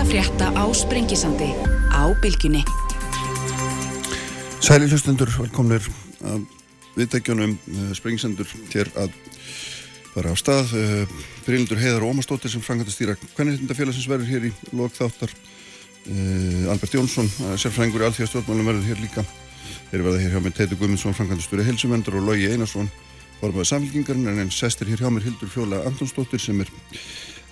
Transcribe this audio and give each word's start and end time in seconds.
að 0.00 0.12
frétta 0.14 0.46
á 0.56 0.64
Sprengisandi 0.72 1.50
á 1.92 2.08
Bilginni. 2.22 2.62
Sæli 4.64 4.86
hlustundur, 4.88 5.28
velkomnir 5.36 5.84
að 6.24 6.46
viðtækjunum 6.94 7.52
uh, 7.52 7.90
Sprengisandur 7.98 8.48
hér 8.72 8.88
að 8.96 9.12
bara 10.14 10.32
á 10.32 10.34
stað. 10.40 10.72
Uh, 10.72 11.18
Brynildur 11.44 11.80
Heiðar 11.82 12.06
Ómarsdóttir 12.08 12.52
sem 12.52 12.64
frangandi 12.64 12.94
stýra 12.94 13.18
Kvennihildindafélagsins 13.36 14.08
verður 14.08 14.30
hér 14.30 14.48
í 14.48 14.52
lokþáttar. 14.72 15.34
Uh, 16.08 16.70
Albert 16.72 16.96
Jónsson, 16.96 17.28
sérfræðingur 17.60 18.06
í 18.06 18.08
Alþjóðstjórnmálum 18.08 18.72
verður 18.72 18.88
hér 18.88 19.04
líka. 19.04 19.26
Þeir 19.90 20.06
verða 20.06 20.22
hér 20.22 20.36
hjá 20.36 20.44
með 20.46 20.56
Teitur 20.62 20.80
Guðmundsson, 20.80 21.18
frangandi 21.18 21.44
stúri 21.44 21.66
Hilsumendur 21.68 22.16
og 22.22 22.30
Lógi 22.30 22.48
Einarsson, 22.48 22.88
formaði 23.42 23.68
samfélkingarinn 23.74 24.46
en 24.46 24.54
sestir 24.54 24.88
hér 24.88 25.04
hjá 25.04 25.12
mér 25.12 25.28
Hildur 25.28 25.52
Fjóla 25.52 25.84
Antonsdóttir 25.90 26.40
sem 26.40 26.64
er 26.64 26.72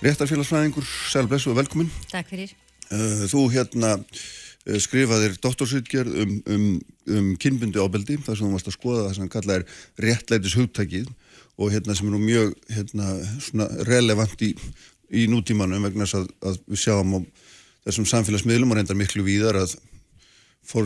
réttarfélagsfræðingur. 0.03 0.85
Sæl 1.11 1.27
blessu 1.29 1.51
og 1.53 1.59
velkomin. 1.59 1.89
Takk 2.11 2.29
fyrir. 2.31 2.53
Uh, 2.89 3.25
þú 3.29 3.45
hérna 3.53 3.95
uh, 3.99 4.77
skrifaðir 4.81 5.35
doktorsutgerð 5.43 6.21
um, 6.23 6.37
um, 6.49 6.69
um 7.15 7.33
kynbundi 7.41 7.81
ábeldi 7.81 8.17
þar 8.23 8.39
sem 8.39 8.47
þú 8.47 8.53
varst 8.55 8.71
að 8.71 8.77
skoða 8.77 9.03
það 9.07 9.17
sem 9.17 9.33
kallað 9.35 9.59
er 9.59 10.07
réttlætis 10.07 10.57
hugtækið 10.57 11.11
og 11.59 11.73
hérna 11.73 11.95
sem 11.97 12.07
er 12.07 12.15
nú 12.15 12.23
mjög 12.23 12.55
hérna, 12.71 13.11
relevant 13.89 14.41
í, 14.47 14.53
í 15.11 15.27
nútímanum 15.31 15.85
vegna 15.89 16.07
að, 16.07 16.29
að 16.41 16.59
við 16.69 16.83
sjáum 16.85 17.17
á 17.17 17.19
þessum 17.89 18.07
samfélagsmiðlum 18.09 18.71
og 18.71 18.79
reyndar 18.79 18.97
miklu 18.99 19.25
víðar 19.27 19.59
að 19.59 19.75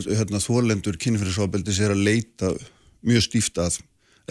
hérna, 0.09 0.41
þólendur 0.41 0.97
kynfyrirsofbeldis 1.01 1.81
er 1.83 1.93
að 1.93 2.05
leita 2.07 2.53
mjög 3.03 3.27
stíft 3.27 3.59
að 3.61 3.79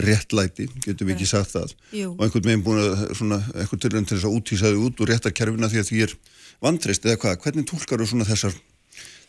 réttlæti, 0.00 0.68
getum 0.80 1.08
við 1.08 1.18
ekki 1.18 1.28
sagt 1.28 1.52
það 1.52 1.72
Jú. 1.92 2.12
og 2.14 2.22
einhvern 2.24 2.46
veginn 2.46 2.64
búin 2.64 2.80
að 2.80 3.02
svona, 3.18 3.38
einhvern 3.52 3.82
tilvæm 3.84 4.06
til 4.08 4.16
þess 4.16 4.28
að 4.28 4.36
útísaði 4.38 4.80
út 4.86 5.02
úr 5.04 5.12
réttarkerfina 5.12 5.68
því 5.68 5.82
að 5.82 5.88
því 5.90 6.02
er 6.06 6.14
vantrist 6.64 7.04
eða 7.04 7.20
hvað, 7.20 7.38
hvernig 7.44 7.68
tólkar 7.68 8.00
þú 8.00 8.08
svona 8.08 8.28
þessar 8.28 8.56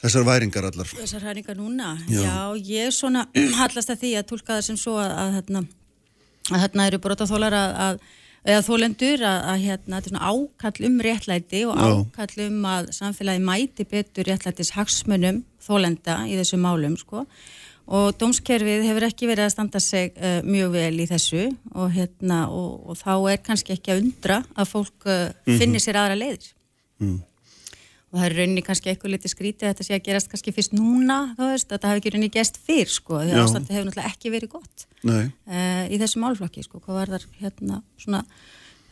þessar 0.04 0.26
væringar 0.28 0.68
allar? 0.70 0.90
Þessar 0.96 1.28
hæringar 1.28 1.60
núna? 1.60 1.94
Já. 2.08 2.24
Já, 2.24 2.40
ég 2.70 2.96
svona 2.96 3.28
hallast 3.62 3.92
að 3.92 4.04
því 4.04 4.12
að 4.20 4.28
tólka 4.32 4.58
það 4.58 4.68
sem 4.70 4.80
svo 4.80 4.98
að, 5.02 5.16
að, 5.20 5.32
hérna, 5.38 5.64
að 6.52 6.64
hérna 6.66 6.90
eru 6.92 7.02
brotaþólar 7.04 7.58
að, 7.60 7.80
að 7.88 8.04
eða 8.44 8.64
þólendur 8.68 9.24
að, 9.24 9.42
að 9.54 9.62
hérna, 9.64 9.98
þetta 9.98 10.10
er 10.10 10.14
svona 10.14 10.32
ákall 10.32 10.88
um 10.90 11.02
réttlæti 11.08 11.64
og 11.68 11.84
ákall 11.84 12.48
um 12.48 12.70
að 12.72 12.90
samfélagi 12.98 13.44
mæti 13.44 13.88
betur 13.88 14.28
réttlætis 14.28 14.74
hagsmunum 14.76 15.44
þólenda 15.64 16.24
í 16.28 16.36
þessu 16.40 16.60
málum 16.60 16.98
sko 17.00 17.24
og 17.88 18.16
dómskerfið 18.20 18.86
hefur 18.88 19.06
ekki 19.10 19.28
verið 19.28 19.48
að 19.48 19.54
standa 19.56 19.82
sig 19.84 20.14
uh, 20.16 20.40
mjög 20.48 20.74
vel 20.78 21.04
í 21.04 21.08
þessu. 21.10 21.50
Og, 21.74 21.92
hérna, 21.94 22.46
og, 22.54 22.80
og 22.90 23.00
þá 23.00 23.14
er 23.34 23.44
kannski 23.44 23.76
ekki 23.76 23.94
að 23.94 24.02
undra 24.06 24.40
að 24.56 24.72
fólk 24.72 25.08
uh, 25.10 25.30
finni 25.60 25.82
sér 25.84 26.00
aðra 26.04 26.20
leiðir. 26.20 26.50
Mm. 27.04 27.18
og 28.14 28.20
það 28.20 28.26
er 28.28 28.34
rauninni 28.38 28.62
kannski 28.64 28.92
eitthvað 28.92 29.16
litið 29.16 29.32
skrítið 29.34 29.66
að 29.66 29.72
þetta 29.74 29.86
sé 29.88 29.96
að 29.96 30.04
gerast 30.06 30.30
kannski 30.32 30.52
fyrst 30.56 30.76
núna 30.78 31.16
þú 31.34 31.48
veist, 31.50 31.66
að 31.66 31.74
þetta 31.74 31.90
hafi 31.90 32.00
ekki 32.00 32.12
rauninni 32.14 32.30
gest 32.32 32.60
fyrr 32.64 32.92
sko, 32.94 33.18
því 33.18 33.34
að 33.34 33.42
ástandi 33.42 33.74
hefur 33.74 33.88
náttúrulega 33.90 34.12
ekki 34.14 34.32
verið 34.32 34.52
gott 34.54 34.86
uh, 35.10 35.26
í 35.90 36.00
þessu 36.00 36.22
málflokki 36.22 36.64
sko, 36.64 36.80
hvað 36.86 37.00
var 37.00 37.12
þar 37.16 37.26
hérna 37.42 37.80
svona 37.98 38.22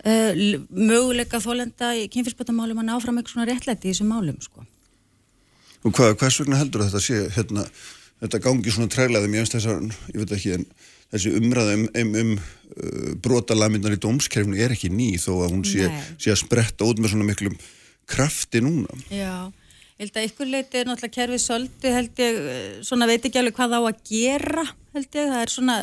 möguleika 0.02 1.38
þólenda 1.44 1.92
í 2.02 2.08
kynfyrsbötamálum 2.10 2.82
að 2.82 2.88
ná 2.90 2.96
fram 3.04 3.22
eitthvað 3.22 3.36
svona 3.36 3.48
réttlæti 3.52 3.88
í 3.88 3.94
þessum 3.94 4.10
málum 4.10 4.40
sko. 4.42 4.66
og 5.86 5.94
hvað, 5.94 6.16
hvers 6.18 6.42
vegna 6.42 6.58
heldur 6.58 6.88
þetta 6.88 7.04
sé 7.06 7.22
hérna, 7.38 7.68
þetta 8.22 8.42
gangi 8.46 8.74
svona 8.74 8.92
trælaði 8.92 9.32
mjög 9.34 9.54
þessar, 9.56 9.86
ég 10.14 10.20
veit 10.22 10.36
ekki 10.38 10.56
en 10.58 10.66
þessi 11.12 11.34
umræða 11.40 11.78
um, 11.78 11.88
um, 12.02 12.12
um 12.22 12.34
uh, 12.38 13.14
brotalaminnar 13.24 13.98
í 13.98 14.02
dómskerfinu 14.02 14.60
er 14.62 14.76
ekki 14.76 14.92
ný 14.94 15.16
þó 15.22 15.34
að 15.42 15.56
hún 15.56 15.66
sé, 15.68 15.90
sé 16.22 16.34
að 16.34 16.44
spretta 16.46 16.88
út 16.88 17.02
með 17.02 17.16
svona 17.16 17.28
miklum 17.28 17.58
krafti 18.12 18.62
núna. 18.64 18.92
Já, 19.12 19.50
ég 19.98 20.06
held 20.06 20.20
að 20.20 20.30
ykkur 20.30 20.52
leiti 20.52 20.80
er 20.80 20.90
náttúrulega 20.90 21.18
kerfið 21.18 21.44
svolítið 21.46 21.98
held 21.98 22.24
ég, 22.24 22.40
eh, 22.54 22.80
svona 22.88 23.10
veit 23.10 23.28
ekki 23.28 23.42
alveg 23.42 23.58
hvað 23.58 23.78
á 23.78 23.82
að 23.82 24.02
gera 24.08 24.66
held 24.96 25.08
ég, 25.20 25.30
það 25.34 25.42
er 25.42 25.54
svona 25.56 25.78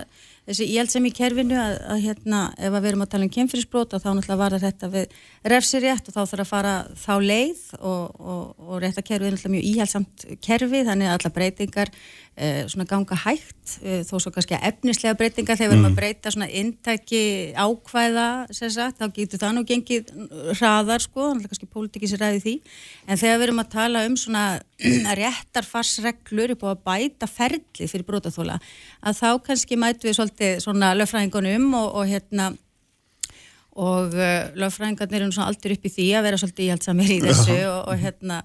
þessi 0.49 0.67
íhald 0.73 0.93
sem 0.93 1.05
í 1.05 1.13
kerfinu 1.13 1.57
að, 1.61 1.75
að 1.93 2.05
hérna 2.07 2.41
ef 2.57 2.73
að 2.73 2.79
við 2.81 2.91
erum 2.91 3.05
að 3.05 3.11
tala 3.13 3.27
um 3.27 3.33
kynfyrirsbrota 3.35 4.01
þá 4.01 4.09
náttúrulega 4.09 4.41
var 4.41 4.57
þetta 4.63 4.89
við 4.95 5.17
refsirétt 5.53 6.09
og 6.09 6.17
þá 6.17 6.21
þarf 6.23 6.45
að 6.45 6.51
fara 6.53 6.75
þá 6.97 7.13
leið 7.21 7.65
og, 7.79 8.17
og, 8.17 8.47
og 8.65 8.81
réttakerfið 8.85 9.29
er 9.29 9.37
náttúrulega 9.37 9.55
mjög 9.57 9.69
íhaldsamt 9.73 10.27
kerfi 10.45 10.83
þannig 10.89 11.11
að 11.11 11.17
alla 11.19 11.35
breytingar 11.37 11.93
svona 12.71 12.87
ganga 12.87 13.17
hægt 13.19 13.73
eh, 13.83 14.05
þó 14.07 14.19
svo 14.23 14.31
kannski 14.35 14.55
að 14.55 14.67
efnislega 14.71 15.17
breytingar 15.19 15.59
þegar 15.59 15.73
við 15.73 15.77
erum 15.77 15.89
að 15.89 15.97
breyta 15.99 16.33
svona 16.35 16.49
inntæki 16.61 17.23
ákvæða 17.59 18.27
sem 18.55 18.71
sagt, 18.75 19.01
þá 19.01 19.17
getur 19.17 19.43
það 19.43 19.57
nú 19.57 19.65
gengið 19.69 20.13
hraðar 20.61 21.03
sko, 21.03 21.27
náttúrulega 21.33 21.53
kannski 21.53 21.71
pólitíkis 21.73 22.15
ræði 22.21 22.45
því, 22.45 22.55
en 23.09 23.21
þegar 23.21 23.41
við 23.41 23.47
erum 23.49 23.63
að 23.65 23.73
tala 23.75 24.05
um 24.07 24.15
svona 24.21 24.45
réttarfarsreglur 25.23 26.55
upp 26.55 26.65
á 26.65 26.69
að 26.71 26.85
bæta 26.87 27.31
ferli 27.31 27.91
fyrir 27.91 28.07
brotaþóla, 28.09 28.61
að 29.03 29.19
þá 29.19 29.29
kannski 29.51 29.81
mætu 29.81 30.09
við 30.09 30.19
svolítið 30.21 30.63
svona 30.63 30.95
löffræðingunum 30.99 31.69
og, 31.81 31.91
og 31.99 32.13
hérna 32.13 32.53
og 33.79 34.15
uh, 34.15 34.49
löffræðingarnir 34.59 35.21
eru 35.21 35.29
nú 35.29 35.35
svona 35.37 35.51
aldrei 35.53 35.77
upp 35.77 35.85
í 35.87 35.93
því 35.95 36.07
að 36.19 36.25
vera 36.27 36.41
svolítið 36.41 36.69
íhaldsamir 36.69 37.13
í 37.15 37.19
þessu 37.27 37.59
og, 37.67 37.83
og 37.93 38.01
hérna 38.03 38.41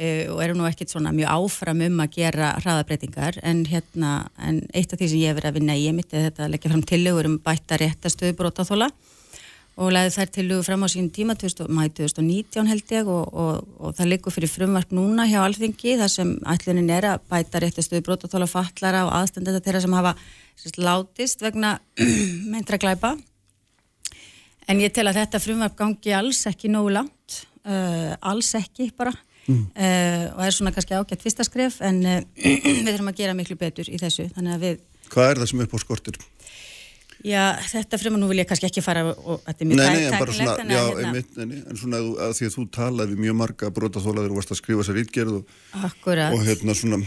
uh, 0.00 0.24
og 0.32 0.40
eru 0.44 0.56
nú 0.58 0.66
ekkit 0.68 0.92
svona 0.92 1.12
mjög 1.14 1.32
áfram 1.32 1.82
um 1.88 2.00
að 2.04 2.16
gera 2.18 2.54
hraðabreitingar 2.60 3.40
en 3.42 3.64
hérna, 3.68 4.14
en 4.38 4.62
eitt 4.72 4.92
af 4.92 5.00
því 5.00 5.10
sem 5.12 5.22
ég 5.22 5.32
hef 5.32 5.38
verið 5.40 5.50
að 5.50 5.60
vinna 5.60 5.76
í 5.76 5.84
ég 5.86 5.96
mitt 5.96 6.14
er 6.14 6.28
þetta 6.28 6.46
að 6.46 6.54
leggja 6.54 6.72
fram 6.72 6.86
tillögur 6.92 7.28
um 7.30 7.38
bætta 7.44 7.78
réttastöðu 7.82 8.38
brotaþóla 8.38 8.90
og 9.76 9.92
laði 9.92 10.12
þær 10.14 10.32
tillögur 10.32 10.64
fram 10.64 10.84
á 10.84 10.88
sínum 10.88 11.12
tíma 11.12 11.36
2000, 11.36 11.68
mæ 11.68 11.86
2019 11.92 12.70
held 12.72 12.92
ég 12.96 13.12
og, 13.12 13.28
og, 13.32 13.70
og 13.76 13.96
það 13.98 14.12
liggur 14.14 14.32
fyrir 14.32 14.52
frumvarp 14.52 14.92
núna 14.96 15.28
hjá 15.28 15.42
Alþingi 15.42 15.98
þar 16.00 16.12
sem 16.12 16.34
ætlunin 16.48 16.92
er 16.96 17.10
að 17.12 17.26
bæta 17.28 17.60
réttastöðu 17.60 18.04
brotaþóla 18.06 18.48
fallara 18.48 19.04
og 19.08 19.14
aðstandenda 19.20 19.60
þeirra 19.60 19.84
sem 19.84 19.96
hafa 19.98 20.14
sérst, 20.56 20.80
látist 20.80 21.44
vegna 21.44 21.76
meindra 22.52 22.80
glæpa 22.80 23.16
En 24.66 24.82
ég 24.82 24.90
tel 24.90 25.06
að 25.06 25.20
þetta 25.20 25.42
frumvarp 25.42 25.76
gangi 25.78 26.14
alls 26.16 26.40
ekki 26.50 26.68
nógu 26.72 26.90
langt, 26.96 27.42
uh, 27.70 28.16
alls 28.26 28.50
ekki 28.58 28.88
bara 28.98 29.12
uh, 29.54 30.24
og 30.34 30.44
er 30.46 30.56
svona 30.56 30.74
kannski 30.74 30.98
ágætt 30.98 31.24
fyrsta 31.26 31.46
skref 31.46 31.80
en 31.84 32.02
uh, 32.04 32.20
við 32.44 32.90
þurfum 32.92 33.12
að 33.12 33.20
gera 33.22 33.36
miklu 33.38 33.58
betur 33.60 33.90
í 33.90 34.00
þessu. 34.02 34.30
Þannig 34.36 34.56
að 34.56 34.64
við, 34.66 34.80
Hvað 35.12 35.30
er 35.30 35.42
það 35.42 35.52
sem 35.52 35.66
upp 35.66 35.76
á 35.76 35.78
skortir? 35.84 36.24
já 37.24 37.42
þetta 37.70 37.98
frumvarp 38.00 38.22
nú 38.22 38.28
vil 38.30 38.40
ég 38.42 38.48
kannski 38.48 38.68
ekki 38.68 38.82
fara 38.84 39.02
og, 39.08 39.40
þetta 39.46 39.64
er 39.64 39.70
mjög 39.70 39.78
nei, 39.80 39.86
en 39.86 40.16
hérna- 40.16 41.06
einmitt, 41.06 41.30
nei, 41.36 41.46
nei, 41.50 41.62
en 41.64 41.80
svona 41.80 42.00
að, 42.02 42.34
því 42.38 42.48
að 42.48 42.54
þú 42.56 42.64
talaði 42.76 43.18
mjög 43.20 43.38
marga 43.40 43.70
brotaþólaður 43.78 44.34
og 44.34 44.40
varst 44.40 44.52
að 44.52 44.60
skrifa 44.60 44.86
sér 44.86 45.00
ítgerð 45.02 45.40
og, 45.40 45.56
og 46.26 46.44
hérna 46.46 46.76
svona 46.76 47.00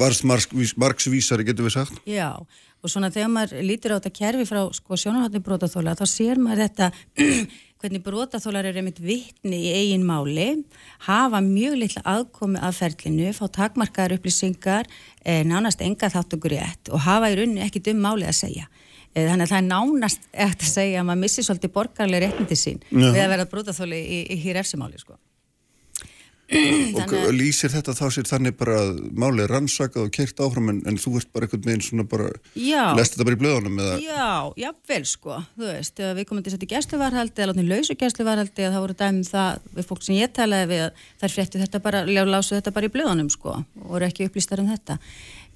varst 0.00 0.26
margs, 0.28 0.74
margsvísari, 0.80 1.46
getur 1.48 1.68
við 1.68 1.76
sagt 1.76 2.00
Já, 2.08 2.32
og 2.40 2.92
svona 2.92 3.12
þegar 3.14 3.32
maður 3.34 3.66
lítur 3.66 3.96
á 3.96 3.98
þetta 4.00 4.14
kerfi 4.16 4.48
frá 4.48 4.62
sko, 4.76 4.98
sjónarhaldni 4.98 5.44
brotaþóla 5.44 5.96
þá 5.98 6.06
sér 6.08 6.40
maður 6.42 6.66
þetta 6.66 6.90
hvernig 7.80 8.02
brotaþólar 8.04 8.68
eru 8.68 8.82
einmitt 8.82 9.00
vittni 9.00 9.58
í 9.70 9.72
eigin 9.72 10.04
máli, 10.04 10.48
hafa 11.06 11.40
mjög 11.44 11.78
litla 11.80 12.02
aðkomi 12.12 12.60
að 12.60 12.76
ferlinu, 12.82 13.30
fá 13.36 13.46
takmarkaðar 13.56 14.18
upplýsingar, 14.18 14.90
eh, 15.24 15.42
nánast 15.48 15.80
enga 15.80 16.10
þáttugur 16.12 16.52
rétt 16.56 16.92
og 16.92 17.00
hafa 17.06 17.30
í 17.32 17.38
rauninni 17.40 17.64
ekki 17.64 17.82
dum 17.88 18.02
máli 18.04 18.28
að 18.28 18.36
segja. 18.42 18.68
Eh, 19.14 19.26
Þannig 19.26 19.48
að 19.48 19.52
það 19.54 19.62
er 19.62 19.70
nánast 19.70 20.28
eftir 20.32 20.66
að 20.68 20.74
segja 20.76 21.00
að 21.00 21.06
maður 21.08 21.22
missi 21.24 21.42
svolítið 21.42 21.72
borgarlega 21.74 22.26
réttindi 22.28 22.56
sín 22.56 22.78
Já. 22.90 23.10
við 23.10 23.22
að 23.24 23.32
vera 23.32 23.48
brotaþóli 23.50 23.98
í, 23.98 24.20
í 24.30 24.36
hér 24.44 24.60
efsimáli 24.62 25.00
sko. 25.00 25.16
og 27.00 27.30
lýsir 27.36 27.70
þetta 27.70 27.94
þá 27.94 28.04
sér 28.10 28.26
þannig 28.26 28.56
bara 28.58 28.78
að 28.82 28.96
málið 29.14 29.44
er 29.44 29.52
rannsakað 29.54 30.06
og 30.08 30.14
kert 30.14 30.40
áfram 30.42 30.72
en, 30.72 30.80
en 30.88 30.98
þú 30.98 31.12
ert 31.20 31.30
bara 31.34 31.46
einhvern 31.46 31.66
veginn 31.68 31.84
svona 31.86 32.06
bara 32.10 32.30
lest 32.98 33.14
þetta 33.14 33.26
bara 33.28 33.38
í 33.38 33.40
blöðunum 33.42 33.82
eða 33.84 33.98
Já, 34.02 34.30
jafnvel 34.64 35.02
sko, 35.06 35.38
þú 35.54 35.68
veist, 35.68 36.02
við 36.18 36.28
komum 36.28 36.44
til 36.44 36.52
að 36.52 36.56
setja 36.56 36.72
gæsluvarhaldi 36.74 37.44
eða 37.44 37.52
látni 37.52 37.66
lausu 37.68 37.96
gæsluvarhaldi 38.00 38.66
að 38.66 38.74
það 38.74 38.86
voru 38.86 38.98
dæmum 39.04 39.28
það 39.30 39.70
við 39.78 39.90
fólk 39.92 40.06
sem 40.06 40.18
ég 40.18 40.34
talaði 40.34 40.70
við 40.74 41.04
þær 41.22 41.36
fréttu 41.36 41.62
þetta 41.62 41.82
bara, 41.86 42.04
lásu 42.08 42.56
þetta 42.56 42.74
bara 42.74 42.90
í 42.90 42.94
blöðunum 42.98 43.30
sko 43.30 43.56
og 43.60 43.90
voru 43.94 44.10
ekki 44.10 44.26
upplýstar 44.26 44.62
um 44.62 44.70
þetta. 44.70 44.98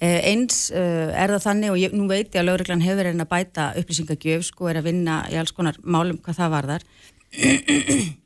Eh, 0.03 0.21
eins 0.31 0.69
eh, 0.75 1.11
er 1.15 1.31
það 1.35 1.47
þannig 1.49 1.75
og 1.75 1.79
ég, 1.79 1.95
nú 1.95 2.09
veit 2.11 2.35
ég 2.35 2.43
að 2.43 2.51
lauruglan 2.51 2.83
hefur 2.83 3.03
verið 3.03 3.23
að 3.23 3.31
bæta 3.31 3.71
upplýsingagjöf 3.79 4.49
sko, 4.51 4.71
er 4.71 4.81
að 4.81 4.91
vinna 4.91 5.23
í 5.31 5.39
alls 5.39 5.55
konar 5.55 5.79
málum 5.83 6.19
hvað 6.23 6.43
það 6.43 6.55
varðar. 6.59 6.87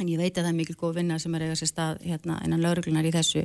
En 0.00 0.08
ég 0.08 0.20
veit 0.20 0.32
að 0.32 0.46
það 0.46 0.50
er 0.50 0.56
mikil 0.56 0.76
góð 0.80 0.96
vinna 0.96 1.18
sem 1.20 1.34
er 1.36 1.44
eiga 1.44 1.56
sér 1.60 1.70
stað 1.70 2.02
hérna 2.08 2.38
innan 2.46 2.62
lauruglunar 2.64 3.06
í 3.06 3.12
þessu. 3.14 3.44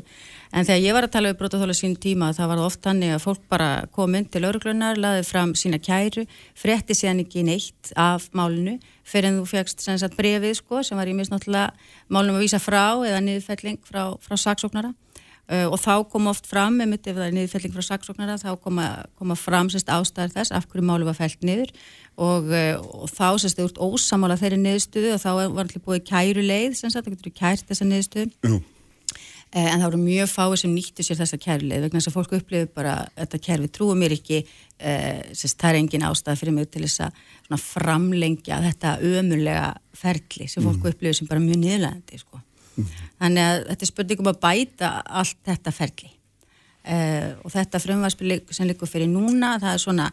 En 0.55 0.67
þegar 0.67 0.83
ég 0.85 0.97
var 0.97 1.07
að 1.07 1.13
tala 1.15 1.31
við 1.31 1.39
brotaþóla 1.41 1.75
sín 1.75 1.95
tíma 1.99 2.31
það 2.35 2.51
var 2.53 2.63
oft 2.65 2.81
þannig 2.85 3.15
að 3.15 3.23
fólk 3.25 3.45
bara 3.51 3.69
kom 3.95 4.15
inn 4.15 4.27
til 4.31 4.45
lauruglunar, 4.45 4.99
laði 4.99 5.23
fram 5.27 5.55
sína 5.59 5.81
kæru, 5.83 6.25
frétti 6.55 6.95
síðan 6.95 7.25
ekki 7.25 7.43
neitt 7.45 7.91
af 7.99 8.29
málinu 8.31 8.79
fyrir 9.05 9.29
en 9.29 9.41
þú 9.41 9.47
fegst 9.51 9.85
brefið 10.17 10.59
sko 10.61 10.81
sem 10.83 10.97
var 10.97 11.09
í 11.11 11.13
misnáttúrulega 11.17 11.73
málunum 12.09 12.39
að 12.39 12.47
vísa 12.47 12.61
frá 12.63 12.97
eða 13.05 13.21
niðurfelling 13.21 13.81
frá, 13.85 14.15
frá 14.17 14.37
saksóknara 14.39 14.95
uh, 15.51 15.67
og 15.69 15.77
þá 15.81 15.93
kom 16.11 16.29
oft 16.31 16.47
fram, 16.49 16.79
ef 16.83 16.93
það 17.05 17.23
er 17.27 17.35
niðurfelling 17.35 17.73
frá 17.75 17.85
saksóknara, 17.89 18.37
þá 18.41 18.51
koma, 18.61 18.87
koma 19.19 19.37
fram 19.39 19.71
sérst 19.71 19.91
ástæðar 19.93 20.33
þess 20.35 20.55
af 20.55 20.67
hverju 20.69 20.85
málu 20.85 21.07
var 21.07 21.17
fælt 21.17 21.45
niður 21.45 21.73
og, 22.15 22.51
uh, 22.51 22.77
og 23.03 23.11
þá 23.13 23.27
sérst 23.41 23.59
þau 23.59 23.67
út 23.69 23.81
ósamála 23.89 24.39
þeirri 24.41 24.61
niðurstuðu 24.61 25.15
og 25.15 25.21
þá 25.23 25.29
var 25.33 25.65
allir 25.65 25.83
búið 25.85 26.07
kæru 26.09 26.45
leið 26.45 26.79
sem 26.79 26.93
sagt, 26.93 27.05
það 27.07 27.19
getur 27.19 27.37
kært 27.41 27.67
þessa 27.69 27.89
niðurstuðu 27.89 28.31
Jú. 28.49 28.61
Eh, 29.55 29.69
en 29.69 29.79
það 29.79 29.85
voru 29.85 29.99
mjög 30.01 30.31
fáið 30.33 30.55
sem 30.59 30.71
nýttu 30.73 31.03
sér 31.05 31.19
þessa 31.21 31.37
kærleið 31.39 31.85
vegna 31.85 31.99
þess 32.01 32.09
að 32.09 32.15
fólku 32.17 32.39
upplifið 32.41 32.71
bara 32.75 32.95
þetta 33.13 33.39
kerfi 33.45 33.69
trúið 33.71 33.99
mér 34.01 34.15
ekki 34.17 34.39
sérst, 34.75 35.55
það 35.61 35.69
er 35.69 35.77
engin 35.79 36.03
ástæð 36.09 36.41
fyrir 36.41 36.55
mig 36.57 36.67
til 36.73 36.81
þess 36.83 37.05
að 37.05 37.61
framlengja 37.63 38.57
þetta 38.65 38.97
ömulega 39.05 39.69
ferli 39.95 40.49
sem 40.51 40.65
fólku 40.65 40.89
mm. 40.89 40.89
upplifið 40.91 41.19
sem 41.21 41.29
bara 41.29 41.45
mjög 41.45 41.61
niðurlegandi 41.61 42.19
sko. 42.19 42.41
Mm. 42.75 42.93
þannig 43.23 43.47
að 43.47 43.63
þetta 43.71 43.87
er 43.87 43.91
spurningum 43.91 44.31
að 44.31 44.41
bæta 44.45 44.91
allt 45.21 45.41
þetta 45.47 45.75
ferli 45.75 46.11
eh, 46.83 47.33
og 47.41 47.51
þetta 47.55 47.83
frumvarspil 47.83 48.39
sem 48.51 48.69
likur 48.69 48.91
fyrir 48.91 49.11
núna 49.11 49.55
það 49.63 49.73
er 49.73 49.85
svona 49.87 50.09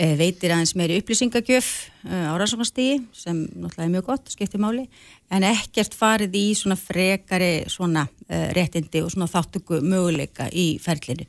Eh, 0.00 0.14
veitir 0.16 0.52
aðeins 0.54 0.76
meiri 0.78 1.00
upplýsingagjöf 1.00 1.66
eh, 2.06 2.28
á 2.30 2.32
rannsóknastígi 2.38 3.00
sem 3.16 3.42
náttúrulega 3.50 3.84
er 3.84 3.90
mjög 3.92 4.06
gott, 4.06 4.30
skiptir 4.32 4.62
máli 4.62 4.84
en 5.34 5.44
ekkert 5.44 5.96
farið 5.98 6.36
í 6.38 6.44
svona 6.56 6.76
frekari 6.78 7.66
svona 7.70 8.06
uh, 8.06 8.46
réttindi 8.56 9.02
og 9.04 9.10
svona 9.12 9.28
þáttöku 9.30 9.82
möguleika 9.82 10.46
í 10.50 10.78
ferlinu 10.82 11.26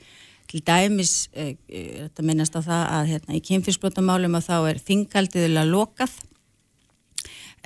til 0.49 0.61
dæmis, 0.65 1.27
uh, 1.35 1.51
þetta 1.67 2.25
minnast 2.25 2.55
á 2.55 2.61
það 2.61 2.85
að 2.95 3.11
hérna, 3.11 3.35
í 3.37 3.43
kynfyrsbrotamálum 3.49 4.39
að 4.39 4.47
þá 4.47 4.55
er 4.71 4.81
þingaldiðulega 4.87 5.67
lokað 5.69 6.15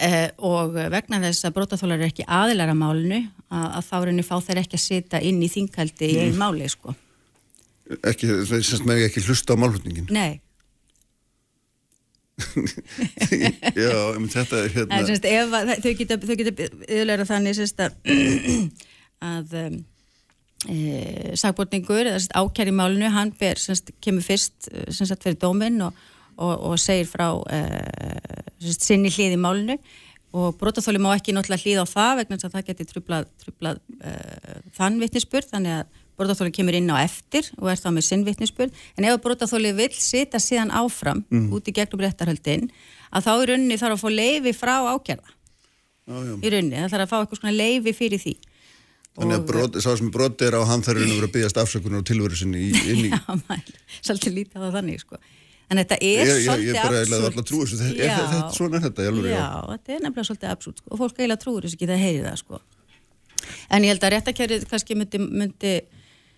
uh, 0.01 0.27
og 0.49 0.75
vegna 0.93 1.21
þess 1.23 1.47
að 1.47 1.55
brotaþólar 1.57 2.03
er 2.03 2.11
ekki 2.11 2.27
aðilar 2.27 2.71
að 2.73 2.79
málinu 2.81 3.19
að, 3.49 3.67
að 3.67 3.89
þá 3.89 3.95
reynir 4.09 4.27
fá 4.27 4.35
þeir 4.43 4.61
ekki 4.63 4.79
að 4.79 4.85
sita 4.85 5.21
inn 5.23 5.41
í 5.43 5.51
þingaldi 5.51 6.11
í 6.11 6.17
einn 6.23 6.39
máli 6.39 6.69
sko. 6.71 6.95
Ekki, 8.01 8.31
það 8.49 8.57
er 8.57 8.65
semst 8.65 8.87
með 8.89 9.05
ekki 9.05 9.21
hlusta 9.27 9.53
á 9.53 9.61
málhutningin 9.61 10.09
Nei. 10.13 10.41
Já, 13.77 13.91
um 14.17 14.25
þetta 14.27 14.63
er 14.63 14.73
hérna 14.73 15.01
semst, 15.07 15.27
ef, 15.29 15.53
Þau 15.85 15.91
geta, 15.99 16.17
geta 16.33 16.55
yfirlega 16.65 17.27
þannig 17.29 17.59
semst, 17.59 17.83
að, 17.85 17.93
að 19.31 19.53
um, 19.61 19.77
e, 20.65 20.81
sagbótningur 21.39 22.09
eða 22.09 22.41
ákjær 22.41 22.73
í 22.73 22.75
málinu, 22.75 23.13
hann 23.13 23.31
ber, 23.39 23.61
semst, 23.61 23.93
kemur 24.03 24.25
fyrst 24.25 24.67
semst, 24.89 25.21
fyrir 25.23 25.39
dóminn 25.39 25.79
og, 25.85 26.03
og, 26.37 26.53
og 26.71 26.79
segir 26.81 27.09
frá 27.09 27.27
e, 27.51 27.61
sinni 28.75 29.11
hlið 29.13 29.37
í 29.37 29.41
málinu. 29.41 29.77
Og 30.35 30.57
brotaþóli 30.59 30.99
má 30.99 31.13
ekki 31.13 31.31
náttúrulega 31.35 31.63
hlið 31.63 31.83
á 31.83 31.85
það 31.87 32.17
vegna 32.19 32.37
þess 32.39 32.47
að 32.49 32.55
það 32.57 32.65
geti 32.69 32.87
trublað, 32.89 33.29
trublað 33.43 33.77
e, 33.99 34.15
þann 34.75 34.97
vittnisspurð, 35.03 35.53
þannig 35.53 35.77
að 35.77 36.01
brotaþóli 36.15 36.53
kemur 36.55 36.75
inn 36.77 36.91
á 36.91 36.97
eftir 37.03 37.47
og 37.59 37.69
er 37.71 37.79
þá 37.79 37.87
með 37.95 38.07
sinnvittnisspurð 38.09 38.83
en 38.95 39.07
ef 39.07 39.21
brotaþóli 39.23 39.71
vil 39.75 39.91
sita 39.95 40.39
síðan 40.39 40.73
áfram 40.75 41.23
mm. 41.27 41.47
út 41.55 41.67
í 41.67 41.75
gegnum 41.75 42.03
réttarhöldin 42.05 42.69
að 43.11 43.27
þá 43.27 43.31
í 43.35 43.47
rauninni 43.51 43.79
þarf 43.79 43.97
að 43.97 44.03
fá 44.03 44.19
leifi 44.19 44.53
frá 44.55 44.75
ákjörða 44.93 45.33
í 46.05 46.51
rauninni, 46.53 46.83
það 46.83 46.91
þarf 46.93 47.05
að 47.05 47.11
fá 47.11 47.17
eitthvað 47.19 47.41
svona 47.41 47.55
leifi 47.55 47.95
fyrir 47.97 48.21
því. 48.21 48.35
Þannig 49.15 49.37
að 49.37 49.45
brot, 49.47 49.77
sá 49.79 49.89
sem 49.95 50.11
broti 50.11 50.45
er 50.45 50.57
á 50.59 50.61
hann 50.67 50.83
þarf 50.83 51.01
að 51.01 51.13
vera 51.13 51.27
að 51.29 51.33
byggast 51.37 51.59
afsökunar 51.61 52.01
og 52.01 52.07
tilveru 52.07 52.35
sinni 52.35 52.67
inn 52.91 53.05
í 53.07 53.11
Já, 53.13 53.21
maður, 53.31 53.77
svolítið 54.01 54.35
lítið 54.41 54.65
á 54.67 54.69
þannig 54.75 55.01
sko 55.01 55.19
En 55.65 55.81
þetta 55.81 55.97
er 55.97 56.29
ég, 56.29 56.43
svolítið 56.45 56.45
absúrt. 56.45 56.65
Ég 56.65 56.77
er 56.77 57.11
bara 57.17 57.29
alltaf 57.29 57.45
trúið 57.49 57.71
þessu, 57.71 57.85
er 57.89 57.95
þetta, 57.97 58.25
þetta 58.31 58.55
svona 58.57 58.81
þetta, 58.83 59.05
alveg 59.09 59.31
já. 59.31 59.37
Já, 59.39 59.49
þetta 59.71 59.93
er 59.95 60.03
nefnilega 60.03 60.27
svolítið 60.29 60.51
absúrt 60.51 60.81
sko, 60.81 60.91
og 60.91 61.01
fólk 61.01 61.19
eiginlega 61.19 61.41
trúir 61.41 61.65
þessu 61.65 61.79
ekki 61.79 61.89
það 61.89 62.03
heyri 62.03 62.25
það 62.25 62.39
sko. 62.43 62.59
En 63.73 63.85
ég 63.85 63.93
held 63.93 64.05
að 64.05 64.13
réttakærið 64.13 64.67
kannski 64.69 64.97
myndi, 64.99 65.21
myndi 65.25 65.73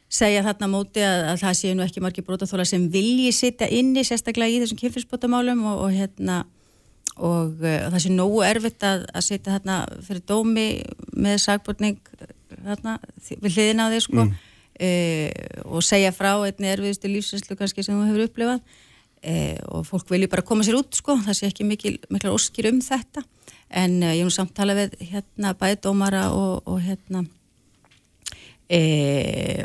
segja 0.07 0.44
þarna 0.45 0.69
móti 0.71 1.03
að, 1.03 1.25
að 1.33 1.41
það 1.44 1.57
séu 1.59 1.75
nú 1.75 1.83
ekki 1.83 2.03
margir 2.03 2.25
brótaþóla 2.27 2.65
sem 2.68 2.88
vilji 2.91 3.33
sitja 3.35 3.68
inni 3.68 4.06
sérstaklega 4.07 4.56
í 4.56 4.62
þessum 4.63 4.79
kynfyrsbótamálum 4.79 5.65
og, 5.68 5.81
og 5.88 5.97
hérna 5.97 6.45
og 7.18 7.59
uh, 7.59 7.88
það 7.91 8.00
sé 8.06 8.12
nógu 8.13 8.44
erfitt 8.47 8.85
að, 8.88 9.03
að 9.12 9.25
sitja 9.25 9.57
þarna 9.57 9.77
fyrir 10.07 10.23
dómi 10.30 10.68
með 11.18 11.39
sagbórning 11.44 12.00
þarna 12.53 12.97
við 13.27 13.57
hliðin 13.57 13.83
á 13.83 13.91
því 13.91 14.01
sko 14.06 14.19
mm. 14.23 14.33
uh, 14.88 15.71
og 15.75 15.85
segja 15.85 16.13
frá 16.15 16.31
einni 16.38 16.71
erfiðustu 16.71 17.12
lífsinslu 17.12 17.57
kannski 17.59 17.83
sem 17.83 17.97
þú 17.97 18.07
hefur 18.07 18.27
upplifað 18.30 18.85
uh, 19.23 19.57
og 19.77 19.87
fólk 19.87 20.11
vilji 20.13 20.29
bara 20.31 20.45
koma 20.45 20.65
sér 20.67 20.79
út 20.79 20.99
sko, 20.99 21.17
það 21.25 21.39
sé 21.39 21.49
ekki 21.49 21.67
mikil, 21.67 21.97
miklar 22.13 22.35
óskir 22.35 22.69
um 22.71 22.83
þetta. 22.83 23.25
En 23.67 23.99
ég 23.99 24.21
hef 24.21 24.29
nú 24.29 24.31
samtalað 24.31 24.83
við 24.83 25.09
hérna 25.09 25.51
bæði 25.57 25.81
dómara 25.83 26.29
og, 26.31 26.61
og 26.69 26.79
hérna 26.85 27.25
e, 28.69 28.79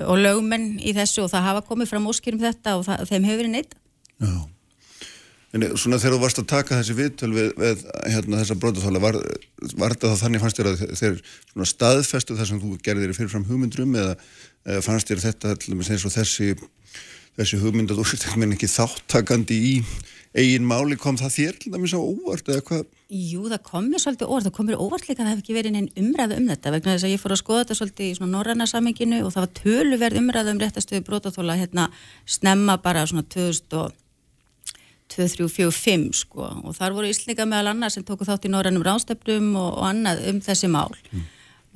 og 0.06 0.18
lögumenn 0.20 0.78
í 0.82 0.94
þessu 0.96 1.26
og 1.26 1.30
það 1.32 1.46
hafa 1.48 1.66
komið 1.68 1.92
fram 1.92 2.08
óskýrum 2.10 2.42
þetta 2.42 2.78
og 2.78 2.86
það, 2.86 3.04
þeim 3.10 3.28
hefur 3.28 3.40
verið 3.42 3.54
neitt 3.56 3.78
Já. 4.22 4.34
En 5.52 5.64
svona 5.76 5.98
þegar 6.00 6.14
þú 6.14 6.20
varst 6.22 6.38
að 6.40 6.48
taka 6.48 6.78
þessi 6.78 6.94
viðtöl 6.96 7.28
við, 7.34 7.48
við 7.60 7.82
hérna, 8.08 8.38
þessa 8.40 8.54
brótaþála 8.62 9.02
var, 9.02 9.18
var 9.76 9.92
þetta 9.92 10.12
þá 10.12 10.22
þannig 10.22 10.42
fannst 10.44 10.60
þér 10.60 10.70
að 10.70 10.84
þeir 10.96 11.18
staðfestu 11.68 12.36
þar 12.38 12.48
sem 12.48 12.62
þú 12.62 12.70
gerði 12.86 13.04
þér 13.04 13.18
fyrirfram 13.18 13.44
hugmyndrum 13.50 13.98
eða, 14.00 14.14
fannst 14.86 15.10
þér 15.10 15.20
þetta 15.26 15.52
eins 15.58 16.06
og 16.08 16.14
þessi, 16.14 16.54
þessi 17.38 17.56
hugmynd 17.62 17.92
að 17.92 17.98
þú 18.00 18.04
sést 18.10 18.28
ekki 18.28 18.68
þáttakandi 18.68 19.56
í 19.72 19.74
eigin 20.32 20.64
máli 20.64 20.96
kom 21.00 21.16
það 21.20 21.34
þér 21.36 21.54
til 21.60 21.70
dæmis 21.74 21.92
á 21.92 22.00
óvart 22.00 22.46
eða 22.48 22.62
hvað? 22.68 22.84
Jú, 23.12 23.42
það 23.52 23.62
kom 23.68 23.84
mér 23.92 24.00
svolítið 24.00 24.30
óvart, 24.30 24.44
það 24.46 24.56
kom 24.56 24.66
mér 24.70 24.80
óvart 24.80 25.04
líka 25.08 25.20
að 25.20 25.26
það 25.26 25.34
hef 25.34 25.42
ekki 25.42 25.56
verið 25.58 25.72
neinn 25.74 25.96
umræða 26.00 26.38
um 26.38 26.46
þetta 26.48 26.72
vegna 26.72 26.94
þess 26.94 27.06
að 27.06 27.12
ég 27.12 27.20
fór 27.20 27.34
að 27.34 27.42
skoða 27.42 27.62
þetta 27.62 27.78
svolítið 27.78 28.06
í 28.06 28.16
svona 28.16 28.32
norranna 28.32 28.66
samenginu 28.70 29.18
og 29.20 29.30
það 29.34 29.44
var 29.44 29.56
töluverð 29.60 30.20
umræða 30.22 30.52
um 30.54 30.62
réttastöðu 30.62 31.02
brótaþóla 31.08 31.60
hérna 31.60 31.84
snemma 32.24 32.74
bara 32.80 33.08
svona 33.10 33.24
2002-2045 33.36 36.16
sko 36.22 36.42
og 36.64 36.72
þar 36.78 36.92
voru 36.96 37.06
íslninga 37.12 37.44
meðal 37.52 37.68
annað 37.74 37.94
sem 37.98 38.04
tóku 38.08 38.24
þátt 38.28 38.46
í 38.48 38.50
norrannum 38.54 38.86
ránstöfnum 38.88 39.46
og, 39.52 39.70
og 39.76 39.84
annað 39.92 40.16
um 40.32 40.38
þessi 40.48 40.68
mál 40.72 40.92
mm. 40.96 41.22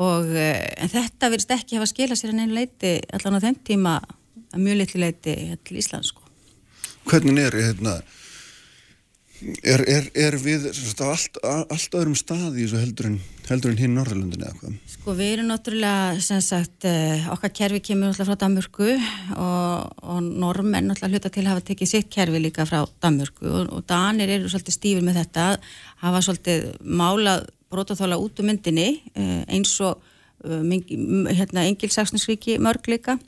og 0.01 0.25
en 0.33 0.89
þetta 0.97 1.25
verðist 1.29 1.57
ekki 1.61 1.77
hafa 1.77 1.93
skilað 1.93 2.19
sér 2.23 2.33
en 2.33 2.43
einu 2.47 2.57
leiti 2.57 3.05
allan 3.13 3.37
á 3.37 3.45
þenn 3.45 3.61
tíma 3.69 4.01
að 4.53 4.63
mjög 4.67 4.79
litli 4.83 5.03
leiti 5.03 5.35
til 5.67 5.81
Ísland 5.81 6.09
sko. 6.09 6.23
Hvernig 7.07 7.47
er 7.47 7.59
hérna 7.69 7.99
Er, 9.67 9.83
er, 9.85 10.07
er 10.17 10.35
við 10.41 10.65
allt, 11.05 11.37
allt 11.45 11.97
öðrum 11.99 12.15
staði 12.17 12.63
í 12.63 12.65
þessu 12.65 12.79
heldur 12.81 13.09
en, 13.11 13.17
heldur 13.51 13.75
en 13.75 13.81
hinn 13.83 13.93
Norðalundin 13.99 14.47
eða 14.47 14.55
hvað? 14.63 14.79
Sko 14.95 15.15
við 15.19 15.33
erum 15.35 15.51
náttúrulega, 15.51 16.23
sem 16.25 16.41
sagt, 16.45 16.87
uh, 16.89 17.27
okkar 17.35 17.53
kerfi 17.59 17.83
kemur 17.85 18.09
náttúrulega 18.09 18.31
frá 18.31 18.41
Danmörku 18.47 18.89
og, 18.89 19.93
og 20.09 20.23
normenn 20.25 20.89
náttúrulega 20.89 21.19
hluta 21.21 21.33
til 21.35 21.45
að 21.45 21.51
hafa 21.53 21.67
tekið 21.69 21.93
sitt 21.93 22.11
kerfi 22.17 22.41
líka 22.41 22.65
frá 22.69 22.81
Danmörku 23.05 23.45
og, 23.51 23.75
og 23.77 23.85
Danir 23.91 24.33
eru 24.39 24.49
svolítið 24.49 24.79
stífur 24.79 25.05
með 25.05 25.21
þetta, 25.21 25.47
hafa 26.07 26.25
svolítið 26.25 26.69
málað 26.81 27.49
brotaþála 27.75 28.21
út 28.23 28.41
um 28.41 28.49
myndinni 28.49 28.89
uh, 29.13 29.43
eins 29.53 29.77
og 29.85 30.01
hérna, 30.47 31.69
Engilsaksninsvíki 31.69 32.57
mörg 32.63 32.89
líka 32.89 33.19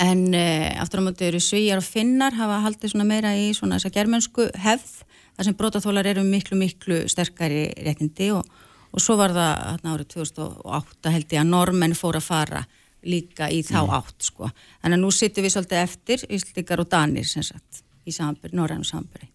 en 0.00 0.24
uh, 0.32 0.80
aftur 0.82 1.02
á 1.04 1.06
móti 1.06 1.28
eru 1.28 1.40
svíjar 1.42 1.80
og 1.80 1.86
finnar 1.86 2.36
hafa 2.38 2.62
haldið 2.64 2.94
svona 2.94 3.08
meira 3.08 3.34
í 3.36 3.50
svona 3.56 3.78
þessa 3.78 3.94
germansku 3.94 4.48
hefð 4.64 4.94
þar 5.36 5.48
sem 5.48 5.56
brotaþólar 5.58 6.10
eru 6.10 6.24
miklu 6.26 6.58
miklu 6.60 7.02
sterkari 7.10 7.68
réttindi 7.84 8.30
og, 8.36 8.46
og 8.90 9.02
svo 9.02 9.18
var 9.20 9.34
það 9.36 9.52
hérna 9.66 9.96
árið 9.96 10.12
2008 10.16 11.14
held 11.16 11.34
ég 11.36 11.42
að 11.42 11.52
normenn 11.52 11.98
fór 11.98 12.20
að 12.20 12.28
fara 12.30 12.64
líka 13.06 13.48
í 13.48 13.62
þá 13.64 13.78
mm. 13.80 13.92
átt 13.96 14.26
sko. 14.28 14.50
Þannig 14.82 14.98
að 14.98 15.04
nú 15.04 15.10
sittum 15.16 15.46
við 15.46 15.54
svolítið 15.54 15.78
eftir 15.80 16.24
Íslikar 16.36 16.82
og 16.82 16.90
Danir 16.92 17.28
sem 17.28 17.44
sagt 17.46 17.84
í 18.04 18.12
sambur, 18.14 18.52
norrænu 18.56 18.86
samburi 18.88 19.30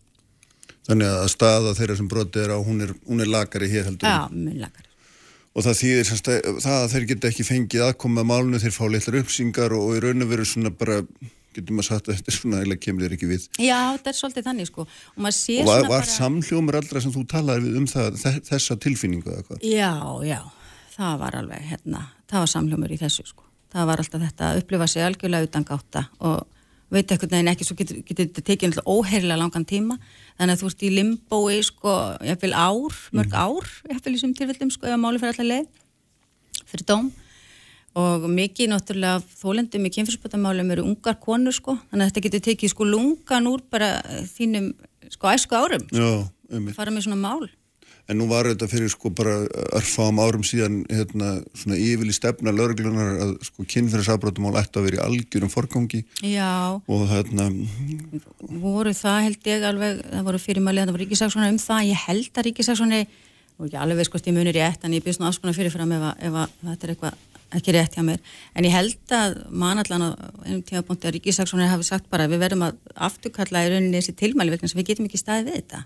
Þannig 0.85 1.09
að 1.09 1.31
staða 1.33 1.73
þeirra 1.77 1.95
sem 1.97 2.09
brotið 2.09 2.43
er 2.45 2.53
á 2.53 2.59
hún 2.61 2.83
er, 2.85 2.91
hún 3.07 3.23
er 3.23 3.31
lagari 3.31 3.69
hér 3.71 3.87
heldur 3.89 4.09
Já, 4.09 4.27
mjög 4.29 4.59
lagari 4.65 4.91
og 5.55 5.63
það 5.63 5.79
þýðir 5.79 6.09
semst 6.09 6.29
að 6.31 6.59
það 6.65 6.77
að 6.81 6.91
þeir 6.93 7.07
geta 7.11 7.31
ekki 7.31 7.47
fengið 7.47 7.85
aðkoma 7.85 8.23
að 8.23 8.29
málunum, 8.31 8.61
þeir 8.61 8.75
fá 8.75 8.83
litlar 8.91 9.19
uppsingar 9.21 9.75
og, 9.75 9.87
og 9.87 9.97
í 9.97 10.03
raun 10.03 10.25
og 10.25 10.31
veru 10.31 10.47
svona 10.49 10.71
bara 10.75 10.99
getur 11.55 11.77
maður 11.77 11.87
sagt 11.87 12.09
að 12.09 12.15
þetta 12.19 12.33
er 12.33 12.37
svona 12.39 12.61
eða 12.65 12.77
kemur 12.83 13.05
þér 13.05 13.15
ekki 13.17 13.29
við. 13.29 13.47
Já, 13.63 13.77
þetta 13.95 14.11
er 14.11 14.19
svolítið 14.19 14.49
þannig 14.49 14.69
sko. 14.71 14.85
Og, 14.85 15.23
og 15.23 15.69
var, 15.69 15.71
var 15.71 15.89
bara... 15.93 16.09
samhljómur 16.11 16.79
allra 16.81 17.03
sem 17.05 17.15
þú 17.15 17.25
talaði 17.31 17.69
við 17.69 17.79
um 17.81 17.87
það, 17.89 18.19
þessa 18.49 18.79
tilfinningu 18.83 19.31
eða 19.31 19.47
hvað? 19.47 19.63
Já, 19.69 19.93
já, 20.27 20.41
það 20.97 21.23
var 21.23 21.39
alveg 21.39 21.69
hérna, 21.71 22.03
það 22.31 22.45
var 22.45 22.53
samhljómur 22.57 22.95
í 22.95 22.99
þessu 22.99 23.27
sko. 23.29 23.47
Það 23.75 23.89
var 23.89 24.03
alltaf 24.03 24.21
þetta 24.23 24.49
að 24.49 24.61
upplifa 24.61 24.87
sig 24.87 25.03
algjörlega 25.03 25.49
utan 25.49 25.65
gáta 25.67 26.05
og 26.23 26.43
veit 26.93 27.11
ekkert 27.11 27.33
neginn 27.33 27.51
ekki, 27.51 27.65
svo 27.67 27.77
getur 27.79 28.01
þetta 28.05 28.43
tekið 28.45 28.79
óheirilega 28.85 29.39
langan 29.41 29.65
tíma, 29.67 29.97
þannig 30.37 30.55
að 30.55 30.61
þú 30.61 30.71
ert 30.71 30.85
í 30.85 30.91
limbói 30.93 31.59
sko, 31.65 31.93
ég 32.25 32.41
vil 32.43 32.53
ár 32.53 32.97
mörg 33.15 33.33
mm. 33.33 33.37
ár, 33.41 33.69
ég 33.89 34.01
vil 34.05 34.15
í 34.15 34.21
svum 34.21 34.33
tilfellum 34.37 34.73
sko, 34.73 34.89
ef 34.89 34.95
að 34.95 35.03
máli 35.03 35.21
fyrir 35.21 35.35
allar 35.35 35.51
leið, 35.51 35.69
fyrir 36.65 36.89
dóm. 36.91 37.13
Og 37.95 38.25
mikið 38.27 38.73
náttúrulega 38.73 39.21
þólendum 39.39 39.85
í 39.87 39.91
kynfyrspotamálum 39.95 40.71
eru 40.75 40.83
ungar 40.83 41.15
konur 41.23 41.55
sko, 41.55 41.77
þannig 41.89 42.03
að 42.03 42.09
þetta 42.09 42.23
getur 42.25 42.41
tekið 42.49 42.73
sko 42.73 42.87
lungan 42.89 43.47
úr 43.47 43.63
bara 43.71 43.93
þínum 44.33 44.73
sko 45.13 45.29
æsku 45.31 45.57
árum 45.57 45.85
Já, 45.93 46.09
fara 46.75 46.93
með 46.93 47.07
svona 47.07 47.19
mál 47.21 47.45
en 48.05 48.19
nú 48.19 48.27
var 48.29 48.45
þetta 48.51 48.67
fyrir 48.69 48.91
sko 48.93 49.09
bara 49.15 49.33
örfám 49.77 50.19
árum 50.21 50.43
síðan 50.45 50.83
hérna 50.91 51.39
svona 51.57 51.77
yfirli 51.81 52.13
stefna 52.13 52.53
lauruglunar 52.53 53.19
að 53.23 53.33
sko 53.47 53.65
kynferðisafbrotumál 53.73 54.53
ætti 54.61 54.79
að 54.79 54.87
vera 54.89 54.99
í 54.99 55.03
algjörum 55.07 55.51
forgangi. 55.53 56.03
Já, 56.21 56.77
og 56.77 57.05
hérna 57.09 57.49
voru 58.61 58.93
það 58.93 59.21
held 59.29 59.51
ég 59.51 59.69
alveg, 59.71 60.03
það 60.11 60.27
voru 60.29 60.43
fyrirmælið, 60.45 60.85
það 60.85 60.97
voru 60.97 61.05
ríkisaksóna 61.05 61.53
um 61.53 61.61
það, 61.65 61.87
ég 61.89 62.03
held 62.05 62.41
að 62.41 62.49
ríkisaksóni, 62.49 63.01
og 63.57 63.67
ekki 63.69 63.81
alveg 63.81 64.01
veist 64.01 64.13
hvort 64.13 64.29
ég 64.29 64.37
munir 64.37 64.57
rétt, 64.59 64.85
en 64.85 64.97
ég 64.97 65.05
byrst 65.05 65.23
nú 65.23 65.29
afskona 65.29 65.55
fyrirfram 65.57 65.97
ef, 65.97 66.07
ef 66.29 66.39
að 66.43 66.55
þetta 66.69 66.85
er 66.87 66.95
eitthvað 66.95 67.23
ekki 67.55 67.73
rétt 67.73 67.93
hjá 67.95 68.03
mér, 68.03 68.23
en 68.57 68.65
ég 68.67 68.73
held 68.73 69.13
að 69.15 69.37
manallan 69.49 70.03
á 70.03 70.09
einum 70.43 70.63
tímapunkti 70.65 71.07
að 71.07 71.17
ríkisaksónir 71.17 71.71
hafi 71.71 71.87
sagt 71.87 72.09
bara 72.11 72.25
við 72.27 72.41
verðum 72.41 72.65
að 72.67 72.81
afturkalla 73.07 73.63
í 73.63 73.69
rauninni 73.71 74.01
þessi 74.01 74.17
tilmæli 74.19 74.51
vegna 74.51 74.67
sem 74.67 74.81
við 74.81 74.89
getum 74.89 75.07
ekki 75.07 75.21
staðið 75.21 75.53
við 75.53 75.61
þetta 75.61 75.85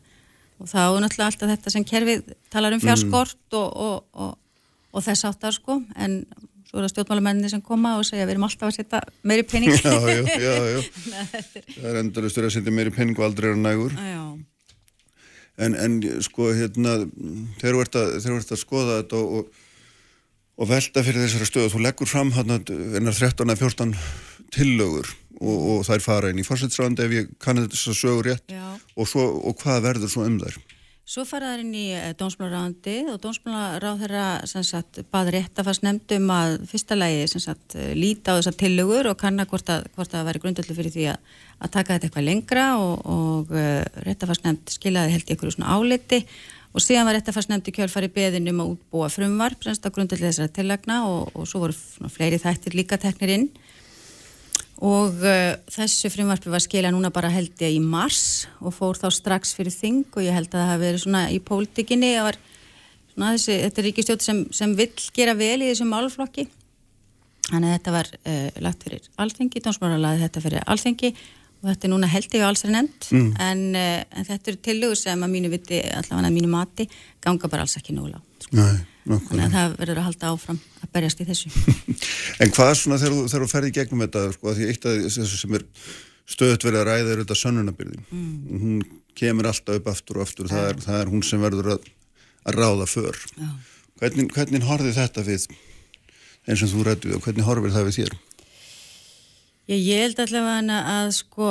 og 0.60 0.70
þá 0.70 0.80
er 0.84 1.01
náttúrulega 1.06 1.32
alltaf 1.32 1.51
þetta 1.54 1.74
sem 1.74 1.88
kerfið 1.88 2.36
talar 2.51 2.75
um 2.75 2.84
fjárskort 2.84 3.58
og, 3.58 3.82
og, 3.88 4.06
og, 4.13 4.38
og 4.94 5.06
þess 5.06 5.28
áttar 5.30 5.56
sko, 5.56 5.80
en 5.96 6.22
svo 6.70 6.78
er 6.78 6.86
það 6.86 6.94
stjórnmálamenni 6.94 7.50
sem 7.50 7.63
koma 7.66 7.96
og 7.98 8.06
segja 8.06 8.28
við 8.28 8.36
erum 8.36 8.46
alltaf 8.46 8.70
að 8.70 8.75
setja 8.78 9.01
meiri 9.25 9.46
pening. 9.48 9.74
Já, 9.80 9.96
já, 10.06 10.22
já, 10.38 10.56
já. 10.70 10.80
það 11.80 11.89
er 11.94 12.00
endurist 12.04 12.38
að 12.38 12.51
setja 12.54 12.75
meiri 12.75 12.94
penning 12.94 13.18
og 13.18 13.25
aldrei 13.32 13.50
er 13.50 13.58
nægur. 13.58 13.96
Já, 13.98 14.22
en, 15.66 15.75
en 15.75 15.98
sko 16.24 16.51
hérna 16.56 17.00
þegar 17.60 17.75
þú 17.75 17.84
ert 17.84 18.54
að, 18.54 18.60
skoða 18.60 19.01
þetta 19.01 19.20
og, 19.20 19.39
og, 19.39 19.66
og 20.60 20.70
velta 20.70 21.04
fyrir 21.06 21.25
þessari 21.25 21.50
stöðu 21.50 21.74
þú 21.74 21.84
leggur 21.84 22.10
fram 22.10 22.34
hann 22.36 22.54
einar 22.56 23.16
13 23.16 23.50
eða 23.50 23.60
14 23.60 23.96
tillögur 24.56 25.12
og, 25.39 25.60
og 25.74 25.86
þær 25.88 26.03
fara 26.03 26.34
inn 26.34 26.41
í 26.41 26.48
fórsætsrandi 26.48 27.06
ef 27.06 27.15
ég 27.15 27.32
kannu 27.41 27.68
þess 27.70 27.94
að 27.94 28.01
sögur 28.01 28.29
rétt 28.29 28.51
og, 28.53 29.08
svo, 29.08 29.25
og 29.39 29.58
hvað 29.62 29.86
verður 29.88 30.13
svo 30.13 30.27
um 30.27 30.38
þær? 30.41 30.60
Svo 31.10 31.24
fara 31.25 31.56
þær 31.56 31.62
inn 31.63 31.72
í 31.74 31.86
dómsmálaráðandi 32.20 32.96
og 33.10 33.15
dómsmálaráð 33.24 34.03
þeirra 34.03 35.06
bað 35.10 35.32
rétt 35.34 35.58
að 35.58 35.70
fast 35.72 35.82
nefndum 35.82 36.27
að 36.29 36.58
fyrsta 36.70 36.98
lægi 37.00 37.24
eh, 37.25 37.96
líta 37.98 38.36
á 38.36 38.38
þessar 38.38 38.58
tillögur 38.60 39.10
og 39.10 39.18
kanna 39.18 39.48
hvort 39.50 39.72
að, 39.74 39.88
hvort 39.96 40.13
að 40.13 40.27
væri 40.27 40.44
grundöldu 40.44 40.75
fyrir 40.77 40.94
því 40.94 41.08
að, 41.15 41.34
að 41.58 41.74
taka 41.74 41.96
þetta 41.96 42.10
eitthvað 42.10 42.27
lengra 42.27 42.68
og, 42.77 43.10
og 43.10 43.56
uh, 43.58 43.82
rétt 44.06 44.22
að 44.22 44.36
fast 44.36 44.46
nefnd 44.46 44.75
skilaði 44.75 45.15
held 45.15 45.25
í 45.25 45.34
einhverju 45.34 45.56
svona 45.58 45.74
áliti. 45.74 46.22
Og 46.77 46.86
síðan 46.86 47.10
var 47.10 47.18
rétt 47.18 47.34
að 47.34 47.39
fast 47.39 47.50
nefnd 47.50 47.72
í 47.72 47.75
kjölfari 47.79 48.12
beðin 48.13 48.51
um 48.53 48.62
að 48.62 48.75
útbúa 48.75 49.10
frumvarp 49.10 49.65
grundöldu 49.65 50.27
þessara 50.27 50.53
tillagna 50.53 51.00
og, 51.10 51.34
og 51.34 51.50
svo 51.50 51.63
voru 51.65 52.13
fleiri 52.13 52.38
þættir 52.38 52.77
líka 52.77 53.01
teknir 53.01 53.34
inn 53.34 53.50
og 54.79 55.17
uh, 55.25 55.57
þessu 55.67 56.12
frumvarpi 56.13 56.51
var 56.51 56.63
skila 56.63 56.91
núna 56.93 57.12
bara 57.12 57.31
held 57.33 57.59
ég 57.59 57.75
í 57.75 57.81
mars 57.83 58.48
og 58.63 58.71
fór 58.75 59.00
þá 59.00 59.09
strax 59.12 59.51
fyrir 59.57 59.75
þing 59.75 60.05
og 60.13 60.24
ég 60.24 60.36
held 60.36 60.53
að 60.53 60.62
það 60.62 60.71
hafi 60.71 60.86
verið 60.86 61.03
svona 61.03 61.24
í 61.36 61.39
pólitíkinni 61.43 62.13
þetta 63.67 63.81
er 63.81 63.88
ríkistjótt 63.89 64.24
sem, 64.24 64.45
sem 64.55 64.75
vill 64.77 64.93
gera 65.15 65.36
vel 65.36 65.59
í 65.59 65.67
þessum 65.67 65.91
málflokki 65.91 66.48
þannig 67.50 67.67
að 67.67 67.75
þetta 67.75 67.95
var 67.98 68.12
uh, 68.15 68.48
lagt 68.63 68.86
fyrir 68.88 69.12
alþengi, 69.19 69.63
dómsmálarlaði 69.65 70.24
þetta 70.24 70.45
fyrir 70.45 70.65
alþengi 70.69 71.13
og 71.60 71.68
þetta 71.68 71.88
er 71.88 71.92
núna 71.94 72.10
held 72.10 72.36
ég 72.36 72.46
á 72.46 72.48
alls 72.48 72.63
er 72.66 72.74
nefnd 72.74 73.10
mm. 73.16 73.30
en, 73.44 73.63
uh, 73.75 74.20
en 74.20 74.28
þetta 74.30 74.51
eru 74.51 74.62
tillögur 74.70 75.00
sem 75.00 75.25
að 75.25 75.34
mínu 75.34 75.51
viti, 75.51 75.82
allavega 75.84 76.30
að 76.30 76.36
mínu 76.38 76.51
mati 76.51 76.88
ganga 77.24 77.51
bara 77.51 77.66
alls 77.66 77.75
ekki 77.80 77.96
lágt 77.98 78.48
sko. 78.48 78.68
Þannig 79.10 79.46
að 79.48 79.56
það 79.56 79.74
verður 79.80 80.00
að 80.00 80.06
halda 80.06 80.32
áfram 80.34 80.60
að 80.84 80.92
berjast 80.94 81.24
í 81.24 81.28
þessu 81.28 81.50
En 82.44 82.54
hvað 82.54 82.75
svona 82.78 83.00
þegar 83.01 83.34
þú, 83.34 83.50
ferði 83.50 83.74
gegnum 83.75 84.04
þetta 84.06 84.25
sko, 84.36 84.54
því 84.56 84.70
eitt 84.70 84.88
af 84.88 85.00
þessu 85.08 85.39
sem 85.39 85.58
er 85.58 85.66
stöðut 86.30 86.68
verið 86.68 86.84
að 86.84 86.89
ræða 86.92 87.13
er 87.13 87.24
þetta 87.24 87.39
sönnunabyrðin 87.42 88.06
mm. 88.06 88.62
hún 88.63 88.84
kemur 89.18 89.50
alltaf 89.50 89.80
upp 89.80 89.89
aftur 89.92 90.20
og 90.20 90.28
aftur 90.28 90.51
það, 90.51 90.68
er, 90.70 90.84
það 90.86 91.01
er 91.01 91.12
hún 91.12 91.25
sem 91.25 91.42
verður 91.44 91.74
að, 91.75 91.89
að 92.46 92.60
ráða 92.62 92.88
för 92.89 93.18
Já. 93.34 93.50
hvernig, 94.04 94.30
hvernig 94.36 94.68
horfið 94.70 95.00
þetta 95.01 95.25
við 95.25 95.48
eins 96.50 96.63
og 96.66 96.74
þú 96.74 96.86
rættu 96.88 97.16
og 97.18 97.25
hvernig 97.25 97.48
horfið 97.48 97.75
það 97.75 97.89
við 97.89 97.98
þér 98.00 98.18
Ég, 99.69 99.83
ég 99.85 99.99
held 100.01 100.19
allavega 100.23 100.77
að 100.81 101.11
sko 101.13 101.47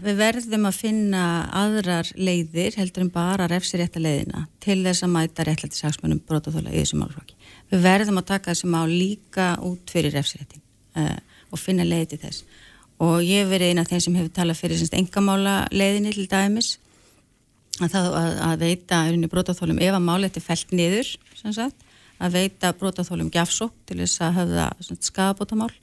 við 0.00 0.20
verðum 0.22 0.62
að 0.70 0.78
finna 0.78 1.24
aðrar 1.52 2.08
leiðir 2.16 2.78
heldur 2.80 3.04
en 3.04 3.10
bara 3.12 3.48
refsirétta 3.50 4.00
leiðina 4.00 4.46
til 4.64 4.78
þess 4.86 5.04
að 5.04 5.12
mæta 5.12 5.44
réttlætti 5.44 5.76
saksmönum 5.76 6.22
brotaþóla 6.24 6.72
í 6.72 6.80
þessu 6.80 6.96
málflokki. 7.02 7.36
Við 7.68 7.84
verðum 7.84 8.22
að 8.22 8.28
taka 8.30 8.54
þessi 8.54 8.70
mál 8.72 8.88
líka 8.88 9.50
út 9.68 9.92
fyrir 9.92 10.16
refsiréttin 10.16 10.64
uh, 10.96 11.18
og 11.52 11.60
finna 11.60 11.84
leiði 11.84 12.14
til 12.14 12.22
þess. 12.24 12.42
Og 13.04 13.20
ég 13.20 13.44
hef 13.44 13.52
verið 13.52 13.74
eina 13.74 13.84
af 13.84 13.92
þeim 13.92 14.04
sem 14.06 14.16
hefur 14.16 14.34
talað 14.40 14.60
fyrir 14.62 14.80
engamála 14.96 15.56
leiðinni 15.76 16.16
til 16.16 16.28
dæmis 16.32 16.78
að, 17.82 17.90
það, 17.90 18.12
að, 18.16 18.36
að 18.48 18.62
veita 18.64 19.02
brotaþólum 19.34 19.82
ef 19.84 19.98
að 19.98 20.30
er 20.40 20.46
fælt 20.46 20.72
niður 20.72 21.16
sagt, 21.44 21.84
að 22.16 22.38
veita 22.40 22.72
brotaþólum 22.80 23.28
gjafsók 23.28 23.76
til 23.84 24.00
þess 24.00 24.24
að 24.24 24.38
höfða 24.40 24.70
skadabótamál 25.04 25.74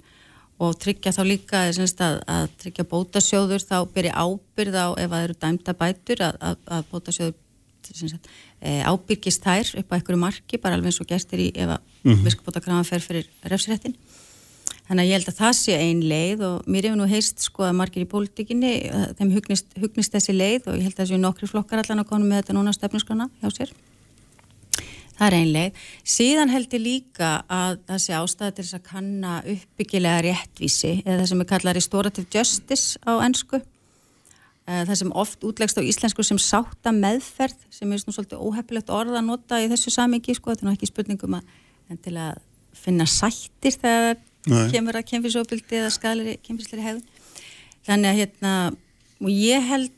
og 0.62 0.76
tryggja 0.80 1.14
þá 1.16 1.22
líka 1.26 1.62
að, 1.70 2.18
að 2.30 2.50
tryggja 2.62 2.86
bótasjóður 2.90 3.64
þá 3.66 3.78
byrja 3.94 4.14
ábyrð 4.14 4.76
á 4.78 4.88
ef 5.02 5.14
það 5.14 5.24
eru 5.28 5.38
dæmda 5.42 5.74
bætur 5.80 6.26
að, 6.28 6.36
að, 6.40 6.58
að 6.78 6.90
bótasjóður 6.92 7.40
e, 8.62 8.82
ábyrgist 8.86 9.44
þær 9.44 9.72
upp 9.82 9.94
á 9.94 9.96
einhverju 9.98 10.20
marki 10.22 10.60
bara 10.62 10.78
alveg 10.78 10.92
eins 10.92 11.02
og 11.02 11.10
gestir 11.10 11.42
í 11.42 11.50
ef 11.56 11.70
að 11.78 11.80
mm 11.82 12.12
-hmm. 12.12 12.26
viskubótakraman 12.28 12.88
fer 12.88 13.02
fyrir 13.02 13.30
refsréttin 13.44 13.96
þannig 14.88 15.04
að 15.04 15.10
ég 15.10 15.18
held 15.18 15.32
að 15.32 15.40
það 15.40 15.54
sé 15.58 15.78
ein 15.80 16.02
leið 16.04 16.46
og 16.48 16.68
mér 16.68 16.88
hefur 16.88 17.00
nú 17.00 17.08
heist 17.08 17.40
sko 17.42 17.64
að 17.64 17.78
margir 17.80 18.04
í 18.04 18.12
pólitíkinni 18.14 18.74
þeim 19.18 19.32
hugnist, 19.34 19.68
hugnist 19.80 20.14
þessi 20.14 20.36
leið 20.36 20.68
og 20.68 20.78
ég 20.78 20.84
held 20.88 20.98
að 20.98 21.06
þessu 21.06 21.20
nokkri 21.20 21.48
flokkar 21.48 21.82
allan 21.84 22.04
að 22.04 22.10
konu 22.12 22.28
með 22.28 22.44
þetta 22.44 22.58
núna 22.58 22.76
stefnusgrana 22.76 23.30
hjá 23.42 23.50
sér 23.50 23.74
Það 25.14 25.28
er 25.28 25.36
einleg. 25.38 25.82
Síðan 26.10 26.52
held 26.54 26.74
ég 26.74 26.82
líka 26.82 27.30
að 27.52 27.78
það 27.90 28.02
sé 28.02 28.16
ástæði 28.18 28.56
til 28.56 28.66
þess 28.66 28.78
að 28.80 28.88
kanna 28.88 29.36
uppbyggilega 29.54 30.24
réttvísi 30.26 30.94
eða 31.04 31.20
það 31.20 31.30
sem 31.30 31.44
er 31.44 31.50
kallað 31.52 31.78
restorative 31.78 32.34
justice 32.34 33.02
á 33.06 33.14
ennsku. 33.22 33.62
Það 34.64 34.94
sem 34.96 35.14
oft 35.20 35.44
útlegst 35.44 35.78
á 35.78 35.84
íslensku 35.84 36.24
sem 36.26 36.40
sátta 36.40 36.94
meðferð 36.96 37.66
sem 37.74 37.92
er 37.92 38.02
svona 38.02 38.18
svolítið 38.18 38.42
óhefilegt 38.42 38.92
orða 38.96 39.20
að 39.20 39.28
nota 39.28 39.60
í 39.62 39.68
þessu 39.72 39.92
samingi 39.94 40.38
sko. 40.38 40.54
Þetta 40.54 40.66
er 40.66 40.70
nú 40.70 40.76
ekki 40.78 40.90
spurningum 40.90 41.36
að, 41.38 41.50
til 42.06 42.16
að 42.16 42.40
finna 42.84 43.08
sættir 43.10 43.76
þegar 43.76 44.22
það 44.48 44.72
kemur 44.74 44.98
að 44.98 45.10
kemfisofbildi 45.12 45.82
eða 45.82 45.92
skadlir 45.94 46.40
kemfisleiri 46.44 46.88
hefð. 46.88 47.04
Þannig 47.84 48.10
að 48.10 48.22
hérna, 48.22 48.54
og 49.20 49.30
ég 49.36 49.68
held 49.68 49.92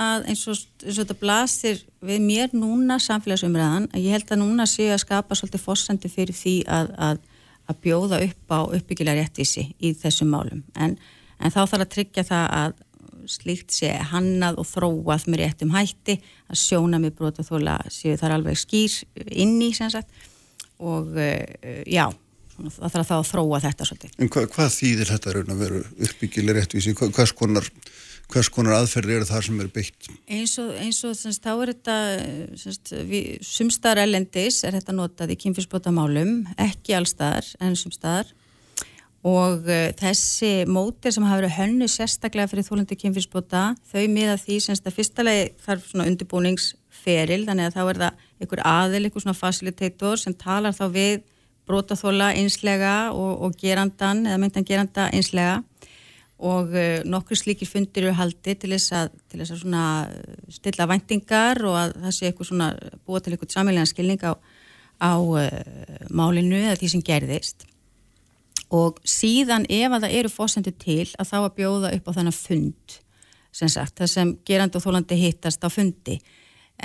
að 0.00 0.28
eins 0.32 0.42
og, 0.48 0.60
eins 0.84 0.96
og 0.96 1.04
þetta 1.04 1.18
blasir 1.20 1.80
við 2.06 2.22
mér 2.24 2.54
núna 2.56 2.98
samfélagsumræðan 3.02 3.88
að 3.92 4.04
ég 4.06 4.16
held 4.16 4.32
að 4.32 4.42
núna 4.42 4.66
séu 4.68 4.90
að 4.94 5.02
skapa 5.04 5.36
svolítið 5.36 5.64
fórsendu 5.64 6.10
fyrir 6.12 6.36
því 6.36 6.54
að, 6.68 6.92
að, 7.08 7.24
að 7.68 7.80
bjóða 7.84 8.20
upp 8.26 8.54
á 8.56 8.60
uppbyggilega 8.78 9.20
réttvísi 9.20 9.66
í 9.78 9.92
þessum 10.00 10.32
málum 10.32 10.62
en, 10.74 10.96
en 11.38 11.52
þá 11.52 11.60
þarf 11.64 11.84
að 11.84 11.92
tryggja 11.96 12.26
það 12.30 12.46
að 12.60 12.78
slíkt 13.30 13.74
sé 13.76 13.92
hannað 14.10 14.58
og 14.62 14.68
þróað 14.70 15.28
með 15.28 15.42
réttum 15.44 15.74
hætti 15.74 16.16
að 16.48 16.62
sjóna 16.62 17.00
með 17.02 17.18
brot 17.18 17.42
og 17.42 17.50
þóla 17.50 17.76
séu 17.92 18.16
þar 18.18 18.38
alveg 18.38 18.58
skýr 18.58 18.96
inn 19.28 19.58
í 19.62 19.70
sem 19.76 19.92
sagt 19.92 20.28
og 20.80 21.12
uh, 21.12 21.84
já 21.84 22.08
það 22.60 22.94
þarf 22.94 23.08
þá 23.08 23.14
að 23.16 23.26
þróa 23.30 23.60
þetta 23.64 23.86
svolítið. 23.88 24.14
En 24.20 24.30
hva, 24.32 24.44
hvað 24.52 24.72
þýðir 24.74 25.10
þetta 25.14 25.34
raun 25.36 25.52
að 25.54 25.62
vera 25.64 25.82
uppbyggilega 26.06 26.58
réttvísi? 26.58 26.94
Hva, 26.98 27.08
hvers 27.16 27.32
konar 27.36 27.68
hvers 28.30 28.50
konar 28.52 28.78
aðferðir 28.78 29.20
eru 29.20 29.28
það 29.28 29.46
sem 29.46 29.62
eru 29.62 29.72
byggt? 29.74 30.10
Eins 30.30 30.56
og, 30.62 30.70
eins 30.78 31.00
og 31.06 31.16
semst, 31.18 31.42
þá 31.44 31.52
er 31.54 31.72
þetta 31.74 31.96
sumstar 33.46 34.00
elendis 34.02 34.62
er 34.66 34.76
þetta 34.78 34.94
notað 34.96 35.34
í 35.34 35.38
kynfyrsbótamálum 35.44 36.36
ekki 36.60 36.96
allstaðar 36.98 37.48
en 37.62 37.78
sumstaðar 37.78 38.30
og 39.26 39.66
uh, 39.68 39.90
þessi 40.00 40.64
mótir 40.70 41.12
sem 41.12 41.26
hafa 41.28 41.42
verið 41.42 41.56
hönnu 41.58 41.88
sérstaklega 41.92 42.48
fyrir 42.48 42.64
þólandi 42.64 42.96
kynfyrsbóta 43.00 43.64
þau 43.90 44.04
miða 44.12 44.38
því 44.40 44.60
semst 44.64 44.86
að 44.88 44.96
fyrsta 44.96 45.26
lagi 45.26 45.50
þarf 45.60 45.90
svona 45.90 46.06
undirbúningsferil 46.08 47.42
þannig 47.48 47.68
að 47.68 47.76
þá 47.76 47.82
er 47.82 48.00
það 48.04 48.24
einhver 48.40 48.64
aðil, 48.70 49.02
einhver 49.04 49.26
svona 49.26 49.36
facilitator 49.36 50.22
sem 50.22 50.36
talar 50.40 50.76
þá 50.76 50.86
við 50.94 51.18
brótaþóla 51.68 52.32
einslega 52.40 52.94
og, 53.12 53.44
og 53.44 53.58
gerandan 53.60 54.24
eða 54.26 54.40
myndan 54.40 54.66
geranda 54.66 55.10
einslega 55.12 55.60
og 56.40 56.72
uh, 56.72 57.00
nokkur 57.04 57.36
slíkir 57.38 57.68
fundir 57.68 58.06
eru 58.06 58.16
haldi 58.16 58.54
til 58.56 58.72
þess 58.72 58.94
að, 58.96 59.10
til 59.28 59.42
þess 59.42 59.54
að 59.54 59.60
svona 59.64 59.84
stilla 60.52 60.86
væntingar 60.88 61.60
og 61.68 61.76
að 61.76 61.96
það 62.06 62.16
sé 62.16 62.32
svona 62.38 62.70
búa 63.04 63.20
til 63.20 63.34
eitthvað 63.34 63.56
samílega 63.56 63.90
skilning 63.90 64.24
á, 64.24 64.32
á 65.04 65.12
uh, 65.20 65.50
málinu 66.08 66.56
eða 66.62 66.78
því 66.80 66.92
sem 66.94 67.04
gerðist. 67.04 67.66
Og 68.70 69.00
síðan 69.02 69.66
ef 69.68 69.90
að 69.90 70.06
það 70.06 70.18
eru 70.20 70.32
fósendur 70.32 70.76
til 70.78 71.08
að 71.18 71.30
þá 71.32 71.38
að 71.42 71.54
bjóða 71.58 71.94
upp 71.96 72.10
á 72.10 72.16
þennan 72.16 72.36
fund 72.36 73.00
sem 73.50 73.70
sagt, 73.70 73.96
það 73.98 74.12
sem 74.12 74.36
gerandi 74.46 74.78
og 74.78 74.84
þólandi 74.84 75.16
hittast 75.18 75.64
á 75.66 75.68
fundi 75.72 76.20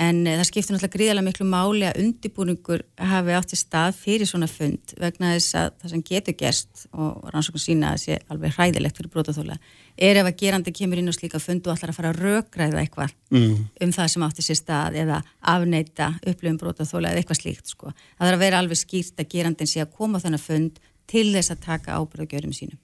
en 0.02 0.20
uh, 0.26 0.34
það 0.38 0.48
skiptir 0.48 0.74
náttúrulega 0.74 0.96
gríðarlega 0.96 1.26
miklu 1.26 1.46
máli 1.48 1.86
að 1.88 2.00
undibúningur 2.02 2.84
hafi 3.00 3.34
átt 3.36 3.54
í 3.56 3.58
stað 3.60 3.96
fyrir 3.98 4.28
svona 4.28 4.48
fund 4.50 4.94
vegna 5.00 5.32
þess 5.34 5.58
að 5.60 5.68
það 5.80 5.92
sem 5.92 6.04
getur 6.10 6.36
gerst 6.40 6.86
og 6.92 7.26
rannsókn 7.32 7.62
sína 7.62 7.94
að 7.94 8.02
sé 8.04 8.18
alveg 8.32 8.56
hræðilegt 8.56 9.00
fyrir 9.00 9.12
brotaþóla 9.14 9.58
er 9.96 10.20
ef 10.20 10.28
að 10.28 10.38
gerandi 10.42 10.74
kemur 10.76 11.00
inn 11.00 11.08
á 11.08 11.16
slíka 11.16 11.40
fund 11.40 11.66
og 11.66 11.76
ætlar 11.76 11.92
að 11.92 11.98
fara 11.98 12.12
að 12.12 12.20
rökræða 12.24 12.82
eitthvað 12.82 13.14
mm. 13.32 13.54
um 13.86 13.94
það 13.96 14.10
sem 14.12 14.26
átti 14.26 14.44
sér 14.44 14.60
stað 14.60 14.98
eða 15.02 15.20
afneita 15.40 16.10
upplifum 16.20 16.58
brotaþóla 16.60 17.12
eða 17.12 17.22
eitthvað 17.22 17.40
slíkt 17.40 17.72
sko. 17.72 17.92
Það 18.18 18.26
þarf 18.26 18.36
að 18.36 18.44
vera 18.44 18.60
alveg 18.60 18.80
skýrt 18.82 19.22
að 19.22 19.30
gerandin 19.32 19.70
sé 19.70 19.84
að 19.84 19.94
koma 19.96 20.20
á 20.20 20.24
þennan 20.26 20.44
fund 20.44 20.82
til 21.08 21.30
þess 21.32 21.54
að 21.54 21.64
taka 21.64 21.96
ábyrðagjörum 21.96 22.52
sínum. 22.56 22.80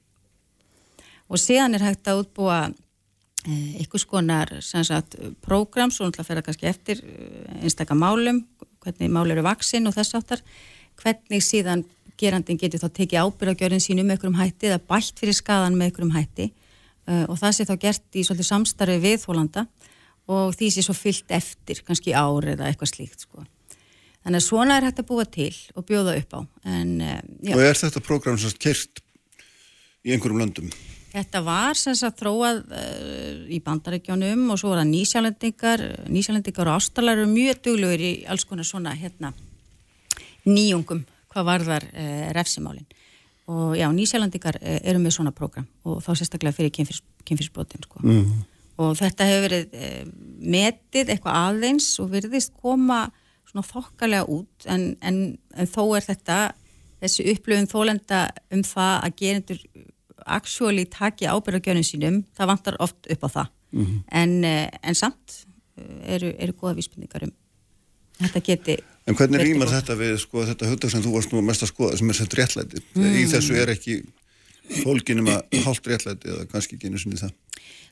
Og 1.28 1.40
síðan 1.40 1.76
er 1.76 1.84
hægt 1.84 2.08
að 2.08 2.24
útbúa 2.24 2.58
einhvers 3.46 4.04
konar 4.06 4.50
sagt, 4.62 5.16
prógram, 5.42 5.90
svo 5.90 6.06
náttúrulega 6.06 6.28
fer 6.28 6.38
það 6.38 6.46
kannski 6.48 6.68
eftir 6.70 7.02
eh, 7.02 7.62
einstakka 7.62 7.96
málum, 7.98 8.44
hvernig 8.82 9.10
mál 9.10 9.26
eru 9.30 9.42
vaksinn 9.46 9.88
og 9.90 9.96
þess 9.96 10.18
áttar, 10.18 10.42
hvernig 11.00 11.42
síðan 11.42 11.84
gerandin 12.20 12.60
getur 12.60 12.82
þá 12.82 12.90
tekið 12.94 13.24
ábyrðagjörðin 13.26 13.82
sínu 13.82 14.04
með 14.04 14.16
einhverjum 14.16 14.38
hætti 14.38 14.68
eða 14.70 14.82
bætt 14.92 15.18
fyrir 15.18 15.36
skadan 15.36 15.78
með 15.78 15.90
einhverjum 15.90 16.14
hætti 16.14 16.48
uh, 16.52 17.24
og 17.24 17.38
það 17.40 17.56
sé 17.56 17.66
þá 17.66 17.74
gert 17.86 18.18
í 18.18 18.24
svolítið 18.26 18.48
samstarfi 18.50 18.98
við 19.02 19.18
Þólanda 19.24 19.66
og 20.30 20.54
því 20.54 20.70
sé 20.70 20.84
svo 20.86 20.94
fyllt 20.94 21.34
eftir, 21.34 21.82
kannski 21.86 22.14
ár 22.14 22.46
eða 22.52 22.68
eitthvað 22.68 22.92
slíkt 22.92 23.26
sko. 23.26 23.42
Þannig 24.22 24.38
að 24.38 24.46
svona 24.46 24.76
er 24.78 24.86
hægt 24.86 25.02
að 25.02 25.08
búa 25.08 25.26
til 25.26 25.50
og 25.74 25.86
bjóða 25.88 26.14
upp 26.20 26.36
á. 26.38 26.40
En, 26.76 26.94
uh, 27.02 27.54
og 27.56 27.64
er 27.64 27.78
þetta 27.80 28.04
prógram 28.06 28.38
sem 28.38 28.54
kert 28.62 29.02
í 30.06 30.14
einhverjum 30.14 30.44
löndum? 30.44 30.70
Þetta 31.12 31.42
var 31.44 31.76
sem 31.76 31.96
sagt 31.96 32.22
þróað 32.22 32.62
uh, 32.72 33.40
í 33.52 33.58
bandarækjónum 33.64 34.46
og 34.54 34.60
svo 34.60 34.70
var 34.72 34.80
það 34.80 34.92
nýsjálendingar, 34.94 35.82
nýsjálendingar 36.08 36.70
og 36.70 36.78
ástalar 36.80 37.20
eru 37.20 37.28
mjög 37.28 37.60
duglugur 37.66 38.00
í 38.00 38.12
alls 38.32 38.46
konar 38.48 38.64
svona 38.64 38.94
hérna 38.96 39.34
nýjungum 40.48 41.04
hvað 41.32 41.48
varðar 41.50 41.86
uh, 41.90 42.30
refsimálinn 42.36 42.88
og 43.52 43.74
já, 43.76 43.90
nýsjálendingar 43.92 44.56
uh, 44.62 44.78
eru 44.80 45.02
með 45.02 45.18
svona 45.18 45.34
prógram 45.36 45.68
og 45.84 46.00
þá 46.04 46.10
sérstaklega 46.14 46.56
fyrir 46.56 46.72
kynfyrsbrotin 47.28 47.84
sko. 47.84 48.00
Mm 48.00 48.16
-hmm. 48.16 48.42
og 48.80 48.96
þetta 48.96 49.28
hefur 49.28 49.48
verið 49.50 50.12
metið 50.38 51.12
eitthvað 51.12 51.40
aðeins 51.44 51.92
og 52.00 52.10
verðist 52.14 52.56
koma 52.62 53.10
svona 53.50 53.68
þokkalega 53.68 54.24
út 54.32 54.66
en, 54.66 54.96
en, 55.02 55.38
en 55.54 55.66
þó 55.66 55.96
er 55.96 56.08
þetta 56.08 56.52
þessi 57.02 57.26
upplöfum 57.34 57.68
þólenda 57.68 58.30
um 58.54 58.62
það 58.64 58.94
að 59.02 59.16
gerendur 59.18 59.60
actually 60.26 60.86
taki 60.90 61.26
ábyrðargjörnum 61.26 61.86
sínum, 61.86 62.22
það 62.36 62.50
vantar 62.52 62.78
oft 62.84 63.10
upp 63.10 63.26
á 63.26 63.28
það 63.36 63.46
mm 63.72 63.84
-hmm. 63.84 64.02
en, 64.10 64.44
eh, 64.44 64.68
en 64.82 64.94
samt 64.94 65.46
eh, 65.76 66.14
eru, 66.14 66.34
eru 66.38 66.52
goða 66.52 66.74
vísbyrningar 66.74 67.24
um 67.24 67.32
þetta 68.22 68.40
geti 68.40 68.78
En 69.06 69.16
hvernig 69.18 69.40
rýmar 69.42 69.66
þetta 69.66 69.96
við 69.98 70.18
sko, 70.22 70.44
þetta 70.46 70.68
hugdag 70.70 70.90
sem 70.90 71.02
þú 71.02 71.12
varst 71.16 71.32
nú 71.32 71.40
mest 71.42 71.62
að 71.62 71.72
skoða 71.72 71.96
sem 71.98 72.10
er 72.10 72.14
sett 72.14 72.34
réttlæti 72.38 72.82
mm. 72.94 73.14
í 73.18 73.24
þessu 73.26 73.56
er 73.58 73.72
ekki 73.72 74.02
fólkinum 74.84 75.26
að 75.32 75.40
hálft 75.64 75.86
réttlæti 75.86 76.28
eða 76.28 76.46
kannski 76.52 76.78
einu 76.84 76.98
sinni 76.98 77.18
það 77.18 77.32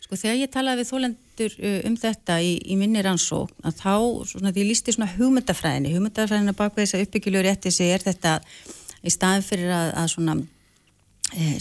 Sko 0.01 0.17
þegar 0.17 0.39
ég 0.41 0.51
talaði 0.51 0.81
við 0.81 0.89
þólendur 0.91 1.57
eh, 1.59 1.81
um 1.87 1.97
þetta 1.97 2.39
í, 2.43 2.55
í 2.73 2.77
minni 2.79 3.03
rannsók 3.03 3.51
að 3.63 3.83
þá, 3.83 3.97
svona 4.31 4.53
því 4.55 4.69
lísti 4.71 4.95
svona 4.95 5.11
hugmyndafræðinni 5.17 5.93
hugmyndafræðina 5.95 6.55
bak 6.59 6.75
við 6.77 6.87
þess 6.87 6.97
að 6.99 7.05
uppbyggjulegur 7.07 7.47
rétti 7.47 7.75
sig 7.75 7.93
er 7.95 8.07
þetta 8.07 8.39
í 9.03 9.11
staðin 9.11 9.47
fyrir 9.47 9.75
að, 9.75 9.93
að 10.01 10.09
svona 10.15 10.37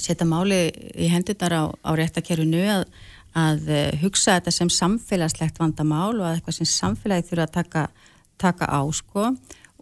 setja 0.02 0.28
máli 0.28 0.68
í 0.98 1.10
hendurnar 1.12 1.56
á, 1.56 1.64
á 1.70 1.92
réttakerfinu 1.98 2.62
að, 2.74 2.84
að 3.38 3.70
eh, 3.70 4.02
hugsa 4.02 4.38
þetta 4.38 4.54
sem 4.56 4.72
samfélagslegt 4.74 5.62
vandamál 5.62 6.16
og 6.18 6.26
að 6.26 6.36
eitthvað 6.38 6.60
sem 6.60 6.70
samfélagi 6.72 7.28
þurfa 7.30 7.48
að 7.48 7.56
taka, 7.60 7.86
taka 8.42 8.70
á 8.70 8.82
sko. 8.96 9.32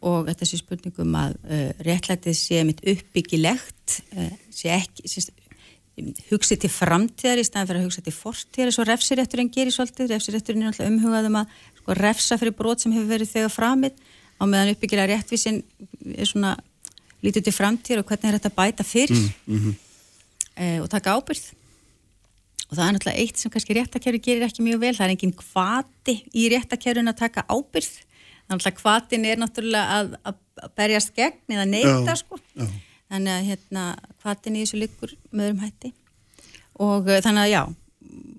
Og 0.08 0.28
þetta 0.28 0.46
sé 0.46 0.60
spurningum 0.60 1.16
að 1.18 1.32
uh, 1.50 1.70
réttlætið 1.82 2.36
sé 2.38 2.60
mitt 2.68 2.84
uppbyggilegt 2.86 3.96
uh, 4.14 4.34
sé 4.54 4.70
ekki 4.76 5.10
sé, 5.10 5.24
hugsi 6.30 6.58
til 6.62 6.70
framtíðar 6.70 7.42
í 7.42 7.46
staðan 7.48 7.72
fyrir 7.72 7.82
að 7.82 7.88
hugsa 7.88 8.04
til 8.06 8.14
fortíðar 8.14 8.70
eins 8.70 8.78
og 8.78 8.88
refsirétturinn 8.92 9.50
gerir 9.54 9.74
svolítið, 9.74 10.12
refsirétturinn 10.14 10.68
er 10.68 10.70
alltaf 10.70 10.92
umhugað 10.92 11.30
um 11.32 11.40
að 11.42 11.56
sko, 11.80 11.98
refsa 11.98 12.38
fyrir 12.38 12.54
brot 12.60 12.84
sem 12.84 12.94
hefur 12.94 13.10
verið 13.16 13.32
þegar 13.32 13.56
framið 13.56 13.98
á 14.38 14.44
meðan 14.46 14.74
uppbyggilega 14.76 15.16
réttvísin 15.16 15.64
er 16.14 16.30
svona 16.30 16.54
lítið 17.28 17.48
til 17.48 17.56
framtíð 17.56 18.02
og 18.02 18.10
hvernig 18.10 18.32
er 18.32 18.40
þetta 18.40 18.56
bæta 18.58 18.88
fyrir. 18.88 19.14
Mm, 19.14 19.54
mm 19.54 19.60
-hmm. 19.62 19.78
uh, 20.64 20.80
og 20.84 20.90
taka 20.90 21.16
ábyrð 21.18 21.46
og 22.68 22.76
það 22.76 22.88
er 22.88 22.94
náttúrulega 22.94 23.22
eitt 23.22 23.38
sem 23.40 23.52
kannski 23.52 23.78
réttakerfi 23.78 24.20
gerir 24.20 24.44
ekki 24.44 24.64
mjög 24.64 24.80
vel, 24.80 24.96
það 24.96 25.06
er 25.06 25.14
enginn 25.16 25.38
kvati 25.40 26.16
í 26.36 26.50
réttakerfin 26.52 27.08
að 27.08 27.22
taka 27.24 27.46
ábyrð 27.48 27.94
þannig 28.48 28.68
að 28.68 28.78
kvatin 28.82 29.26
er 29.26 29.40
náttúrulega 29.40 29.86
að, 30.00 30.16
að 30.24 30.36
berjast 30.76 31.14
gegn 31.16 31.56
eða 31.56 31.66
neyta 31.66 32.16
sko. 32.16 32.40
þannig 33.08 33.32
að 33.32 33.48
hérna, 33.50 33.84
kvatin 34.22 34.56
í 34.56 34.64
þessu 34.66 34.80
likur 34.82 35.14
með 35.32 35.54
um 35.54 35.60
hætti. 35.64 35.94
Og 36.84 37.08
uh, 37.08 37.22
þannig 37.24 37.44
að 37.46 37.54
já 37.54 37.64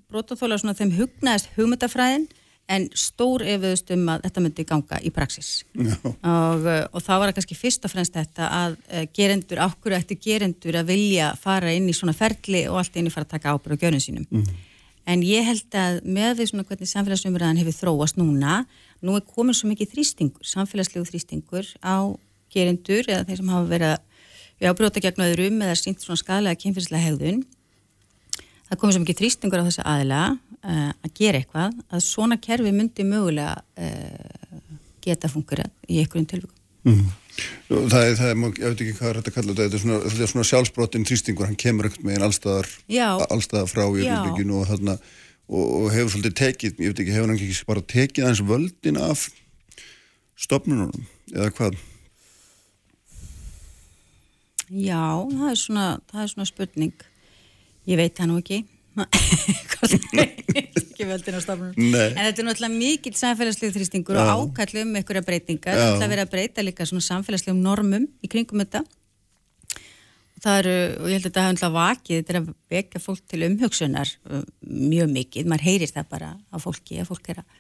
brotaþóla 0.09 0.59
svona 0.61 0.77
þeim 0.77 0.93
hugnaðist 0.97 1.51
hugmyndafræðin 1.57 2.29
en 2.69 2.87
stór 2.97 3.45
efiðust 3.49 3.91
um 3.95 4.07
að 4.13 4.25
þetta 4.27 4.45
myndi 4.45 4.67
ganga 4.69 5.01
í 5.01 5.13
praxis 5.15 5.51
og, 5.79 6.67
eh, 6.69 6.85
og 6.93 7.01
þá 7.01 7.13
var 7.15 7.27
það 7.31 7.37
kannski 7.41 7.59
fyrst 7.59 7.89
og 7.89 7.95
fremst 7.95 8.17
þetta 8.17 8.49
að 8.61 8.79
eh, 8.89 9.07
gerendur, 9.17 9.63
ákveður 9.65 9.99
eftir 9.99 10.21
gerendur 10.25 10.81
að 10.81 10.93
vilja 10.93 11.35
fara 11.41 11.73
inn 11.75 11.89
í 11.89 11.97
svona 11.97 12.17
ferli 12.17 12.67
og 12.69 12.83
allt 12.83 12.99
inn 13.01 13.09
í 13.09 13.15
fara 13.15 13.29
að 13.29 13.37
taka 13.37 13.55
ábyrg 13.57 13.81
á 13.81 13.83
gjörnum 13.85 14.05
sínum? 14.05 14.27
Mm 14.31 14.67
en 15.09 15.23
ég 15.25 15.41
held 15.41 15.73
að 15.73 16.03
með 16.05 16.35
því 16.37 16.47
svona 16.51 16.65
hvernig 16.69 16.89
samfélagsumræðan 16.91 17.61
hefur 17.63 17.77
þróast 17.79 18.19
núna 18.21 18.59
nú 19.01 19.15
er 19.17 19.23
komin 19.25 19.57
svo 19.57 19.71
mikið 19.71 19.95
þrýstingur 19.95 20.45
samfélagslegu 20.45 21.09
þrýstingur 21.09 21.71
á 21.81 22.13
gerendur 22.53 23.09
eða 23.09 23.25
þeir 23.29 23.41
sem 23.41 23.53
hafa 23.53 23.71
verið 23.71 24.69
að 24.69 24.77
brota 24.81 25.03
gegn 25.03 25.25
öðrum 25.29 25.63
eða 25.65 25.79
sínt 25.79 26.03
svona 26.03 26.21
skadalega 26.21 26.59
kynfyrslega 26.59 27.05
hegðun. 27.05 27.45
Það 28.69 28.81
komið 28.81 28.97
svo 28.97 29.03
mikið 29.05 29.21
þrýstingur 29.21 29.63
á 29.63 29.69
þessa 29.69 29.87
aðila 29.93 30.23
uh, 30.65 30.91
að 30.93 31.15
gera 31.17 31.41
eitthvað 31.41 31.79
að 31.89 32.05
svona 32.05 32.39
kerfi 32.43 32.73
myndi 32.75 33.07
mögulega 33.07 33.57
uh, 33.59 34.69
geta 35.05 35.31
fungerað 35.33 35.73
í 35.89 36.03
einhverjum 36.03 36.29
tilvíkum. 36.29 36.55
Mm. 36.89 37.09
Það 37.69 38.03
er, 38.03 38.15
það 38.19 38.31
er, 38.31 38.39
ég 38.43 38.65
veit 38.65 38.81
ekki 38.83 38.95
hvað 38.99 39.09
er 39.09 39.19
þetta 39.21 39.31
að 39.31 39.37
kalla 39.37 39.53
þetta, 39.53 39.65
þetta 39.65 39.77
er 39.79 39.83
svona, 39.83 39.99
þetta 40.05 40.25
er 40.25 40.31
svona 40.33 40.49
sjálfsbrottin 40.49 41.05
þrýstingur, 41.07 41.47
hann 41.47 41.59
kemur 41.61 41.89
ekkert 41.89 42.07
með 42.07 42.17
einn 42.17 42.27
allstaðar, 42.27 42.71
allstaðar 43.29 43.71
frá 43.71 43.85
í 43.85 44.07
öllbygginu 44.07 44.57
og, 44.59 44.73
og, 44.89 45.61
og 45.63 45.87
hefur 45.95 46.15
svolítið 46.15 46.35
tekið, 46.41 46.81
ég 46.83 46.91
veit 46.91 47.03
ekki, 47.05 47.15
hefur 47.15 47.29
hann 47.29 47.37
ekki 47.37 47.69
bara 47.69 47.85
tekið 47.95 48.27
hans 48.27 48.43
völdin 48.49 48.99
af 49.05 49.29
stopnunum 50.39 50.91
eða 51.35 51.53
hvað? 51.61 51.79
Já, 54.69 55.05
það 55.31 55.47
er 55.53 55.63
svona, 55.63 55.87
það 56.11 56.25
er 56.25 56.33
svona 56.35 56.51
spurning, 56.51 57.07
ég 57.89 58.03
veit 58.03 58.19
það 58.19 58.33
nú 58.33 58.43
ekki 58.43 58.63
ekki 59.07 61.07
veldin 61.09 61.39
á 61.39 61.41
stafnum 61.43 61.73
en 61.73 62.19
þetta 62.19 62.43
er 62.43 62.47
náttúrulega 62.49 62.75
mikill 62.75 63.17
samfélagsleg 63.19 63.75
þrýstingur 63.77 64.19
og 64.19 64.31
ákallu 64.35 64.85
um 64.85 64.97
einhverja 64.99 65.27
breytingar. 65.27 65.79
Það 65.79 65.99
er 65.99 66.07
að 66.07 66.15
vera 66.15 66.27
að 66.27 66.33
breyta 66.35 66.65
líka 66.65 66.87
svona 66.89 67.07
samfélagslegum 67.07 67.61
normum 67.63 68.09
í 68.25 68.31
kringum 68.31 68.65
þetta. 68.65 68.85
Það 70.39 70.61
eru, 70.61 70.75
og 71.03 71.09
ég 71.11 71.17
held 71.17 71.25
að 71.25 71.29
þetta 71.29 71.43
hafa 71.43 71.55
náttúrulega 71.55 71.79
vakið, 71.79 72.19
þetta 72.19 72.35
er 72.35 72.41
að 72.41 72.51
vekja 72.71 73.01
fólk 73.03 73.25
til 73.27 73.41
umhugsunar 73.49 74.13
uh, 74.31 74.45
mjög 74.63 75.09
mikið, 75.17 75.49
maður 75.51 75.67
heyrir 75.67 75.91
það 75.91 76.13
bara 76.13 76.29
á 76.39 76.57
fólki 76.63 77.01
að 77.03 77.11
fólk 77.11 77.33
er 77.33 77.41
að 77.43 77.57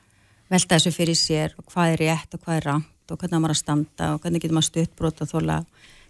velta 0.52 0.78
þessu 0.78 0.92
fyrir 0.94 1.18
sér 1.18 1.56
og 1.58 1.66
hvað 1.72 1.94
er 1.94 2.02
rétt 2.04 2.36
og 2.36 2.44
hvað 2.44 2.60
er 2.60 2.68
ránt 2.70 3.12
og 3.12 3.18
hvernig 3.18 3.42
maður 3.42 3.56
að 3.56 3.62
standa 3.62 4.12
og 4.14 4.22
hvernig 4.22 4.44
getur 4.44 4.56
maður 4.56 4.70
stutt 4.70 4.94
brot 4.98 5.22
og 5.24 5.32
þóla 5.32 5.58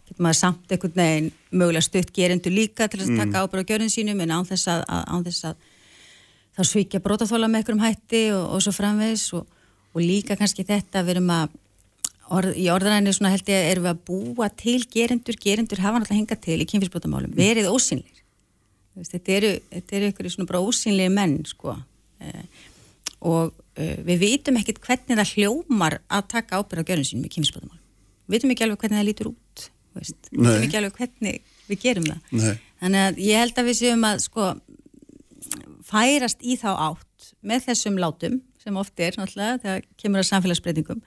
getur 0.09 0.25
maður 0.25 0.41
samt 0.41 0.73
einhvern 0.75 0.97
veginn 0.99 1.31
mögulega 1.53 1.85
stutt 1.87 2.11
gerendu 2.17 2.53
líka 2.53 2.89
til 2.89 3.03
að 3.03 3.13
mm. 3.13 3.21
taka 3.23 3.45
ábyrg 3.45 3.65
á 3.65 3.69
gjörðin 3.71 3.93
sínum 3.93 4.21
en 4.25 4.35
án 4.35 4.49
þess 4.49 4.71
að, 4.73 4.85
án 4.89 5.25
þess 5.27 5.49
að 5.51 5.65
þá 6.59 6.63
svíkja 6.73 7.03
brótaþóla 7.05 7.49
með 7.49 7.63
einhverjum 7.63 7.85
hætti 7.85 8.23
og, 8.35 8.45
og 8.57 8.65
svo 8.65 8.75
framvegs 8.75 9.27
og, 9.39 9.49
og 9.95 10.05
líka 10.05 10.37
kannski 10.39 10.67
þetta 10.69 11.05
við 11.07 11.17
erum 11.17 11.33
að 11.37 11.57
orð, 12.39 12.55
í 12.59 12.69
orðanæðinu 12.73 13.15
svona 13.17 13.33
held 13.35 13.53
ég 13.53 13.61
að 13.61 13.73
erum 13.73 13.87
við 13.87 13.93
að 13.93 14.03
búa 14.11 14.49
til 14.65 14.79
gerendur, 14.93 15.39
gerendur 15.43 15.85
hafa 15.85 16.01
náttúrulega 16.01 16.23
hengað 16.23 16.43
til 16.49 16.59
í 16.59 16.69
kynfyrsbrótamálum, 16.73 17.33
mm. 17.33 17.39
verið 17.39 17.71
ósynlir 17.73 18.25
þetta 18.99 19.35
eru, 19.37 19.53
þetta 19.71 19.97
eru 19.97 20.09
einhverju 20.09 20.35
svona 20.35 20.51
bara 20.51 20.63
ósynlega 20.65 21.13
menn 21.15 21.37
sko. 21.47 21.77
Eh, 22.19 22.65
og 23.29 23.53
eh, 23.79 24.01
við 24.07 24.25
vitum 24.25 24.59
ekkit 24.59 24.81
hvernig 24.83 25.21
það 25.21 25.35
hljómar 25.37 26.01
að 26.11 26.33
taka 26.35 26.59
ábyrg 26.59 26.83
á 26.83 26.89
gjörðin 26.91 27.07
sínum 27.07 27.29
í 27.29 27.31
kynfyrsbrótamálum 27.35 27.85
við 28.29 28.37
vitum 28.37 28.53
ekki 28.53 28.67
alveg 28.67 28.83
hvernig 28.83 29.01
það 29.01 29.09
lítur 29.09 29.31
út 29.31 29.39
veist, 29.99 30.31
við 30.33 30.49
veitum 30.49 30.67
ekki 30.67 30.81
alveg 30.81 30.99
hvernig 30.99 31.55
við 31.69 31.85
gerum 31.85 32.09
það. 32.09 32.35
Nei. 32.41 32.59
þannig 32.83 33.07
að 33.07 33.23
ég 33.25 33.43
held 33.43 33.61
að 33.61 33.69
við 33.69 33.79
séum 33.83 34.09
að 34.09 34.25
sko 34.25 34.49
færast 35.89 36.45
í 36.45 36.59
þá 36.61 36.69
átt 36.75 37.31
með 37.49 37.69
þessum 37.69 37.99
látum 38.01 38.43
sem 38.63 38.77
oft 38.81 39.01
er 39.01 39.17
náttúrulega 39.19 39.63
þegar 39.63 39.89
kemur 40.01 40.23
að 40.23 40.31
samfélagsbreytingum. 40.33 41.01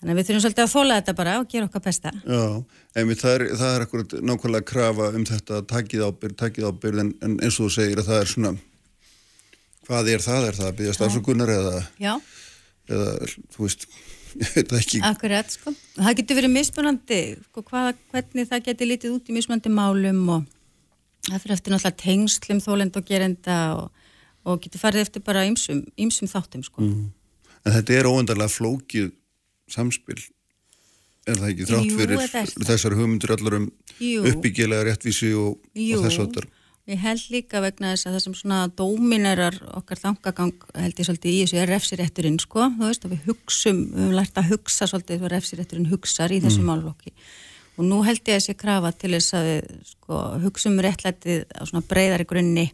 Þannig 0.00 0.12
að 0.12 0.18
við 0.18 0.26
þurfum 0.28 0.42
svolítið 0.44 0.64
að 0.64 0.72
þóla 0.74 0.96
þetta 0.98 1.14
bara 1.16 1.34
og 1.40 1.48
gera 1.48 1.66
okkar 1.68 1.82
besta. 1.86 2.10
Já, 2.28 2.42
einmitt 3.00 3.22
það 3.22 3.34
er, 3.34 3.44
það 3.56 3.74
er 3.74 3.84
ekkur 3.86 4.04
nákvæmlega 4.28 4.68
krafa 4.68 5.08
um 5.16 5.24
þetta 5.28 5.60
takið 5.70 6.04
ábyrg, 6.04 6.36
takið 6.42 6.68
ábyrg 6.68 7.00
en, 7.00 7.12
en 7.24 7.36
eins 7.40 7.56
og 7.56 7.70
þú 7.70 7.74
segir 7.78 8.02
að 8.02 8.10
það 8.10 8.20
er 8.20 8.32
svona 8.34 8.52
hvað 9.84 10.10
er 10.12 10.24
það, 10.24 10.48
er 10.48 10.58
það 10.58 10.68
að 10.68 10.76
byggja 10.80 10.96
stafsökunar 10.98 11.54
eða 11.54 11.74
eða, 12.04 13.08
þú 13.54 13.64
veist, 13.64 13.88
ég 14.42 14.52
veit 14.54 14.70
það 14.70 14.78
ekki. 14.80 15.00
Akkurat, 15.08 15.50
sko. 15.54 15.72
Það 15.96 16.16
getur 16.20 16.38
verið 16.40 16.52
mismunandi, 16.54 17.20
sko, 17.48 17.64
hvaða, 17.70 17.94
hvernig 18.12 18.48
það 18.50 18.64
getur 18.68 18.90
lítið 18.90 19.16
út 19.16 19.30
í 19.30 19.36
mismunandi 19.36 19.72
málum 19.74 20.22
og 20.36 20.46
það 21.30 21.42
fyrir 21.44 21.56
eftir 21.56 21.74
náttúrulega 21.74 22.00
tengslum 22.04 22.62
þólend 22.64 22.98
og 23.00 23.08
gerenda 23.08 23.58
og, 23.78 24.08
og 24.44 24.62
getur 24.64 24.82
farið 24.82 25.06
eftir 25.06 25.24
bara 25.24 25.44
ymsum, 25.48 25.84
ymsum 26.00 26.30
þáttum, 26.30 26.64
sko. 26.66 26.84
Mm. 26.84 27.12
En 27.64 27.76
þetta 27.78 27.98
er 27.98 28.10
óendarlega 28.10 28.52
flókið 28.52 29.12
samspil, 29.72 30.18
er 31.24 31.38
það 31.40 31.52
ekki 31.54 31.68
þrátt 31.70 31.88
Jú, 31.88 32.00
fyrir 32.02 32.20
er 32.20 32.32
það. 32.34 32.52
þessar 32.68 32.98
hugmyndir 32.98 33.32
allar 33.32 33.56
um 33.62 33.70
Jú. 34.02 34.26
uppbyggilega 34.28 34.90
réttvísi 34.90 35.30
og, 35.38 35.62
Jú, 35.72 35.96
og 35.96 36.04
þess 36.04 36.20
áttar? 36.26 36.48
Ég 36.90 37.00
held 37.00 37.24
líka 37.32 37.62
vegna 37.64 37.94
þess 37.94 38.08
að 38.08 38.16
það 38.16 38.22
sem 38.26 38.36
svona 38.40 38.58
dóminerar 38.76 39.56
okkar 39.78 40.00
þangagang 40.02 40.66
held 40.76 41.00
ég 41.00 41.08
svolítið 41.08 41.32
í 41.32 41.40
þessu 41.42 41.60
er 41.62 41.72
refsirétturinn 41.72 42.38
sko, 42.42 42.68
þú 42.76 42.90
veist 42.90 43.06
að 43.06 43.14
við 43.14 43.30
hugsum, 43.30 43.80
við 43.88 44.04
höfum 44.04 44.16
lært 44.18 44.40
að 44.40 44.50
hugsa 44.52 44.88
svolítið 44.90 45.22
hvað 45.22 45.34
refsirétturinn 45.34 45.90
hugsar 45.92 46.34
í 46.34 46.42
þessu 46.44 46.60
mm. 46.60 46.70
málflokki 46.72 47.14
og 47.74 47.88
nú 47.88 48.02
held 48.06 48.20
ég 48.20 48.36
að 48.36 48.42
þessi 48.42 48.56
krafa 48.60 48.92
til 49.00 49.14
þess 49.16 49.36
að 49.38 49.48
við 49.48 49.72
sko 49.94 50.20
hugsum 50.44 50.76
réttlætið 50.84 51.46
á 51.56 51.62
svona 51.64 51.86
breyðari 51.88 52.28
grunni 52.28 52.68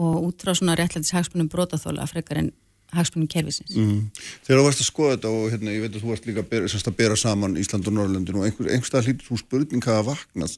og 0.00 0.30
út 0.30 0.42
frá 0.42 0.56
svona 0.56 0.78
réttlætis 0.80 1.12
hagspunum 1.14 1.50
brotaþóla 1.52 2.08
frekar 2.08 2.40
en 2.40 2.50
hagspunum 2.96 3.28
kervisins. 3.30 3.76
Mm. 3.76 4.08
Þegar 4.46 4.58
þú 4.58 4.66
varst 4.66 4.82
að 4.82 4.88
skoða 4.88 5.14
þetta 5.14 5.32
og 5.36 5.44
hérna, 5.52 5.74
ég 5.76 5.84
veit 5.84 5.92
að 5.92 6.02
þú 6.02 6.10
varst 6.10 6.26
líka 6.26 6.42
að 6.42 6.50
bera, 6.50 6.70
að 6.80 6.98
bera 6.98 7.18
saman 7.20 7.56
Ísland 7.60 7.86
og 7.86 7.94
Norrlöndin 7.94 8.40
og 8.40 8.48
einhver, 8.48 8.72
einhverstað 8.72 9.06
hlýtur 9.06 9.28
þú 9.28 9.38
spurning 9.44 9.86
hafa 9.86 10.08
vaknað 10.08 10.56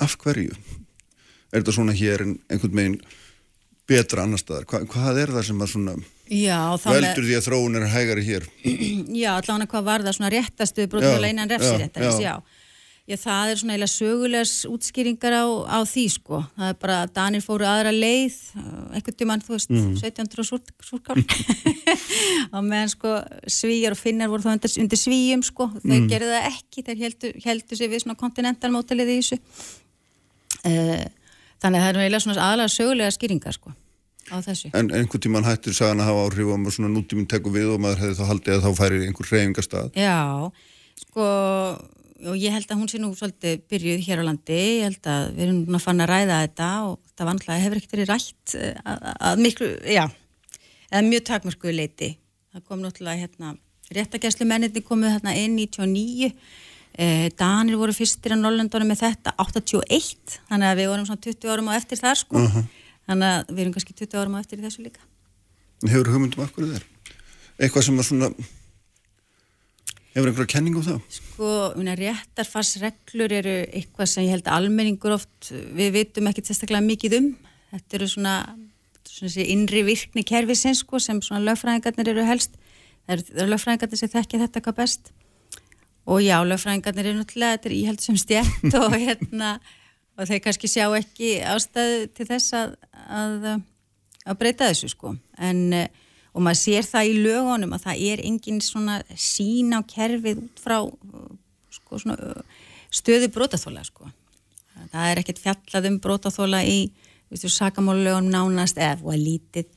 af 0.00 0.16
hverju? 0.22 0.56
Er 1.52 1.60
þetta 1.62 1.74
svona 1.76 1.92
hér 1.92 2.22
en 2.24 2.38
einhvern 2.50 2.74
megin 2.74 2.96
betra 3.88 4.22
annar 4.24 4.38
staðar? 4.40 4.64
Hva, 4.70 4.80
hvað 4.88 5.22
er 5.22 5.28
það 5.36 5.46
sem 5.50 5.60
að 5.64 5.72
svona 5.74 5.94
Já, 6.32 6.58
veldur 6.80 7.26
því 7.28 7.34
að 7.36 7.46
þróun 7.50 7.76
er 7.76 7.88
hægari 7.92 8.22
hér? 8.24 8.44
Já, 9.22 9.30
allavega 9.36 9.66
hvað 9.74 9.84
var 9.90 10.04
það 10.06 10.16
svona 10.18 10.30
réttastu 10.32 10.86
brotaþóla 10.88 11.26
Já, 11.28 11.34
innan 11.34 11.48
já, 11.50 11.56
refsiréttarins, 11.58 12.20
já. 12.22 12.30
já. 12.32 12.60
Já, 13.04 13.18
það 13.20 13.50
er 13.52 13.58
svona 13.60 13.74
eiginlega 13.74 13.92
sögulegs 13.92 14.52
útskýringar 14.64 15.34
á, 15.36 15.44
á 15.68 15.78
því 15.84 16.04
sko. 16.14 16.38
Það 16.56 16.70
er 16.72 16.76
bara 16.80 16.94
að 17.04 17.10
Danir 17.18 17.42
fóru 17.44 17.66
aðra 17.68 17.90
leið, 17.92 18.38
uh, 18.56 18.94
einhvern 18.96 19.16
tímann, 19.20 19.42
þú 19.44 19.52
veist, 19.52 19.68
Mhm. 19.68 19.90
1700 20.00 20.40
og 20.40 20.46
súr, 20.48 20.62
súrkál. 20.80 21.20
á 22.56 22.58
meðan 22.64 22.88
sko 22.94 23.12
svíjar 23.44 23.92
og 23.92 24.00
finnar 24.00 24.32
voru 24.32 24.46
þá 24.46 24.54
undir, 24.56 24.72
undir 24.80 24.96
svíjum 25.02 25.44
sko. 25.44 25.68
Þeir 25.84 26.00
Mhm. 26.00 26.08
gerðu 26.14 26.32
það 26.32 26.48
ekki, 26.48 26.84
þeir 26.88 27.02
heldu, 27.04 27.32
heldu 27.44 27.76
sig 27.76 27.90
við 27.92 28.00
svona 28.06 28.16
kontinentalmótalið 28.24 29.12
í 29.12 29.18
þessu. 29.20 29.38
Uh, 30.64 31.04
þannig 31.64 31.80
að 31.80 31.86
það 31.86 31.90
er 31.94 32.02
eiginlega 32.04 32.24
svona 32.26 32.44
aðalega 32.44 32.74
sögulega 32.74 33.16
skýringar 33.16 33.56
sko 33.56 33.74
á 34.30 34.36
þessu. 34.44 34.70
En 34.76 34.88
einhvern 34.94 35.22
tíman 35.22 35.46
hættir 35.46 35.76
sagan 35.76 36.00
að 36.02 36.10
hafa 36.10 36.22
áhrif 36.28 36.52
og 36.52 36.60
maður 36.60 36.76
svona 36.78 36.92
nútíminn 36.92 37.28
tekur 37.28 37.54
við 37.54 37.74
og 37.74 37.82
maður 37.82 38.04
hefði 38.04 38.16
þá 38.20 38.30
haldið 38.30 38.54
að 38.54 38.64
þá 38.64 38.78
færi 38.78 39.00
einhver 39.08 39.30
reyfingastað. 39.30 39.90
Já, 39.98 40.20
sko, 41.02 41.26
og 42.24 42.38
ég 42.40 42.54
held 42.54 42.70
að 42.70 42.80
hún 42.80 42.90
sé 42.90 43.00
nú 43.02 43.10
svolítið 43.16 43.64
byrjuð 43.70 44.04
hér 44.06 44.22
á 44.24 44.28
landi, 44.28 44.60
ég 44.78 44.86
held 44.88 45.10
að 45.12 45.26
við 45.34 45.46
erum 45.46 45.60
núna 45.64 45.82
fann 45.82 46.04
að 46.04 46.10
ræða 46.12 46.40
þetta 46.46 46.70
og 46.88 46.98
það 47.12 47.30
vanlega 47.30 47.64
hefur 47.64 47.80
ekkert 47.80 47.96
verið 47.96 48.12
rætt 48.12 48.56
eh, 48.60 48.80
að, 48.84 49.08
að 49.28 49.44
miklu, 49.44 49.70
já, 49.92 50.04
eða 50.90 51.04
mjög 51.10 51.26
takmörku 51.30 51.74
leiti. 51.74 52.14
Það 52.54 52.68
kom 52.68 52.84
náttúrulega 52.84 53.26
hérna, 53.26 53.56
réttagæslu 53.94 54.48
menninni 54.48 54.84
komuð 54.86 55.18
hérna 55.18 55.34
inn 55.36 55.58
99, 55.58 56.30
eh, 56.30 56.62
Danir 56.94 57.78
voru 57.80 57.94
fyrstir 57.96 58.34
á 58.34 58.38
Norrlöndunum 58.38 58.92
með 58.92 59.00
þetta 59.02 59.34
81, 59.42 60.36
þannig 60.50 60.68
að 60.70 60.80
við 60.80 60.90
vorum 60.92 61.06
svona 61.08 61.24
20 61.26 61.50
árum 61.50 61.70
á 61.70 61.74
eftir 61.74 61.98
þar 61.98 62.20
sko, 62.20 62.42
þannig 63.08 63.30
að 63.30 63.48
við 63.50 63.62
erum 63.64 63.72
kannski 63.74 63.96
20 63.98 64.20
árum 64.20 64.36
á 64.38 64.42
eftir 64.44 64.60
þessu 64.62 64.84
líka. 64.84 65.02
Hefur 65.84 66.12
hugmyndum 66.14 66.44
það 66.44 66.76
er? 66.78 66.84
Eitthvað 67.58 67.86
sem 67.88 67.98
að 67.98 68.06
svona 68.08 68.30
hefur 70.14 70.30
einhverja 70.30 70.52
kenningu 70.54 70.80
um 70.80 70.86
það? 70.86 71.00
Sko, 71.16 71.48
réttarfarsreglur 72.00 73.34
eru 73.40 73.56
eitthvað 73.66 74.10
sem 74.12 74.28
ég 74.28 74.36
held 74.36 74.46
að 74.46 74.60
almenningur 74.60 75.16
oft, 75.16 75.50
við 75.50 75.90
vitum 75.98 76.30
ekki 76.30 76.46
sérstaklega 76.46 76.86
mikið 76.86 77.18
um. 77.18 77.28
Þetta 77.74 77.98
eru 77.98 78.10
svona, 78.10 78.36
svona 79.10 79.48
innri 79.56 79.82
virkni 79.86 80.22
kerfisins, 80.26 80.84
sko, 80.84 81.02
sem 81.02 81.18
lögfræðingarnir 81.18 82.14
eru 82.14 82.26
helst. 82.30 82.54
Það 83.04 83.26
það 83.26 83.42
eru 83.42 83.50
lögfræðingarnir 83.50 84.02
sem 84.04 84.14
þekkja 84.14 84.42
þetta 84.46 84.64
hvað 84.68 84.80
best. 84.84 85.10
Og 86.04 86.20
já, 86.20 86.36
lögfræðingarnir 86.44 87.06
eru 87.08 87.20
náttúrulega, 87.22 87.56
þetta 87.56 87.70
er 87.70 87.76
íhald 87.78 88.02
sem 88.04 88.16
stjætt 88.20 88.74
og 88.76 88.96
hérna, 89.06 89.54
og 90.18 90.28
þeir 90.28 90.42
kannski 90.44 90.68
sjá 90.68 90.86
ekki 90.98 91.36
ástæðu 91.48 92.08
til 92.16 92.26
þess 92.28 92.56
að, 92.58 92.74
að, 93.08 93.46
að 94.28 94.40
breyta 94.42 94.68
þessu, 94.68 94.90
sko. 94.92 95.14
En, 95.40 95.62
eh, 95.72 95.88
og 96.34 96.44
maður 96.44 96.60
sér 96.60 96.88
það 96.88 97.08
í 97.08 97.16
lögunum 97.24 97.72
að 97.76 97.86
það 97.86 98.04
er 98.10 98.24
engin 98.26 98.60
svona 98.64 98.98
sín 99.14 99.72
á 99.72 99.80
kerfið 99.86 100.42
út 100.42 100.60
frá 100.60 100.76
sko, 101.72 102.00
svona, 102.02 102.18
uh, 102.18 102.68
stöðu 102.94 103.30
brotaþóla 103.34 103.84
sko. 103.86 104.10
það 104.90 105.08
er 105.10 105.20
ekkert 105.22 105.40
fjallað 105.42 105.88
um 105.90 106.00
brotaþóla 106.02 106.64
í 106.66 106.90
sakamálulögunum 107.34 108.30
nánast 108.34 108.78
eða 108.78 109.16
lítið 109.18 109.70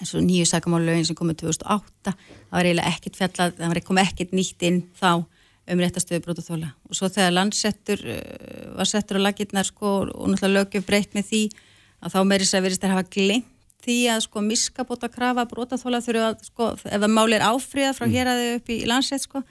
og 0.00 0.24
nýju 0.24 0.48
sakamálulögin 0.48 1.06
sem 1.08 1.18
komið 1.18 1.42
2008 1.44 2.14
það 2.14 2.56
var 2.56 2.68
eiginlega 2.68 2.94
ekkert 2.94 3.20
fjallað 3.20 3.54
það 3.58 3.72
var 3.72 3.82
komið 3.90 4.08
ekkert 4.08 4.34
nýtt 4.36 4.66
inn 4.68 4.82
þá 4.98 5.10
um 5.70 5.82
réttastöðu 5.84 6.24
brotaþóla 6.24 6.72
og 6.88 6.98
svo 6.98 7.10
þegar 7.12 7.36
landsettur 7.36 8.02
uh, 8.02 8.20
var 8.78 8.88
settur 8.90 9.20
á 9.20 9.26
lakirnar 9.28 9.68
sko, 9.68 9.94
og 10.08 10.32
náttúrulega 10.32 10.56
lögjöf 10.56 10.86
breytt 10.88 11.14
með 11.14 11.30
því 11.30 11.42
að 12.00 12.16
þá 12.16 12.20
meiri 12.26 12.48
sér 12.48 12.64
verist 12.64 12.84
að 12.86 12.94
hafa 12.96 13.08
glemt 13.12 13.56
því 13.84 13.98
að 14.12 14.24
sko 14.26 14.42
miskabóta 14.44 15.08
krafa 15.12 15.46
brotaþóla 15.48 16.02
þurfa 16.04 16.32
að 16.32 16.42
sko 16.48 16.72
ef 16.84 17.00
að 17.00 17.12
máli 17.12 17.38
er 17.38 17.46
áfriða 17.46 17.94
frá 17.96 18.08
hér 18.12 18.28
að 18.28 18.42
þau 18.42 18.56
upp 18.58 18.72
í 18.74 18.78
landsett 18.88 19.24
sko 19.24 19.44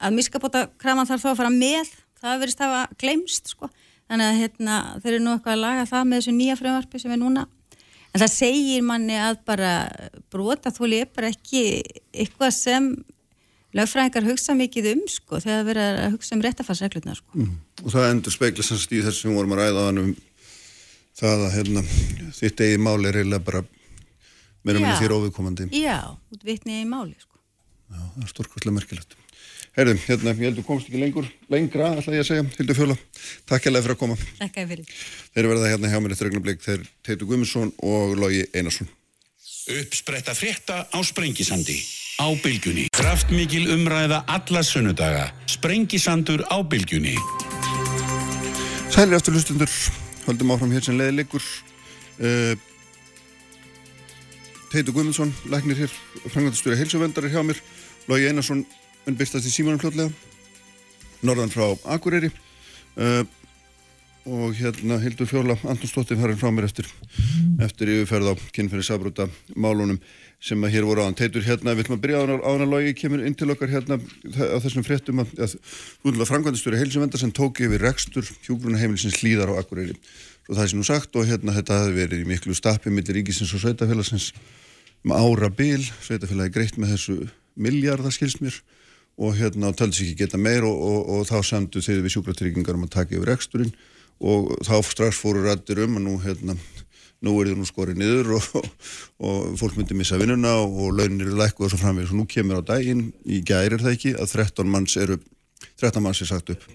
að 0.00 0.16
miskabóta 0.16 0.66
krafan 0.80 1.08
þarf 1.08 1.24
þá 1.24 1.30
að 1.32 1.40
fara 1.42 1.52
með 1.52 1.90
það 2.24 2.40
verist 2.42 2.62
að 2.62 2.72
hafa 2.72 2.98
glemst 3.00 3.52
sko. 3.52 3.70
Þannig 4.08 4.30
að 4.30 4.40
hérna 4.42 4.78
þeir 5.00 5.12
eru 5.14 5.24
nú 5.24 5.34
eitthvað 5.34 5.54
að 5.54 5.62
laga 5.62 5.84
það 5.88 6.08
með 6.08 6.20
þessu 6.20 6.34
nýja 6.36 6.56
frumvarpi 6.60 7.00
sem 7.00 7.14
er 7.14 7.20
núna 7.20 7.44
en 8.14 8.22
það 8.22 8.30
segir 8.30 8.84
manni 8.86 9.16
að 9.18 9.40
bara 9.48 9.72
brotaþóli 10.32 11.02
er 11.04 11.10
bara 11.14 11.32
ekki 11.34 11.64
eitthvað 12.14 12.54
sem 12.56 12.88
lögfræðingar 13.74 14.28
hugsa 14.28 14.54
mikið 14.54 14.90
um 14.92 15.02
sko 15.10 15.40
þegar 15.42 15.64
verður 15.66 16.00
að 16.04 16.12
hugsa 16.14 16.36
um 16.36 16.44
réttafarsreglutna 16.46 17.16
sko 17.18 17.40
Mm. 17.44 17.56
Og 17.82 17.90
það 17.90 18.10
endur 18.12 18.32
speikla 18.32 18.64
sem 18.64 18.78
stíð 18.78 19.08
þess 19.08 19.20
sem 19.24 19.30
við 19.32 19.36
vorum 19.40 19.54
að 19.56 19.62
ræða 19.64 19.86
hann 19.88 19.98
um 20.04 20.12
það 21.18 21.42
að 21.48 21.54
hérna, 21.58 21.82
þitt 22.38 22.62
eigið 22.64 22.80
máli 22.86 23.08
er 23.10 23.18
eiginlega 23.18 23.44
bara 23.44 23.64
meira 24.64 24.80
með 24.80 25.02
þér 25.02 25.14
óviðkomandi. 25.18 25.66
Já, 25.76 25.98
út 26.32 26.46
vitni 26.46 26.80
í 26.80 26.86
máli 26.88 27.14
sko 27.18 27.34
Já, 27.90 28.00
það 28.14 28.22
er 28.24 28.30
stórkvæslega 28.32 28.74
merkilegt. 28.78 29.16
Herðum, 29.74 29.98
hérna, 30.06 30.30
ég 30.38 30.46
heldur 30.46 30.62
komst 30.62 30.86
ekki 30.86 31.00
lengur, 31.02 31.26
lengra, 31.50 31.88
ætla 31.98 32.12
ég 32.14 32.22
að 32.22 32.28
segja, 32.28 32.42
Hildur 32.60 32.76
Fjóla. 32.78 32.94
Takk 33.50 33.64
hérlega 33.66 33.82
fyrir 33.82 33.96
að 33.96 34.02
koma. 34.04 34.16
Þakka 34.38 34.66
fyrir 34.70 34.92
Þeir 35.34 35.48
verða 35.50 35.70
hérna 35.72 35.88
hjá 35.90 35.96
mér 35.98 36.12
eftir 36.14 36.28
augnablik, 36.30 36.60
þeir 36.62 36.84
Teitur 37.02 37.26
Guðmundsson 37.26 37.72
og 37.82 38.12
Logi 38.20 38.44
Einarsson. 38.54 38.86
Uppspretta 39.74 40.36
frétta 40.38 40.76
á 40.86 40.98
Sprengisandi. 41.02 41.74
Á 42.22 42.30
bylgjunni. 42.44 42.84
Kraftmikil 42.94 43.64
umræða 43.74 44.20
alla 44.30 44.62
sunnudaga. 44.62 45.24
Sprengisandur 45.50 46.46
á 46.46 46.62
bylgjunni. 46.62 47.16
Sælir 48.94 49.18
eftir 49.18 49.34
hlustundur, 49.34 49.74
höldum 50.28 50.54
áfram 50.54 50.76
hér 50.76 50.86
sem 50.86 51.00
leiði 51.00 51.16
leikur. 51.18 51.42
Uh, 52.22 52.54
Teitur 54.70 54.94
Guðmundsson, 54.94 55.34
læknir 55.50 55.82
hér, 55.82 55.98
frangandastjóri 56.28 56.78
heilsuvendar 56.78 57.26
er 57.26 57.34
hjá 57.34 57.42
mér. 57.42 57.58
Logi 58.06 58.30
Einarsson, 58.30 58.62
mun 59.04 59.18
byrstast 59.20 59.48
í 59.48 59.52
símanum 59.52 59.80
hljóðlega. 59.82 60.12
Norðan 61.24 61.52
frá 61.52 61.66
Akureyri. 61.94 62.30
Uh, 62.94 63.24
og 64.24 64.54
hérna 64.56 64.96
Hildur 65.02 65.28
Fjóla 65.28 65.56
Antonsdóttir 65.68 66.16
farin 66.16 66.38
frá 66.40 66.48
mér 66.48 66.64
eftir, 66.64 66.86
eftir 67.60 67.90
yfirferð 67.92 68.30
á 68.32 68.34
kynferði 68.56 68.86
sabrúta 68.86 69.26
málunum 69.52 69.98
sem 70.40 70.60
að 70.64 70.76
hér 70.76 70.86
voru 70.88 71.04
áðan. 71.04 71.16
Teitur 71.18 71.44
hérna, 71.44 71.74
við 71.76 71.84
ætlum 71.84 71.98
að 71.98 72.04
byrja 72.06 72.22
á 72.24 72.24
áðan 72.40 72.64
að 72.64 72.72
logi 72.72 72.94
kemur 72.96 73.24
inn 73.24 73.36
til 73.36 73.50
okkar 73.52 73.72
hérna 73.74 73.98
á 74.00 74.56
þessum 74.64 74.86
fréttum 74.86 75.20
að, 75.20 75.34
að 75.36 75.56
þú 75.60 76.12
ætlum 76.12 76.24
að 76.24 76.30
frangvændastjóri 76.30 76.80
heilsumvenda 76.80 77.20
sem 77.20 77.34
tók 77.36 77.60
yfir 77.64 77.84
rekstur 77.84 78.30
hjúgruna 78.46 78.80
heimilisins 78.80 79.20
hlýðar 79.20 79.52
á 79.52 79.60
Akureyri. 79.60 79.96
Svo 80.46 80.56
það 80.56 80.64
er 80.64 80.76
nú 80.80 80.88
sagt 80.88 81.20
og 81.20 81.28
hérna 81.28 81.56
þetta 81.56 81.82
hafi 81.82 81.96
verið 81.98 82.24
í 82.24 82.28
miklu 82.32 82.56
stapi 82.56 82.92
millir 82.92 83.20
ríkisins 83.20 83.52
og 83.52 83.60
sveitafélagsins 83.60 84.30
um 85.04 85.12
ára 85.12 85.52
bil, 85.52 85.84
sveitafélagi 86.04 86.56
greitt 86.56 86.80
með 86.80 86.96
þessu 86.96 87.18
miljardar 87.60 88.12
skils 88.12 88.40
mér 88.40 88.56
og 89.18 89.36
hérna 89.38 89.72
töldi 89.76 90.00
sér 90.00 90.10
ekki 90.10 90.24
geta 90.24 90.40
meir 90.40 90.66
og, 90.66 90.74
og, 90.74 91.10
og 91.14 91.26
þá 91.28 91.36
samdu 91.46 91.82
þeir 91.84 92.02
við 92.02 92.16
sjúkratryggingar 92.16 92.78
um 92.78 92.86
að 92.88 92.96
taka 92.96 93.14
yfir 93.14 93.30
reksturinn 93.30 93.74
og 94.24 94.54
þá 94.66 94.76
strax 94.86 95.20
fóru 95.20 95.44
rættir 95.44 95.84
um 95.84 95.98
að 95.98 96.06
nú 96.08 96.16
hérna 96.22 96.56
nú 97.24 97.34
er 97.40 97.50
þið 97.50 97.60
nú 97.60 97.68
skorið 97.68 98.00
niður 98.00 98.32
og, 98.38 98.48
og, 98.58 98.66
og 99.24 99.58
fólk 99.60 99.78
myndi 99.78 99.96
missa 99.96 100.18
vinnuna 100.20 100.56
og, 100.62 100.74
og 100.84 100.98
launir 100.98 101.30
er 101.30 101.38
lækkuð 101.40 101.68
og 101.68 101.72
svo 101.72 101.80
framvegis. 101.80 102.12
Og 102.12 102.20
nú 102.20 102.26
kemur 102.30 102.60
á 102.60 102.62
daginn 102.74 103.06
í 103.24 103.40
gæri 103.46 103.78
er 103.78 103.84
það 103.84 103.96
ekki 103.96 104.14
að 104.18 104.34
13 104.44 104.72
manns 104.74 104.96
eru 105.00 105.18
13 105.80 106.04
manns 106.04 106.20
er 106.20 106.30
sagt 106.30 106.52
upp. 106.54 106.66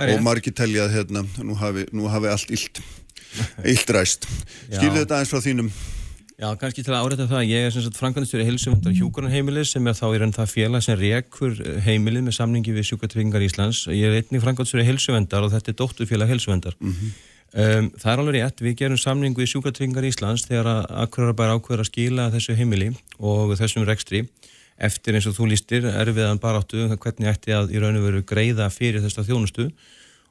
Er 0.00 0.14
og 0.14 0.24
margir 0.24 0.54
telja 0.56 0.86
að 0.86 0.96
hérna 0.98 1.24
nú 1.44 1.56
hafi, 1.60 1.86
nú 1.96 2.08
hafi 2.12 2.32
allt 2.32 2.52
illt 2.56 2.80
illt 3.72 3.92
ræst. 3.96 4.28
Skilðu 4.70 5.02
þetta 5.02 5.18
aðeins 5.18 5.32
frá 5.32 5.44
þínum 5.44 5.70
Já, 6.36 6.50
kannski 6.60 6.82
til 6.84 6.92
að 6.92 7.06
áreita 7.06 7.24
það, 7.30 7.46
ég 7.48 7.62
er 7.64 7.70
sem 7.72 7.80
sagt 7.80 7.96
franganistjóri 7.96 8.44
heilsumvendar 8.44 8.92
hjúkurnarheimilis 8.98 9.70
sem 9.72 9.86
er 9.88 9.94
þá 9.96 10.04
í 10.10 10.18
raun 10.20 10.34
það 10.36 10.50
félag 10.52 10.82
sem 10.84 10.98
rekur 11.00 11.54
heimilið 11.86 12.26
með 12.26 12.36
samningi 12.36 12.74
við 12.76 12.84
sjúkartryggingar 12.90 13.44
Íslands. 13.46 13.86
Ég 13.88 14.04
er 14.04 14.18
einnig 14.18 14.44
franganistjóri 14.44 14.84
heilsumvendar 14.84 15.46
og 15.46 15.54
þetta 15.54 15.72
er 15.72 15.78
dótturfélag 15.80 16.34
heilsumvendar. 16.34 16.76
Mm 16.76 16.92
-hmm. 16.92 17.14
um, 17.64 17.88
það 18.02 18.12
er 18.12 18.22
alveg 18.22 18.36
rétt, 18.36 18.60
við 18.66 18.76
gerum 18.82 19.00
samning 19.00 19.38
við 19.38 19.48
sjúkartryggingar 19.54 20.04
Íslands 20.10 20.44
þegar 20.44 20.68
að 20.74 20.84
akkurar 21.06 21.32
bara 21.40 21.56
ákveður 21.56 21.86
að 21.86 21.88
skila 21.88 22.28
þessu 22.36 22.58
heimili 22.60 22.92
og 23.16 23.56
þessum 23.56 23.88
rekstri 23.88 24.26
eftir 24.76 25.16
eins 25.16 25.26
og 25.26 25.36
þú 25.38 25.48
lístir 25.48 25.88
erfiðan 25.88 26.40
bara 26.40 26.60
áttu 26.60 26.84
hvernig 26.84 27.32
ætti 27.32 27.56
að 27.56 27.72
í 27.72 27.80
raun 27.80 27.96
og 27.96 28.04
veru 28.10 28.20
greiða 28.28 28.68
fyrir 28.68 29.00
þesta 29.00 29.24
þjónustu 29.24 29.70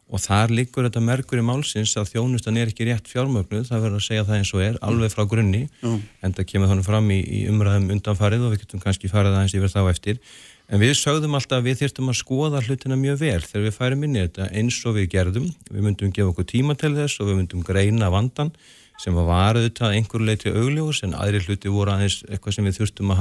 og 0.06 0.22
þar 0.22 0.52
liggur 0.54 0.86
þetta 0.86 1.02
merkur 1.02 1.42
í 1.42 1.46
málsins 1.46 1.96
að 1.98 2.12
þjónustan 2.14 2.60
er 2.62 2.70
ekki 2.70 2.86
rétt 2.86 3.08
fjármögnuð, 3.10 3.66
það 3.72 3.86
verður 3.88 4.02
að 4.02 4.06
segja 4.06 4.26
það 4.28 4.38
eins 4.38 4.52
og 4.54 4.62
er 4.62 4.76
alveg 4.86 5.14
frá 5.14 5.24
grunni, 5.30 5.64
mm. 5.82 6.00
en 6.22 6.36
það 6.38 6.50
kemur 6.52 6.70
þannig 6.72 6.86
fram 6.86 7.10
í, 7.10 7.20
í 7.26 7.40
umræðum 7.50 7.90
undanfarið 7.96 8.46
og 8.46 8.54
við 8.54 8.62
getum 8.64 8.84
kannski 8.84 9.10
farið 9.10 9.34
aðeins 9.40 9.58
yfir 9.58 9.74
þá 9.74 9.82
eftir. 9.90 10.22
En 10.66 10.82
við 10.82 10.94
sögðum 10.98 11.38
alltaf 11.38 11.60
að 11.60 11.68
við 11.70 11.82
þýrtum 11.82 12.10
að 12.10 12.20
skoða 12.22 12.62
hlutina 12.66 12.98
mjög 12.98 13.20
vel 13.22 13.42
þegar 13.46 13.66
við 13.66 13.76
færum 13.76 14.06
inn 14.06 14.16
í 14.16 14.24
þetta 14.24 14.48
eins 14.62 14.80
og 14.86 14.96
við 14.98 15.12
gerðum, 15.14 15.52
við 15.70 15.86
myndum 15.86 16.14
gefa 16.14 16.32
okkur 16.32 16.50
tíma 16.50 16.78
til 16.78 16.94
þess 16.96 17.22
og 17.22 17.30
við 17.30 17.40
myndum 17.42 17.66
greina 17.66 18.10
vandan 18.14 18.54
sem 19.02 19.14
var 19.14 19.28
varuð 19.28 19.68
þetta 19.68 19.92
einhver 19.94 20.24
leiti 20.24 20.50
augljós 20.54 21.04
en 21.06 21.14
aðri 21.20 21.42
hluti 21.44 21.70
voru 21.70 21.94
aðeins 21.94 22.22
eitthvað 22.30 22.56
sem 22.56 22.66
við 22.66 22.78
þurftum 22.80 23.12
að 23.14 23.20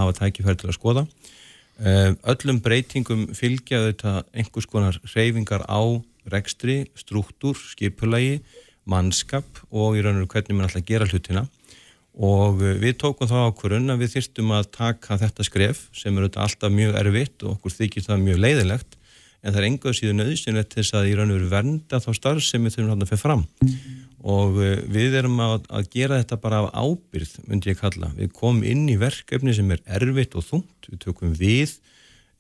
rekstri, 6.33 6.85
struktúr, 6.99 7.59
skipulagi, 7.59 8.41
mannskap 8.89 9.63
og 9.71 9.99
í 9.99 10.03
raun 10.05 10.23
og 10.23 10.33
hvernig 10.33 10.57
maður 10.57 10.75
ætla 10.75 10.83
að 10.83 10.91
gera 10.91 11.09
hlutina. 11.09 11.45
Og 12.15 12.63
eh, 12.63 12.77
við 12.79 12.99
tókum 13.03 13.31
þá 13.31 13.49
ákvörun 13.49 13.95
að 13.95 14.05
við 14.05 14.17
þyrstum 14.17 14.53
að 14.55 14.71
taka 14.77 15.19
þetta 15.21 15.47
skref 15.47 15.87
sem 15.97 16.15
eru 16.19 16.31
alltaf 16.31 16.73
mjög 16.73 16.99
erfitt 17.01 17.43
og 17.43 17.57
okkur 17.57 17.75
þykir 17.81 18.07
það 18.07 18.27
mjög 18.29 18.43
leiðilegt 18.45 18.99
en 19.45 19.53
það 19.53 19.61
er 19.61 19.69
engaðu 19.69 19.99
síðan 19.99 20.25
auðsynlegt 20.25 20.71
til 20.73 20.81
þess 20.81 20.97
að 20.97 21.09
í 21.11 21.17
raun 21.19 21.33
og 21.33 21.41
veru 21.41 21.51
vernda 21.51 22.01
þá 22.01 22.11
starf 22.17 22.45
sem 22.47 22.65
við 22.65 22.77
þurfum 22.79 23.03
að 23.05 23.11
fyrir 23.11 23.23
fram. 23.25 23.43
Og 24.25 24.61
eh, 24.65 24.79
við 24.95 25.19
erum 25.21 25.43
að, 25.45 25.67
að 25.69 25.91
gera 25.93 26.21
þetta 26.23 26.39
bara 26.41 26.63
af 26.65 26.71
ábyrð, 26.73 27.35
myndi 27.51 27.73
ég 27.75 27.81
kalla. 27.81 28.13
Við 28.17 28.31
komum 28.39 28.63
inn 28.69 28.87
í 28.89 28.97
verkefni 29.01 29.57
sem 29.57 29.75
er 29.75 29.83
erfitt 29.99 30.39
og 30.39 30.47
þungt, 30.47 30.89
við 30.89 31.03
tökum 31.05 31.35
við 31.35 31.75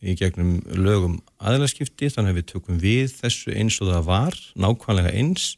í 0.04 0.14
gegnum 0.18 0.58
lögum 0.68 1.18
aðlarskipti 1.40 2.10
þannig 2.12 2.34
að 2.34 2.38
við 2.40 2.48
tökum 2.52 2.80
við 2.82 3.14
þessu 3.20 3.54
eins 3.56 3.80
og 3.80 3.90
það 3.92 4.08
var, 4.08 4.38
nákvæmlega 4.54 5.14
eins 5.16 5.54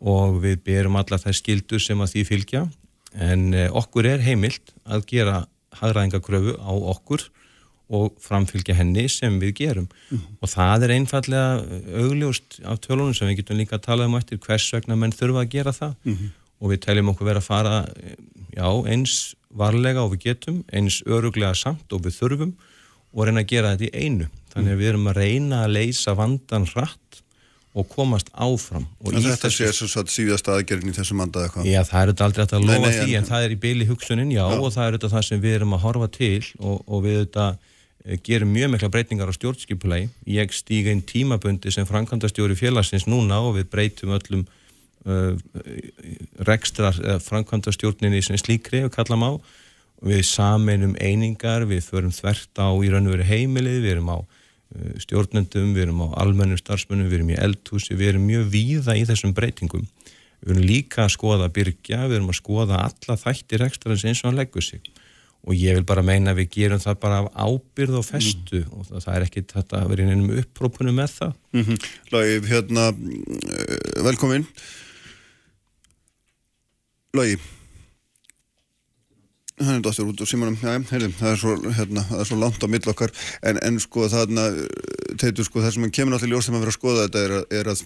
og 0.00 0.40
við 0.44 0.62
berum 0.64 0.98
alla 1.00 1.20
þær 1.20 1.36
skildur 1.36 1.82
sem 1.82 2.00
að 2.00 2.14
því 2.14 2.24
fylgja 2.28 2.62
en 3.18 3.50
eh, 3.54 3.68
okkur 3.72 4.06
er 4.06 4.24
heimilt 4.24 4.72
að 4.84 5.06
gera 5.10 5.44
hagraðingakröfu 5.80 6.56
á 6.60 6.72
okkur 6.94 7.26
og 7.90 8.14
framfylgja 8.22 8.76
henni 8.78 9.08
sem 9.10 9.40
við 9.42 9.54
gerum 9.64 9.88
mm 9.88 10.18
-hmm. 10.18 10.36
og 10.40 10.48
það 10.48 10.84
er 10.84 10.94
einfallega 10.94 11.48
augljóst 12.04 12.60
af 12.64 12.80
tölunum 12.80 13.14
sem 13.14 13.28
við 13.28 13.42
getum 13.42 13.58
líka 13.58 13.76
að 13.76 13.86
tala 13.86 14.06
um 14.06 14.14
eftir 14.14 14.38
hvers 14.38 14.72
vegna 14.72 14.96
menn 14.96 15.12
þurfa 15.12 15.42
að 15.42 15.50
gera 15.50 15.72
það 15.72 15.94
mm 16.04 16.14
-hmm. 16.14 16.30
og 16.60 16.70
við 16.70 16.80
teljum 16.86 17.08
okkur 17.08 17.26
verið 17.26 17.42
að 17.42 17.50
fara 17.52 17.88
já, 18.54 18.68
eins 18.86 19.34
varlega 19.50 20.02
og 20.02 20.12
við 20.14 20.20
getum 20.20 20.64
eins 20.72 21.02
öruglega 21.06 21.54
samt 21.54 21.92
og 21.92 22.04
við 22.04 22.14
þurfum 22.20 22.54
og 23.14 23.26
reyna 23.26 23.44
að 23.44 23.50
gera 23.50 23.74
þetta 23.74 23.88
í 23.88 24.04
einu. 24.06 24.28
Þannig 24.50 24.74
að 24.74 24.80
við 24.80 24.90
erum 24.92 25.10
að 25.10 25.20
reyna 25.20 25.64
að 25.64 25.74
leysa 25.76 26.14
vandan 26.18 26.66
hratt 26.70 27.20
og 27.70 27.86
komast 27.86 28.30
áfram. 28.34 28.86
Og 29.04 29.14
en 29.14 29.22
þetta 29.22 29.50
sé 29.54 29.68
svo 29.74 29.86
satt 29.90 30.10
síðast 30.10 30.48
aðgerðin 30.50 30.90
í 30.90 30.94
þessum 30.96 31.20
mandaði 31.22 31.46
eitthvað 31.46 31.68
já 31.70 31.80
það 31.86 32.02
er 32.02 32.24
aldrei 32.26 32.44
að 32.44 32.64
lofa 32.64 32.78
nei, 32.80 32.86
nei, 32.86 32.96
því 32.96 33.10
en, 33.10 33.18
en 33.20 33.28
það 33.28 33.44
er 33.46 33.54
í 33.54 33.58
beili 33.62 33.86
hugsunin 33.86 34.32
já, 34.34 34.42
já. 34.42 34.56
og 34.58 34.72
það 34.74 34.86
er 34.86 34.96
þetta 34.96 35.10
það 35.12 35.26
sem 35.28 35.42
við 35.44 35.58
erum 35.60 35.76
að 35.76 35.84
horfa 35.84 36.08
til 36.16 36.40
og, 36.58 36.80
og 36.80 37.04
við 37.04 37.18
þetta 37.20 37.46
eh, 37.54 38.18
gerum 38.26 38.50
mjög 38.56 38.72
mikla 38.74 38.90
breytingar 38.96 39.30
á 39.30 39.34
stjórnskipulagi. 39.38 40.10
Ég 40.34 40.56
stíg 40.56 40.90
einn 40.90 41.04
tímabundi 41.06 41.74
sem 41.74 41.86
framkvæmdastjóri 41.86 42.58
félagsins 42.58 43.06
núna 43.06 43.38
og 43.46 43.54
við 43.60 43.70
breytum 43.70 44.16
öllum 44.18 44.42
uh, 45.06 45.38
rekstrar 46.50 46.98
framkvæmdastjórninni 47.22 48.24
sem 48.26 48.40
slíkri 48.40 48.82
við 48.88 48.94
kallum 48.98 49.28
á 49.30 49.32
við 50.06 50.22
sameinum 50.28 50.94
einingar, 51.00 51.66
við 51.68 51.84
förum 51.84 52.14
þvert 52.14 52.62
á 52.62 52.68
í 52.72 52.92
raun 52.92 53.08
og 53.08 53.16
veru 53.16 53.28
heimilið, 53.28 53.82
við 53.84 53.94
erum 53.96 54.12
á 54.14 54.18
uh, 54.20 54.94
stjórnendum, 55.04 55.74
við 55.76 55.86
erum 55.88 56.04
á 56.04 56.08
almennum 56.22 56.60
starfsmönnum, 56.60 57.10
við 57.10 57.20
erum 57.20 57.34
í 57.34 57.40
eldhúsi, 57.40 57.98
við 57.98 58.14
erum 58.14 58.26
mjög 58.28 58.48
víða 58.54 58.96
í 58.96 59.04
þessum 59.08 59.36
breytingum. 59.36 59.84
Við 60.40 60.54
erum 60.54 60.64
líka 60.64 61.04
að 61.04 61.14
skoða 61.18 61.50
byrkja, 61.52 62.06
við 62.08 62.20
erum 62.20 62.32
að 62.32 62.40
skoða 62.40 62.80
alla 62.86 63.20
þættir 63.20 63.66
ekstrarins 63.66 64.06
eins 64.08 64.22
og 64.24 64.30
hann 64.30 64.40
leggur 64.40 64.64
sig 64.64 64.80
og 65.40 65.56
ég 65.56 65.78
vil 65.78 65.86
bara 65.88 66.04
meina 66.04 66.34
að 66.34 66.42
við 66.42 66.50
gerum 66.56 66.82
það 66.82 66.98
bara 67.00 67.20
af 67.22 67.28
ábyrð 67.32 68.00
og 68.00 68.04
festu 68.04 68.60
mm. 68.60 68.74
og 68.76 68.88
það, 68.88 69.04
það 69.04 69.14
er 69.14 69.24
ekki 69.26 69.44
þetta 69.54 69.78
að 69.78 69.92
vera 69.92 70.08
einum 70.08 70.34
upprópunum 70.42 70.98
með 71.00 71.14
það. 71.16 71.32
Mm 71.56 71.64
-hmm. 71.64 71.86
Lagi, 72.12 72.34
hérna, 72.50 72.84
uh, 72.92 74.04
velkomin. 74.04 74.46
Lagi, 77.16 77.38
hann 79.60 79.78
er 79.78 79.84
dottir 79.84 80.08
út 80.08 80.20
úr 80.20 80.28
símanum. 80.28 80.58
Já, 80.60 80.74
heyrðum, 80.90 81.14
það, 81.18 81.32
er 81.32 81.40
svo, 81.42 81.54
hérna, 81.78 82.04
það 82.10 82.22
er 82.22 82.28
svo 82.30 82.38
langt 82.40 82.64
á 82.64 82.68
mill 82.72 82.92
okkar. 82.92 83.14
En, 83.46 83.60
en 83.66 83.80
sko 83.82 84.08
þarna 84.10 84.46
teitur 85.20 85.46
sko 85.46 85.64
það 85.64 85.74
sem 85.76 85.90
kemur 85.90 86.16
náttúrulega 86.16 86.36
ljós 86.36 86.48
þegar 86.48 86.56
maður 86.56 86.66
verður 86.66 86.74
að 86.74 86.78
skoða 86.78 87.06
þetta 87.06 87.24
er 87.24 87.34
að, 87.38 87.48
er 87.60 87.72
að 87.74 87.82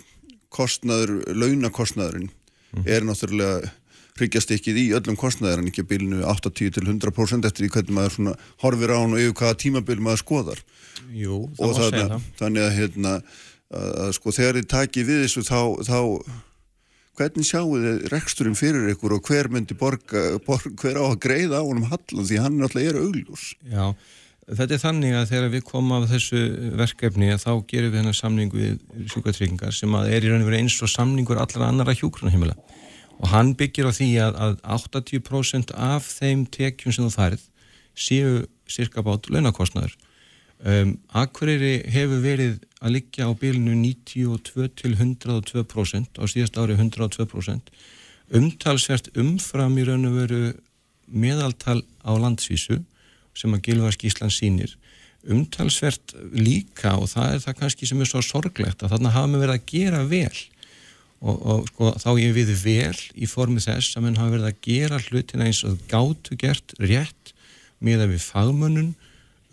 kostnaður, 0.54 1.14
launakostnaðurinn 1.34 2.28
mm. 2.30 2.86
er 2.86 3.08
náttúrulega 3.08 3.72
hryggjastykkið 4.14 4.78
í 4.78 4.84
öllum 4.94 5.18
kostnaður 5.18 5.64
en 5.64 5.70
ekki 5.72 5.82
bilinu 5.90 6.22
80-100% 6.30 7.48
eftir 7.48 7.64
því 7.64 7.70
hvernig 7.74 7.96
maður 7.96 8.14
svona 8.14 8.34
horfir 8.62 8.94
á 8.94 8.96
hann 9.00 9.16
og 9.16 9.22
yfir 9.24 9.36
hvaða 9.40 9.60
tímabil 9.64 9.98
maður 9.98 10.22
skoðar. 10.22 10.62
Jú, 11.10 11.40
það 11.58 11.66
og 11.66 11.78
þarna, 11.80 12.20
þannig 12.38 12.66
að 12.66 12.76
hérna 12.78 13.14
að, 13.74 13.88
að 14.04 14.12
sko 14.20 14.34
þegar 14.36 14.60
þið 14.60 14.68
takið 14.70 15.08
við 15.10 15.24
þessu 15.24 15.44
þá, 15.48 15.58
þá 15.88 15.98
hvernig 17.18 17.46
sjáu 17.46 17.78
þið 17.78 18.04
reksturinn 18.12 18.58
fyrir 18.58 18.90
ykkur 18.94 19.16
og 19.16 19.28
hver 19.28 19.48
myndi 19.52 19.76
borga, 19.78 20.24
borga 20.44 20.72
hver 20.82 21.00
á 21.00 21.04
að 21.06 21.20
greiða 21.24 21.62
á 21.62 21.64
honum 21.64 21.88
hallan 21.90 22.28
því 22.28 22.40
hann 22.42 22.60
alltaf 22.64 22.82
er 22.82 23.00
augljós? 23.00 23.46
Já, 23.70 23.94
þetta 24.50 24.76
er 24.76 24.82
þannig 24.82 25.18
að 25.18 25.28
þegar 25.32 25.52
við 25.54 25.66
komum 25.70 25.96
af 25.98 26.08
þessu 26.12 26.42
verkefni 26.80 27.30
þá 27.38 27.50
gerum 27.70 27.94
við 27.94 28.00
hennar 28.02 28.18
samningu 28.18 28.60
við 28.60 29.10
sjúkatryggingar 29.14 29.76
sem 29.76 29.98
er 30.02 30.26
í 30.26 30.32
raun 30.32 30.42
og 30.42 30.50
verið 30.50 30.64
eins 30.64 30.80
og 30.82 30.92
samningur 30.92 31.42
allra 31.42 31.70
annara 31.70 31.96
hjúkrunahimila 31.96 32.56
og 33.14 33.30
hann 33.30 33.54
byggir 33.58 33.86
á 33.86 33.92
því 33.94 34.10
að, 34.24 34.40
að 34.42 34.56
80% 34.74 35.74
af 35.78 36.08
þeim 36.18 36.48
tekjum 36.50 36.94
sem 36.94 37.06
þú 37.06 37.14
færið 37.14 37.46
séu 37.94 38.42
cirka 38.66 39.04
bát 39.06 39.28
launakostnaður. 39.30 39.94
Um, 40.64 40.96
Akkurýri 41.12 41.82
hefur 41.92 42.22
verið 42.24 42.62
að 42.84 42.96
liggja 42.98 43.28
á 43.28 43.32
bylnu 43.40 43.74
92 43.80 44.68
til 44.76 44.94
102% 44.94 46.20
á 46.20 46.24
síðast 46.28 46.58
ári 46.60 46.76
102% 46.76 47.74
umtalsvert 48.34 49.10
umfram 49.20 49.76
í 49.80 49.84
raun 49.88 50.08
og 50.08 50.16
veru 50.22 50.42
meðaltal 51.08 51.80
á 52.04 52.12
landsvísu 52.16 52.80
sem 53.34 53.54
að 53.56 53.64
Gilvarsk 53.68 54.04
Ísland 54.08 54.34
sínir 54.34 54.76
umtalsvert 55.30 56.14
líka 56.36 56.96
og 56.98 57.08
það 57.12 57.36
er 57.36 57.44
það 57.44 57.60
kannski 57.60 57.88
sem 57.88 58.02
er 58.02 58.10
svo 58.10 58.20
sorglegt 58.24 58.82
að 58.84 58.94
þarna 58.94 59.14
hafa 59.14 59.30
við 59.32 59.44
verið 59.44 59.54
að 59.54 59.70
gera 59.70 60.02
vel. 60.08 60.40
Og, 61.24 61.36
og 61.48 61.68
sko, 61.70 61.92
þá 62.02 62.10
ég 62.20 62.34
við 62.36 62.50
vel 62.60 62.98
í 63.16 63.28
formi 63.30 63.62
þess 63.64 63.96
að 63.96 64.04
mann 64.04 64.18
hafa 64.20 64.34
verið 64.34 64.50
að 64.50 64.58
gera 64.66 64.98
hlutina 65.06 65.46
eins 65.48 65.62
og 65.64 65.78
gátu 65.88 66.36
gert 66.40 66.74
rétt 66.82 67.32
með 67.84 68.04
að 68.04 68.12
við 68.12 68.26
fagmönnun 68.26 68.90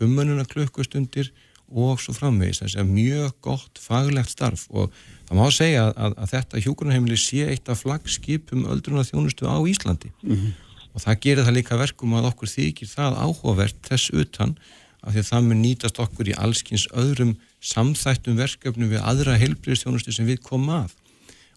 umönnuna 0.02 0.44
klukkustundir 0.50 1.30
og 1.72 2.00
svo 2.00 2.14
framvegis. 2.16 2.60
Þess 2.62 2.80
að 2.80 2.92
mjög 2.92 3.32
gott 3.44 3.80
faglegt 3.80 4.32
starf 4.32 4.66
og 4.70 4.92
það 5.28 5.38
má 5.38 5.46
segja 5.54 5.88
að, 5.90 6.16
að 6.16 6.34
þetta 6.34 6.62
hjókunarheimili 6.66 7.18
sé 7.20 7.46
eitt 7.48 7.72
af 7.72 7.82
flagskipum 7.82 8.66
öldrunar 8.72 9.08
þjónustu 9.08 9.48
á 9.48 9.56
Íslandi. 9.68 10.12
Mm 10.22 10.36
-hmm. 10.36 10.52
og 10.92 11.00
það 11.06 11.20
gerir 11.24 11.44
það 11.44 11.56
líka 11.58 11.80
verkum 11.80 12.14
að 12.14 12.28
okkur 12.30 12.48
þykir 12.48 12.88
það 12.88 13.18
áhugavert 13.24 13.78
þess 13.88 14.10
utan 14.12 14.56
að 15.02 15.12
því 15.12 15.20
að 15.22 15.30
það 15.30 15.46
mun 15.46 15.62
nýtast 15.62 15.98
okkur 15.98 16.28
í 16.28 16.38
allskins 16.38 16.86
öðrum 16.92 17.36
samþættum 17.62 18.36
verkefnum 18.38 18.90
við 18.92 19.02
aðra 19.02 19.38
heilbriðstjónustu 19.40 20.12
sem 20.12 20.26
við 20.26 20.42
komum 20.46 20.70
að. 20.82 20.94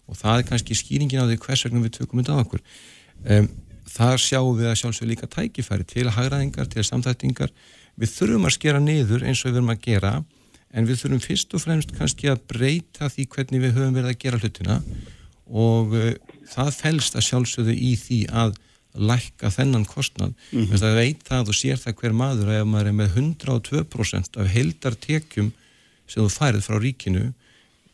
Og 0.06 0.18
það 0.18 0.38
er 0.38 0.48
kannski 0.50 0.74
skýringin 0.74 1.22
á 1.22 1.26
því 1.26 1.38
hvers 1.44 1.64
vegna 1.66 1.82
við 1.82 1.96
tökum 1.98 2.22
þetta 2.22 2.42
okkur. 2.42 2.62
Um, 3.26 3.48
þar 3.86 4.20
sjáum 4.22 4.58
við 4.58 4.70
að 4.70 4.78
sjálfsög 4.80 5.10
líka 5.10 5.28
tækifæri 5.30 5.86
til 5.86 6.08
hagraðingar, 6.10 6.68
til 6.70 6.84
samþættingar 6.86 7.52
við 7.96 8.12
þurfum 8.12 8.48
að 8.48 8.56
skera 8.56 8.80
niður 8.82 9.24
eins 9.24 9.42
og 9.42 9.50
við 9.50 9.58
verum 9.58 9.74
að 9.74 9.84
gera 9.86 10.12
en 10.76 10.88
við 10.88 11.00
þurfum 11.02 11.24
fyrst 11.24 11.54
og 11.56 11.62
fremst 11.64 11.94
kannski 11.96 12.30
að 12.30 12.44
breyta 12.50 13.10
því 13.12 13.26
hvernig 13.32 13.64
við 13.64 13.76
höfum 13.78 13.96
verið 13.96 14.12
að 14.12 14.20
gera 14.24 14.40
hlutina 14.42 14.78
og 15.46 15.94
uh, 15.96 16.12
það 16.50 16.72
fælst 16.80 17.16
að 17.16 17.26
sjálfsögðu 17.30 17.76
í 17.76 17.92
því 18.00 18.20
að 18.44 18.56
lækka 18.96 19.50
þennan 19.52 19.84
kostnad 19.88 20.32
mm 20.32 20.64
-hmm. 20.64 20.78
það 20.80 20.94
veit 20.96 21.24
það 21.28 21.50
og 21.52 21.56
sér 21.56 21.80
það 21.80 21.96
hver 22.00 22.14
maður 22.16 22.52
að 22.52 22.60
ef 22.60 22.68
maður 22.72 22.86
er 22.90 22.96
með 23.00 23.16
102% 23.16 24.38
af 24.40 24.52
heldartekjum 24.54 25.50
sem 26.06 26.22
þú 26.22 26.30
færið 26.32 26.62
frá 26.64 26.76
ríkinu 26.80 27.24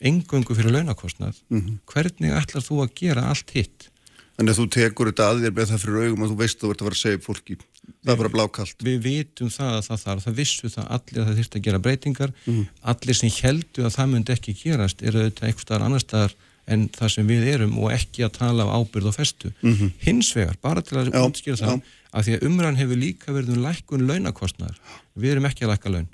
engöngu 0.02 0.54
fyrir 0.54 0.72
launakostnad 0.72 1.34
mm 1.48 1.60
-hmm. 1.60 1.78
hvernig 1.86 2.30
ætlar 2.30 2.62
þú 2.62 2.82
að 2.82 2.94
gera 2.94 3.22
allt 3.30 3.50
hitt 3.50 3.90
En 4.40 4.48
ef 4.48 4.56
þú 4.56 4.64
tekur 4.72 5.10
þetta 5.10 5.26
að 5.28 5.42
þér 5.44 5.56
með 5.56 5.68
það 5.70 5.82
fyrir 5.82 6.06
augum 6.06 6.22
og 6.24 6.30
þú 6.30 6.36
veist 6.40 6.60
þú 6.60 6.70
ert 6.72 6.80
að 6.80 6.86
vera 6.88 6.96
að 6.96 7.02
segja 7.02 7.22
fólki, 7.22 7.56
það 8.02 8.12
er 8.14 8.20
bara 8.22 8.32
blákallt. 8.32 8.86
Við 8.86 9.02
vitum 9.04 9.50
það 9.52 9.74
að 9.74 9.82
það 9.88 10.00
þarf, 10.04 10.24
það 10.24 10.38
vissu 10.40 10.70
það 10.72 10.88
allir 10.96 11.20
að 11.20 11.28
það 11.28 11.40
þurft 11.40 11.58
að 11.58 11.66
gera 11.66 11.82
breytingar, 11.86 12.32
mm. 12.46 12.62
allir 12.92 13.18
sem 13.18 13.34
heldu 13.42 13.84
að 13.84 13.94
það 13.98 14.10
myndi 14.14 14.34
ekki 14.36 14.56
gerast 14.62 15.04
eru 15.04 15.26
þetta 15.26 15.46
eitthvað 15.46 15.66
starf 15.66 15.86
annar 15.88 16.04
staðar 16.04 16.34
en 16.72 16.86
það 16.94 17.12
sem 17.16 17.28
við 17.28 17.46
erum 17.52 17.74
og 17.82 17.92
ekki 17.92 18.24
að 18.26 18.34
tala 18.38 18.66
á 18.66 18.74
ábyrð 18.78 19.10
og 19.10 19.16
festu. 19.16 19.52
Mm 19.62 19.74
-hmm. 19.74 19.92
Hins 20.06 20.32
vegar, 20.36 20.56
bara 20.62 20.82
til 20.82 20.98
að 20.98 21.12
útskýra 21.18 21.58
það, 21.58 21.80
já. 21.82 21.82
að 22.12 22.24
því 22.24 22.34
að 22.36 22.44
umræðan 22.48 22.80
hefur 22.80 22.96
líka 22.96 23.32
verið 23.32 23.56
um 23.56 23.64
lækkun 23.66 24.06
launakostnar. 24.06 24.76
Við 25.14 25.30
erum 25.30 25.48
ekki 25.50 25.64
að 25.64 25.72
lækka 25.72 25.90
laun. 25.90 26.08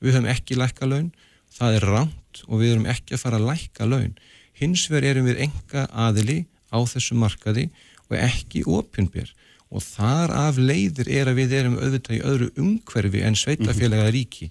Við 0.00 0.14
höfum 0.14 0.30
ekki 0.32 0.56
lækka 0.56 0.86
laun, 0.86 1.12
það 1.52 1.74
er 1.76 1.84
ránt 1.84 2.42
og 2.48 2.60
við 2.60 2.72
erum 2.72 2.86
ekki 2.86 3.14
að 3.14 3.20
fara 3.20 3.36
að 3.36 3.48
lækka 3.50 3.84
laun. 3.86 4.14
Hins 4.56 4.88
vegar 4.90 5.10
erum 5.10 5.28
við 5.28 5.44
enga 5.46 5.86
aðili 5.92 6.46
á 6.70 6.78
þessu 6.78 7.18
markaði 7.18 7.68
og 8.08 8.16
ekki 8.18 8.64
opjunbyr 8.66 9.34
og 9.70 9.84
þar 9.86 10.32
af 10.34 10.58
leiðir 10.58 11.10
er 11.10 11.30
að 11.30 11.42
við 11.42 11.52
erum 11.60 11.76
auðvitað 11.78 12.16
í 12.16 12.24
öðru 12.26 12.48
umhverfi 12.58 13.22
en 13.26 13.38
sveitafélaga 13.38 14.08
mhm. 14.08 14.16
ríki 14.16 14.50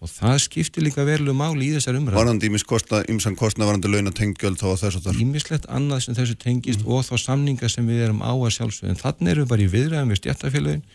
og 0.00 0.08
það 0.08 0.36
skiptir 0.46 0.84
líka 0.86 1.04
verlu 1.04 1.34
máli 1.36 1.68
í 1.68 1.74
þessar 1.74 1.98
umræð 1.98 2.16
Varandi 2.16 2.48
ímsan 3.12 3.36
kostna 3.36 3.66
varandi 3.68 3.90
launatengjöld 3.90 4.60
þá 4.60 4.68
að 4.70 4.78
þessu 4.84 5.02
þar 5.04 5.20
Ímislegt 5.20 5.68
annað 5.68 6.06
sem 6.06 6.16
þessu 6.16 6.36
tengist 6.40 6.84
mm. 6.84 6.88
og 6.88 7.04
þá 7.04 7.14
samninga 7.26 7.68
sem 7.68 7.90
við 7.90 8.06
erum 8.06 8.22
á 8.24 8.32
að 8.32 8.54
sjálfsögum 8.56 9.00
þannig 9.02 9.32
erum 9.34 9.44
við 9.44 9.50
bara 9.52 9.66
í 9.66 9.70
viðræðum 9.74 10.14
við 10.14 10.20
stjættafélagin 10.22 10.86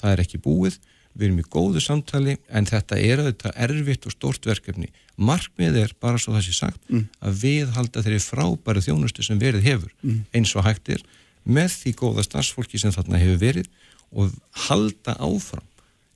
það 0.00 0.14
er 0.14 0.22
ekki 0.24 0.40
búið, 0.46 0.78
við 1.14 1.28
erum 1.28 1.40
í 1.40 1.46
góðu 1.50 1.82
samtali 1.82 2.36
en 2.48 2.66
þetta 2.68 2.98
er 2.98 3.22
auðvitað 3.22 3.58
erfitt 3.66 4.06
og 4.08 4.14
stort 4.14 4.46
verkefni 4.46 4.90
markmið 5.16 5.78
er 5.84 5.92
bara 6.02 6.18
svo 6.18 6.34
það 6.34 6.46
sé 6.48 6.56
sagt 6.56 6.80
mm. 6.90 7.04
að 7.22 7.42
við 7.44 7.74
halda 7.76 8.02
þeirri 8.02 8.22
frábæri 8.24 8.82
þjónustu 8.82 9.26
sem 9.26 9.38
verið 9.38 9.68
hefur 9.68 9.92
mm. 10.02 10.24
eins 10.34 10.54
og 10.58 10.66
hægt 10.66 10.90
er 10.96 11.04
með 11.44 11.70
því 11.78 11.94
góða 12.00 12.24
starfsfólki 12.26 12.80
sem 12.80 12.94
þarna 12.94 13.20
hefur 13.22 13.40
verið 13.42 13.70
og 14.14 14.34
halda 14.66 15.16
áfram 15.22 15.66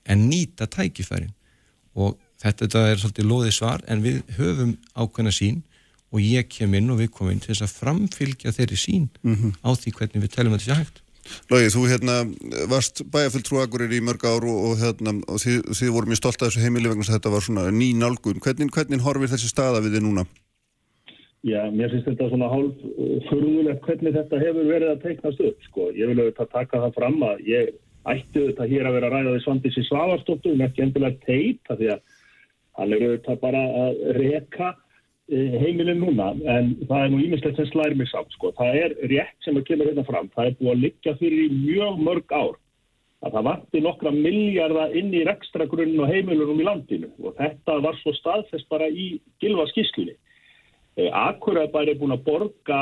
en 0.08 0.26
nýta 0.30 0.66
tækifærin 0.70 1.34
og 1.98 2.18
þetta, 2.42 2.84
er 2.87 3.00
svolítið 3.00 3.28
loðið 3.30 3.56
svar 3.56 3.82
en 3.90 4.02
við 4.04 4.22
höfum 4.38 4.76
ákveðna 4.94 5.34
sín 5.34 5.62
og 6.08 6.22
ég 6.24 6.48
kem 6.50 6.74
inn 6.78 6.90
og 6.90 7.02
við 7.02 7.12
komum 7.14 7.34
inn 7.34 7.42
til 7.42 7.52
þess 7.52 7.66
að 7.66 7.76
framfylgja 7.82 8.54
þeirri 8.56 8.78
sín 8.80 9.08
mm 9.22 9.34
-hmm. 9.34 9.52
á 9.61 9.70
því 9.76 9.92
hvernig 9.98 10.24
við 10.24 10.34
telum 10.34 10.54
þetta 10.54 10.64
sér 10.64 10.80
hægt 10.82 11.02
Lógi, 11.52 11.70
þú 11.74 11.84
hérna 11.90 12.18
varst 12.70 13.04
bæjarfulltrúagurir 13.12 13.94
í 13.96 14.02
mörg 14.04 14.26
ár 14.28 14.46
og, 14.48 14.58
og, 14.70 14.74
hérna, 14.82 15.14
og 15.28 15.40
þið, 15.42 15.72
þið 15.78 15.94
voru 15.94 16.10
mjög 16.10 16.20
stolt 16.22 16.42
af 16.42 16.50
þessu 16.50 16.64
heimili 16.64 16.92
vegna 16.92 17.08
þetta 17.08 17.32
var 17.34 17.44
svona 17.44 17.64
ný 17.74 17.90
nálgun. 17.98 18.42
Hvernig, 18.44 18.70
hvernig 18.74 19.04
horfir 19.04 19.32
þessi 19.32 19.50
staða 19.50 19.82
við 19.84 19.98
þið 19.98 20.06
núna? 20.08 20.26
Já, 21.46 21.60
mér 21.70 21.92
finnst 21.92 22.08
þetta 22.10 22.30
svona 22.32 22.48
hálf 22.50 22.80
uh, 22.82 23.12
förðulegt 23.28 23.84
hvernig 23.86 24.16
þetta 24.16 24.40
hefur 24.42 24.66
verið 24.66 24.94
að 24.94 25.04
teiknast 25.04 25.44
upp, 25.48 25.60
sko. 25.68 25.90
Ég 25.94 26.10
vil 26.10 26.18
auðvitað 26.18 26.50
taka 26.56 26.82
það 26.82 26.96
fram 26.98 27.20
að 27.28 27.44
ég 27.46 27.70
ætti 28.08 28.42
auðvitað 28.42 28.72
hér 28.72 28.88
að 28.88 28.96
vera 28.96 29.08
að 29.08 29.14
ræða 29.14 29.34
því 29.36 29.42
Svandis 29.44 29.78
í 29.78 29.84
Svavarstóttum, 29.86 30.64
ekki 30.66 30.84
endilega 30.84 31.22
teita 31.28 31.76
því 31.78 31.92
að 31.94 32.02
hann 32.78 32.94
er 32.94 33.04
auðvitað 33.06 33.40
bara 33.44 33.62
að 33.84 34.02
reka 34.18 34.72
heimilin 35.28 36.00
núna, 36.00 36.30
en 36.48 36.70
það 36.88 37.02
er 37.04 37.10
nú 37.12 37.18
ímislegt 37.20 37.58
sem 37.58 37.68
slæri 37.68 37.98
mig 37.98 38.08
samt, 38.08 38.32
sko. 38.36 38.52
Það 38.56 38.78
er 38.82 38.94
rétt 39.12 39.44
sem 39.44 39.58
að 39.58 39.66
kemur 39.68 39.90
hérna 39.90 40.06
fram. 40.08 40.30
Það 40.36 40.46
er 40.46 40.56
búið 40.60 40.72
að 40.72 40.82
liggja 40.86 41.14
fyrir 41.20 41.44
í 41.44 41.58
mjög 41.66 42.00
mörg 42.06 42.32
ár 42.32 42.56
að 43.26 43.34
það 43.34 43.46
varti 43.48 43.82
nokkra 43.82 44.12
miljardar 44.14 44.94
inn 44.96 45.10
í 45.14 45.24
rekstragrunn 45.26 45.98
og 45.98 46.10
heimilunum 46.12 46.60
í 46.62 46.66
landinu 46.68 47.08
og 47.18 47.34
þetta 47.40 47.78
var 47.82 47.98
svo 47.98 48.14
staðfest 48.14 48.68
bara 48.70 48.86
í 48.88 49.16
gilva 49.42 49.66
skíslunni. 49.72 50.14
Eh, 50.98 51.10
Akkurat 51.14 51.74
er 51.82 51.98
búin 51.98 52.14
að 52.14 52.24
borga 52.26 52.80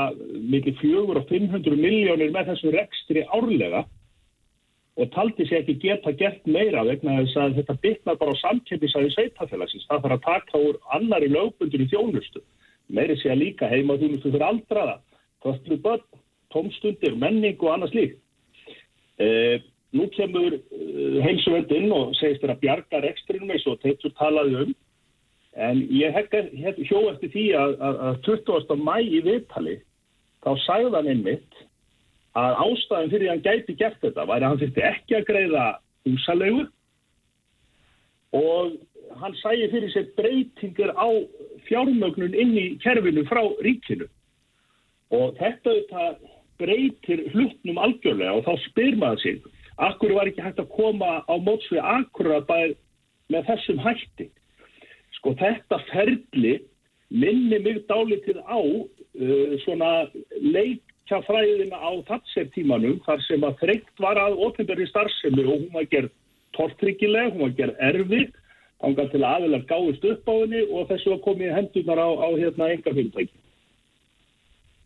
mikið 0.53 0.79
fjögur 0.83 1.23
og 1.23 1.31
500 1.33 1.81
miljónir 1.81 2.35
með 2.35 2.53
þessu 2.53 2.75
rekstri 2.75 3.25
árlega 3.33 3.87
og 4.97 5.11
taldi 5.13 5.45
sér 5.45 5.61
ekki 5.61 5.77
geta 5.83 6.13
gert 6.17 6.47
meira 6.49 6.85
vegna 6.87 7.19
þess 7.21 7.37
að 7.41 7.57
þetta 7.59 7.79
bytnar 7.83 8.19
bara 8.21 8.33
á 8.33 8.43
samkjöndisæði 8.43 9.11
sveitafélagsins. 9.13 9.85
Það 9.91 10.05
þarf 10.05 10.17
að 10.17 10.25
taka 10.25 10.61
úr 10.69 10.79
annari 10.97 11.29
lögbundur 11.29 11.85
í 11.85 11.89
þjónustu. 11.93 12.41
Meiri 12.89 13.17
sé 13.21 13.33
að 13.33 13.43
líka 13.43 13.69
heima 13.69 13.99
þjónustu 14.01 14.31
fyrir 14.31 14.47
aldraða, 14.47 14.97
kvöldlu 15.45 15.79
börn, 15.85 16.07
tómstundir, 16.55 17.17
menning 17.21 17.61
og 17.61 17.75
annars 17.75 17.93
líkt. 17.97 18.23
Eh, 19.21 19.61
nú 19.97 20.09
kemur 20.17 20.57
eh, 20.57 21.21
heimsuvöldinn 21.25 21.93
og 21.93 22.17
segist 22.17 22.41
þér 22.45 22.55
að 22.55 22.65
bjarga 22.65 23.03
rekstrinum 23.05 23.53
eins 23.53 23.69
og 23.69 23.81
teittur 23.85 24.17
talaði 24.17 24.65
um. 24.65 24.75
En 25.57 25.81
ég 25.93 26.13
hef 26.13 26.81
hjó 26.85 27.07
eftir 27.11 27.33
því 27.33 27.45
að, 27.57 27.77
að, 27.81 28.01
að 28.09 28.19
20. 28.29 28.81
mæ 28.81 28.97
í 29.05 29.21
viðtali 29.25 29.79
þá 30.45 30.51
sagðan 30.67 31.09
einmitt 31.13 31.65
að 32.37 32.59
ástæðin 32.67 33.13
fyrir 33.13 33.31
hann 33.33 33.45
gæti 33.45 33.77
gert 33.81 34.01
þetta 34.03 34.27
væri 34.29 34.45
að 34.45 34.51
hann 34.51 34.61
þurfti 34.63 34.85
ekki 34.91 35.17
að 35.17 35.29
greiða 35.31 35.65
húsalegu 36.07 36.67
og 38.37 38.77
hann 39.23 39.37
sæði 39.41 39.69
fyrir 39.73 39.93
sér 39.95 40.09
breytingar 40.19 40.93
á 40.99 41.09
fjármögnun 41.69 42.37
inn 42.37 42.57
í 42.59 42.67
kerfinu 42.83 43.25
frá 43.31 43.43
ríkinu. 43.65 44.09
Og 45.15 45.37
þetta 45.39 45.73
auðvitað 45.73 46.17
breytir 46.61 47.23
hlutnum 47.33 47.79
algjörlega 47.81 48.35
og 48.39 48.45
þá 48.47 48.67
spyr 48.67 48.99
maður 49.01 49.23
sig 49.23 49.47
akkur 49.87 50.15
var 50.17 50.29
ekki 50.31 50.45
hægt 50.45 50.61
að 50.61 50.73
koma 50.73 51.21
á 51.25 51.35
móts 51.37 51.69
við 51.73 51.85
akkurat 51.85 52.51
með 53.33 53.49
þessum 53.49 53.81
hætti? 53.85 54.29
Sko 55.19 55.35
þetta 55.41 55.81
ferli 55.93 56.59
minni 57.09 57.61
mig 57.63 57.85
dálitið 57.89 58.41
á 58.45 58.59
uh, 58.61 59.57
svona 59.65 60.09
leik 60.41 60.83
hjá 61.07 61.21
fræðina 61.27 61.79
á 61.79 61.91
tatsertímanum 62.09 62.99
þar 63.07 63.23
sem 63.27 63.45
að 63.47 63.59
þreytt 63.63 64.03
var 64.03 64.19
að 64.21 64.41
ofinberði 64.49 64.89
starfsemi 64.91 65.45
og 65.47 65.55
hún 65.55 65.73
var 65.75 65.89
gerð 65.93 66.13
tortryggileg, 66.57 67.33
hún 67.35 67.47
var 67.47 67.57
gerð 67.61 67.83
erfið, 67.89 68.31
ángar 68.85 69.11
til 69.13 69.25
aðeins 69.25 69.67
gáðist 69.71 70.07
upp 70.11 70.29
á 70.29 70.35
henni 70.35 70.63
og 70.67 70.89
þessu 70.91 71.13
var 71.15 71.23
komið 71.25 71.55
hendunar 71.57 72.03
á, 72.03 72.09
á 72.11 72.29
hérna 72.37 72.71
enga 72.75 72.93
fyrirtæki. 72.93 73.35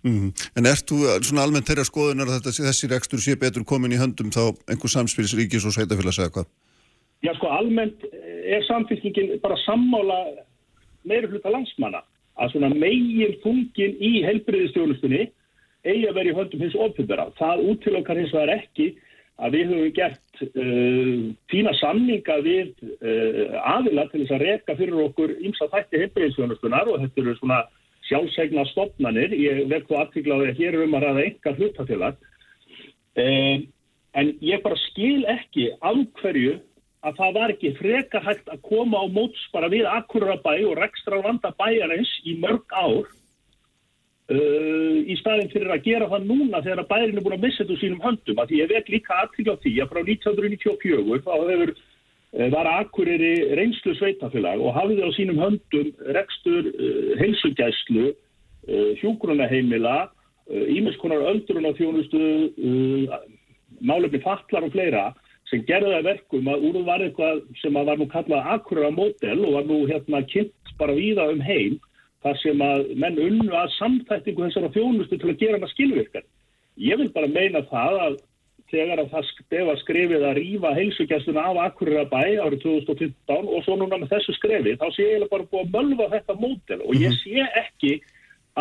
Mm. 0.07 0.31
En 0.57 0.69
ert 0.69 0.87
þú 0.89 1.03
svona 1.21 1.45
almennt 1.45 1.69
þeirra 1.69 1.85
skoðunar 1.85 2.31
að 2.31 2.39
þetta, 2.39 2.69
þessi 2.71 2.89
rekstur 2.89 3.21
sé 3.21 3.35
betur 3.37 3.67
komin 3.69 3.93
í 3.93 3.99
höndum 4.01 4.31
þá 4.33 4.57
einhver 4.71 4.93
samspilsríkis 4.93 5.67
og 5.69 5.75
sveitafélags 5.77 6.21
eða 6.23 6.33
hvað? 6.39 6.47
Já 7.21 7.35
sko 7.37 7.51
almennt 7.53 8.07
er 8.49 8.65
samfélkingin 8.65 9.35
bara 9.43 9.59
sammála 9.67 10.21
meira 11.05 11.29
hluta 11.29 11.53
landsmanna 11.53 12.01
að 12.41 12.55
svona 12.55 12.71
megin 12.73 13.37
fungin 13.43 13.99
í 14.01 14.23
helbriðistjónustunni 14.25 15.27
eigi 15.87 16.09
að 16.09 16.19
vera 16.19 16.33
í 16.33 16.37
höndum 16.37 16.65
hins 16.65 16.77
ofnbjörna. 16.77 17.31
Það 17.39 17.65
útilokkar 17.73 18.21
hins 18.21 18.35
vegar 18.35 18.55
ekki 18.57 18.89
að 19.41 19.57
við 19.57 19.73
höfum 19.73 19.93
gert 19.97 20.43
uh, 20.45 21.27
fína 21.53 21.75
samninga 21.81 22.39
við 22.45 22.73
uh, 22.85 23.59
aðila 23.77 24.07
til 24.11 24.23
þess 24.23 24.37
að 24.37 24.47
reka 24.47 24.77
fyrir 24.79 25.05
okkur 25.07 25.37
ímsa 25.41 25.69
þætti 25.73 26.03
heimbriðisjónustunar 26.05 26.91
og 26.93 27.05
þetta 27.05 27.23
eru 27.25 27.37
svona 27.39 27.61
sjálfsegna 28.09 28.67
stopnanir. 28.73 29.37
Ég 29.37 29.67
vekk 29.71 29.89
þú 29.89 30.01
aftíklaði 30.03 30.51
að 30.51 30.59
hér 30.61 30.77
er 30.77 30.87
um 30.87 30.99
að 30.99 31.07
ræða 31.07 31.29
enga 31.29 31.55
hlutafélag. 31.59 32.27
Um, 33.21 33.69
en 34.21 34.35
ég 34.45 34.65
bara 34.65 34.79
skil 34.91 35.23
ekki 35.31 35.71
af 35.79 36.03
hverju 36.21 36.59
að 37.07 37.17
það 37.17 37.37
var 37.39 37.53
ekki 37.55 37.71
freka 37.79 38.21
hægt 38.25 38.51
að 38.53 38.61
koma 38.67 39.01
á 39.01 39.07
móts 39.09 39.41
bara 39.55 39.71
við 39.73 39.89
akkurabæ 39.89 40.59
og 40.69 40.77
rekstra 40.77 41.21
vanda 41.25 41.53
bæjarins 41.57 42.11
í 42.29 42.37
mörg 42.43 42.75
ár 42.77 43.09
Uh, 44.31 45.01
í 45.11 45.17
staðin 45.19 45.49
fyrir 45.51 45.73
að 45.75 45.87
gera 45.89 46.07
það 46.07 46.27
núna 46.29 46.61
þegar 46.63 46.85
að 46.85 46.91
bærin 46.93 47.17
er 47.19 47.25
búin 47.25 47.35
að 47.35 47.47
missa 47.49 47.65
þetta 47.65 47.75
úr 47.75 47.81
sínum 47.81 48.05
höndum. 48.05 48.37
Að 48.39 48.53
því 48.53 48.61
ég 48.61 48.69
veit 48.71 48.91
líka 48.93 49.17
aðtíla 49.25 49.57
því 49.65 49.73
að 49.83 49.91
frá 49.91 50.01
1994 50.05 51.25
þá 51.25 51.33
hefur 51.49 51.73
uh, 51.73 52.47
var 52.55 52.71
Akureyri 52.77 53.33
reynslu 53.59 53.97
sveitafélag 53.99 54.63
og 54.63 54.77
hafði 54.79 55.03
á 55.03 55.11
sínum 55.19 55.43
höndum 55.43 55.91
rekstur 56.15 56.71
uh, 56.71 57.11
heilsugæslu 57.19 58.07
uh, 58.13 58.93
hjúgrunaheimila 59.03 59.97
ímiðskonar 60.51 61.27
uh, 61.27 61.33
öldrun 61.35 61.67
á 61.67 61.73
þjónustu 61.75 62.23
uh, 62.55 63.19
málefni 63.83 64.23
fallar 64.23 64.71
og 64.71 64.75
fleira 64.77 65.05
sem 65.51 65.67
gerði 65.67 65.97
það 65.97 66.09
verkum 66.13 66.55
að 66.55 66.71
úr 66.71 66.83
var 66.87 67.03
eitthvað 67.03 67.43
sem 67.65 67.75
að 67.75 67.91
var 67.91 67.99
nú 67.99 68.11
kallað 68.15 68.51
Akureyra 68.55 68.95
módel 68.95 69.39
og 69.43 69.55
var 69.59 69.67
nú 69.67 69.85
hérna 69.91 70.23
kynnt 70.31 70.77
bara 70.79 70.95
víða 70.95 71.33
um 71.35 71.43
heim 71.43 71.81
þar 72.25 72.41
sem 72.43 72.65
að 72.65 72.91
menn 73.01 73.21
unnu 73.21 73.55
að 73.57 73.73
samþættingu 73.79 74.47
þessara 74.47 74.73
þjónustu 74.75 75.19
til 75.21 75.31
að 75.33 75.41
gera 75.41 75.59
hana 75.59 75.71
skilvirkar. 75.73 76.27
Ég 76.81 77.01
vil 77.01 77.09
bara 77.15 77.31
meina 77.33 77.63
það 77.71 78.01
að 78.07 78.19
þegar 78.71 79.03
að 79.03 79.11
það 79.15 79.29
stefa 79.31 79.75
skrifið 79.81 80.25
að 80.29 80.39
rýfa 80.39 80.73
heilsugjastuna 80.77 81.45
af 81.51 81.61
Akureyra 81.65 82.07
bæ 82.11 82.23
árið 82.45 82.63
2015 82.65 83.51
og 83.51 83.65
svo 83.67 83.77
núna 83.81 83.99
með 83.99 84.13
þessu 84.15 84.37
skrifið, 84.37 84.79
þá 84.79 84.89
sé 84.95 85.07
ég 85.09 85.27
bara 85.33 85.49
búið 85.51 85.65
að 85.65 85.73
mölfa 85.77 86.09
þetta 86.15 86.37
mótel 86.39 86.81
og 86.85 86.95
ég 86.95 87.11
mhm. 87.11 87.21
sé 87.25 87.47
ekki 87.65 87.95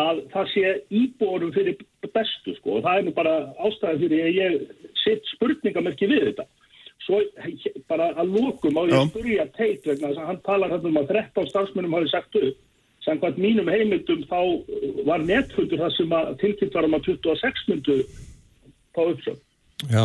að 0.00 0.22
það 0.32 0.48
sé 0.54 0.72
íbórum 1.00 1.52
fyrir 1.54 1.78
bestu 2.14 2.54
sko 2.56 2.78
og 2.78 2.86
það 2.86 2.98
er 2.98 3.06
nú 3.06 3.12
bara 3.14 3.34
ástæðið 3.66 4.02
fyrir 4.06 4.24
að 4.24 4.38
ég 4.38 4.90
sitt 5.02 5.30
spurningamerki 5.34 6.08
við 6.10 6.26
þetta. 6.30 6.46
Svo 7.00 7.20
bara 7.90 8.10
að 8.20 8.34
lókum 8.36 8.76
á 8.76 8.82
ég 8.90 9.10
spurja 9.10 9.46
teit 9.56 9.86
vegna 9.86 10.10
þess 10.10 10.20
að 10.20 10.28
hann 10.30 10.42
talar 10.46 10.74
hérna 10.74 10.90
um 10.92 11.00
að 11.00 11.14
13 11.14 11.50
starfsmennum 11.50 11.96
hafi 11.96 12.12
sagt 12.12 12.38
upp 12.40 12.58
Samkvæmt 13.04 13.38
mínum 13.40 13.70
heimildum 13.72 14.26
þá 14.28 14.40
var 15.06 15.22
netfundur 15.24 15.80
það 15.80 15.94
sem 15.96 16.16
tilkynnt 16.42 16.74
var 16.76 16.88
um 16.88 16.96
að 16.98 17.06
26 17.08 17.62
myndu 17.70 17.96
fá 18.92 19.02
uppsögn. 19.06 19.40
Já, 19.88 20.04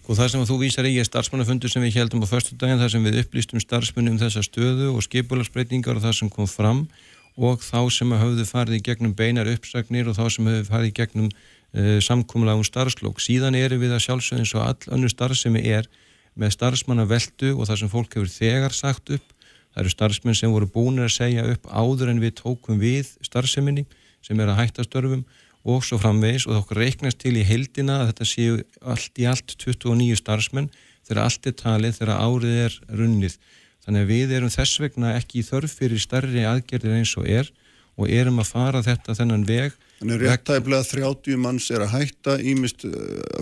sko 0.00 0.16
það 0.18 0.30
sem 0.32 0.42
að 0.42 0.50
þú 0.50 0.58
vísar 0.64 0.88
í 0.90 0.94
er 0.98 1.06
starfsmannafundu 1.06 1.70
sem 1.70 1.84
við 1.86 2.00
heldum 2.00 2.24
á 2.26 2.28
förstu 2.28 2.58
daginn 2.58 2.82
þar 2.82 2.94
sem 2.96 3.06
við 3.06 3.20
upplýstum 3.22 3.62
starfsmunni 3.62 4.14
um 4.14 4.20
þessa 4.22 4.42
stöðu 4.42 4.90
og 4.96 5.04
skipulagsbreytingar 5.06 6.00
og 6.00 6.06
það 6.06 6.16
sem 6.18 6.32
kom 6.32 6.50
fram 6.50 6.86
og 7.34 7.62
þá 7.62 7.80
sem 7.90 8.14
að 8.14 8.22
hafðu 8.22 8.46
farið 8.48 8.78
í 8.78 8.84
gegnum 8.88 9.14
beinar 9.18 9.50
uppsagnir 9.50 10.10
og 10.10 10.18
þá 10.18 10.24
sem 10.30 10.48
hafðu 10.50 10.66
farið 10.68 10.90
í 10.90 10.96
gegnum 10.98 11.28
uh, 11.30 11.98
samkúmulega 12.02 12.58
um 12.58 12.66
starfslók. 12.66 13.22
Síðan 13.22 13.58
eru 13.58 13.78
við 13.82 13.94
að 13.94 14.04
sjálfsögðin 14.06 14.50
svo 14.50 14.62
all 14.62 14.94
önnu 14.94 15.10
starfsemi 15.10 15.62
er 15.66 15.88
með 16.38 16.56
starfsmannaveldu 16.56 17.54
og 17.54 17.68
það 17.68 17.80
sem 17.82 17.92
fólk 17.92 18.18
hefur 18.18 18.30
þegar 18.30 18.74
sagt 18.74 19.14
upp. 19.14 19.33
Það 19.74 19.82
eru 19.82 19.92
starfsmenn 19.92 20.38
sem 20.38 20.52
voru 20.54 20.68
búinir 20.70 21.08
að 21.08 21.16
segja 21.16 21.46
upp 21.50 21.66
áður 21.66 22.12
en 22.12 22.22
við 22.22 22.36
tókum 22.38 22.78
við 22.78 23.10
starfseminni 23.26 23.84
sem 24.24 24.38
er 24.40 24.52
að 24.52 24.60
hætta 24.62 24.86
störfum 24.86 25.24
og 25.64 25.82
svo 25.84 25.98
framvegis 25.98 26.46
og 26.46 26.60
þá 26.60 26.78
reiknast 26.78 27.18
til 27.22 27.34
í 27.40 27.44
heildina 27.48 28.02
að 28.02 28.12
þetta 28.12 28.28
séu 28.28 28.58
allt 28.94 29.20
í 29.20 29.26
allt 29.26 29.56
29 29.58 30.20
starfsmenn 30.20 30.70
þegar 31.08 31.22
allt 31.24 31.48
er 31.48 31.56
talið 31.58 31.98
þegar 31.98 32.22
árið 32.22 32.60
er 32.66 32.78
runnið. 33.00 33.38
Þannig 33.84 34.04
að 34.04 34.12
við 34.12 34.34
erum 34.38 34.52
þess 34.52 34.80
vegna 34.80 35.14
ekki 35.18 35.40
í 35.40 35.46
þörf 35.48 35.74
fyrir 35.80 36.00
starri 36.00 36.44
aðgerðir 36.48 36.98
eins 37.00 37.16
og 37.20 37.26
er 37.28 37.50
og 37.98 38.12
erum 38.12 38.40
að 38.42 38.52
fara 38.52 38.84
þetta 38.84 39.16
þennan 39.18 39.48
veg 39.48 39.74
Þannig 40.00 40.24
réttæflega 40.24 40.84
30 40.90 41.38
manns 41.40 41.70
er 41.70 41.84
að 41.84 41.94
hætta 41.94 42.34
ímist 42.42 42.84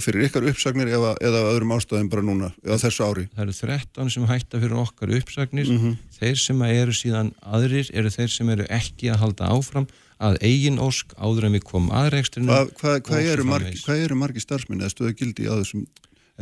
fyrir 0.05 0.28
ykkar 0.28 0.46
uppsagnir 0.50 0.90
eða, 0.92 1.14
eða 1.24 1.40
öðrum 1.50 1.74
ástæðum 1.78 2.11
bara 2.12 2.26
núna 2.26 2.50
eða 2.62 2.78
þessu 2.84 3.07
ári. 3.09 3.26
Það 3.32 3.44
eru 3.46 3.57
13 3.59 4.12
sem 4.14 4.28
hætta 4.30 4.61
fyrir 4.62 4.78
okkar 4.82 5.14
uppsagnir 5.18 5.70
mm 5.70 5.80
-hmm. 5.80 5.96
þeir 6.20 6.38
sem 6.44 6.62
eru 6.68 6.94
síðan 6.96 7.32
aðrir 7.42 7.90
eru 7.92 8.12
þeir 8.12 8.30
sem 8.30 8.53
eru 8.55 8.68
ekki 8.68 9.11
að 9.11 9.22
halda 9.24 9.50
áfram 9.57 9.88
að 10.22 10.38
eigin 10.46 10.78
ósk 10.78 11.14
áður 11.18 11.48
en 11.48 11.57
við 11.57 11.64
komum 11.66 11.90
aðreikstrinu 11.98 12.46
Hvað 12.46 12.70
hva, 12.78 12.94
hva 13.09 13.20
eru 13.20 13.44
margi, 13.48 14.14
margi 14.14 14.44
starfsminni 14.44 14.84
eða 14.84 14.94
stöðu 14.94 15.16
gildi 15.18 15.48
á 15.50 15.55
þessum 15.59 15.86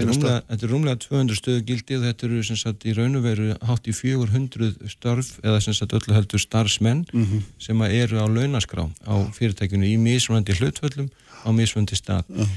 Rúmlega, 0.07 0.41
þetta 0.49 0.67
er 0.67 0.73
rúmlega 0.73 1.01
200 1.05 1.39
stöðu 1.39 1.63
gildi 1.69 1.97
og 1.99 2.05
þetta 2.07 2.27
eru 2.27 2.43
sagt, 2.49 2.87
í 2.87 2.95
raun 2.97 3.19
og 3.19 3.25
veru 3.27 3.55
hátt 3.69 3.89
í 3.91 3.95
400 3.97 4.91
störf 4.93 5.31
eða 5.43 5.61
sagt, 5.65 5.95
öllu 5.97 6.17
heldur 6.17 6.43
starfsmenn 6.43 7.05
mm 7.13 7.25
-hmm. 7.25 7.47
sem 7.59 7.83
eru 7.89 8.21
á 8.21 8.27
launaskrá 8.27 8.89
á 9.07 9.15
fyrirtækinu 9.37 9.87
í 9.87 9.97
mismunandi 9.99 10.57
hlutvöllum 10.59 11.11
á 11.45 11.49
mismunandi 11.53 11.97
stað. 11.97 12.25
Uh 12.29 12.45
-huh. 12.45 12.49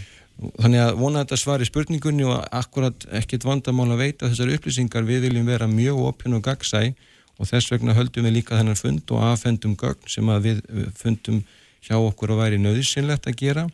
Þannig 0.60 0.80
að 0.82 0.96
vona 0.98 1.24
þetta 1.24 1.38
svar 1.38 1.62
í 1.62 1.66
spurningunni 1.66 2.24
og 2.26 2.46
akkurat 2.52 3.06
ekkit 3.12 3.44
vandamál 3.46 3.92
að 3.94 4.02
veita 4.02 4.30
þessar 4.30 4.54
upplýsingar 4.56 5.06
við 5.06 5.28
viljum 5.28 5.46
vera 5.46 5.68
mjög 5.68 5.98
opinn 6.10 6.34
og 6.34 6.42
gagsæ 6.42 6.94
og 7.38 7.48
þess 7.48 7.72
vegna 7.72 7.94
höldum 7.94 8.26
við 8.26 8.38
líka 8.40 8.58
þennan 8.58 8.80
fund 8.80 9.12
og 9.12 9.22
aðfendum 9.22 9.76
gögn 9.76 10.10
sem 10.10 10.30
að 10.30 10.42
við 10.48 10.58
fundum 10.96 11.44
hjá 11.84 11.98
okkur 12.00 12.34
að 12.34 12.42
væri 12.44 12.62
nöðisynlegt 12.62 13.28
að 13.28 13.40
gera 13.42 13.68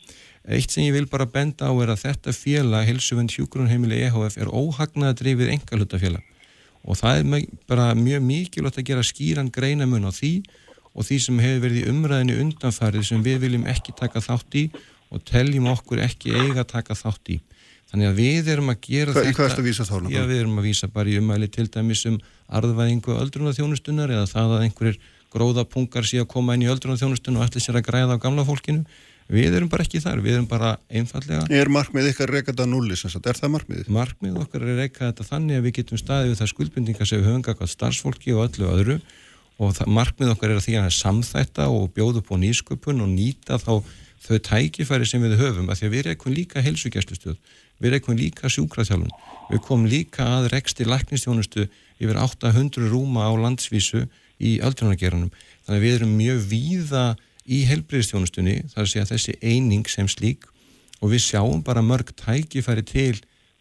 Eitt 0.48 0.72
sem 0.72 0.86
ég 0.86 0.96
vil 0.96 1.08
bara 1.10 1.28
benda 1.30 1.68
á 1.68 1.74
er 1.84 1.92
að 1.94 2.04
þetta 2.06 2.34
félag, 2.34 2.88
Helsuvend 2.88 3.34
Hjúgrunheimili 3.36 4.00
EHF, 4.08 4.38
er 4.40 4.52
óhagnaðadrifið 4.54 5.52
engalutafélag 5.58 6.26
og 6.88 6.96
það 6.96 7.20
er 7.20 7.48
bara 7.68 7.90
mjög 7.98 8.24
mikilvægt 8.24 8.80
að 8.80 8.88
gera 8.88 9.04
skýran 9.04 9.52
greinamun 9.52 10.08
á 10.08 10.12
því 10.16 10.32
og 10.96 11.06
því 11.06 11.18
sem 11.26 11.42
hefur 11.44 11.66
verið 11.66 11.82
í 11.82 11.92
umræðinu 11.92 12.38
undanfarið 12.46 13.06
sem 13.10 13.26
við 13.26 13.44
viljum 13.44 13.68
ekki 13.70 13.94
taka 14.00 14.24
þátt 14.24 14.58
í 14.58 14.64
og 15.12 15.24
teljum 15.28 15.68
okkur 15.74 16.02
ekki 16.06 16.34
eiga 16.38 16.64
taka 16.64 16.96
þátt 16.98 17.34
í. 17.36 17.38
Þannig 17.90 18.10
að 18.12 18.20
við 18.22 18.50
erum 18.54 18.72
að 18.72 18.82
gera 18.86 19.14
Hva, 19.14 19.22
þetta... 19.26 19.36
Hvað 19.36 19.46
er 19.46 19.52
þetta 19.52 19.64
að 19.64 19.68
vísa 19.68 19.86
þá? 19.90 19.94
Já, 20.14 20.20
við 20.30 20.42
erum 20.44 20.60
að 20.62 20.68
vísa 20.70 20.90
bara 20.94 21.10
í 21.10 21.16
umæli 21.18 21.48
til 21.50 21.66
dæmis 21.74 22.04
um 22.06 22.20
arðvæðingu 22.60 23.16
öldrunarþjónustunnar 23.24 24.14
eða 24.14 24.28
það 24.30 24.54
að 24.56 24.66
einhverjir 24.68 25.00
gróðapungar 25.34 26.06
sé 26.10 26.22
að 26.22 26.30
koma 26.30 26.56
inn 26.56 26.66
í 26.68 26.70
öldrunarþjónustunum 26.70 27.42
og 27.42 27.50
ætla 27.50 27.64
sér 27.64 27.80
að 27.82 27.88
græða 27.90 28.18
á 28.18 28.22
gamla 28.22 28.46
fólkinu 28.46 28.86
Við 29.30 29.53
erum 29.59 29.69
bara 29.69 29.84
ekki 29.86 29.99
þar, 30.01 30.23
við 30.25 30.39
erum 30.39 30.47
bara 30.49 30.71
einfallega... 30.89 31.43
Er 31.53 31.69
markmið 31.69 32.07
ykkar 32.09 32.32
reyka 32.34 32.49
þetta 32.49 32.65
núli, 32.65 32.95
er 32.97 33.38
það 33.38 33.51
markmið? 33.53 33.89
Markmið 33.93 34.39
okkar 34.41 34.65
er 34.65 34.80
reyka 34.82 35.03
þetta 35.03 35.25
þannig 35.27 35.59
að 35.59 35.67
við 35.67 35.75
getum 35.77 36.01
staðið 36.01 36.32
við 36.32 36.39
það 36.39 36.49
skuldbindingar 36.53 37.09
sem 37.09 37.21
við 37.21 37.30
höfum 37.30 37.43
gagvað 37.45 37.69
starfsfólki 37.75 38.34
og 38.34 38.41
öllu 38.47 38.71
öðru. 38.73 38.97
Og 39.61 39.75
það, 39.77 39.91
markmið 39.99 40.34
okkar 40.34 40.49
er 40.49 40.57
að 40.57 40.65
því 40.65 40.75
að 40.82 40.89
samþætta 40.97 41.69
og 41.69 41.86
bjóða 41.93 42.23
upp 42.23 42.34
á 42.34 42.36
nýsköpun 42.41 43.05
og 43.05 43.13
nýta 43.13 43.61
þá 43.61 43.73
þau 44.25 44.41
tækifæri 44.49 45.05
sem 45.05 45.21
við 45.21 45.38
höfum. 45.43 45.69
Að 45.69 45.84
því 45.84 45.89
að 45.91 45.93
við 45.93 46.09
erum 46.15 46.38
líka 46.39 46.65
helsugjæslustöð, 46.65 47.38
við 47.77 47.99
erum 47.99 48.17
líka 48.17 48.49
sjúkraþjálun, 48.49 49.13
við 49.53 49.65
komum 49.67 49.89
líka 49.93 50.25
að 50.39 50.49
reksti 50.55 50.89
læknistjónustu 50.89 51.69
yfir 52.01 52.17
800 52.17 52.89
rúma 52.89 53.30
á 53.30 53.34
landsvísu 53.38 54.07
í 54.39 54.57
öldrunargeranum, 54.63 55.30
þannig 55.67 55.77
að 55.77 55.86
við 55.86 55.97
erum 55.99 56.13
mjög 56.17 56.45
víða 56.49 57.03
í 57.50 57.64
helbriðstjónustunni 57.70 58.56
þar 58.70 58.84
að 58.86 58.89
segja 58.93 59.10
þessi 59.10 59.36
eining 59.41 59.89
sem 59.89 60.08
slík 60.12 60.47
og 61.00 61.14
við 61.14 61.24
sjáum 61.30 61.64
bara 61.66 61.84
mörg 61.86 62.12
tækifæri 62.20 62.86
til 62.86 63.16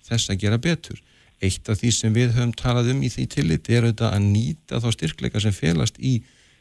þess 0.07 0.33
að 0.33 0.43
gera 0.45 0.61
betur. 0.61 0.99
Eitt 1.39 1.69
af 1.71 1.79
því 1.81 1.93
sem 1.95 2.15
við 2.15 2.35
höfum 2.35 2.55
talað 2.59 2.91
um 2.95 3.05
í 3.07 3.11
því 3.13 3.27
tillit 3.35 3.69
er 3.71 3.87
auðvitað 3.87 4.17
að 4.17 4.25
nýta 4.27 4.81
þá 4.83 4.89
styrkleika 4.97 5.43
sem 5.43 5.55
felast 5.55 6.01
í 6.03 6.19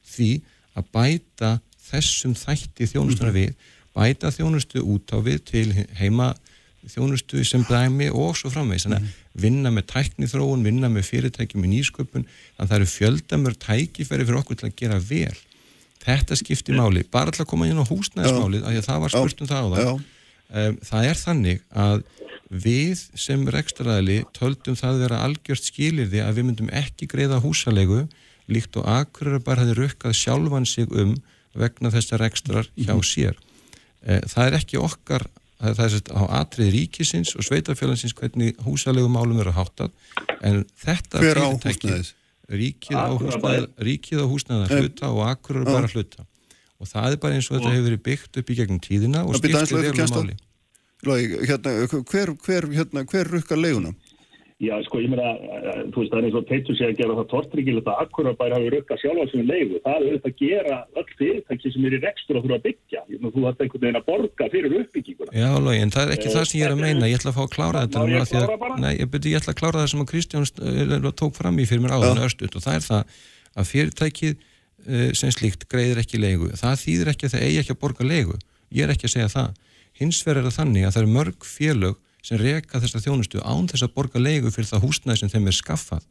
því 0.08 0.30
að 0.78 0.92
bæta 0.94 1.54
þessum 1.88 2.36
þætti 2.38 2.90
þjónustuna 2.92 3.34
við, 3.34 3.56
bæta 3.96 4.32
þjónustu 4.36 4.84
út 4.86 5.16
á 5.16 5.18
við 5.26 5.42
til 5.48 5.68
heima 5.98 6.36
þjónustu 6.88 7.42
sem 7.48 7.64
dæmi 7.68 8.12
og 8.14 8.38
svo 8.38 8.52
framvegs. 8.54 8.86
Þannig 8.86 9.08
að 9.08 9.42
vinna 9.42 9.72
með 9.74 9.90
tæknithróun, 9.92 10.64
vinna 10.64 10.92
með 10.92 11.10
fyrirtækjum 11.10 11.66
í 11.66 11.74
nýsköpun, 11.74 12.28
þannig 12.28 12.62
að 12.62 12.70
það 12.70 12.78
eru 12.78 12.90
fjöldamör 12.94 13.58
tækifæri 13.66 14.28
fyrir 14.28 14.40
okkur 14.44 14.62
til 14.62 14.70
að 14.70 14.78
gera 14.84 15.02
vel 15.02 15.36
Þetta 16.08 16.38
skiptir 16.40 16.78
máli, 16.78 17.04
bara 17.12 17.32
alltaf 17.32 17.50
koma 17.50 17.68
inn 17.68 17.80
á 17.80 17.84
húsnæðismálið, 17.84 18.64
af 18.64 18.72
því 18.72 18.80
að 18.80 18.86
það 18.86 19.02
var 19.04 19.14
spurt 19.14 19.42
um 19.44 19.50
það 19.50 19.66
á 19.66 19.70
það. 19.74 20.06
Um, 20.48 20.76
það 20.88 21.08
er 21.10 21.18
þannig 21.20 21.64
að 21.76 22.04
við 22.48 23.02
sem 23.20 23.42
rekstraðili 23.52 24.22
töldum 24.38 24.78
það 24.80 25.02
vera 25.04 25.18
algjört 25.26 25.66
skilirði 25.68 26.22
að 26.24 26.38
við 26.38 26.48
myndum 26.48 26.70
ekki 26.72 27.10
greiða 27.12 27.42
húsalegu 27.44 28.06
líkt 28.48 28.80
og 28.80 28.88
akkurar 28.88 29.44
bara 29.44 29.66
hefði 29.66 29.76
rukkað 29.82 30.16
sjálfan 30.16 30.70
sig 30.70 30.88
um 30.96 31.18
vegna 31.58 31.92
þessar 31.92 32.24
rekstrar 32.24 32.70
hjá 32.78 32.94
mhm. 32.94 33.04
sér. 33.10 33.36
Uh, 34.08 34.22
það 34.32 34.46
er 34.46 34.58
ekki 34.62 34.80
okkar, 34.80 35.28
það 35.60 35.84
er 35.90 35.98
á 36.16 36.24
atrið 36.40 36.72
ríkisins 36.78 37.36
og 37.36 37.44
sveitafélagsins 37.50 38.16
hvernig 38.16 38.56
húsalegu 38.64 39.12
málum 39.12 39.44
eru 39.44 39.52
háttað, 39.58 39.92
en 40.40 40.64
þetta 40.80 41.26
fyrirtæki 41.26 41.98
ríkið 42.48 42.96
á 42.96 43.12
húsnæða, 43.12 43.68
ríkið 43.84 44.24
á 44.24 44.26
húsnæða 44.32 44.68
hluta 44.72 45.10
og 45.12 45.24
akkur 45.28 45.60
eru 45.62 45.66
bara 45.68 45.88
hluta. 45.92 46.26
Og 46.78 46.88
það 46.88 47.12
er 47.16 47.22
bara 47.24 47.38
eins 47.38 47.48
og 47.50 47.58
þetta 47.58 47.72
hefur 47.74 47.88
verið 47.90 48.04
byggt 48.06 48.38
upp 48.42 48.50
í 48.54 48.58
gegnum 48.60 48.80
tíðina 48.84 49.24
og 49.26 49.36
skiptir 49.40 49.82
vel 49.82 49.92
um 49.92 50.14
máli. 50.14 50.36
Hérna, 51.48 51.74
hver, 52.12 52.34
hver, 52.46 52.68
hérna, 52.74 53.04
hver 53.06 53.30
rukkar 53.34 53.60
leiguna? 53.60 53.92
Já, 54.58 54.74
sko, 54.88 54.98
ég 54.98 55.12
meina, 55.14 55.36
eh, 55.38 55.84
þú 55.94 56.02
veist, 56.02 56.10
það 56.10 56.18
er 56.18 56.26
eins 56.26 56.36
og 56.40 56.46
teitur 56.50 56.76
sig 56.78 56.88
að 56.90 56.98
gera 56.98 57.16
það 57.20 57.28
tortryggilega 57.30 57.92
að 57.94 58.00
akkurabær 58.08 58.54
hafi 58.56 58.72
rukkað 58.74 59.02
sjálf 59.04 59.20
á 59.22 59.26
sem 59.30 59.44
leiðu. 59.46 59.82
Það 59.84 59.98
er 59.98 60.06
auðvitað 60.08 60.32
að 60.32 60.40
gera 60.42 60.78
öll 60.98 61.12
fyrirtæki 61.20 61.74
sem 61.74 61.86
er 61.86 61.94
í 61.94 62.00
rekstur 62.02 62.40
og 62.40 62.42
þurfa 62.48 62.58
að 62.58 62.66
byggja. 62.66 63.02
Þú 63.06 63.44
hætti 63.46 63.62
einhvern 63.68 63.84
veginn 63.86 64.00
að 64.00 64.08
borga 64.08 64.48
fyrir 64.56 64.76
uppbygginguna. 64.80 65.36
Já, 65.38 65.52
en 65.54 65.94
það 65.94 66.02
er 66.08 66.14
ekki 66.16 66.26
e, 66.26 66.34
það 66.34 66.48
sem 66.50 66.58
ég 66.58 66.66
er 66.66 66.74
að 66.74 66.82
meina. 66.82 67.12
Ég 67.12 67.22
ætla 67.22 67.30
að 67.30 67.38
fá 67.38 67.44
að 67.44 67.54
klára 67.54 67.84
þetta. 67.86 68.02
Má 68.02 68.10
ég 68.16 68.26
að 68.26 68.34
klára 68.34 68.58
bara? 68.64 68.80
Nei, 68.82 68.94
ég, 68.98 69.12
beti, 69.14 69.36
ég 69.36 69.44
ætla 69.44 69.54
að 69.54 69.60
klára 69.62 69.84
það 69.84 69.92
sem 69.94 70.02
að 70.02 70.10
Kristján 70.10 70.50
eh, 70.58 71.08
tók 71.22 71.38
fram 71.38 71.62
í 71.62 71.70
fyrir 71.70 71.86
mér 71.86 71.94
áðan 71.94 72.26
östut 72.26 72.58
og 72.58 72.66
það 72.66 72.80
er 72.80 72.88
það 72.88 73.22
að 73.54 73.72
fyrirtækið 73.76 74.36
sem 75.18 75.32
slíkt 75.34 75.68
greiðir 75.70 76.02
ekki 76.02 76.18
leigu. 76.22 76.50
Það 76.58 76.82
þýðir 76.82 77.10
ekki 77.12 77.28
að 77.28 77.34
það 77.34 77.46
eigi 77.46 77.62
ekki 77.62 77.74
að 77.76 77.80
borga 77.82 78.06
leigu. 78.08 78.36
Ég 78.74 78.86
er 78.86 78.94
ekki 78.94 79.10
að 79.10 79.14
segja 79.18 79.32
það. 79.34 79.58
Hins 79.98 80.22
vegar 80.24 80.40
er 80.40 80.48
það 80.48 80.58
þannig 80.62 80.86
að 80.86 80.94
það 80.94 81.02
eru 81.02 81.14
mörg 81.18 81.48
félög 81.50 81.98
sem 82.28 82.40
reka 82.42 82.82
þessa 82.84 83.02
þjónustu 83.04 83.42
án 83.44 83.70
þess 83.72 83.88
að 83.88 83.94
borga 83.96 84.20
leigu 84.20 84.52
fyrir 84.52 84.68
það 84.68 84.84
húsnæði 84.88 85.22
sem 85.22 85.34
þeim 85.34 85.48
er 85.48 85.58
skaffað. 85.58 86.08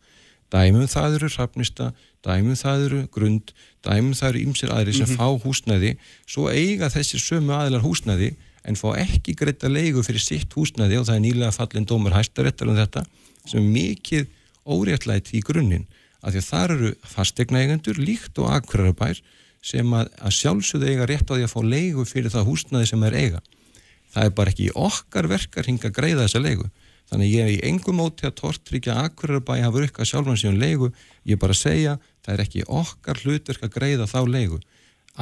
Dæmum 0.55 0.87
það 0.89 1.17
eru 1.19 1.29
rafnista, 1.35 1.87
dæmum 2.25 2.57
það 2.57 2.85
eru 2.87 3.01
grund, 3.13 3.51
dæmum 3.83 4.15
það 4.15 4.29
eru 4.31 4.43
ymsir 4.47 4.71
aðri 4.71 4.95
sem 4.95 5.09
mm 5.09 5.17
-hmm. 5.17 5.19
fá 5.19 5.45
húsnæði, 5.45 5.97
svo 6.27 6.49
eiga 6.49 6.89
þessir 6.95 7.21
sömu 7.21 7.53
aðilar 7.53 7.83
húsnæði 7.83 8.31
en 8.67 8.79
fá 8.79 8.95
ekki 8.99 9.35
greita 9.39 9.69
leigu 9.71 10.03
fyrir 10.07 10.23
sitt 10.23 10.55
húsnæði 10.57 11.01
og 11.01 11.07
það 11.07 11.19
er 11.19 11.25
nýlega 11.25 11.55
fallin 11.55 11.87
dómar 11.87 12.17
hæstarettar 12.17 12.71
um 12.71 12.79
þetta 12.79 13.05
sem 13.47 13.61
er 13.63 13.73
mikið 13.75 14.27
óréttlætt 14.67 15.33
í 15.35 15.43
grunninn 15.47 15.87
því 16.27 16.41
að 16.41 16.49
það 16.49 16.71
eru 16.75 16.93
fastegna 17.07 17.63
eigendur 17.63 18.01
líkt 18.03 18.39
og 18.43 18.51
akkurarabær 18.57 19.21
sem 19.67 19.93
að, 19.95 20.11
að 20.19 20.35
sjálfsögðu 20.41 20.89
eiga 20.91 21.07
rétt 21.07 21.31
á 21.31 21.35
því 21.37 21.45
að 21.47 21.53
fá 21.53 21.61
leigu 21.63 22.07
fyrir 22.09 22.35
það 22.35 22.49
húsnæði 22.51 22.91
sem 22.91 23.07
er 23.07 23.19
eiga 23.21 23.43
það 24.17 24.29
er 24.29 24.37
bara 24.37 24.53
ekki 24.53 24.73
okkar 24.81 25.29
verkar 25.29 25.69
hinga 25.69 25.91
að 25.91 25.97
greiða 25.99 26.25
þessa 26.25 26.43
leigu 26.43 26.71
þannig 27.11 27.33
ég 27.35 27.45
er 27.45 27.53
í 27.53 27.59
engum 27.69 28.01
móti 28.01 28.27
að 28.27 28.39
tortryggja 28.41 28.97
akkurarbæi 29.05 29.61
hafa 29.63 29.83
rukka 29.83 30.07
sjálfan 30.09 30.41
síðan 30.41 30.63
leigu 30.63 30.89
ég 31.29 31.37
er 31.37 31.43
bara 31.43 31.55
að 31.55 31.61
segja, 31.63 31.99
það 32.25 32.35
er 32.35 32.45
ekki 32.47 32.65
okkar 32.81 33.21
hlutverk 33.23 33.67
að 33.67 33.75
greiða 33.77 34.09
þá 34.11 34.19
leigu 34.27 34.61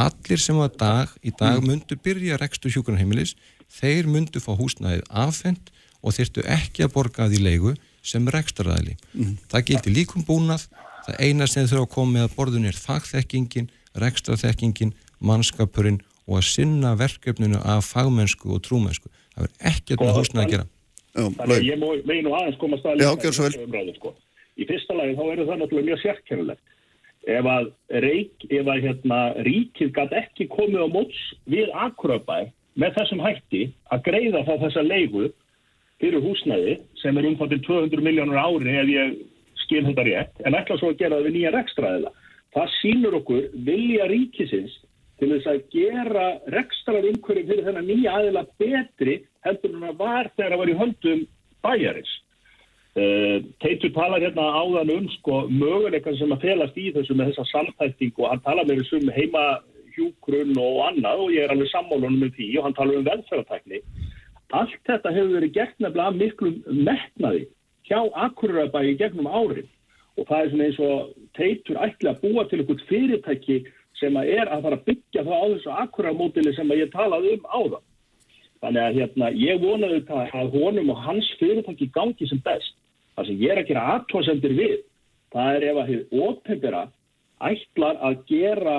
allir 0.04 0.40
sem 0.42 0.56
var 0.58 0.72
dag, 0.78 1.10
í 1.22 1.30
dag 1.34 1.60
mm. 1.60 1.68
myndu 1.70 1.98
byrja 2.02 2.38
rekstur 2.40 2.72
hjúkurnheimilis 2.74 3.34
þeir 3.74 4.08
myndu 4.10 4.42
fá 4.42 4.54
húsnæðið 4.58 5.04
afhengt 5.10 5.70
og 6.04 6.16
þyrtu 6.16 6.46
ekki 6.50 6.86
að 6.86 6.94
borga 6.96 7.28
því 7.30 7.42
leigu 7.42 7.74
sem 8.04 8.26
rekstaraðili 8.32 8.96
mm. 9.12 9.36
það 9.52 9.68
gildi 9.70 9.94
líkum 9.98 10.26
búnað 10.26 10.66
það 11.04 11.20
eina 11.20 11.48
sem 11.50 11.68
þurfa 11.68 11.86
að 11.86 11.94
koma 11.94 12.16
með 12.16 12.26
að 12.26 12.34
borðun 12.38 12.68
er 12.70 12.80
fagþekkingin, 12.80 13.70
rekstraþekkingin 14.02 14.94
mannskapurinn 15.24 16.00
og 16.28 16.38
að 16.40 16.46
sinna 16.48 16.94
verkefninu 16.96 17.58
af 17.64 17.84
fagmennsku 17.92 18.54
og 18.54 18.62
trúmennsku. 18.64 19.08
það 19.36 19.44
er 19.48 19.72
ekkert 19.72 20.00
með 20.00 20.16
húsnæði 20.18 20.44
að 20.46 20.50
gera 20.54 20.66
Já, 21.14 21.22
Þannig 21.30 21.56
að 21.56 21.66
ég 21.70 21.78
má- 21.78 22.04
megi 22.10 22.22
nú 22.26 22.30
aðeins 22.34 22.58
koma 22.58 22.76
að 22.76 22.78
Já, 22.78 22.82
staðlega 22.82 23.22
gjörðu 23.22 23.34
svo 23.34 23.44
vel. 23.44 23.66
umræðu, 23.68 23.92
sko. 23.96 24.14
Í 24.58 24.64
fyrsta 24.66 24.94
lagi 24.98 25.14
þá 25.14 25.22
eru 25.32 25.44
það 25.46 25.58
náttúrulega 25.60 25.88
mjög 25.88 26.00
sérkennilegt. 26.02 26.62
Ef 27.26 27.44
að, 27.44 27.68
reik, 28.04 28.34
ef 28.50 28.66
að 28.66 28.82
hérna, 28.84 29.18
ríkið 29.46 29.92
gæti 29.94 30.14
ekki 30.18 30.48
komið 30.50 30.80
á 30.82 30.88
móts 30.90 31.20
við 31.46 31.70
Akurabæ 31.72 32.50
með 32.76 32.94
þessum 32.98 33.22
hætti 33.22 33.62
að 33.94 34.02
greiða 34.08 34.42
það 34.44 34.62
þessa 34.64 34.82
leigu 34.88 35.28
fyrir 36.02 36.20
húsnæði 36.26 36.74
sem 37.00 37.16
er 37.18 37.24
umfattir 37.30 37.62
200 37.62 38.02
miljónur 38.02 38.36
ári 38.42 38.74
ef 38.82 38.88
ég 38.90 39.14
skil 39.62 39.84
þetta 39.86 40.04
rétt 40.10 40.42
en 40.44 40.52
ætla 40.58 40.78
svo 40.78 40.90
að 40.90 40.98
gera 40.98 41.16
það 41.20 41.26
við 41.30 41.34
nýja 41.38 41.54
rekstraðila. 41.54 42.10
Það 42.54 42.74
sýnur 42.82 43.14
okkur 43.22 43.42
vilja 43.70 44.04
ríkisins 44.10 44.74
til 45.24 45.32
þess 45.32 45.48
að 45.48 45.62
gera 45.72 46.26
rekstrar 46.52 47.06
umhverju 47.08 47.46
fyrir 47.48 47.64
þennan 47.68 47.88
nýja 47.88 48.12
aðila 48.18 48.44
betri 48.60 49.16
heldur 49.46 49.72
en 49.72 49.86
það 49.86 49.98
var 50.00 50.30
þegar 50.34 50.52
það 50.52 50.60
var 50.60 50.70
í 50.70 50.78
höndum 50.80 51.22
bæjarins. 51.64 52.12
Uh, 52.94 53.38
Teitur 53.64 53.90
talar 53.96 54.22
hérna 54.22 54.44
áðan 54.54 54.92
um 54.94 55.06
sko, 55.16 55.38
möguleikan 55.50 56.18
sem 56.18 56.34
að 56.34 56.44
felast 56.44 56.76
í 56.78 56.90
þessu 56.94 57.16
með 57.16 57.32
þessa 57.32 57.46
samtækting 57.50 58.12
og 58.20 58.28
hann 58.30 58.42
talar 58.44 58.68
með 58.68 58.82
þessum 58.82 59.08
heimahjúkrun 59.16 60.52
og 60.62 60.82
annað 60.90 61.24
og 61.24 61.32
ég 61.34 61.46
er 61.46 61.54
alveg 61.54 61.72
sammálunum 61.72 62.20
með 62.22 62.36
því 62.36 62.50
og 62.58 62.68
hann 62.68 62.76
talar 62.78 63.00
um 63.00 63.08
velferðartækni. 63.08 63.80
Allt 64.54 64.80
þetta 64.86 65.14
hefur 65.16 65.38
verið 65.40 65.56
gert 65.56 65.80
nefnilega 65.82 66.18
miklum 66.20 66.60
metnaði 66.86 67.46
hjá 67.88 67.98
Akurabæi 68.28 68.94
gegnum 69.00 69.26
árið 69.26 69.66
og 70.14 70.28
það 70.28 70.44
er 70.44 70.52
svona 70.52 70.68
eins 70.68 70.82
og 70.84 71.16
Teitur 71.34 71.80
ætli 71.82 72.12
að 72.12 72.20
búa 72.22 72.44
til 72.46 72.60
einhvern 72.60 72.86
fyrirtæki 72.86 73.58
sem 74.04 74.20
að 74.20 74.30
er 74.36 74.52
að 74.52 74.68
fara 74.68 74.78
að 74.78 74.86
byggja 74.92 75.26
það 75.26 75.34
á 75.34 75.46
þessu 75.54 75.74
Akurabæi 75.82 76.54
sem 76.54 76.72
að 76.72 76.80
ég 76.84 76.94
talaði 76.94 77.34
um 77.38 77.50
áðan. 77.58 77.84
Þannig 78.64 78.82
að 78.82 78.98
hérna, 78.98 79.30
ég 79.36 79.60
vonaði 79.60 80.00
það 80.08 80.36
að 80.40 80.54
honum 80.56 80.92
og 80.94 81.00
hans 81.04 81.26
fyrirtæki 81.40 81.90
gangi 81.92 82.28
sem 82.30 82.40
best. 82.44 82.76
Það 83.14 83.26
sem 83.28 83.40
ég 83.42 83.52
er 83.52 83.60
að 83.60 83.70
gera 83.70 83.88
aðtóðsendir 83.94 84.54
við, 84.56 84.78
það 85.34 85.56
er 85.56 85.66
ef 85.68 85.80
að 85.80 85.90
hefur 85.90 86.28
ópefera 86.28 86.84
ætlar 87.44 87.98
að 88.08 88.22
gera 88.30 88.78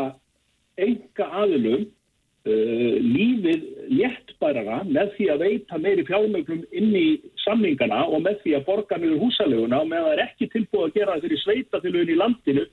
enga 0.81 1.27
aðilum 1.41 1.83
uh, 1.85 2.95
lífið 3.03 3.67
léttbærara 3.99 4.81
með 4.89 5.13
því 5.17 5.29
að 5.33 5.43
veita 5.45 5.79
meiri 5.81 6.07
fjármögnum 6.07 6.65
inn 6.75 6.97
í 6.97 7.05
samningana 7.45 8.05
og 8.09 8.25
með 8.25 8.41
því 8.43 8.57
að 8.57 8.65
borga 8.71 8.99
niður 8.99 9.21
húsaleguna 9.23 9.83
og 9.83 9.91
með 9.91 10.07
það 10.07 10.15
er 10.15 10.25
ekki 10.25 10.49
tilbúið 10.55 10.87
að 10.87 10.97
gera 10.97 11.15
það 11.15 11.27
fyrir 11.27 11.43
sveitafélugin 11.43 12.13
í 12.15 12.19
landinu 12.23 12.67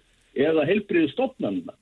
eða 0.48 0.66
helbriðið 0.70 1.12
stofnanuna. 1.12 1.76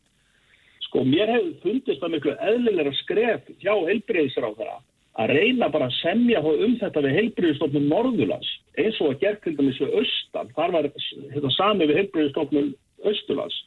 Sko, 0.91 1.05
mér 1.07 1.31
hefur 1.31 1.51
fundist 1.63 2.01
það 2.03 2.15
miklu 2.17 2.33
eðlilega 2.43 2.93
skref 3.05 3.51
hjá 3.63 3.75
heilbriðisráðara 3.87 4.81
að 5.23 5.33
reyna 5.37 5.69
bara 5.71 5.87
að 5.87 5.99
semja 6.01 6.41
um 6.43 6.73
þetta 6.81 7.03
við 7.05 7.17
heilbriðistofnun 7.19 7.87
Norðurlands 7.91 8.49
eins 8.75 8.99
og 8.99 9.13
að 9.13 9.21
gera 9.23 9.39
til 9.45 9.55
dæmis 9.59 9.79
við 9.79 9.95
Östan. 10.01 10.51
Þar 10.57 10.75
var 10.75 10.89
þetta 10.97 11.53
sami 11.55 11.87
við 11.87 12.01
heilbriðistofnun 12.01 12.73
Östurlands. 13.07 13.59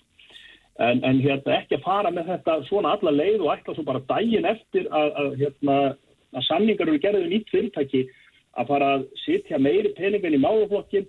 En, 0.83 0.99
en 1.05 1.21
hérna, 1.23 1.59
ekki 1.61 1.77
að 1.77 1.85
fara 1.85 2.11
með 2.11 2.31
þetta 2.33 2.57
svona 2.67 2.95
alla 2.97 3.13
leið 3.13 3.43
og 3.45 3.51
ætla 3.53 3.75
svo 3.77 3.87
bara 3.87 4.03
daginn 4.09 4.47
eftir 4.49 4.87
að, 4.89 5.11
að, 5.21 5.33
hérna, 5.39 5.79
að 6.33 6.47
samningar 6.49 6.89
eru 6.89 7.01
gerðið 7.03 7.27
nýtt 7.29 7.53
fyrirtæki 7.53 8.05
að 8.57 8.71
fara 8.73 8.93
að 8.97 9.05
sitja 9.23 9.61
meiri 9.61 9.93
peningin 9.95 10.35
í 10.35 10.41
málaflokkin 10.43 11.07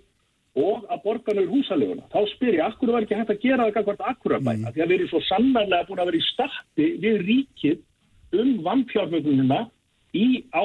og 0.55 0.85
að 0.87 1.01
borga 1.03 1.35
nöður 1.35 1.51
húsaleguna. 1.51 2.05
Þá 2.13 2.19
spyr 2.31 2.53
ég, 2.55 2.63
akkur 2.63 2.93
var 2.93 3.03
ekki 3.03 3.17
hægt 3.19 3.33
að 3.33 3.41
gera 3.43 3.67
það 3.67 3.89
hvert 3.89 4.05
akkurabæ, 4.11 4.51
mm. 4.53 4.69
því 4.71 4.83
að 4.83 4.91
við 4.91 4.95
erum 4.97 5.11
svo 5.11 5.21
sannarlega 5.27 5.87
búin 5.89 6.01
að 6.01 6.09
vera 6.11 6.21
í 6.21 6.27
starti 6.29 6.87
við 7.03 7.21
ríkið 7.27 8.39
um 8.39 8.53
vannfjármögnunina 8.63 9.59
í 10.15 10.27
á 10.55 10.63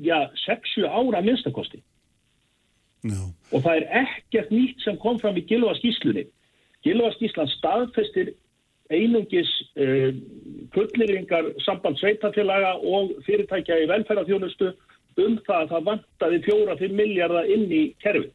já, 0.00 0.18
6-7 0.46 0.88
ára 0.88 1.22
minnstakosti. 1.24 1.82
Já. 3.04 3.20
Og 3.52 3.62
það 3.62 3.74
er 3.76 3.86
ekkert 4.04 4.50
nýtt 4.52 4.82
sem 4.84 4.98
kom 5.00 5.20
fram 5.20 5.36
í 5.38 5.44
Gilva 5.48 5.76
skýslunni. 5.78 6.24
Gilva 6.86 7.12
skýslan 7.16 7.50
staðfestir 7.52 8.32
einungis 8.88 9.50
uh, 9.76 10.10
fulleringar 10.72 11.52
samband 11.66 12.00
sveitafélaga 12.00 12.78
og 12.80 13.12
fyrirtækja 13.26 13.82
í 13.84 13.88
velferðarþjónustu 13.90 14.72
um 15.18 15.36
það 15.44 15.60
að 15.60 15.70
það 15.72 15.86
vantaði 15.90 16.40
4-5 16.46 16.96
miljardar 16.96 17.52
inn 17.52 17.66
í 17.68 17.82
kerfið. 18.02 18.32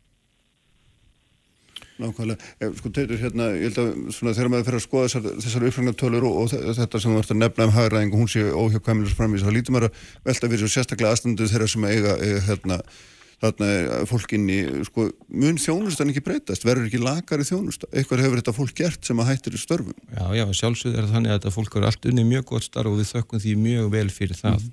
Nákvæmlega, 2.04 2.50
Eh, 2.60 2.74
sko 2.78 2.92
Teitur 2.94 3.18
hérna, 3.22 3.48
ég 3.56 3.70
held 3.70 3.80
að 3.84 3.94
svona, 4.18 4.34
þegar 4.36 4.52
maður 4.54 4.68
fer 4.70 4.78
að 4.80 4.84
skoða 4.86 5.08
þessar, 5.08 5.40
þessar 5.46 5.66
uppfrangnartölur 5.70 6.28
og, 6.28 6.36
og 6.44 6.52
þe- 6.52 6.76
þetta 6.82 7.02
sem 7.04 7.16
þú 7.16 7.24
ert 7.24 7.34
að 7.34 7.42
nefna 7.42 7.68
um 7.70 7.74
hagræðing 7.78 8.14
og 8.14 8.20
hún 8.24 8.32
sé 8.34 8.44
óhjákvæmilis 8.52 9.16
framvís, 9.18 9.44
þá 9.48 9.52
lítur 9.56 9.76
maður 9.78 9.90
að 9.90 10.04
velta 10.30 10.50
fyrir 10.52 10.64
svo 10.68 10.72
sérstaklega 10.76 11.12
aðstandu 11.16 11.48
þeirra 11.50 11.68
sem 11.74 11.88
eiga, 11.90 12.16
eiga 12.20 12.42
hérna, 12.50 12.78
þarna 13.44 13.68
er 13.76 14.06
fólk 14.08 14.32
inn 14.38 14.46
í, 14.48 14.60
sko, 14.88 15.10
mun 15.36 15.58
þjónustan 15.60 16.12
ekki 16.14 16.22
breytast, 16.24 16.64
verður 16.64 16.86
ekki 16.88 17.02
lakari 17.04 17.44
þjónusta, 17.44 17.90
eitthvað 17.92 18.22
hefur 18.24 18.40
þetta 18.40 18.54
fólk 18.56 18.76
gert 18.78 19.04
sem 19.04 19.20
að 19.20 19.32
hættir 19.34 19.58
í 19.58 19.60
störfum. 19.60 19.98
Já, 20.16 20.26
já, 20.40 20.46
sjálfsögð 20.62 21.00
er 21.02 21.10
þannig 21.12 21.34
að 21.34 21.40
þetta 21.42 21.52
fólk 21.58 21.76
eru 21.76 21.90
allt 21.90 22.08
unni 22.08 22.24
mjög 22.30 22.46
gott 22.54 22.64
starf 22.70 22.88
og 22.94 23.02
við 23.02 23.12
þökkum 23.12 23.44
því 23.44 23.56
mjög 23.66 23.90
vel 23.98 24.08
fyrir 24.16 24.40
það 24.40 24.70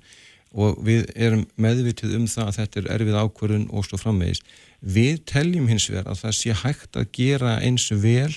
og 0.51 0.81
við 0.83 1.07
erum 1.15 1.45
meðvitið 1.61 2.17
um 2.17 2.27
það 2.27 2.49
að 2.49 2.57
þetta 2.59 2.79
er 2.81 2.89
erfið 2.95 3.19
ákvörðun 3.21 3.67
og 3.71 3.87
svo 3.87 3.99
framvegis. 4.01 4.41
Við 4.81 5.21
teljum 5.29 5.69
hins 5.71 5.87
vegar 5.89 6.09
að 6.11 6.23
það 6.25 6.37
sé 6.37 6.55
hægt 6.63 6.99
að 6.99 7.09
gera 7.15 7.55
eins 7.63 7.87
vel 7.91 8.33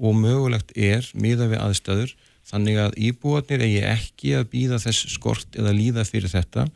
og 0.00 0.16
mögulegt 0.16 0.72
er 0.76 1.06
miða 1.12 1.50
við 1.50 1.60
aðstæður 1.60 2.14
þannig 2.50 2.80
að 2.82 2.96
íbúarnir 3.08 3.64
eigi 3.66 3.82
ekki 3.86 4.34
að 4.38 4.48
býða 4.54 4.80
þess 4.82 5.12
skort 5.12 5.58
eða 5.58 5.74
líða 5.76 6.06
fyrir 6.08 6.32
þetta. 6.32 6.66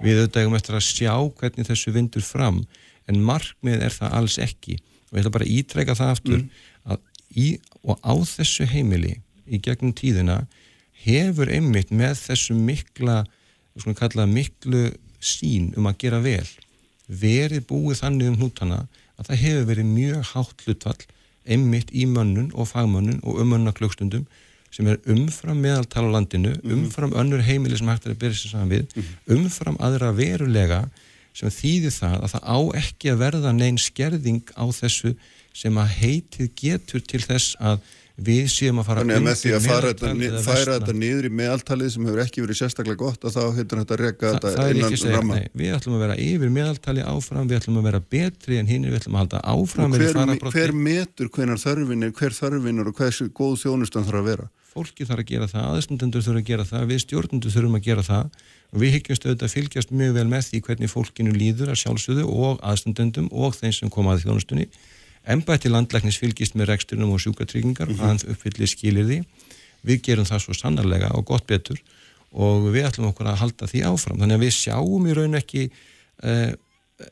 Við 0.00 0.22
auðvitaðum 0.22 0.56
eftir 0.56 0.78
að 0.78 0.86
sjá 0.88 1.14
hvernig 1.40 1.68
þessu 1.68 1.92
vindur 1.94 2.24
fram 2.24 2.62
en 3.10 3.20
markmið 3.26 3.84
er 3.84 3.94
það 3.94 4.16
alls 4.20 4.38
ekki 4.40 4.78
og 5.10 5.18
ég 5.18 5.24
ætla 5.24 5.34
bara 5.34 5.46
að 5.46 5.56
ítrekka 5.58 5.98
það 5.98 6.12
aftur 6.14 6.42
að 6.86 7.00
í, 7.36 7.48
og 7.82 8.00
á 8.00 8.14
þessu 8.30 8.66
heimili 8.70 9.18
í 9.50 9.60
gegnum 9.62 9.92
tíðina 9.96 10.44
hefur 11.04 11.50
einmitt 11.50 11.92
með 11.92 12.16
þessu 12.28 12.56
mikla 12.56 13.24
svona 13.82 13.98
kalla 13.98 14.26
miklu 14.30 14.88
sín 15.20 15.72
um 15.78 15.88
að 15.90 15.98
gera 16.04 16.20
vel 16.24 16.46
verið 17.10 17.66
búið 17.70 18.02
þannig 18.04 18.30
um 18.30 18.38
hnútana 18.40 18.84
að 19.18 19.30
það 19.30 19.42
hefur 19.44 19.66
verið 19.72 19.90
mjög 19.90 20.30
hátt 20.32 20.64
hlutfall 20.66 21.00
einmitt 21.50 21.90
í 21.96 22.06
mönnun 22.06 22.52
og 22.54 22.70
fagmönnun 22.70 23.20
og 23.24 23.40
umönna 23.42 23.74
klökstundum 23.76 24.26
sem 24.70 24.86
er 24.86 25.00
umfram 25.10 25.58
meðaltal 25.58 26.06
á 26.06 26.14
landinu, 26.14 26.52
umfram 26.62 27.14
önnur 27.18 27.42
heimili 27.42 27.78
sem 27.78 27.88
hægt 27.90 28.06
er 28.06 28.14
að 28.14 28.20
byrja 28.22 28.38
sér 28.38 28.52
saman 28.54 28.70
við, 28.70 28.92
umfram 29.34 29.78
aðra 29.82 30.12
verulega 30.14 30.84
sem 31.34 31.50
þýðir 31.50 31.94
það 31.94 32.16
að 32.20 32.34
það 32.34 32.44
á 32.46 32.58
ekki 32.80 33.10
að 33.10 33.22
verða 33.24 33.54
neinn 33.56 33.80
skerðing 33.80 34.52
á 34.54 34.64
þessu 34.76 35.14
sem 35.56 35.80
að 35.82 35.96
heitið 35.98 36.52
getur 36.58 37.02
til 37.02 37.22
þess 37.24 37.56
að 37.58 37.82
við 38.26 38.46
séum 38.52 38.80
að 38.82 38.86
fara 38.90 39.02
Þannig 39.02 39.18
að 39.18 39.24
með 39.26 39.38
því 39.40 39.52
að 39.56 39.66
færa 40.46 40.74
þetta 40.76 40.94
niður 41.00 41.28
í 41.28 41.32
meðaltalið 41.40 41.92
sem 41.94 42.06
hefur 42.08 42.22
ekki 42.24 42.44
verið 42.44 42.60
sérstaklega 42.60 43.00
gott 43.00 43.26
og 43.26 43.34
þá 43.34 43.40
heitir 43.56 43.82
þetta 43.82 43.96
að 43.96 44.02
reka 44.04 44.32
Þa, 44.34 44.40
þetta 44.44 44.68
innan 44.74 45.16
ramma. 45.16 45.40
nei, 45.40 45.50
við 45.62 45.74
ætlum 45.78 45.96
að 45.98 46.04
vera 46.04 46.18
yfir 46.26 46.54
meðaltali 46.54 47.04
áfram, 47.06 47.50
við 47.50 47.60
ætlum 47.60 47.80
að 47.80 47.90
vera 47.90 48.02
betri 48.16 48.60
en 48.60 48.70
hinn, 48.70 48.88
við 48.88 49.00
ætlum 49.00 49.18
að 49.18 49.24
halda 49.24 49.42
áfram 49.54 49.90
Og 49.90 50.00
hver, 50.00 50.54
hver 50.54 50.76
metur 50.76 51.32
hvenar 51.34 51.60
þörfin 51.60 52.08
er, 52.08 52.14
hver 52.16 52.36
þörfin 52.36 52.82
er 52.84 52.90
og 52.92 52.98
hversu 53.00 53.30
góð 53.32 53.60
þjónustan 53.64 54.08
þarf 54.08 54.22
að 54.22 54.32
vera? 54.34 54.50
fólki 54.70 55.06
þarf 55.06 55.24
að 55.24 55.30
gera 55.32 55.48
það, 55.50 55.66
aðstundendur 55.74 56.22
þurfa 56.24 56.40
að 56.40 56.48
gera 56.50 56.66
það, 56.68 56.84
við 56.90 57.00
stjórnendur 57.04 57.54
þurfum 57.54 57.78
að 57.78 57.86
gera 57.88 58.04
það 58.06 58.44
og 58.70 58.82
við 58.82 58.92
hyggjumst 58.96 59.26
auðvitað 59.26 59.48
að 59.48 59.54
fylgjast 59.56 59.92
mjög 59.98 60.12
vel 60.14 60.26
með 60.30 60.44
því 60.46 60.60
hvernig 60.66 60.92
fólkinu 60.92 61.34
líður 61.34 61.72
að 61.72 61.80
sjálfsögðu 61.82 62.26
og 62.30 62.60
aðstundendum 62.70 63.30
og 63.34 63.56
þeim 63.58 63.74
sem 63.74 63.90
koma 63.90 64.14
að 64.14 64.26
þjónustunni. 64.28 64.68
Embætti 65.28 65.70
landlæknis 65.70 66.18
fylgist 66.20 66.56
með 66.56 66.72
reksturnum 66.72 67.12
og 67.14 67.20
sjúkatryggingar 67.22 67.92
og 67.92 68.00
hann 68.00 68.22
uppfyllir 68.24 68.70
skilir 68.70 69.08
því. 69.08 69.20
Við 69.86 70.02
gerum 70.06 70.28
það 70.28 70.44
svo 70.44 70.56
sannarlega 70.56 71.12
og 71.16 71.26
gott 71.28 71.46
betur 71.48 71.80
og 72.30 72.68
við 72.70 72.86
ætlum 72.88 73.10
okkur 73.10 73.28
að 73.32 73.40
halda 73.42 73.68
því 73.70 73.84
áfram. 73.90 74.20
Þannig 74.20 74.38
að 74.38 74.44
við 74.44 74.56
sjáum 74.56 75.06
í 75.06 75.14
raun 75.18 75.38
ekki, 75.38 75.64
uh, 76.24 76.50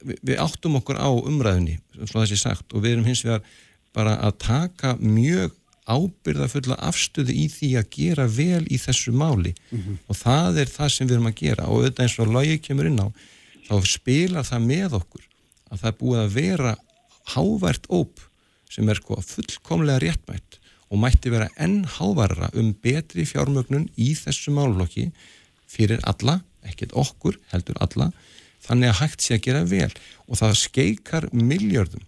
við, 0.02 0.20
við 0.30 0.42
áttum 0.44 0.78
okkur 0.78 1.00
á 1.00 1.11
umræðunni, 1.11 1.78
svo 2.04 2.22
þessi 2.22 2.38
sagt, 2.38 2.68
og 2.72 2.84
við 2.84 2.96
erum 2.96 3.09
hins 3.09 3.24
vegar 3.26 3.42
bara 3.96 4.14
að 4.22 4.36
taka 4.44 4.94
mjög 5.00 5.56
ábyrðafulla 5.88 6.76
afstöðu 6.84 7.32
í 7.32 7.46
því 7.52 7.70
að 7.80 7.88
gera 7.94 8.26
vel 8.28 8.64
í 8.68 8.78
þessu 8.80 9.14
máli 9.16 9.54
og 10.04 10.18
það 10.18 10.61
er 10.64 10.72
það 10.72 10.90
sem 10.92 11.09
við 11.09 11.16
erum 11.16 11.30
að 11.30 11.38
gera 11.40 11.68
og 11.68 11.80
auðvitað 11.80 12.04
eins 12.04 12.18
og 12.20 12.34
logið 12.34 12.61
kemur 12.66 12.90
inn 12.90 13.00
á 13.00 13.09
þá 13.68 13.74
spilar 13.88 14.44
það 14.48 14.66
með 14.68 14.98
okkur 15.00 15.24
að 15.68 15.80
það 15.80 15.88
er 15.90 15.96
búið 16.02 16.20
að 16.20 16.36
vera 16.36 16.74
hávært 17.35 17.89
óp 17.91 18.20
sem 18.72 18.89
er 18.89 18.99
sko 19.01 19.18
fullkomlega 19.24 20.03
réttmætt 20.05 20.59
og 20.89 21.03
mætti 21.03 21.33
vera 21.33 21.49
enn 21.61 21.83
hávarra 21.99 22.51
um 22.57 22.72
betri 22.85 23.26
fjármögnun 23.29 23.89
í 23.97 24.14
þessu 24.16 24.53
málflokki 24.57 25.11
fyrir 25.68 26.01
alla, 26.09 26.41
ekkert 26.64 26.95
okkur, 26.97 27.37
heldur 27.53 27.76
alla, 27.85 28.11
þannig 28.64 28.93
að 28.93 29.01
hægt 29.03 29.24
sé 29.24 29.37
að 29.37 29.45
gera 29.45 29.64
vel. 29.68 29.91
Og 30.29 30.41
það 30.41 30.57
skeikar 30.62 31.29
miljörðum 31.33 32.05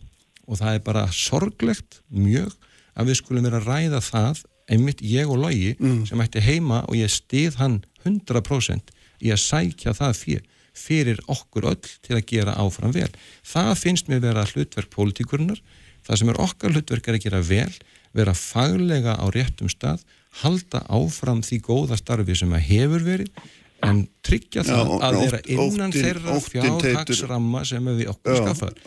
og 0.51 0.61
það 0.61 0.77
er 0.77 0.87
bara 0.87 1.05
sorglegt 1.15 2.01
mjög 2.09 2.57
að 2.99 3.11
við 3.11 3.21
skulum 3.21 3.47
vera 3.47 3.61
að 3.61 3.69
ræða 3.69 4.01
það 4.05 4.41
einmitt 4.71 5.03
ég 5.05 5.31
og 5.31 5.39
Logi 5.43 5.75
sem 6.09 6.23
ætti 6.23 6.43
heima 6.43 6.83
og 6.89 6.97
ég 6.99 7.11
stið 7.13 7.59
hann 7.61 7.79
100% 8.05 8.93
í 9.21 9.33
að 9.35 9.43
sækja 9.45 9.95
það 9.99 10.17
fyrir 10.19 10.49
fyrir 10.77 11.21
okkur 11.29 11.67
öll 11.73 11.81
til 12.03 12.17
að 12.17 12.27
gera 12.31 12.55
áfram 12.61 12.93
vel. 12.95 13.11
Það 13.47 13.73
finnst 13.79 14.09
mér 14.09 14.21
vera 14.25 14.45
hlutverk 14.49 14.91
pólitíkurinnar, 14.95 15.61
það 16.07 16.17
sem 16.23 16.29
er 16.33 16.41
okkar 16.41 16.73
hlutverk 16.77 17.09
er 17.09 17.19
að 17.19 17.25
gera 17.27 17.41
vel, 17.43 17.73
vera 18.17 18.35
faglega 18.35 19.17
á 19.19 19.27
réttum 19.31 19.69
stað, 19.71 20.03
halda 20.43 20.85
áfram 20.89 21.43
því 21.43 21.61
góða 21.67 21.97
starfi 21.99 22.37
sem 22.39 22.53
að 22.55 22.67
hefur 22.71 23.03
verið 23.07 23.31
en 23.83 24.03
tryggja 24.23 24.63
það 24.63 24.77
Já, 24.77 24.97
að 25.07 25.15
vera 25.25 25.39
innan 25.49 25.91
óttinn- 25.91 26.05
þeirra 26.05 26.35
fjárhagsramma 26.45 27.63
sem 27.65 27.87
við 27.97 28.11
okkur 28.13 28.35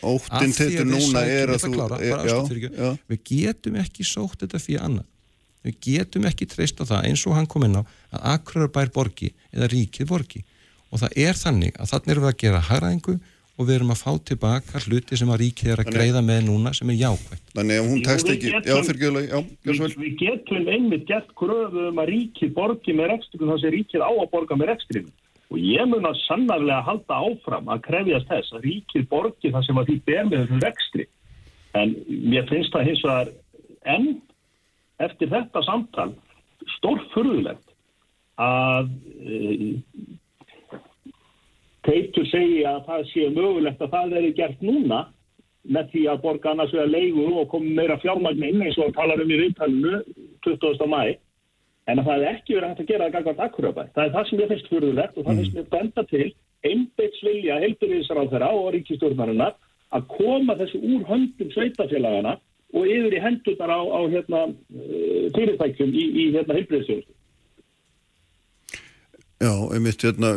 óttinn 0.03 0.37
Af 0.37 0.53
því 0.53 0.67
að 0.67 0.75
við 0.77 0.91
núna 0.91 1.23
sækjum- 1.23 1.33
er 1.33 1.47
að 1.49 1.63
þú- 1.63 1.73
klára, 1.73 1.97
er- 1.97 2.99
við 3.09 3.19
getum 3.31 3.75
ekki 3.81 4.03
sótt 4.05 4.37
þetta 4.43 4.59
fyrir 4.61 4.81
annað. 4.85 5.05
Við 5.63 5.75
getum 5.81 6.25
ekki 6.29 6.45
treyst 6.51 6.77
á 6.79 6.83
það 6.85 7.05
eins 7.09 7.25
og 7.27 7.33
hann 7.35 7.47
kom 7.47 7.63
inn 7.63 7.75
á 7.79 7.83
að 8.13 8.21
Akurarbær 8.37 8.91
borgi 8.93 9.33
eða 9.53 9.69
ríkið 9.71 10.07
borgi 10.07 10.43
og 10.93 11.01
það 11.01 11.15
er 11.27 11.39
þannig 11.43 11.77
að 11.81 11.89
þannig 11.93 12.11
erum 12.13 12.25
við 12.27 12.31
að 12.33 12.41
gera 12.43 12.61
hagræðingu 12.69 13.15
og 13.53 13.67
við 13.69 13.75
erum 13.77 13.91
að 13.93 13.99
fá 14.01 14.11
tilbaka 14.29 14.79
hluti 14.87 15.17
sem 15.19 15.29
að 15.33 15.41
ríkið 15.43 15.67
er 15.73 15.81
að 15.81 15.85
Þannig- 15.85 15.97
greiða 15.99 16.21
með 16.25 16.39
núna 16.47 16.71
sem 16.73 16.89
er 16.89 16.97
jákvægt 17.03 17.51
Þannig 17.57 17.81
að 17.81 17.89
hún 17.89 17.99
tekst 18.07 18.29
ekki, 18.33 18.49
getum- 18.53 18.69
já, 18.71 18.77
fyrir 18.87 19.01
gjöðlega, 19.03 19.27
já, 19.29 19.39
gjör 19.43 19.73
Við, 19.73 19.75
svo 19.77 19.85
vel. 19.89 19.97
við 20.05 20.15
getum 20.23 20.71
einmitt 20.73 21.05
gert 21.11 21.29
kröfu 21.37 21.83
um 21.89 22.01
að 22.01 22.09
ríkið 22.13 22.53
borgi 22.55 22.95
með 22.97 23.11
reksturinn 23.13 23.51
þar 23.53 23.61
sem 23.61 23.73
ríkið 23.75 24.01
á 24.01 24.09
að 24.13 24.31
borga 24.33 24.57
með 24.57 24.71
reksturinn. 24.73 25.11
Og 25.53 25.57
ég 25.61 25.85
mun 25.85 26.07
að 26.09 26.17
sannarlega 26.25 26.81
halda 26.87 27.13
áfram 27.29 27.69
að 27.69 27.83
krefjast 27.85 28.27
þess 28.31 28.55
að 28.57 28.65
ríkið 28.65 29.05
borgi 29.13 29.51
það 29.53 29.65
sem 29.67 29.77
að 29.83 29.87
því 29.91 29.97
ber 30.09 30.23
með 30.31 30.39
þessum 30.41 30.63
rekstri. 30.65 31.05
En 31.77 31.95
mér 32.33 32.49
finnst 32.49 32.73
það 32.73 32.87
hins 32.89 33.03
vegar 33.05 33.29
enn 33.85 34.09
eftir 34.97 35.29
þetta 35.29 35.61
samtal 35.69 36.09
stórfurðulegt 36.79 37.69
að 38.41 38.89
e, 39.21 39.75
Teitur 41.83 42.25
segi 42.31 42.63
að 42.67 42.85
það 42.87 43.03
sé 43.11 43.27
mögulegt 43.33 43.81
að 43.83 43.93
það 43.95 44.15
veri 44.17 44.31
gert 44.37 44.61
núna 44.63 45.01
með 45.63 45.91
því 45.91 46.03
að 46.11 46.23
borga 46.23 46.51
annars 46.51 46.73
vegar 46.75 46.91
leigu 46.91 47.25
og 47.39 47.49
koma 47.51 47.75
meira 47.79 47.99
fjármagn 48.03 48.43
inn 48.43 48.63
eins 48.63 48.77
og 48.79 48.89
að 48.89 48.97
tala 48.97 49.19
um 49.19 49.31
í 49.31 49.39
viðtalinu 49.41 49.99
20. 50.47 50.87
mæ 50.91 51.03
en 51.91 51.99
að 51.99 52.07
það 52.07 52.21
er 52.21 52.29
ekki 52.29 52.55
verið 52.55 52.69
hægt 52.69 52.81
að 52.83 52.89
gera 52.91 53.07
það 53.07 53.15
gangvært 53.17 53.43
akkurabæð. 53.45 53.91
Það 53.95 54.05
er 54.05 54.13
það 54.13 54.27
sem 54.29 54.41
ég 54.41 54.51
finnst 54.51 54.69
furðulegt 54.71 55.17
og 55.17 55.25
það 55.27 55.39
finnst 55.39 55.57
mér 55.57 55.69
benda 55.73 56.03
til 56.11 56.27
einbeitsvilja 56.63 57.59
heilbyrðisráðherra 57.63 58.49
og 58.55 58.69
ríkistjórnarinnar 58.77 59.57
að 59.93 60.05
koma 60.13 60.55
þessu 60.59 60.79
úr 60.79 61.03
höndum 61.09 61.51
sveitafélagana 61.53 62.37
og 62.73 62.87
yfir 62.89 63.17
í 63.17 63.21
hendurnar 63.21 63.73
á, 63.75 63.81
á 63.83 63.99
hérna, 64.09 64.45
eh, 64.73 65.27
fyrirtækjum 65.35 65.91
í, 65.91 66.05
í 66.23 66.23
hérna, 66.33 66.55
heilbyrðisjónustu. 66.57 67.13
Já, 69.43 69.51
einmitt, 69.75 69.99
hérna, 70.05 70.29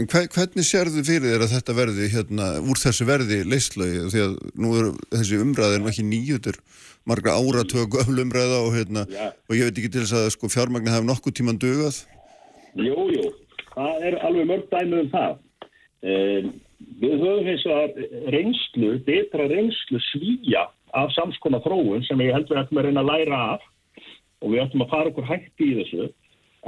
en 0.00 0.06
hve- 0.10 0.26
hvernig 0.34 0.64
sérðu 0.66 1.04
fyrir 1.06 1.28
þér 1.36 1.42
að 1.44 1.52
þetta 1.54 1.74
verði, 1.78 2.06
hérna, 2.10 2.46
úr 2.66 2.80
þessu 2.80 3.06
verði 3.06 3.36
leyslagi, 3.46 4.00
því 4.10 4.22
að 4.24 4.32
nú 4.64 4.72
er 4.80 4.88
þessi 5.14 5.38
umræði 5.44 5.76
er 5.78 5.82
nú 5.84 5.90
ekki 5.92 6.06
nýjutur, 6.08 6.58
margra 7.06 7.36
áratöku 7.38 8.00
öfl 8.02 8.18
umræða 8.24 8.58
og 8.64 8.72
hérna, 8.74 9.04
Já. 9.12 9.28
og 9.46 9.54
ég 9.54 9.68
veit 9.68 9.78
ekki 9.78 9.92
til 9.94 10.02
þess 10.02 10.16
að 10.18 10.32
sko 10.34 10.50
fjármagni 10.50 10.90
hafi 10.90 11.06
nokkuð 11.06 11.36
tíman 11.38 11.60
dugað. 11.62 12.00
Jú, 12.74 13.06
jú, 13.14 13.28
það 13.76 14.08
er 14.10 14.18
alveg 14.26 14.50
mörg 14.50 14.66
dæmi 14.72 15.00
um 15.04 15.12
það. 15.14 15.36
Um, 16.04 16.50
við 17.00 17.14
höfum 17.22 17.52
eins 17.52 17.66
og 17.70 18.02
reynslu, 18.34 18.90
betra 19.06 19.46
reynslu 19.52 20.00
svíja 20.10 20.66
af 20.94 21.14
samskona 21.14 21.62
þróun 21.62 22.02
sem 22.08 22.18
ég 22.18 22.34
held 22.34 22.50
við 22.50 22.60
ættum 22.64 22.82
að 22.82 22.88
reyna 22.90 23.04
að 23.06 23.12
læra 23.12 23.38
af 23.54 23.62
og 24.42 24.50
við 24.52 24.64
ættum 24.66 24.82
að 24.84 24.90
fara 24.90 25.10
okkur 25.14 25.30
hægt 25.30 25.62
í 25.64 25.70
þessu. 25.78 26.10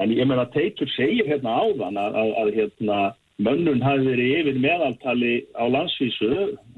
En 0.02 0.12
ég 0.12 0.28
meina 0.28 0.48
Teitur 0.52 0.90
segir 0.92 1.28
hérna 1.28 1.54
áðan 1.62 1.96
að, 2.00 2.18
að, 2.20 2.32
að 2.42 2.50
hérna, 2.58 2.98
mönnun 3.42 3.82
hafi 3.84 4.06
verið 4.06 4.32
yfir 4.40 4.60
meðaltali 4.60 5.34
á 5.56 5.64
landsvísu 5.68 6.30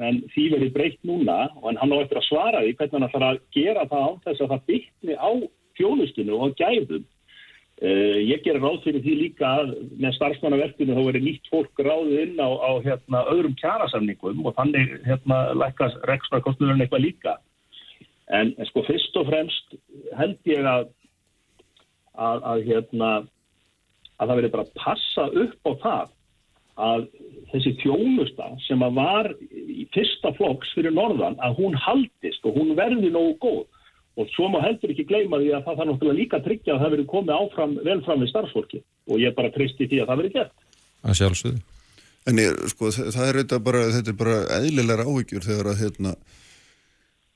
en 0.03 0.23
því 0.33 0.47
verið 0.57 0.73
breytt 0.75 0.99
núna 1.07 1.45
og 1.61 1.69
en 1.71 1.79
hann 1.79 1.95
á 1.95 2.03
eftir 2.03 2.19
að 2.19 2.27
svara 2.27 2.65
því 2.65 2.73
hvernig 2.79 2.97
hann 2.97 3.07
ætlar 3.07 3.27
að 3.29 3.41
gera 3.55 3.87
það 3.91 4.07
án 4.09 4.19
þess 4.25 4.43
að 4.43 4.53
það 4.55 4.67
byggni 4.73 5.19
á 5.19 5.31
þjónustinu 5.79 6.43
og 6.43 6.59
gæðum. 6.59 7.07
Uh, 7.79 8.19
ég 8.27 8.43
gerir 8.43 8.59
ráð 8.59 8.81
fyrir 8.83 9.05
því 9.05 9.13
líka 9.21 9.51
að 9.61 9.69
með 10.03 10.17
starfsmannaverkinu 10.17 10.97
þá 10.97 11.05
verið 11.13 11.27
nýtt 11.29 11.51
fólk 11.53 11.83
ráðið 11.87 12.23
inn 12.25 12.41
á, 12.43 12.51
á 12.59 12.71
hérna, 12.83 13.21
öðrum 13.31 13.55
kjærasamningum 13.61 14.41
og 14.43 14.57
þannig 14.57 14.97
hérna, 15.07 15.39
lækast 15.55 16.01
rekstarkostnurinn 16.11 16.83
eitthvað 16.83 17.05
líka. 17.07 17.37
En 18.35 18.51
sko 18.67 18.83
fyrst 18.89 19.15
og 19.17 19.31
fremst 19.31 19.79
held 20.19 20.51
ég 20.51 20.67
að, 20.67 20.91
að, 22.19 22.45
að, 22.53 22.63
hérna, 22.69 23.11
að 24.19 24.31
það 24.31 24.39
verið 24.41 24.55
bara 24.55 24.67
að 24.67 24.77
passa 24.83 25.27
upp 25.45 25.71
á 25.71 25.73
það 25.85 26.15
að 26.79 27.07
þessi 27.53 27.73
þjónusta 27.81 28.49
sem 28.67 28.83
að 28.87 28.99
var 29.01 29.29
í 29.51 29.87
fyrsta 29.95 30.31
flokks 30.37 30.71
fyrir 30.77 30.95
norðan 30.95 31.39
að 31.43 31.57
hún 31.59 31.75
haldist 31.87 32.45
og 32.47 32.55
hún 32.59 32.77
verði 32.79 33.11
nógu 33.15 33.35
góð. 33.43 33.65
Og 34.19 34.27
svo 34.35 34.49
má 34.51 34.59
heldur 34.65 34.91
ekki 34.91 35.07
gleyma 35.07 35.39
því 35.39 35.51
að 35.55 35.65
það 35.67 35.77
þarf 35.79 35.89
náttúrulega 35.93 36.19
líka 36.19 36.39
að 36.39 36.47
tryggja 36.49 36.75
að 36.75 36.81
það 36.83 36.95
verið 36.95 37.09
komið 37.13 37.35
áfram 37.39 37.75
vel 37.87 37.99
fram 38.07 38.23
við 38.23 38.31
starfsfólki 38.33 38.81
og 39.09 39.21
ég 39.23 39.35
bara 39.37 39.51
treysti 39.55 39.87
því 39.91 40.01
að 40.03 40.09
það 40.11 40.21
verið 40.23 40.39
gert. 40.39 40.55
að 41.07 41.19
sjálfsögðu. 41.21 41.61
En 42.29 42.41
ég, 42.43 42.57
sko, 42.75 42.91
þa- 42.93 43.13
það 43.15 43.29
er 43.29 43.39
þetta 43.41 43.59
bara, 43.69 43.83
þetta 43.95 44.11
er 44.13 44.19
bara 44.19 44.39
eðlilegar 44.59 45.05
áhyggjur 45.07 45.47
þegar 45.47 45.71
að, 45.73 45.79
hérna, 45.85 46.15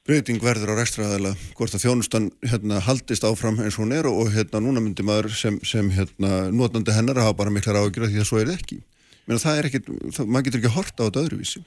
breyting 0.09 0.40
verður 0.42 0.74
á 0.74 0.80
rekstraðala, 0.80 1.34
hvort 1.55 1.76
að 1.76 1.84
þjónustan, 1.84 2.30
hérna, 2.42 2.80
haldist 2.82 3.26
áfram 3.26 3.61
eins 3.62 3.76
og 3.76 3.84
hún 3.84 3.94
er 3.94 4.09
og, 4.11 4.32
hérna, 4.34 4.62
núna 4.64 4.82
myndi 4.82 5.05
maður 5.07 5.30
sem, 5.38 5.61
sem, 5.66 5.92
hérna, 5.94 6.48
notandi 6.50 6.94
hennar 6.96 7.20
að 7.20 7.28
hafa 7.28 7.38
bara 7.44 7.55
miklar 7.55 7.78
áhyggjur 7.78 8.09
af 8.09 8.11
því 8.11 8.24
að 8.24 8.26
svo 8.30 8.40
er 8.40 8.50
það 8.50 8.59
ekki. 8.59 8.80
Menna, 9.28 9.42
það 9.44 9.61
er 9.61 9.68
ekkit, 9.68 9.92
það, 10.16 10.26
maður 10.26 10.48
getur 10.48 10.62
ekki 10.62 10.74
horta 10.74 10.98
á 10.98 11.07
þetta 11.07 11.22
öðruvísi. 11.22 11.62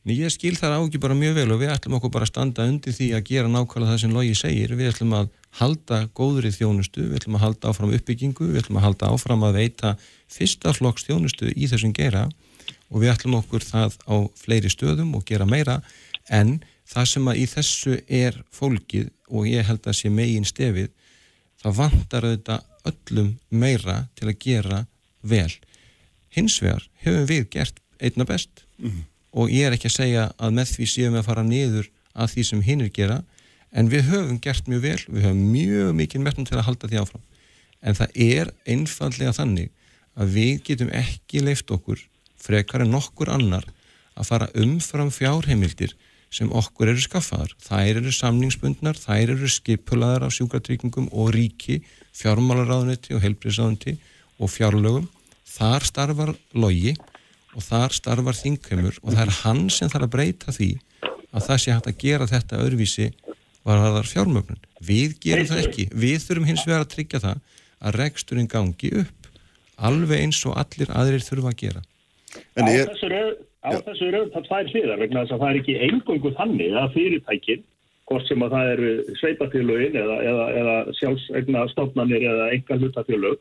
Nei, 0.00 0.14
ég 0.16 0.32
skil 0.32 0.54
þar 0.56 0.78
ágjur 0.78 1.00
bara 1.04 1.16
mjög 1.16 1.34
vel 1.36 1.50
og 1.52 1.60
við 1.60 1.72
ætlum 1.74 1.96
okkur 1.98 2.12
bara 2.12 2.24
að 2.24 2.32
standa 2.32 2.64
undir 2.68 2.94
því 2.96 3.08
að 3.16 3.24
gera 3.28 3.52
nákvæmlega 3.52 3.92
það 3.92 3.98
sem 4.00 4.14
Logi 4.16 4.36
segir. 4.36 4.72
Við 4.76 4.92
ætlum 4.94 5.12
að 5.16 5.26
halda 5.60 5.98
góðri 6.16 6.52
þjónustu, 6.56 7.04
við 7.04 7.18
ætlum 7.18 7.36
að 7.36 7.44
halda 7.44 7.72
áfram 7.72 7.92
uppbyggingu, 7.98 8.48
við 8.48 8.62
ætlum 8.62 8.80
að 8.80 8.86
halda 8.86 9.10
áfram 9.12 9.44
að 9.44 9.58
veita 9.60 9.92
fyrsta 10.32 10.72
flokks 10.76 11.04
þjónustu 11.04 11.52
í 11.52 11.68
þessum 11.68 11.92
gera 11.96 12.30
og 12.88 13.02
við 13.02 13.12
ætlum 13.12 13.36
okkur 13.42 13.66
það 13.66 13.98
á 14.08 14.16
fleiri 14.40 14.72
stöðum 14.72 15.12
og 15.18 15.26
gera 15.28 15.48
meira 15.48 15.82
en 16.32 16.56
það 16.90 17.10
sem 17.12 17.30
að 17.30 17.40
í 17.40 17.46
þessu 17.50 17.96
er 18.06 18.38
fólkið 18.54 19.10
og 19.30 19.46
ég 19.48 19.66
held 19.68 19.86
að 19.86 19.98
sé 20.00 20.10
megin 20.12 20.48
stefið, 20.48 20.90
það 21.62 21.76
vantar 21.78 22.26
auðvitað 22.26 22.90
öllum 22.90 23.30
meira 23.50 23.96
til 24.18 24.30
að 24.30 24.38
gera 24.42 24.80
vel. 25.20 25.52
Hins 26.34 26.58
vegar 26.62 26.86
hefum 27.04 27.26
við 27.28 27.48
gert 27.52 27.80
einna 28.00 28.26
best 28.26 28.64
og 29.30 29.50
ég 29.52 29.68
er 29.68 29.76
ekki 29.76 29.90
að 29.90 29.98
segja 29.98 30.28
að 30.38 30.54
með 30.56 30.72
því 30.74 30.86
séum 30.90 31.14
við 31.14 31.22
að 31.22 31.28
fara 31.28 31.44
niður 31.46 31.90
að 32.14 32.32
því 32.34 32.44
sem 32.48 32.62
hinnir 32.66 32.92
gera 32.94 33.18
en 33.70 33.90
við 33.90 34.08
höfum 34.10 34.38
gert 34.42 34.66
mjög 34.66 34.82
vel, 34.82 35.00
við 35.06 35.26
höfum 35.28 35.42
mjög 35.52 35.92
mikið 36.00 36.24
metnum 36.24 36.48
til 36.48 36.56
að 36.58 36.66
halda 36.66 36.90
því 36.90 37.02
áfram 37.02 37.26
en 37.80 37.98
það 37.98 38.16
er 38.26 38.50
einfallega 38.68 39.34
þannig 39.36 39.70
að 40.18 40.32
við 40.34 40.62
getum 40.66 40.90
ekki 40.96 41.44
leift 41.44 41.70
okkur 41.70 42.00
frekar 42.40 42.84
en 42.84 42.94
nokkur 42.94 43.30
annar 43.30 43.66
að 44.18 44.26
fara 44.32 44.50
umfram 44.58 45.12
fjárheimildir 45.14 45.94
sem 46.30 46.50
okkur 46.54 46.92
eru 46.92 47.02
skaffaðar. 47.02 47.54
Þær 47.64 48.00
eru 48.00 48.12
samningsbundnar, 48.14 48.98
þær 48.98 49.34
eru 49.34 49.50
skipulaðar 49.50 50.28
af 50.28 50.34
sjúkratryggingum 50.36 51.08
og 51.10 51.32
ríki, 51.34 51.80
fjármálaráðuniti 52.16 53.16
og 53.16 53.24
heilbriðsáðuniti 53.24 53.96
og 54.38 54.52
fjárlögum. 54.52 55.08
Þar 55.50 55.86
starfar 55.88 56.34
logi 56.54 56.94
og 57.56 57.64
þar 57.66 57.96
starfar 57.96 58.38
þingheimur 58.38 59.00
og 59.02 59.12
það 59.12 59.24
er 59.24 59.36
hann 59.40 59.64
sem 59.74 59.90
þarf 59.90 60.06
að 60.06 60.14
breyta 60.14 60.54
því 60.54 60.70
að 61.30 61.46
það 61.46 61.62
sé 61.62 61.74
hægt 61.74 61.90
að 61.90 62.00
gera 62.04 62.30
þetta 62.30 62.62
öðruvísi 62.62 63.08
var 63.66 63.82
það 63.82 64.10
fjármögnun. 64.10 64.62
Við 64.80 65.16
gerum 65.22 65.48
það 65.50 65.64
ekki. 65.66 65.86
Við 65.92 66.22
þurfum 66.24 66.48
hins 66.48 66.66
vegar 66.66 66.86
að 66.86 66.92
tryggja 66.94 67.22
það 67.26 67.42
að 67.80 67.98
reksturinn 68.00 68.50
gangi 68.50 68.92
upp 69.02 69.28
alveg 69.80 70.24
eins 70.24 70.40
og 70.48 70.56
allir 70.60 70.92
aðrir 70.92 71.24
þurfa 71.24 71.52
að 71.52 71.60
gera. 71.64 71.82
En 72.58 72.66
á 72.66 72.70
ég, 72.70 72.86
þessu 72.92 73.10
eru 73.10 73.34
á 73.60 73.70
þessu 73.86 74.08
eru 74.08 74.22
það 74.34 74.48
tvær 74.48 74.72
hliðar 74.72 75.02
vegna 75.02 75.24
þess 75.24 75.34
að 75.36 75.42
það 75.42 75.50
er 75.50 75.60
ekki 75.60 75.76
engungu 75.88 76.32
þannig 76.38 76.78
að 76.80 76.96
fyrirtækin 76.96 77.62
hvort 78.10 78.26
sem 78.26 78.42
að 78.42 78.56
það 78.56 78.72
eru 78.74 78.90
sveitafélögin 79.20 80.00
eða, 80.00 80.16
eða, 80.30 80.46
eða 80.60 80.76
sjálfsegna 80.98 81.66
stofnanir 81.74 82.26
eða 82.26 82.48
enga 82.56 82.78
hlutafélög 82.80 83.38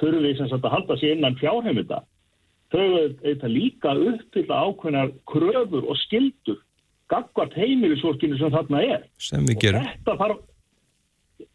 þurfi 0.00 0.32
sem 0.38 0.48
sagt 0.48 0.64
að 0.64 0.74
halda 0.76 0.96
sér 1.00 1.16
innan 1.16 1.38
fjárheimita 1.40 2.00
þau 2.70 2.84
eitthvað 3.02 3.52
líka 3.52 3.94
uppfylla 4.12 4.60
ákveðnar 4.66 5.14
kröfur 5.28 5.88
og 5.90 5.98
skildur 6.04 6.60
gagvart 7.10 7.56
heimilisvorkinu 7.58 8.38
sem 8.38 8.52
þarna 8.54 8.84
er. 8.86 9.02
Sem 9.18 9.46
við 9.48 9.56
og 9.56 9.64
gerum, 9.64 9.88
þetta 9.88 10.16
þarf 10.20 10.46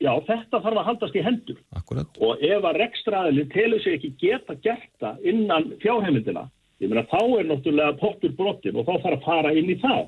já, 0.03 0.11
þetta 0.28 0.61
þarf 0.66 0.82
að 0.82 0.88
haldast 0.89 1.16
í 1.16 1.24
hendur. 1.24 1.61
Akkurat. 1.80 2.20
Og 2.20 2.43
ef 2.43 2.68
að 2.68 2.80
rekstraðilin 2.82 3.51
telur 3.53 3.84
sig 3.84 3.97
ekki 3.97 4.11
geta 4.22 4.57
gert 4.66 4.91
það 5.01 5.30
innan 5.32 5.72
fjárheimildina 5.84 6.49
ég 6.84 6.91
meina 6.91 7.05
þá 7.11 7.21
er 7.39 7.49
náttúrulega 7.49 7.99
pottur 7.99 8.34
brottin 8.38 8.80
og 8.80 8.88
þá 8.88 8.95
þarf 9.03 9.19
að 9.19 9.28
fara 9.28 9.53
inn 9.55 9.71
í 9.71 9.78
það. 9.82 10.07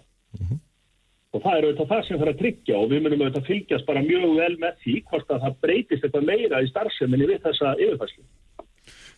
Og 1.35 1.43
það 1.43 1.57
er 1.57 1.65
auðvitað 1.67 1.89
það 1.91 2.03
sem 2.07 2.19
þarf 2.21 2.33
að 2.33 2.41
tryggja 2.41 2.77
og 2.79 2.91
við 2.91 3.03
munum 3.03 3.23
auðvitað 3.25 3.49
fylgjast 3.51 3.87
bara 3.87 4.05
mjög 4.05 4.29
vel 4.39 4.53
með 4.63 4.77
því 4.83 4.95
hvort 5.09 5.33
að 5.33 5.43
það 5.45 5.57
breytist 5.65 6.07
eitthvað 6.07 6.29
meira 6.31 6.61
í 6.63 6.69
starfseminni 6.71 7.29
við 7.29 7.43
þessa 7.43 7.73
yfirfæslu 7.77 8.23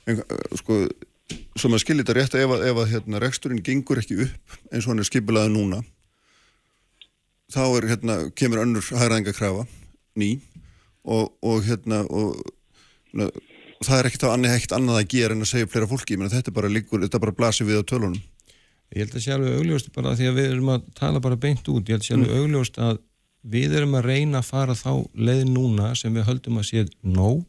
en, 0.09 0.21
uh, 0.23 0.57
sko, 0.59 0.79
svo 1.57 1.71
maður 1.71 1.83
skilir 1.85 2.05
þetta 2.05 2.17
rétt 2.17 2.35
að 2.35 2.45
ef 2.45 2.55
að, 2.55 2.65
ef 2.71 2.81
að 2.81 2.91
hérna, 2.93 3.21
reksturinn 3.23 3.63
gengur 3.65 4.01
ekki 4.01 4.19
upp 4.25 4.57
eins 4.71 4.85
og 4.85 4.93
hann 4.93 5.03
er 5.03 5.09
skipilaði 5.09 5.53
núna 5.53 5.81
þá 7.53 7.63
er, 7.65 7.89
hérna, 7.93 8.17
kemur 8.37 8.63
önnur 8.63 8.85
hægræðingakrafa, 8.85 9.65
ný 10.21 10.35
og, 11.05 11.31
og 11.41 11.63
hérna 11.65 12.03
og, 12.13 12.37
na, 13.17 13.29
það 13.85 13.99
er 13.99 14.09
ekkert 14.09 14.25
annað 14.27 14.73
annað 14.75 14.99
að 14.99 15.09
gera 15.13 15.35
en 15.35 15.45
að 15.45 15.51
segja 15.53 15.69
flera 15.71 15.87
fólki, 15.87 16.17
menn 16.19 16.31
þetta 16.31 16.51
bara 16.55 16.71
líkur, 16.71 17.03
þetta 17.05 17.21
bara 17.23 17.35
blasir 17.35 17.67
við 17.69 17.79
á 17.79 17.83
tölunum. 17.87 18.21
Ég 18.89 19.05
held 19.05 19.15
að 19.15 19.23
sé 19.23 19.35
alveg 19.35 19.59
augljóst 19.59 19.91
bara 19.93 20.15
því 20.17 20.27
að 20.31 20.39
við 20.39 20.49
erum 20.49 20.71
að 20.73 20.89
tala 20.97 21.21
bara 21.21 21.37
beint 21.37 21.67
út, 21.69 21.85
ég 21.85 21.95
held 21.95 22.01
að 22.01 22.07
sé 22.07 22.15
alveg 22.17 22.41
augljóst 22.41 22.79
að 22.81 22.99
við 23.53 23.75
erum 23.77 23.95
að 23.95 24.09
reyna 24.09 24.41
að 24.41 24.49
fara 24.49 24.75
þá 24.75 24.91
leið 25.13 25.43
núna 25.53 25.93
sem 25.95 26.15
við 26.15 26.27
höldum 26.27 26.59
að 26.59 26.67
sé 26.71 26.85
nóg 27.05 27.45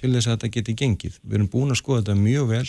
til 0.00 0.10
þess 0.14 0.26
að 0.26 0.32
þetta 0.34 0.52
geti 0.56 0.76
gengið. 0.80 1.18
Við 1.22 1.38
erum 1.38 1.50
búin 1.52 1.74
að 1.74 1.80
skoða 1.82 2.00
þetta 2.00 2.16
mjög 2.18 2.48
vel, 2.50 2.66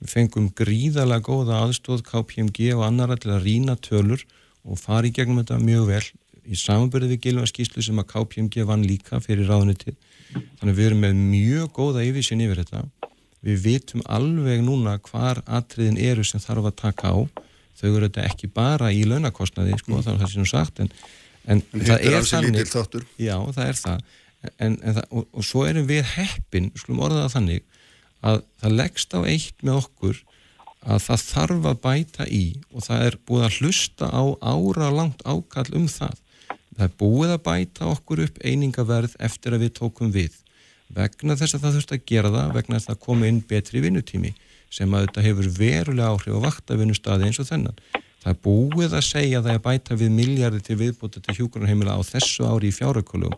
við 0.00 0.14
fengum 0.14 0.48
gríðalega 0.56 1.26
góða 1.26 1.60
aðstóð 1.64 2.04
KPMG 2.06 2.70
og 2.76 2.86
annara 2.86 3.18
til 3.20 3.34
að 3.34 3.44
rína 3.48 3.76
tölur 3.76 4.24
og 4.64 4.80
fara 4.80 5.10
í 5.10 5.12
gegnum 5.12 5.42
þetta 5.42 5.58
mjög 5.60 5.90
vel. 5.90 6.04
Í 6.46 6.56
samanbyrði 6.56 7.16
við 7.16 7.22
gilvarskíslu 7.26 7.84
sem 7.84 8.00
að 8.00 8.08
KPMG 8.14 8.64
vann 8.68 8.86
líka 8.86 9.20
fyrir 9.20 9.50
ráðuniti. 9.50 9.96
Þannig 10.60 10.76
við 10.76 10.88
erum 10.88 11.04
með 11.04 11.20
mjög 11.20 11.70
góða 11.76 12.04
yfirsinn 12.06 12.42
yfir 12.44 12.62
þetta. 12.62 12.84
Við 13.46 13.62
vitum 13.64 14.02
alveg 14.04 14.62
núna 14.64 14.98
hvar 15.08 15.40
atriðin 15.48 16.00
eru 16.00 16.24
sem 16.26 16.42
þarf 16.42 16.70
að 16.70 16.78
taka 16.82 17.12
á. 17.16 17.18
Þau 17.80 17.88
eru 17.88 18.08
þetta 18.08 18.26
ekki 18.28 18.50
bara 18.52 18.90
í 18.92 19.04
launakostnaði, 19.08 19.78
sko, 19.80 19.94
mm. 19.96 20.02
það 20.04 20.12
er 20.12 20.20
það 20.20 20.32
sem 20.34 20.48
sagt, 20.50 20.82
en, 20.84 20.90
en, 21.46 21.62
en 21.72 21.86
það 21.86 22.08
er 22.10 22.26
þannig, 22.28 22.74
já, 23.16 23.36
það 23.56 23.62
er 23.64 23.78
það, 23.80 24.02
en, 24.50 24.76
það 24.84 25.00
og, 25.08 25.28
og 25.32 25.46
svo 25.48 25.64
erum 25.64 25.86
við 25.88 26.02
heppin, 26.12 26.68
skulum 26.76 27.00
orðaða 27.06 27.32
þannig, 27.38 27.64
að 28.20 28.42
það 28.60 28.76
leggst 28.82 29.16
á 29.16 29.20
eitt 29.24 29.64
með 29.64 29.80
okkur 29.80 30.20
að 30.80 31.02
það 31.04 31.24
þarf 31.26 31.68
að 31.70 31.80
bæta 31.84 32.26
í 32.28 32.44
og 32.72 32.84
það 32.84 33.06
er 33.06 33.16
búið 33.28 33.46
að 33.46 33.56
hlusta 33.60 34.10
á 34.12 34.22
ára 34.40 34.90
langt 34.92 35.24
ákall 35.24 35.68
um 35.76 35.88
það. 35.88 36.20
Það 36.76 36.86
er 36.86 36.94
búið 37.02 37.34
að 37.34 37.42
bæta 37.48 37.88
okkur 37.90 38.22
upp 38.26 38.38
einingaverð 38.46 39.16
eftir 39.18 39.56
að 39.56 39.66
við 39.66 39.74
tókum 39.80 40.12
við 40.14 40.38
vegna 40.94 41.36
þess 41.38 41.54
að 41.56 41.64
það 41.64 41.76
þurft 41.76 41.92
að 41.94 42.06
gera 42.10 42.30
það 42.34 42.54
vegna 42.56 42.78
þess 42.78 42.88
að 42.88 42.94
það 42.94 43.02
komi 43.06 43.28
inn 43.30 43.42
betri 43.50 43.82
vinnutími 43.84 44.32
sem 44.70 44.94
að 44.94 45.04
þetta 45.06 45.24
hefur 45.26 45.50
verulega 45.58 46.08
áhrif 46.14 46.38
á 46.38 46.44
vaktavinnustadi 46.46 47.26
eins 47.26 47.40
og 47.42 47.48
þennan. 47.48 47.78
Það 48.20 48.32
er 48.32 48.40
búið 48.44 48.96
að 48.98 49.06
segja 49.06 49.38
að 49.40 49.46
það 49.46 49.56
er 49.56 49.62
bæta 49.64 49.98
við 49.98 50.10
miljardi 50.14 50.60
til 50.66 50.76
viðbúta 50.80 51.22
til 51.24 51.36
hjúgrunarheimila 51.38 51.96
á 51.96 52.00
þessu 52.04 52.46
ári 52.46 52.70
í 52.70 52.74
fjárökulum. 52.76 53.36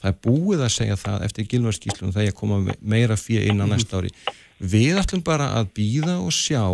Það 0.00 0.10
er 0.10 0.18
búið 0.24 0.64
að 0.64 0.74
segja 0.74 0.96
það 1.00 1.26
eftir 1.28 1.48
gilvarskíslunum 1.50 2.14
þegar 2.14 2.28
ég 2.30 2.38
koma 2.38 2.76
meira 2.80 3.18
fyrir 3.20 3.50
inn 3.52 3.62
á 3.62 3.66
næsta 3.68 4.00
ári. 4.00 4.12
Við 4.58 5.00
ætlum 5.02 5.22
bara 5.24 5.50
að 5.58 5.70
býða 5.76 6.18
og 6.22 6.32
sjá 6.34 6.64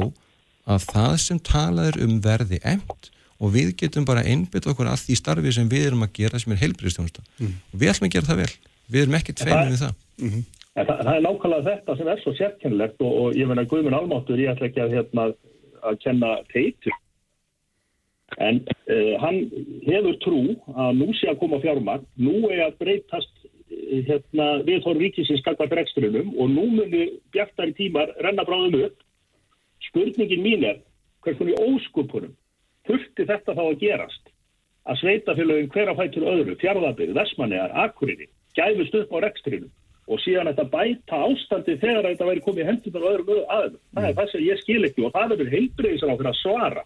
að 0.70 0.86
það 0.92 1.16
sem 1.24 1.40
talaður 1.50 2.00
um 2.06 2.16
verði 2.24 2.60
emt 2.62 3.10
og 3.40 3.52
við 3.54 3.74
getum 3.80 4.06
bara 4.08 4.24
einbytt 4.28 4.68
okkur 4.68 4.90
að 4.90 5.04
því 5.06 5.16
starfi 5.18 5.52
sem 5.56 5.68
við 5.68 5.90
erum 5.90 6.04
að 6.04 6.16
gera 6.20 6.40
sem 6.40 6.52
er 6.52 6.60
heilbríðstjónusta. 6.60 7.24
Mm. 7.40 7.52
Og 7.72 7.82
við 7.82 7.92
ætlum 7.92 8.08
að 8.08 8.16
gera 8.16 8.28
það 8.28 8.40
vel. 8.42 8.50
Við 8.90 9.04
erum 9.04 9.16
ekki 9.20 9.36
tveimið 9.40 9.70
við 9.70 9.84
það. 9.84 9.94
Mm 10.20 10.32
-hmm. 10.32 10.48
Það, 10.70 10.90
það 11.04 11.14
er 11.14 11.24
nákvæmlega 11.26 11.68
þetta 11.68 11.96
sem 11.96 12.08
er 12.08 12.20
svo 12.22 12.32
sérkennilegt 12.38 13.00
og, 13.00 13.12
og 13.20 13.38
ég 13.38 13.48
menna 13.48 13.64
Guðmund 13.64 13.96
Almáttur, 13.96 14.38
ég 14.38 14.52
ætla 14.52 14.68
ekki 14.68 14.82
að, 14.84 14.94
hérna, 14.96 15.24
að 15.82 15.98
kenna 16.04 16.30
teitur. 16.52 16.96
En 18.38 18.60
uh, 18.62 19.14
hann 19.24 19.38
hefur 19.88 20.16
trú 20.22 20.42
að 20.76 20.92
nú 21.00 21.08
sé 21.18 21.30
að 21.30 21.40
koma 21.40 21.58
fjármagn, 21.64 22.06
nú 22.16 22.46
er 22.52 22.68
að 22.68 22.76
breytast 22.78 23.32
uh, 23.42 24.00
hérna, 24.06 24.62
við 24.68 24.84
þóru 24.84 25.00
ríkisins 25.00 25.42
skakvað 25.42 25.72
dregstrunum 25.72 26.30
og 26.36 26.52
nú 26.52 26.68
munir 26.76 27.16
bjartari 27.34 27.74
tímar 27.74 28.12
renna 28.20 28.46
bráðum 28.46 28.84
upp. 28.84 29.00
Spurningin 29.88 30.44
mín 30.44 30.68
er, 30.68 30.78
hvernig 31.24 31.58
óskupunum 31.58 32.36
þurfti 32.90 33.26
þetta 33.30 33.56
þá 33.56 33.64
að 33.64 33.80
gerast? 33.80 34.30
Að 34.90 35.00
sveitafélagin 35.00 35.72
hverjafættur 35.74 36.26
öðru, 36.26 36.56
fjárðabir, 36.60 37.12
versmanniðar, 37.14 37.74
akkurinni, 37.84 38.26
gæfust 38.58 38.96
upp 38.98 39.12
á 39.14 39.18
rekstrinum 39.26 39.70
og 40.10 40.18
síðan 40.24 40.50
þetta 40.50 40.64
bæta 40.72 41.18
ástandi 41.28 41.76
þegar 41.78 42.08
þetta 42.08 42.26
væri 42.26 42.42
komið 42.42 42.70
hendunar 42.70 43.04
og 43.04 43.12
öðrum 43.12 43.52
aðeins. 43.54 43.76
Það 43.94 44.08
er 44.08 44.16
það 44.16 44.32
sem 44.32 44.46
ég 44.46 44.62
skil 44.64 44.80
ekki 44.88 45.04
og 45.06 45.12
það 45.14 45.34
er 45.36 45.52
heilbreyðisar 45.54 46.10
á 46.10 46.18
fyrir 46.18 46.30
að 46.32 46.40
svara. 46.40 46.82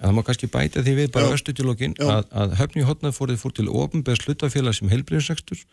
Það 0.00 0.14
má 0.16 0.22
kannski 0.24 0.48
bæta 0.48 0.84
því 0.84 0.92
við 0.96 1.08
bara 1.14 1.32
östutjólógin 1.36 1.96
að, 2.00 2.28
að 2.42 2.54
höfni 2.60 2.84
hodnað 2.88 3.16
fóruð 3.16 3.40
fór 3.40 3.56
til 3.56 3.66
ofnbæðs 3.68 4.22
hlutafélag 4.26 4.76
sem 4.76 4.92
heilbreyðisrekstur, 4.92 5.64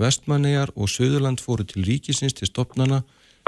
vestmannegar 0.00 0.72
og 0.76 0.88
söðurland 0.92 1.40
fóruð 1.44 1.72
til 1.72 1.84
ríkisins 1.88 2.36
til 2.36 2.48
stopnana 2.48 3.02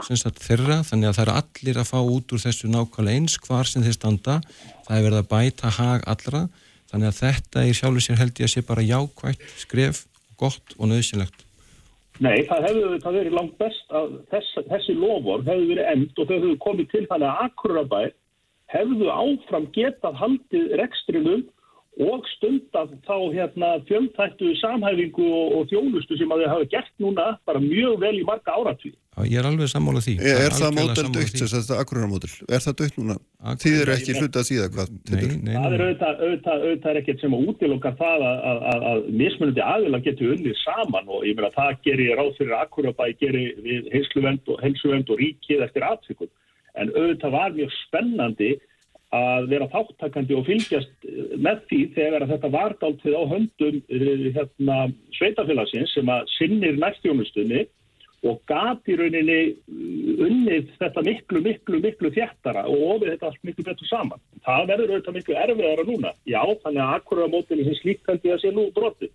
þeirra, 0.04 0.82
þannig 0.84 1.08
að 1.08 1.16
það 1.16 1.24
er 1.24 1.32
allir 1.32 1.78
að 1.80 1.88
fá 1.88 1.98
út 2.02 2.32
úr 2.32 2.42
þessu 2.42 2.68
nákvæmlega 2.68 3.16
eins 3.16 3.38
hvar 3.46 3.64
sem 3.64 3.82
þeir 3.82 3.96
standa, 3.96 4.40
það 4.86 4.98
er 4.98 5.06
verið 5.06 5.18
að 5.22 5.30
bæta 5.30 5.72
hag 5.78 6.04
allra, 6.06 6.42
þannig 6.90 7.08
að 7.08 7.20
þetta 7.22 7.64
í 7.64 7.72
sjálfu 7.74 8.04
sér 8.04 8.20
held 8.20 8.38
ég 8.40 8.46
að 8.46 8.52
sé 8.52 8.62
bara 8.66 8.84
jákvægt 8.84 9.42
skref, 9.56 10.04
gott 10.36 10.76
og 10.78 10.92
nöðsynlegt. 10.92 11.46
Nei, 12.20 12.44
það 12.48 12.68
hefði 12.68 13.00
það 13.04 13.18
verið 13.18 13.34
langt 13.36 13.56
best 13.60 13.90
að 13.92 14.14
þess, 14.32 14.52
þessi 14.70 14.94
lofur 14.96 15.42
hefði 15.44 15.66
verið 15.72 15.90
end 15.90 16.16
og 16.16 16.28
þau 16.28 16.36
hefði 16.36 16.54
komið 16.64 16.88
til 16.92 17.04
þannig 17.10 17.28
að 17.28 17.42
Akurabær 17.44 18.14
hefðu 18.72 19.10
áfram 19.12 19.66
getað 19.74 20.16
haldið 20.22 20.72
rekstrinum 20.80 21.44
og 21.96 22.26
stundað 22.34 22.90
þá 23.06 23.16
hérna 23.32 23.68
fjöldtættu 23.88 24.50
samhæfingu 24.60 25.24
og, 25.24 25.54
og 25.56 25.70
þjónustu 25.70 26.18
sem 26.20 26.32
að 26.34 26.42
þau 26.42 26.50
hafa 26.52 26.68
gert 26.74 26.92
núna 27.00 27.26
bara 27.48 27.62
mjög 27.62 27.96
vel 28.02 28.18
í 28.18 28.24
marga 28.28 28.52
áratví. 28.52 28.92
Ég 29.24 29.40
er 29.40 29.48
alveg 29.48 29.70
sammálað 29.72 30.04
því. 30.04 30.14
Er, 30.20 30.42
er 30.44 30.52
það 30.52 30.74
mótel 30.76 31.06
dögt, 31.14 31.40
þetta 31.40 31.78
akkurarmótel? 31.80 32.28
Er 32.52 32.60
það 32.60 32.76
dögt 32.82 32.98
núna? 33.00 33.16
Þið 33.62 33.78
eru 33.80 33.94
ekki 33.94 34.16
hluta 34.18 34.42
að 34.42 34.48
síða 34.50 34.66
hvað? 34.74 34.92
Nei, 35.08 35.22
nei, 35.22 35.38
nei. 35.46 35.54
Það 35.56 35.76
er 35.78 35.84
auðvitað, 35.86 36.20
auðvitað, 36.20 36.66
auðvitað 36.66 36.92
er 36.92 37.00
ekkert 37.00 37.24
sem 37.24 37.36
að 37.38 37.48
útilokkar 37.52 37.96
það 38.02 38.26
að, 38.28 38.44
að, 38.50 38.60
að, 38.74 38.86
að 38.90 39.02
mismunandi 39.22 39.64
aðila 39.64 40.02
getur 40.04 40.36
unnið 40.36 40.60
saman 40.66 41.08
og 41.16 41.24
ég 41.24 41.40
meina 41.40 41.52
það 41.56 41.82
gerir 41.88 42.20
ráð 42.20 42.32
fyrir 42.36 42.56
akkurabæ, 42.60 43.04
gerir 43.24 43.60
við 43.64 43.90
heilsuvend 43.96 44.52
og, 44.52 44.64
og 44.84 45.22
ríkið 45.24 45.64
eftir 45.64 45.88
aðtökum. 45.88 46.32
En 46.76 46.92
auðvitað 46.92 47.38
var 47.38 47.56
mjög 47.56 47.72
spennandi 47.86 48.52
að 49.14 49.48
vera 49.52 49.68
þáttakandi 49.70 50.34
og 50.34 50.46
fylgjast 50.48 51.06
með 51.38 51.62
því 51.70 51.80
þegar 51.94 52.26
þetta 52.32 52.50
var 52.50 52.74
dáltið 52.80 53.14
á 53.14 53.22
höndum 53.30 53.78
eh, 53.86 54.26
hérna, 54.34 54.78
sveitafélagsins 55.14 55.94
sem 55.94 56.10
að 56.10 56.26
sinnir 56.34 56.78
næstjónustunni 56.80 57.66
og 58.26 58.40
gati 58.50 58.96
rauninni 58.98 59.38
eh, 59.38 60.24
unnið 60.26 60.72
þetta 60.80 61.06
miklu, 61.06 61.44
miklu, 61.44 61.80
miklu 61.84 62.10
þjættara 62.16 62.66
og 62.66 62.82
ofið 62.96 63.12
þetta 63.14 63.30
allt 63.30 63.46
miklu 63.46 63.68
betur 63.68 63.90
saman. 63.92 64.24
Það 64.42 64.68
verður 64.72 64.94
auðvitað 64.96 65.18
miklu 65.20 65.38
erfiðara 65.44 65.86
núna. 65.86 66.12
Já, 66.26 66.42
þannig 66.64 66.82
að 66.82 66.98
akkurat 66.98 67.32
mótinu 67.32 67.68
sem 67.68 67.80
slíkandi 67.82 68.34
að 68.34 68.42
sé 68.42 68.54
nú 68.54 68.68
brotið. 68.74 69.14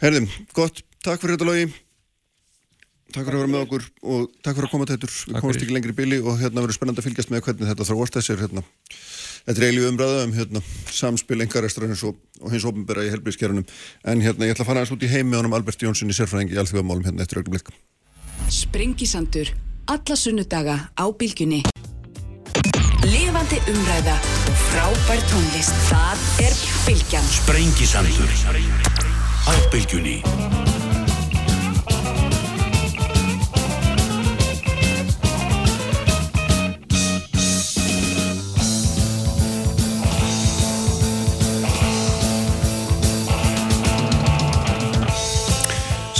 Herðum, 0.00 0.28
gott. 0.56 0.84
Takk 1.04 1.20
fyrir 1.20 1.36
þetta 1.36 1.52
logi. 1.52 1.83
Takk 3.14 3.28
fyrir 3.28 3.36
að 3.38 3.42
vera 3.44 3.50
með 3.52 3.60
okkur 3.62 3.84
og 4.10 4.22
takk 4.42 4.56
fyrir 4.56 4.66
að 4.66 4.72
koma 4.72 4.86
þetta 4.90 5.08
við 5.08 5.36
komast 5.38 5.60
ekki 5.62 5.74
lengri 5.76 5.92
í 5.94 5.96
bíli 6.00 6.16
og 6.18 6.40
hérna 6.40 6.64
verður 6.64 6.74
spennand 6.74 6.98
að 6.98 7.06
fylgjast 7.06 7.30
með 7.30 7.44
hvernig 7.46 7.68
þetta 7.70 7.86
þróast 7.86 8.16
þessir 8.16 8.40
hérna. 8.42 8.64
Þetta 9.44 9.60
er 9.60 9.66
eiginlega 9.68 9.90
umræða 9.92 10.24
um 10.24 10.32
hérna, 10.34 10.62
samspil 10.90 11.44
engarestrarins 11.44 12.02
og, 12.08 12.16
og 12.42 12.50
hins 12.50 12.66
ofnbæra 12.66 13.04
í 13.06 13.12
helbriðskerunum 13.12 13.68
en 14.10 14.24
hérna 14.24 14.48
ég 14.48 14.56
ætla 14.56 14.66
að 14.66 14.70
fara 14.72 14.82
aðeins 14.82 14.94
út 14.96 15.06
í 15.06 15.12
heimi 15.12 15.38
ánum 15.38 15.54
Albert 15.54 15.84
Jónsson 15.86 16.10
í 16.10 16.16
sérfræðingi 16.16 16.56
í 16.56 16.60
alþjóðamálum 16.64 17.06
hérna 17.06 17.22
eftir 17.22 17.42
öllum 17.42 17.54
blikka. 17.54 17.76
Sprengisandur, 18.50 19.52
alla 19.94 20.18
sunnudaga 20.18 20.76
á 20.98 21.04
bylgjunni. 21.14 21.62
Levandi 23.04 23.60
umræða 23.70 24.18
og 24.48 24.58
frábær 24.72 25.22
tónlist. 25.30 25.78
Það 25.92 26.26
er 26.48 26.58
bylgjan. 26.88 27.32
Sprengisandur 27.38 28.36
á 29.44 29.54
bylgjunni. 29.70 30.18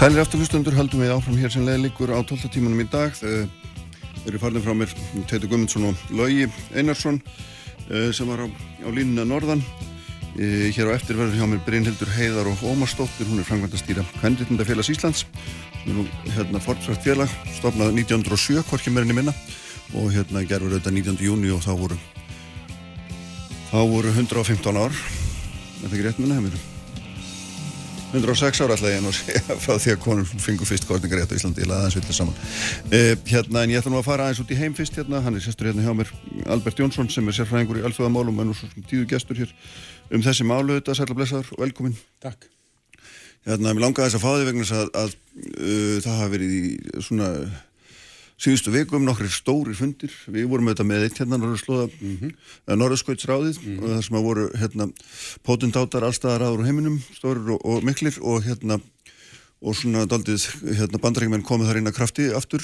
Sælir 0.05 0.21
afturlustundur 0.21 0.75
haldum 0.77 1.01
við 1.01 1.15
áfram 1.15 1.37
hér 1.41 1.49
sem 1.49 1.63
leðlikur 1.65 2.11
á 2.13 2.21
12 2.21 2.51
tímanum 2.53 2.83
í 2.83 2.85
dag. 2.93 3.15
Það 3.17 4.27
eru 4.29 4.41
farin 4.43 4.61
frá 4.61 4.75
mér 4.77 4.91
Teitur 5.31 5.49
Gummundsson 5.49 5.87
og 5.89 6.03
Laugi 6.13 6.45
Einarsson 6.77 7.17
eh, 7.89 8.11
sem 8.13 8.29
var 8.29 8.43
á, 8.45 8.47
á 8.85 8.89
línuna 8.93 9.25
Norðan. 9.25 9.63
Eh, 10.37 10.69
hér 10.77 10.91
á 10.93 10.97
eftir 10.99 11.17
verður 11.17 11.39
hjá 11.41 11.49
mér 11.49 11.63
Brynhildur 11.65 12.13
Heiðar 12.19 12.51
og 12.53 12.67
Ómarsdóttir. 12.69 13.31
Hún 13.31 13.41
er 13.41 13.49
framkvæmdastýra 13.49 14.05
Kvendritundafélags 14.19 14.93
Íslands 14.93 15.25
sem 15.87 16.03
er 16.03 16.37
hérna 16.37 16.61
fortfrækt 16.61 17.09
félag, 17.09 17.33
stopnað 17.57 17.97
1907, 18.05 18.61
hvorki 18.69 18.93
meirinni 18.93 19.17
minna 19.23 19.33
og 19.97 20.13
hérna 20.13 20.45
gerður 20.45 20.77
auðvitað 20.77 20.99
19. 21.01 21.25
júni 21.31 21.57
og 21.57 21.65
þá 21.65 21.73
voru 21.81 22.01
þá 23.73 23.81
voru 23.81 24.13
115 24.13 24.85
ár. 24.85 24.93
Er 24.93 25.89
það 25.89 25.91
ekki 25.95 26.09
rétt 26.11 26.25
minna 26.27 26.43
hefur? 26.43 26.74
106 28.15 28.62
ára 28.62 28.77
ætla 28.77 28.93
ég 28.93 29.03
nú 29.03 29.11
segja 29.15 29.43
frá 29.65 29.75
því 29.75 29.95
að 29.95 30.01
konur 30.05 30.29
fengur 30.43 30.69
fyrst 30.69 30.87
kostningar 30.89 31.21
rétt 31.21 31.35
á 31.35 31.39
Íslandi, 31.39 31.65
ég 31.65 31.71
laði 31.71 31.83
aðeins 31.83 31.99
vilja 31.99 32.17
saman. 32.17 32.39
Uh, 32.87 33.12
hérna, 33.29 33.65
en 33.65 33.75
ég 33.75 33.83
ætla 33.83 33.93
nú 33.93 33.99
að 33.99 34.07
fara 34.07 34.29
aðeins 34.29 34.43
út 34.45 34.55
í 34.55 34.59
heim 34.61 34.77
fyrst 34.79 34.99
hérna, 35.01 35.23
hann 35.25 35.35
er 35.35 35.45
sestur 35.45 35.71
hérna 35.71 35.85
hjá 35.85 35.97
mér, 35.99 36.15
Albert 36.55 36.83
Jónsson 36.83 37.11
sem 37.11 37.29
er 37.29 37.39
sérfræðingur 37.41 37.83
í 37.83 37.85
alþjóðamálum 37.89 38.41
en 38.45 38.51
nú 38.53 38.57
svo 38.57 38.71
tíðu 38.87 39.09
gestur 39.11 39.43
hér 39.43 39.55
um 40.15 40.25
þessi 40.25 40.47
málu 40.47 40.79
þetta, 40.79 40.97
særlega 41.01 41.21
blessaður 41.21 41.55
og 41.57 41.65
velkomin. 41.67 41.99
Takk. 42.23 42.47
Hérna, 43.45 43.75
mér 43.75 43.89
langaði 43.89 44.09
þess 44.09 44.21
að 44.21 44.25
fá 44.25 44.31
því 44.33 44.49
vegna 44.51 44.69
að, 44.79 44.91
að 45.03 45.15
uh, 45.15 45.97
það 46.07 46.21
hafa 46.21 46.35
verið 46.39 46.55
í 46.55 46.65
svona 47.05 47.31
síðustu 48.41 48.72
vikum 48.74 49.05
nokkri 49.07 49.28
stóri 49.30 49.74
fundir 49.78 50.12
við 50.26 50.49
vorum 50.51 50.68
auðvitað 50.68 50.89
með 50.89 51.05
eitt 51.07 51.20
hérna 51.20 51.39
Norðurslóða 51.39 51.87
mm 51.91 52.16
-hmm. 52.20 52.32
Norðurskautsráðið 52.80 53.61
mm 53.61 53.68
-hmm. 53.68 53.82
og 53.82 53.89
það 53.91 54.03
sem 54.07 54.16
að 54.16 54.26
voru 54.28 54.49
hérna 54.59 54.89
potentátar 55.43 56.05
allstaðar 56.05 56.43
aður 56.43 56.64
á 56.64 56.68
heiminum 56.68 56.99
stórir 57.14 57.51
og, 57.55 57.61
og 57.64 57.85
miklir 57.85 58.18
og 58.20 58.43
hérna 58.43 58.80
og 59.62 59.76
svona 59.76 60.07
daldið 60.07 60.43
hérna 60.76 60.99
bandarækjumenn 60.99 61.47
komið 61.47 61.66
þar 61.68 61.78
inn 61.78 61.89
að 61.89 61.97
krafti 61.97 62.30
aftur 62.35 62.62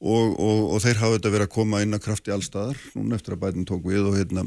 og, 0.00 0.36
og, 0.38 0.58
og 0.74 0.82
þeir 0.84 1.00
hafa 1.00 1.12
auðvitað 1.12 1.32
verið 1.32 1.48
að 1.48 1.56
koma 1.56 1.82
inn 1.82 1.94
að 1.94 2.04
krafti 2.04 2.30
allstaðar 2.30 2.76
núna 2.94 3.16
eftir 3.16 3.32
að 3.34 3.40
bætin 3.40 3.64
tók 3.64 3.82
við 3.84 4.04
og 4.04 4.16
hérna 4.16 4.44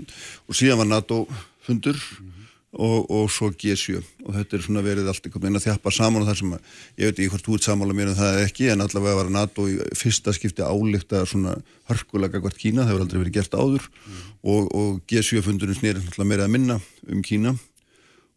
og 0.48 0.54
síðan 0.56 0.78
var 0.78 0.88
NATO 0.88 1.28
fundur 1.66 1.98
mm 1.98 2.28
-hmm 2.28 2.39
og, 2.70 3.08
og 3.10 3.30
svo 3.34 3.50
G7 3.50 3.98
og 3.98 4.36
þetta 4.36 4.58
er 4.58 4.64
svona 4.66 4.84
verið 4.86 5.08
allt 5.10 5.26
einhvern 5.26 5.48
veginn 5.48 5.58
að 5.58 5.66
þjappa 5.66 5.94
saman 5.96 6.22
og 6.22 6.28
það 6.30 6.38
sem 6.42 6.52
ég 6.54 7.08
veit 7.10 7.16
ekki 7.16 7.30
hvort 7.34 7.48
þú 7.48 7.56
ert 7.58 7.66
samála 7.66 7.96
mér 7.98 8.12
en 8.12 8.14
um 8.14 8.20
það 8.20 8.42
ekki 8.44 8.68
en 8.70 8.86
allavega 8.86 9.18
var 9.18 9.32
NATO 9.34 9.66
í 9.66 9.80
fyrsta 9.98 10.34
skipti 10.38 10.62
álíkta 10.62 11.24
svona 11.30 11.56
hörkulega 11.90 12.44
hvert 12.44 12.62
Kína, 12.62 12.84
það 12.84 12.92
hefur 12.92 13.06
aldrei 13.08 13.22
verið 13.24 13.40
gert 13.40 13.58
áður. 13.58 13.90
Mm. 13.90 14.22
og, 14.54 14.70
og 14.78 15.02
G7 15.10 15.42
fundurinn 15.48 15.80
snýrið 15.80 16.06
alltaf 16.06 16.30
meira 16.30 16.46
að 16.46 16.56
minna 16.58 16.78
um 17.10 17.26
Kína. 17.26 17.56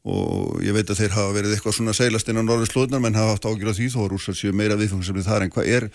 Og 0.02 0.58
ég 0.64 0.74
veit 0.74 0.88
að 0.90 0.98
þeir 0.98 1.12
hafa 1.14 1.34
verið 1.36 1.52
eitthvað 1.54 1.76
svona 1.76 1.92
seilast 1.94 2.26
inn 2.26 2.40
á 2.40 2.42
norður 2.42 2.72
slóðnar 2.72 3.02
menn 3.04 3.14
hafa 3.14 3.36
haft 3.36 3.44
ágjörð 3.46 3.76
því 3.78 3.90
þó 3.92 4.00
að 4.02 4.08
rússar 4.10 4.34
séu 4.34 4.50
meira 4.56 4.74
viðfungsefni 4.80 5.22
þar 5.22 5.44
en 5.44 5.52
hvað 5.54 5.68
er 5.76 5.86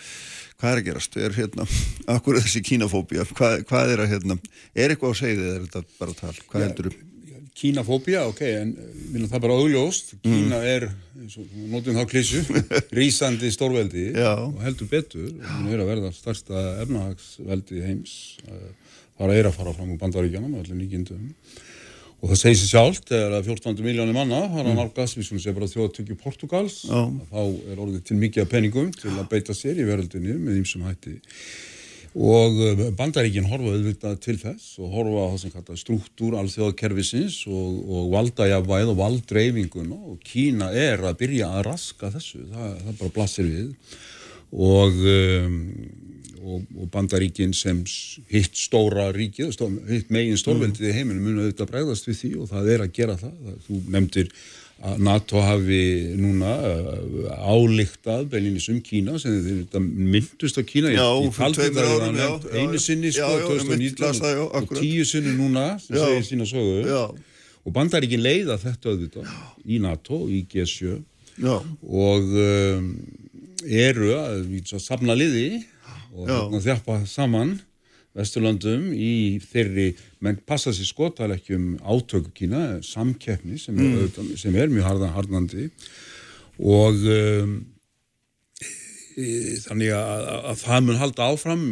hvað 0.57 0.71
er 0.71 0.79
að 0.79 0.87
gerast, 0.87 1.17
er 1.19 1.35
hérna 1.35 1.65
akkur 2.15 2.39
þessi 2.39 2.63
kínafóbia, 2.65 3.27
hvað, 3.35 3.65
hvað 3.67 3.91
er 3.93 4.05
að 4.05 4.13
hérna, 4.15 4.39
er 4.73 4.93
eitthvað 4.93 5.11
að 5.11 5.19
segja 5.19 5.41
þið, 5.41 5.51
er 5.51 5.67
þetta 5.67 5.99
bara 5.99 6.15
tal, 6.21 6.33
hvað 6.47 6.63
ja, 6.63 6.69
heldur 6.69 6.87
þú? 6.87 7.16
Kínafóbia, 7.57 8.27
ok, 8.29 8.41
en 8.45 8.73
minna, 9.09 9.25
það 9.25 9.37
er 9.39 9.43
bara 9.47 9.55
augljóst. 9.57 10.11
Kína 10.21 10.59
mm. 10.59 10.65
er, 10.69 10.83
notum 11.71 11.95
þá 11.97 12.03
klísu, 12.11 12.43
rýsandi 12.97 13.49
stórveldi 13.53 14.11
Já. 14.13 14.35
og 14.43 14.59
heldur 14.61 14.91
betur. 14.91 15.31
Það 15.41 15.71
er 15.73 15.81
að 15.81 15.89
verða 15.89 16.11
starsta 16.13 16.65
efnahagsveldi 16.83 17.81
heims. 17.81 18.13
Það 19.17 19.33
er 19.39 19.49
að 19.49 19.57
fara 19.57 19.73
fram 19.73 19.95
úr 19.95 20.01
bandaríkjana 20.03 20.51
með 20.51 20.67
allir 20.67 20.83
líkindum. 20.83 21.31
Og 22.17 22.31
það 22.31 22.39
segir 22.41 22.59
sér 22.61 22.69
sjálf, 22.71 23.01
þegar 23.09 23.43
14 23.45 23.81
miljónir 23.85 24.15
manna 24.17 24.43
har 24.53 24.65
að 24.65 24.77
nálgast, 24.77 25.17
við 25.17 25.27
svona 25.27 25.41
séum 25.41 25.57
bara 25.57 25.69
þjóðatökju 25.69 26.17
Portugals, 26.21 26.77
þá 26.85 27.41
er 27.41 27.81
orðið 27.81 28.05
til 28.09 28.19
mikið 28.21 28.47
peningum 28.53 28.93
til 28.93 29.13
að 29.13 29.27
beita 29.33 29.57
sér 29.57 29.81
í 29.81 29.85
veröldinni 29.85 30.37
með 30.37 30.59
þýmsum 30.59 30.85
hætti 30.89 31.17
og 32.17 32.59
eh, 32.65 32.81
bandaríkinn 32.97 33.45
horfa 33.49 33.75
auðvitað 33.75 34.17
til 34.23 34.37
þess 34.41 34.79
og 34.81 34.93
horfa 34.95 35.21
á 35.21 35.27
það 35.27 35.39
sem 35.43 35.53
kallar 35.53 35.79
struktúr 35.81 36.37
alþjóðakerfisins 36.41 37.37
og, 37.51 37.77
og 37.85 38.09
valdajafvæð 38.15 38.91
og 38.93 38.99
valddreifinguna 39.03 39.99
og 40.11 40.17
Kína 40.25 40.71
er 40.73 41.05
að 41.05 41.19
byrja 41.21 41.51
að 41.53 41.65
raska 41.69 42.11
þessu, 42.15 42.41
það, 42.49 42.75
það 42.83 42.99
bara 43.03 43.15
blassir 43.19 43.49
við. 43.51 43.97
Og, 44.47 45.01
um, 45.11 45.57
og, 46.39 46.61
og 46.79 46.91
bandaríkinn 46.93 47.53
sem 47.57 47.81
hitt 48.31 48.55
stóra 48.55 49.09
ríkið, 49.13 49.51
hitt 49.91 50.13
megin 50.13 50.39
stórveldið 50.39 50.87
í 50.87 50.95
heiminu 50.95 51.19
mun 51.19 51.41
auðvitað 51.43 51.73
bregðast 51.73 52.07
við 52.07 52.21
því 52.21 52.31
og 52.41 52.49
það 52.53 52.71
er 52.73 52.85
að 52.85 52.93
gera 52.95 53.17
það, 53.19 53.51
þú 53.67 53.81
nefndir 53.91 54.31
að 54.77 54.99
NATO 55.01 55.41
hafi 55.41 55.81
núna 56.19 56.51
uh, 56.69 57.29
álíktað 57.49 58.27
beilinnis 58.31 58.67
um 58.69 58.77
Kína 58.85 59.17
sem 59.21 59.39
þeir 59.41 59.81
myndust 59.81 60.59
á 60.59 60.63
Kína. 60.67 60.91
Já, 60.93 61.07
ég 61.23 61.33
taldi 61.33 61.69
það 61.71 61.79
að 61.81 62.03
það 62.03 62.17
nefnt 62.19 62.49
einu 62.53 62.81
sinni 62.81 63.13
sko 63.15 63.31
2019 63.47 64.43
og 64.45 64.75
tíu 64.77 65.05
sinni 65.07 65.33
núna 65.37 65.65
sem 65.81 65.97
segir 65.97 66.27
sína 66.29 66.49
sögu. 66.49 66.83
Já. 66.85 67.03
og 67.67 67.73
bandaríkin 67.75 68.21
leiða 68.23 68.55
þetta 68.61 68.93
auðvitað 68.93 69.31
í 69.67 69.79
NATO, 69.83 70.21
í 70.31 70.45
G7 70.47 71.01
já. 71.43 71.55
og 71.57 72.37
um, 72.43 72.91
eru 73.67 74.13
að 74.15 74.77
samna 74.79 75.17
liði 75.17 75.65
og 76.17 76.61
þjappa 76.63 77.01
saman 77.09 77.57
Vesturlandum 78.17 78.89
í 78.93 79.37
þeirri, 79.45 79.91
menn 80.25 80.39
passa 80.49 80.73
sér 80.73 80.89
skotalekkjum 80.89 81.77
átöku 81.85 82.33
Kína, 82.35 82.81
samkeppni 82.85 83.59
sem 83.61 83.77
er, 83.77 84.07
mm. 84.09 84.35
sem 84.41 84.55
er 84.57 84.71
mjög 84.73 84.87
hardan, 84.89 85.13
hardandi 85.13 85.67
og 86.57 87.03
um, 87.13 87.57
e, 89.13 89.27
þannig 89.67 89.93
að, 89.93 90.29
að 90.53 90.63
það 90.63 90.87
mun 90.87 91.01
halda 91.03 91.27
áfram 91.31 91.67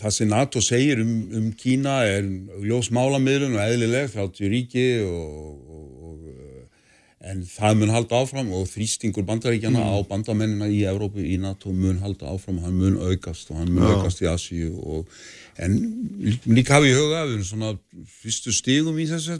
það 0.00 0.14
sem 0.16 0.30
NATO 0.30 0.62
segir 0.64 1.02
um, 1.04 1.14
um 1.38 1.48
Kína 1.58 2.00
er 2.08 2.26
ljós 2.64 2.90
málamiðlun 2.94 3.56
og 3.58 3.64
eðlileg, 3.64 4.10
30 4.14 4.50
ríki 4.50 4.86
og, 5.06 5.74
og 5.78 5.93
en 7.24 7.44
það 7.48 7.78
mun 7.80 7.92
halda 7.94 8.20
áfram 8.20 8.50
og 8.56 8.66
þrýstingur 8.68 9.24
bandaríkjana 9.28 9.80
mm. 9.80 9.94
á 9.94 9.98
bandamennina 10.10 10.68
í 10.68 10.82
Evrópu 10.90 11.24
í 11.24 11.38
NATO 11.40 11.72
mun 11.72 12.02
halda 12.02 12.32
áfram. 12.34 12.58
Og 12.60 12.68
hann 12.68 12.76
mun 12.80 12.98
aukast 13.00 13.52
og 13.52 13.62
hann 13.62 13.72
mun 13.72 13.86
Já. 13.86 13.94
aukast 13.96 14.24
í 14.24 14.28
Asíu 14.30 14.74
og 14.80 15.08
en 15.64 15.78
líka 16.50 16.76
hafi 16.76 16.90
í 16.92 16.98
huga 16.98 17.24
við 17.24 17.38
erum 17.38 17.48
svona 17.48 17.72
fyrstu 18.20 18.52
stígum 18.54 18.98
í 19.00 19.08
þessu. 19.08 19.38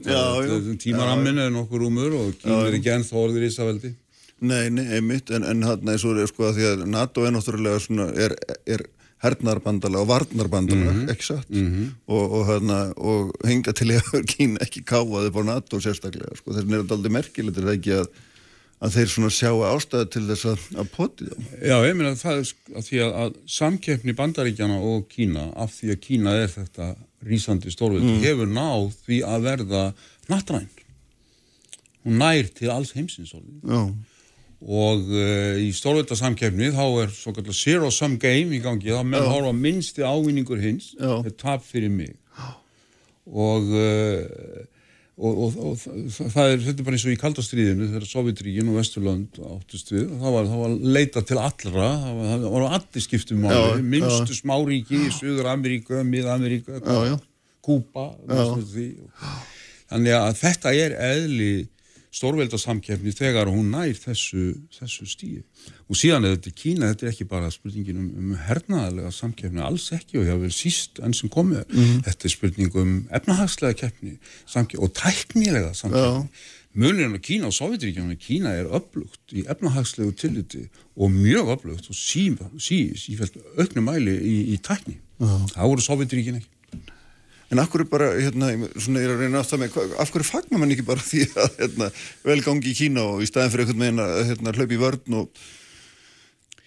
Tímarammin 0.81 1.43
er 1.45 1.53
nokkur 1.55 1.85
umur 1.91 2.17
og 2.23 2.33
kýmur 2.41 2.71
er 2.71 2.79
ekki 2.81 2.95
ennþá 2.97 3.21
orðir 3.27 3.47
í 3.49 3.53
Ísaveldi 3.53 3.95
Nei, 4.45 4.69
nei, 4.71 4.85
einmitt. 4.97 5.31
En, 5.31 5.45
en 5.47 5.63
hann 5.65 5.89
er 5.89 6.01
svo 6.01 6.15
sko 6.29 6.49
að 6.49 6.59
því 6.59 6.67
að 6.71 6.85
NATO 6.91 7.25
er 7.25 7.35
náttúrulega 7.35 7.81
svona 7.83 8.09
er, 8.27 8.35
er 8.67 8.85
hernarbandala 9.25 10.03
og 10.03 10.11
varnarbandala, 10.11 10.93
mm 10.93 11.01
-hmm. 11.01 11.11
ekki 11.13 11.27
satt 11.31 11.51
mm 11.51 11.71
-hmm. 11.71 11.89
og, 12.07 12.33
og, 12.33 12.47
hérna, 12.51 12.79
og 12.97 13.33
henga 13.45 13.73
til 13.73 13.91
að 13.97 14.23
Kína 14.33 14.61
ekki 14.61 14.85
káaði 14.85 15.33
på 15.33 15.43
NATO 15.43 15.81
sérstaklega, 15.81 16.37
sko, 16.37 16.53
þess 16.53 16.65
vegna 16.65 16.77
er 16.77 16.85
þetta 16.85 16.97
aldrei 16.99 17.13
merkilegt 17.19 17.59
er 17.59 17.69
það 17.69 17.79
ekki 17.79 17.93
að, 18.01 18.07
að 18.85 18.95
þeir 18.95 19.09
svona 19.09 19.31
sjá 19.31 19.51
ástæðu 19.73 20.11
til 20.11 20.25
þess 20.29 20.45
að, 20.53 20.61
að 20.77 20.87
poti 20.97 21.25
það 21.25 21.69
Já, 21.71 21.77
ég 21.89 21.97
meina 21.97 22.15
það 22.15 22.39
er 22.39 22.55
að 22.77 22.87
því 22.89 23.03
að, 23.07 23.13
að 23.25 23.35
samkeppni 23.47 24.13
bandaríkjana 24.21 24.79
og 24.79 25.09
Kína 25.09 25.51
af 25.57 25.71
því 25.79 25.91
að 25.91 26.01
Kína 26.07 26.39
er 26.45 26.49
þetta 26.49 26.95
rýsandi 27.25 27.71
stórvild, 27.71 28.05
mm. 28.05 28.23
hefur 28.23 28.47
náð 28.47 28.91
því 29.07 29.23
að 29.25 29.47
verða 29.51 29.85
nattræn 30.29 30.69
hún 32.05 32.19
nær 32.21 32.45
til 32.53 32.71
alls 32.71 32.93
heimsins 32.93 33.33
Já 33.33 33.95
og 34.65 35.09
uh, 35.13 35.57
í 35.61 35.71
stórvöldasamkefni 35.77 36.71
þá 36.73 36.85
er 37.05 37.11
svo 37.13 37.35
kallar 37.37 37.57
zero 37.57 37.91
sum 37.93 38.19
game 38.21 38.57
í 38.57 38.63
gangi. 38.65 38.93
Þá 38.95 39.03
að 39.21 39.33
horfa 39.33 39.57
minnsti 39.57 40.05
ávinningur 40.07 40.63
hins 40.63 40.95
þetta 40.97 41.31
er 41.31 41.37
tap 41.41 41.67
fyrir 41.67 41.93
mig. 41.93 42.15
Og, 43.25 43.69
uh, 43.73 44.65
og, 45.21 45.43
og, 45.47 45.59
og 45.69 45.77
það 46.33 46.55
er 46.55 46.65
þetta 46.65 46.75
er 46.75 46.87
bara 46.89 46.99
eins 46.99 47.07
og 47.07 47.13
í 47.13 47.21
kaldastriðinu 47.21 47.91
þegar 47.93 48.09
Sovjetríkin 48.09 48.73
og 48.73 48.81
Vesturland 48.81 49.41
áttust 49.51 49.93
við. 49.93 50.09
Það 50.23 50.37
var, 50.39 50.51
það 50.53 50.65
var 50.65 50.79
leita 50.97 51.25
til 51.29 51.41
allra. 51.41 51.91
Það 52.07 52.21
var, 52.21 52.31
það 52.33 52.49
var 52.57 52.69
allir 52.79 53.07
skiptum 53.09 53.45
máli. 53.45 53.85
Minnstu 53.97 54.39
smáríki 54.41 55.03
í 55.09 55.13
Suður 55.13 55.53
Ameríka 55.53 56.05
Mið-Ameríka, 56.09 56.81
Kúpa 57.65 58.11
þannig 59.95 60.17
að 60.17 60.35
þetta 60.41 60.73
er 60.77 60.95
eðli 61.13 61.53
stórveldarsamkefni 62.15 63.13
þegar 63.15 63.51
hún 63.51 63.73
nær 63.75 63.95
þessu, 63.99 64.55
þessu 64.75 65.07
stíu. 65.11 65.43
Og 65.91 65.99
síðan 65.99 66.29
er 66.29 66.37
þetta 66.37 66.53
Kína, 66.61 66.91
þetta 66.93 67.07
er 67.07 67.13
ekki 67.13 67.29
bara 67.31 67.51
spurningin 67.53 68.01
um, 68.01 68.11
um 68.21 68.35
hernaðalega 68.47 69.13
samkefni, 69.15 69.63
alls 69.65 69.89
ekki 69.97 70.21
og 70.21 70.27
ég 70.27 70.35
hafa 70.35 70.45
vel 70.45 70.55
síst 70.55 71.01
enn 71.03 71.17
sem 71.17 71.33
komið. 71.33 71.65
Mm 71.69 71.81
-hmm. 71.85 72.03
Þetta 72.09 72.29
er 72.29 72.35
spurning 72.37 72.77
um 72.83 72.93
efnahagslega 73.11 73.91
samkefni, 74.47 74.85
og 74.85 74.95
tæknilega 74.95 75.75
samkefni. 75.75 76.29
Munirinn 76.75 77.15
á 77.15 77.23
Kína 77.23 77.47
og 77.47 77.55
Sovjetríkjana, 77.55 78.17
Kína 78.19 78.51
er 78.51 78.67
upplugt 78.67 79.31
í 79.31 79.45
efnahagslegu 79.47 80.11
tilliti 80.19 80.65
og 80.97 81.11
mjög 81.11 81.53
upplugt 81.55 81.87
og 81.91 81.95
sífælt 81.95 82.59
sí, 82.59 82.97
sí, 82.99 83.15
auknum 83.59 83.87
mæli 83.87 84.17
í, 84.19 84.35
í 84.55 84.57
tækni. 84.59 84.99
Það 85.55 85.71
voru 85.71 85.81
Sovjetríkjana 85.81 86.43
ekki. 86.43 86.54
En 87.55 87.63
af 87.63 87.71
hverju 87.71 87.87
bara, 87.87 88.09
hérna, 88.19 88.49
svona 88.75 88.99
ég 88.99 89.07
er 89.07 89.13
að 89.15 89.21
reyna 89.23 89.41
aftur 89.45 89.61
með, 89.63 89.77
af 90.03 90.11
hverju 90.11 90.27
fagnar 90.27 90.59
mann 90.59 90.75
ekki 90.75 90.87
bara 90.87 91.05
því 91.07 91.27
að 91.39 91.59
hérna, 91.61 91.91
velgangi 92.27 92.73
í 92.73 92.79
Kína 92.79 93.05
og 93.13 93.21
í 93.23 93.29
staðin 93.31 93.53
fyrir 93.53 93.69
einhvern 93.69 93.85
veginn 93.85 94.03
að 94.03 94.15
hérna, 94.33 94.55
hlaupi 94.57 94.75
í 94.75 94.81
vörn 94.81 95.17
og 95.21 95.45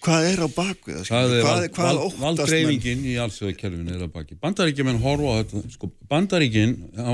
hvað 0.06 0.28
er 0.30 0.40
á 0.40 0.48
bakvið? 0.54 1.00
Það 1.10 1.34
er 1.34 1.44
hvað, 1.44 1.66
hvað 1.76 2.00
val, 2.00 2.10
valdreifingin 2.22 3.04
í 3.04 3.16
allsöðakerfinu 3.20 3.96
er 3.98 4.04
á 4.06 4.10
baki. 4.14 4.38
Bandaríkjum 4.40 4.92
en 4.94 5.00
horfa 5.02 5.34
á 5.34 5.38
þetta, 5.42 5.62
sko, 5.74 5.90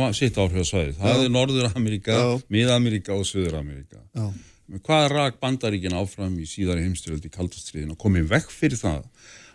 var 0.05 0.15
sitt 0.21 0.39
áhrifasvæði, 0.39 0.95
það 1.01 1.17
Já. 1.17 1.25
er 1.25 1.33
Norður-Ameríka, 1.35 2.19
Mið-Ameríka 2.55 3.17
og 3.17 3.27
Suður-Ameríka. 3.27 4.05
Hvað 4.85 5.09
rak 5.13 5.41
Bandaríkin 5.43 5.97
áfram 5.99 6.39
í 6.39 6.47
síðari 6.49 6.87
heimstyrjaldi 6.87 7.33
kaldastriðin 7.33 7.97
og 7.97 7.99
komið 8.01 8.31
vekk 8.37 8.55
fyrir 8.55 8.81
það 8.81 9.03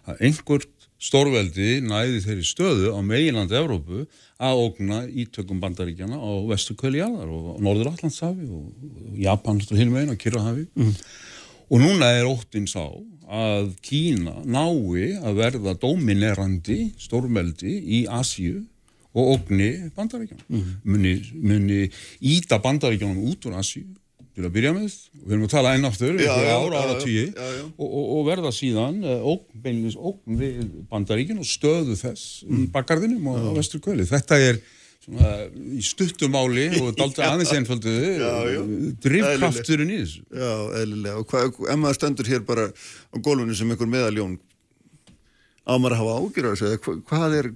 að 0.09 0.28
einhvert 0.28 0.79
stórveldi 1.00 1.80
næði 1.86 2.20
þeirri 2.26 2.45
stöðu 2.47 2.91
á 2.91 3.00
meginlandi 3.06 3.56
Evrópu 3.56 4.04
að 4.39 4.62
ógna 4.66 5.00
ítökum 5.08 5.62
bandaríkjana 5.64 6.20
á 6.20 6.32
vestu 6.50 6.76
kvöliðar 6.80 7.30
og 7.32 7.62
norður 7.64 7.93
Allandshafi 7.93 8.47
og 8.52 9.20
Japan 9.20 9.62
og 9.64 9.78
hinum 9.80 10.00
einn 10.02 10.14
og 10.14 10.20
Kyrrahafi. 10.20 10.68
Og 11.70 11.80
núna 11.84 12.10
er 12.18 12.28
óttinn 12.28 12.68
sá 12.68 12.84
að 13.30 13.72
Kína 13.86 14.41
nái 14.43 15.16
að 15.22 15.39
verða 15.39 15.76
dominerandi 15.80 16.80
stórveldi 17.00 17.76
í 18.00 18.04
Asíu 18.10 18.64
og 19.14 19.34
ógni 19.36 19.89
bandaríkjana 19.95 20.43
muni, 20.84 21.16
muni 21.34 21.89
íta 22.22 22.60
bandaríkjanum 22.62 23.24
út 23.30 23.47
úr 23.50 23.60
Asíu 23.62 23.88
til 24.40 24.48
að 24.48 24.54
byrja 24.56 24.72
með, 24.78 24.94
við 25.20 25.34
erum 25.36 25.46
að 25.46 25.52
tala 25.52 25.76
enn 25.76 25.88
aftur 25.90 26.16
Já, 26.24 26.32
já, 26.40 26.52
ára, 26.56 26.82
ára 26.86 26.98
tíu 27.04 27.24
og, 27.36 27.86
og, 27.86 28.04
og 28.16 28.26
verða 28.30 28.52
síðan 28.56 29.00
ógn, 29.04 29.46
beinlis 29.66 29.98
ógn 30.00 30.40
við 30.40 30.60
bandaríkin 30.92 31.42
og 31.44 31.48
stöðu 31.50 31.98
þess 32.00 32.46
í 32.48 32.66
bakgarðinum 32.72 33.28
og 33.34 33.50
vestur 33.58 33.82
kvöli. 33.84 34.06
Þetta 34.08 34.40
er 34.48 34.62
svona 35.04 35.34
í 35.76 35.84
stuttumáli 35.84 36.66
og 36.80 36.94
daldi 37.00 37.24
aðeins 37.26 37.52
einföldu 37.58 37.94
já. 38.20 38.32
drifkrafturinn 39.04 39.92
í 39.96 40.00
þessu. 40.06 40.24
Já, 40.32 40.52
eðlilega. 40.82 41.22
Og 41.22 41.28
hvað, 41.32 41.60
ef 41.74 41.80
maður 41.84 42.00
stendur 42.00 42.32
hér 42.32 42.46
bara 42.48 42.70
á 42.72 43.16
gólfinu 43.20 43.56
sem 43.60 43.72
einhver 43.76 43.92
meðaljón 43.92 44.38
á 45.68 45.74
maður 45.76 45.96
að 45.98 46.02
hafa 46.04 46.18
ágjur 46.24 46.48
á 46.48 46.52
þessu, 46.54 46.70
eða 46.72 46.82
hva- 46.86 47.02
hvað 47.12 47.38
er, 47.42 47.52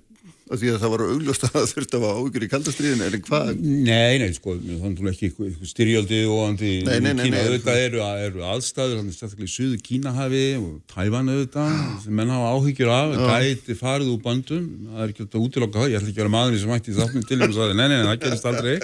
af 0.54 0.60
því 0.62 0.70
að 0.74 0.82
það 0.84 0.92
var 0.94 1.04
augljóst 1.08 1.46
að 1.48 1.54
það 1.54 1.66
þurfti 1.72 1.98
að 1.98 2.04
hafa 2.04 2.22
ágjur 2.24 2.46
í 2.46 2.50
kaldastriðinu, 2.52 3.06
en 3.08 3.24
hvað, 3.28 3.50
Nei, 3.64 4.14
nei, 4.22 4.30
sko, 4.38 4.56
þannig 4.62 5.02
að 5.04 5.10
ekki 5.14 5.68
styrjaldi 5.70 6.20
og 6.30 6.42
andi 6.48 6.72
Nei, 6.88 6.98
nei, 7.04 7.14
nei, 7.18 7.24
Kína, 7.28 7.42
auðvitað 7.48 7.82
eru, 7.88 8.02
eru 8.28 8.46
aðstæður, 8.54 8.96
þannig 9.00 9.18
sérstaklega 9.18 9.50
í 9.50 9.54
suðu 9.54 9.80
Kínahafi 9.88 10.44
og 10.60 10.74
Tævan 10.94 11.32
auðvitað, 11.34 11.78
sem 12.06 12.18
menn 12.20 12.34
hafa 12.34 12.52
áhyggjur 12.58 12.94
af, 12.94 13.16
gæti 13.34 13.78
farið 13.80 14.12
úr 14.14 14.22
bandum, 14.24 14.66
það 14.90 15.06
er 15.06 15.14
ekki 15.14 15.26
að 15.28 15.40
útilokka 15.42 15.82
það, 15.82 15.90
ég 15.94 16.02
ætla 16.02 16.12
ekki 16.12 16.20
að 16.20 16.24
vera 16.24 16.36
maður 16.38 16.60
sem 16.62 16.74
mætti 16.74 16.98
þáttum 16.98 17.28
til 17.30 17.40
og 17.40 17.56
sagði, 17.58 17.80
nei, 17.80 17.88
nei, 17.88 17.98
nei, 17.98 18.10
það 18.12 18.22
gerist 18.28 18.50
aldrei, 18.52 18.76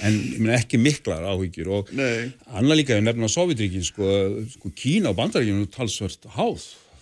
en 0.00 0.20
meina, 0.38 0.58
ekki 0.60 0.80
miklar 0.80 1.26
áhyggjur 1.28 1.72
og 1.80 1.90
Nei. 1.96 2.30
annað 2.54 2.80
líka, 2.80 2.96
ég 2.96 3.04
nefna 3.04 3.28
Sovjetríkin, 3.30 3.84
sko, 3.84 4.06
sko, 4.54 4.72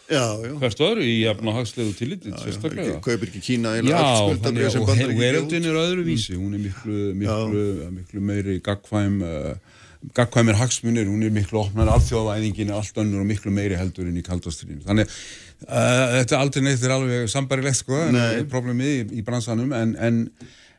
Og 0.09 0.45
er 0.47 0.53
hvert 0.63 0.83
öðru 0.87 1.05
í 1.05 1.17
jafn 1.21 1.51
og 1.51 1.57
hagslegu 1.59 1.91
tillitið, 1.99 2.37
sérstaklega. 2.41 3.01
kaupir 3.05 3.29
ekki 3.29 3.43
Kína 3.45 3.75
eiginlega 3.77 3.99
allt 4.01 4.23
skuldabrið 4.23 4.71
sem 4.73 4.85
og 4.85 4.89
bandar 4.89 5.11
ekki 5.13 5.21
veröldin 5.21 5.67
er 5.69 5.81
öðruvísi, 5.83 6.37
hún 6.39 6.55
er 6.57 6.63
miklu, 6.63 7.01
miklu, 7.23 7.65
miklu 7.93 8.23
meiri 8.31 8.57
gagkvæm, 8.65 9.19
uh, 9.21 9.83
gagkvæmir 10.17 10.57
hagsmunir, 10.63 11.11
hún 11.13 11.27
er 11.27 11.35
miklu 11.35 11.61
opnar, 11.61 11.91
alþjóðavæðingin 11.99 12.73
allt 12.73 13.03
önnur 13.05 13.21
og 13.21 13.29
miklu 13.29 13.53
meiri 13.53 13.77
heldur 13.77 14.09
inn 14.09 14.17
í 14.17 14.25
kaldastriðinu. 14.25 14.87
Þannig 14.89 15.13
uh, 15.13 16.17
þetta 16.17 16.41
aldrei 16.41 16.65
neitt 16.65 16.89
er 16.89 16.97
alveg 16.97 17.29
sambarilegt 17.35 17.83
sko, 17.83 18.01
en 18.07 18.17
Nei. 18.17 18.47
problemið 18.49 18.95
í, 18.95 19.21
í 19.21 19.27
bransanum, 19.27 19.77
en, 19.77 19.93
en, 20.01 20.25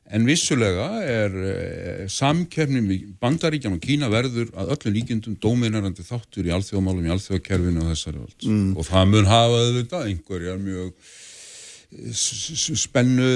en 0.10 0.26
vissulega 0.26 0.88
er 1.05 1.36
uh, 1.38 2.03
samkefnum 2.10 2.88
í 2.95 2.99
Bandaríkjan 3.22 3.76
og 3.78 3.82
Kína 3.84 4.10
verður 4.10 4.49
að 4.57 4.74
öllum 4.76 4.95
líkjendum 4.97 5.36
dóminarandi 5.43 6.05
þáttur 6.07 6.49
í 6.49 6.53
alþjóðamálum, 6.55 7.05
í 7.05 7.14
alþjóðakerfinu 7.16 7.84
og 7.84 7.91
þessari 7.93 8.24
völd. 8.24 8.38
Mm. 8.49 8.70
Og 8.80 8.88
það 8.89 9.12
mun 9.14 9.30
hafa 9.30 9.60
auðvitað 9.64 10.07
einhverjar 10.14 10.62
mjög 10.66 10.93
s- 12.14 12.72
spennu 12.84 13.30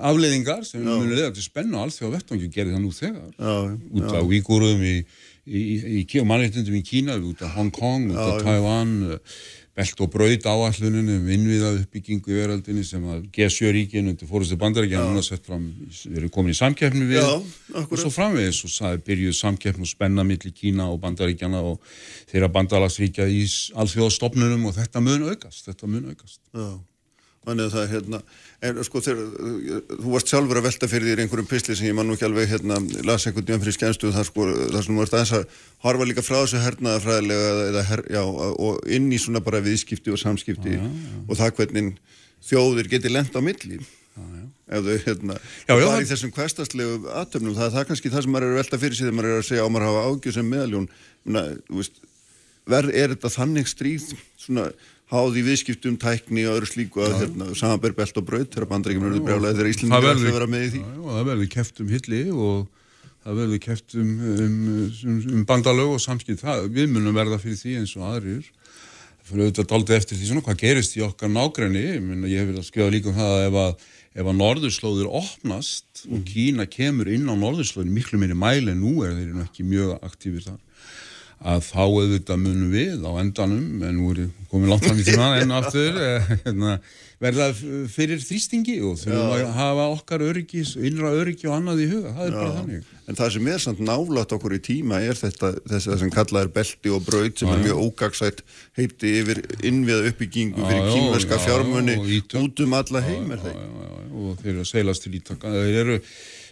afleiðingar 0.00 0.64
sem 0.66 0.82
munu 0.84 1.14
leiða 1.14 1.32
til 1.36 1.44
spennu 1.44 1.78
á 1.78 1.84
alþjóða 1.86 2.16
vettvangi 2.18 2.48
gerði 2.54 2.74
það 2.76 2.82
nú 2.84 2.92
þegar 2.94 3.30
Já, 3.38 3.54
út 4.00 4.14
af 4.18 4.28
Víkurum 4.30 4.82
í, 4.86 4.94
í, 5.46 5.60
í, 5.60 6.02
í 6.04 6.24
mannréttindum 6.26 6.78
í 6.78 6.82
Kína 6.86 7.16
út 7.22 7.42
af 7.46 7.54
Hong 7.58 7.70
Kong, 7.74 8.10
út 8.10 8.18
af 8.18 8.42
Taiwan 8.46 8.94
eh, 9.14 9.38
belt 9.78 10.00
og 10.02 10.10
braut 10.12 10.46
áalluninu 10.50 11.16
innviða 11.30 11.70
uppbyggingu 11.78 12.32
í 12.32 12.38
veraldinni 12.40 12.82
sem 12.86 13.04
að 13.06 13.28
G7-ríkin 13.36 14.10
undir 14.10 14.28
fórustu 14.28 14.58
bandaríkja 14.60 15.04
núna 15.04 15.22
sett 15.24 15.46
fram, 15.46 15.68
við 15.86 16.18
erum 16.18 16.32
komin 16.34 16.54
í 16.54 16.58
samkeppni 16.58 17.06
við 17.08 17.20
Já, 17.20 17.30
og 17.84 17.94
svo 17.94 18.10
framvegis. 18.14 18.64
Og 18.66 18.74
það 18.74 19.00
byrjuð 19.06 19.38
samkeppni 19.38 19.86
og 19.86 19.92
spenna 19.92 20.26
milli 20.26 20.52
Kína 20.56 20.90
og 20.90 21.00
bandaríkjana 21.04 21.62
og 21.70 21.78
þeirra 22.32 22.50
bandalagsríkja 22.56 23.28
í 23.30 23.44
alþjóðastofnunum 23.80 24.66
og 24.70 24.76
þetta 24.80 25.04
mun 25.06 25.28
aukast, 25.30 25.64
þetta 25.70 25.90
mun 25.90 26.10
aukast. 26.10 26.40
Já, 26.50 26.70
þannig 27.48 27.64
að 27.66 27.72
það 27.72 27.82
er 27.86 27.92
hérna, 27.94 28.18
en 28.68 28.80
sko 28.84 29.00
þegar, 29.00 29.28
þú 30.02 30.10
varst 30.12 30.28
sjálfur 30.32 30.58
að 30.60 30.66
velta 30.68 30.88
fyrir 30.92 31.08
þér 31.08 31.22
einhverjum 31.24 31.46
pisli 31.48 31.76
sem 31.78 31.86
ég 31.88 31.94
man 31.96 32.06
nú 32.10 32.16
ekki 32.18 32.26
alveg 32.28 32.50
hérna, 32.50 32.76
las 33.08 33.24
einhvern 33.30 33.46
djön 33.48 33.62
fyrir 33.62 33.76
skemmstu 33.78 34.10
þar 34.12 34.28
sko, 34.28 34.44
þar 34.74 34.84
sem 34.84 34.92
þú 34.92 35.00
varst 35.00 35.16
aðeins 35.16 35.32
að 35.38 35.54
horfa 35.86 36.08
líka 36.10 36.24
frá 36.26 36.36
þessu 36.42 36.60
hernaðafræðilega 36.66 37.54
eða, 37.70 37.84
her, 37.88 38.02
já, 38.12 38.20
og 38.26 38.84
inn 38.92 39.08
í 39.08 39.20
svona 39.22 39.40
bara 39.46 39.62
viðskipti 39.64 40.12
og 40.12 40.20
samskipti 40.20 40.76
og 40.82 41.32
það 41.40 41.54
hvernig 41.62 41.90
þjóðir 42.50 42.92
geti 42.92 43.14
lent 43.14 43.32
á 43.32 43.40
milli. 43.40 43.80
ef 44.70 44.84
þau 44.84 44.98
hérna 45.06 45.34
Já, 45.40 45.72
já, 45.72 45.80
bara 45.80 45.96
það- 45.96 46.04
í 46.04 46.08
þessum 46.12 46.30
hverstastlegu 46.36 47.08
aðtöfnum 47.22 47.54
það, 47.56 47.72
það 47.72 47.80
er 47.80 47.88
kannski 47.88 48.10
það 48.12 48.22
sem 48.22 48.32
maður 48.36 48.44
er 48.46 48.52
að 48.52 48.60
velta 48.60 48.78
fyrir 48.84 48.94
sig 48.98 49.06
þegar 49.06 49.16
maður 49.16 49.32
er 49.32 49.40
að 49.40 49.48
segja 49.48 49.64
á 49.64 49.68
maður 49.72 49.86
að 49.86 49.90
hafa 49.96 50.04
ágjur 50.10 50.36
sem 50.36 50.50
meðaljón. 50.52 50.88
Muna, 51.24 51.42
veist, 51.70 51.96
ver, 52.70 52.88
er 52.94 53.14
þetta 53.16 53.30
þannig 53.34 53.66
stríð 53.70 54.04
svona 54.38 54.66
háð 55.10 55.38
í 55.40 55.44
viðskiptum, 55.46 55.96
tækni 56.00 56.44
og 56.46 56.58
öðru 56.58 56.68
slíku 56.70 57.02
að 57.02 57.16
hérna, 57.24 57.48
samanber 57.58 57.94
belt 57.96 58.20
og 58.20 58.26
braut 58.26 58.52
þegar 58.52 58.68
bandaríkjum 58.70 59.08
eru 59.08 59.22
brjálega 59.26 59.56
þegar 59.56 59.66
það 59.66 59.72
Íslandingar 59.74 60.06
verður, 60.06 60.28
að 60.28 60.36
vera 60.36 60.50
með 60.52 60.62
í 60.62 60.70
því. 60.70 60.82
Já, 60.82 60.90
já, 60.94 61.08
það 61.10 61.26
verður 61.30 61.50
keft 61.54 61.82
um 61.82 61.90
hilli 61.94 62.22
og 62.30 62.56
það 63.24 63.40
verður 63.40 63.62
keft 63.66 63.96
um, 63.98 64.12
um, 64.30 64.56
um, 64.86 65.18
um 65.34 65.42
bandalög 65.50 65.96
og 65.96 66.02
samskipt 66.04 66.44
það, 66.44 66.68
við 66.78 66.86
munum 66.94 67.18
verða 67.18 67.40
fyrir 67.42 67.58
því 67.58 67.76
eins 67.80 67.96
og 67.98 68.06
aðrir. 68.06 68.46
Fyrir 69.26 69.46
auðvitað 69.46 69.70
daldið 69.74 69.98
eftir 69.98 70.18
því 70.18 70.30
svona 70.30 70.46
hvað 70.46 70.62
gerist 70.62 70.96
í 70.96 71.04
okkar 71.06 71.30
nágræni 71.30 71.82
ég, 71.82 71.98
hef 72.00 72.46
verið 72.48 72.62
að 72.62 72.70
skjóða 72.70 72.94
líka 72.94 73.10
um 73.10 73.18
það 73.18 73.34
að 73.34 73.44
ef 73.48 73.58
að, 73.60 73.84
ef 74.14 74.24
að 74.30 74.38
norðurslóðir 74.40 75.12
opnast 75.20 76.06
og 76.08 76.24
Kína 76.26 76.66
kemur 76.70 77.10
inn 77.12 77.30
á 77.30 77.34
norðurslóðin 77.38 77.94
miklu 77.94 78.18
minni 78.18 78.38
mæli 78.38 78.72
en 78.72 78.82
nú 78.82 79.04
er 79.06 79.14
þeir 79.18 80.58
að 81.40 81.62
þá 81.64 81.82
auðvitað 81.84 82.40
munum 82.42 82.72
við 82.74 83.04
á 83.04 83.12
endanum, 83.22 83.68
en 83.86 83.94
nú 83.96 84.10
er 84.12 84.26
komið 84.50 84.72
langt 84.74 84.84
fram 84.84 84.98
í 85.00 85.06
tíma 85.06 85.28
enn 85.40 85.54
aftur, 85.56 85.96
eh, 85.96 86.32
hérna, 86.44 86.74
verða 87.20 87.46
fyrir 87.92 88.20
þrýstingi 88.20 88.78
og 88.84 88.98
þurfum 89.00 89.32
að 89.36 89.52
hafa 89.56 89.86
okkar 89.94 90.24
öryggis, 90.24 90.74
innra 90.76 91.12
öryggi 91.16 91.48
og 91.48 91.56
annað 91.58 91.84
í 91.84 91.88
huga, 91.90 92.12
það 92.16 92.26
er 92.26 92.36
bara 92.36 92.56
þannig. 92.58 92.90
En 93.10 93.18
það 93.18 93.32
sem 93.34 93.48
er 93.52 93.62
samt 93.64 93.80
nálægt 93.84 94.34
okkur 94.36 94.56
í 94.56 94.60
tíma 94.64 95.00
er 95.04 95.16
þetta, 95.18 95.52
þessi 95.68 95.92
það 95.92 96.02
sem 96.04 96.12
kallað 96.14 96.44
er 96.46 96.52
belti 96.58 96.92
og 96.94 97.06
braut 97.08 97.40
sem 97.40 97.52
er 97.52 97.64
mjög 97.64 97.80
ógagsætt 97.86 98.44
heiti 98.78 99.14
yfir 99.20 99.40
innviða 99.66 100.12
uppbyggingu 100.12 100.60
fyrir 100.60 100.90
Já, 100.90 101.00
já, 101.08 101.24
já, 101.24 101.40
fjármunni 101.46 101.96
út 102.40 102.64
um 102.64 102.76
alla 102.78 103.02
heim 103.04 103.32
er 103.34 103.42
það 103.42 103.56
Já, 103.56 103.64
já, 103.64 103.88
já, 103.88 104.10
og 104.20 104.36
þeir 104.40 104.52
eru 104.52 104.62
að 104.62 104.70
seilast 104.70 105.04
til 105.04 105.16
ítaka. 105.18 105.52
Þeir 105.56 105.80
eru 105.84 105.98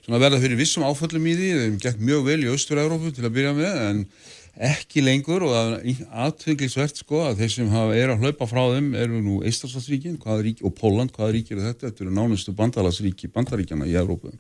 svona 0.08 0.18
að 0.18 0.24
verða 0.24 0.40
fyrir 0.42 0.60
vissum 0.60 0.86
áföllum 0.88 1.28
í 1.28 1.36
því, 1.36 1.48
þeim 1.62 1.78
gekk 1.84 2.02
mjög 2.10 2.26
vel 2.28 2.38
í 2.44 2.50
Austur-Európu 2.52 3.12
til 3.14 3.26
að 3.28 3.34
byrja 3.38 3.54
með, 3.58 3.80
en 3.88 4.02
ekki 4.58 5.02
lengur 5.04 5.44
og 5.46 5.54
það 5.54 5.74
er 5.76 6.00
aðtönglisvert 6.24 7.00
sko 7.02 7.22
að 7.28 7.42
þeir 7.42 7.52
sem 7.54 7.70
hafa, 7.72 7.94
er 7.94 8.12
að 8.12 8.24
hlaupa 8.24 8.48
frá 8.50 8.62
þeim 8.74 8.90
eru 8.98 9.20
nú 9.22 9.38
Eistarsalsríkin 9.46 10.18
og 10.18 10.74
Póland, 10.78 11.14
hvaða 11.14 11.30
ríkir 11.36 11.60
er 11.60 11.70
þetta? 11.70 11.88
Þetta 11.88 12.04
eru 12.04 12.14
nánustu 12.16 12.54
bandalagsríki 12.58 13.30
bandaríkjana 13.34 13.86
í 13.86 13.94
Európu 14.00 14.32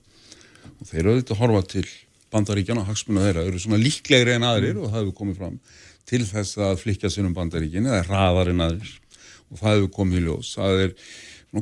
og 0.78 0.86
þeir 0.86 1.00
eru 1.02 1.14
auðvitað 1.14 1.36
að 1.36 1.42
horfa 1.42 1.62
til 1.74 1.86
bandaríkjana 2.34 2.82
og 2.82 2.90
hagsmuna 2.90 3.26
þeirra 3.26 3.46
eru 3.48 3.62
svona 3.62 3.80
líklegri 3.80 4.34
en 4.36 4.46
aðrir 4.48 4.80
og 4.80 4.90
það 4.90 5.00
hefur 5.00 5.16
komið 5.22 5.38
fram 5.40 5.60
til 6.08 6.24
þess 6.24 6.58
að 6.60 6.82
flikja 6.82 7.10
sér 7.12 7.28
um 7.28 7.36
bandaríkin 7.36 7.88
eða 7.88 8.04
hraðar 8.08 8.52
en 8.52 8.64
aðrir. 8.64 8.92
Og 9.48 9.60
það 9.60 9.74
hefur 9.74 9.90
komið 9.96 10.20
í 10.20 10.24
ljós. 10.26 10.52
Það 10.56 10.82
er 10.84 10.94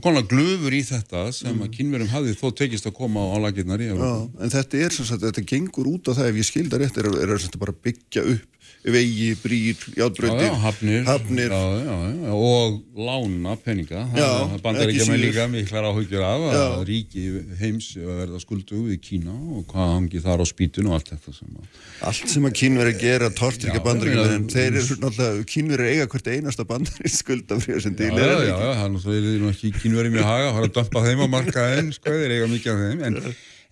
konar 0.02 0.24
glöfur 0.26 0.74
í 0.74 0.80
þetta 0.82 1.20
sem 1.36 1.60
að 1.62 1.70
kynverum 1.76 2.08
hafði 2.10 2.34
þó 2.40 2.48
tekist 2.58 2.88
að 2.90 2.96
koma 2.98 3.22
á 3.22 3.36
lagirnar 3.44 3.82
í 3.84 3.86
Já, 3.86 3.92
Evrópu. 3.94 4.42
en 4.42 4.50
þetta 4.56 4.80
er 4.82 4.96
sem 4.96 5.06
sagt, 5.06 5.22
þetta 5.22 5.44
gengur 5.46 5.90
út 5.92 6.10
á 6.10 6.12
það 6.18 6.30
ef 6.32 6.40
ég 6.40 6.48
skilda 6.48 6.80
rétt 6.82 6.98
er, 6.98 7.06
er, 7.12 7.32
er 7.36 7.42
sagt 7.44 7.58
bara 7.62 7.74
byggja 7.86 8.24
upp 8.34 8.55
vegi, 8.94 9.28
brýr, 9.42 9.76
Já, 9.96 10.04
játbrautir 10.04 10.46
já, 10.46 10.54
hafnir, 10.62 11.04
hafnir. 11.08 11.50
Já, 11.50 11.62
já, 11.82 11.96
já, 12.26 12.32
og 12.32 12.76
lána 12.94 13.56
peninga. 13.58 14.04
Já, 14.14 14.28
bandar 14.62 14.86
ekki 14.86 15.00
ekki 15.02 15.10
með 15.10 15.20
líka 15.24 15.46
miklar 15.50 15.88
áhyggjur 15.90 16.22
af 16.22 16.44
Já. 16.46 16.60
að 16.76 16.84
ríki 16.90 17.24
heims 17.58 17.88
að 17.98 18.12
verða 18.20 18.40
skuldu 18.44 18.84
við 18.86 19.00
Kína 19.02 19.34
og 19.34 19.66
hvað 19.72 19.90
hangi 19.96 20.22
þar 20.22 20.44
á 20.44 20.46
spýtun 20.46 20.90
og 20.90 20.98
allt 20.98 21.10
þetta 21.14 21.34
sem 21.34 21.58
að 21.58 21.82
allt 22.12 22.30
sem 22.36 22.46
að 22.46 22.54
kínveri 22.60 22.94
gera 23.00 23.32
Já, 23.32 23.82
bandaríkjum 23.82 24.22
já, 24.22 24.36
en 24.36 24.46
þeir 24.54 24.78
eru 24.82 24.98
náttúrulega, 25.02 25.48
kínveri 25.50 25.90
eiga 25.90 26.06
hvert 26.12 26.30
einasta 26.36 26.68
bandarísk 26.68 27.24
skuldafrið 27.24 27.82
sem 27.88 27.98
til 27.98 28.12
Já, 28.12 28.14
er 28.14 28.22
já, 28.22 28.36
það 28.36 28.46
já, 28.46 28.54
ekki? 28.54 28.70
já, 28.70 29.02
það 29.02 29.18
er 29.18 29.50
ekki 29.50 29.74
kynverið 29.82 30.16
mér 30.16 30.30
haga, 30.30 30.48
það 30.54 30.62
er 30.62 30.70
að 30.70 30.74
dömpa 30.78 31.04
þeim 31.06 31.26
á 31.26 31.28
markaðin, 31.34 31.92
sko, 31.96 32.16
þeir 32.22 32.34
eiga 32.36 32.48
mikið 32.54 32.72
af 32.72 32.82
þeim, 32.86 33.04
en, 33.10 33.20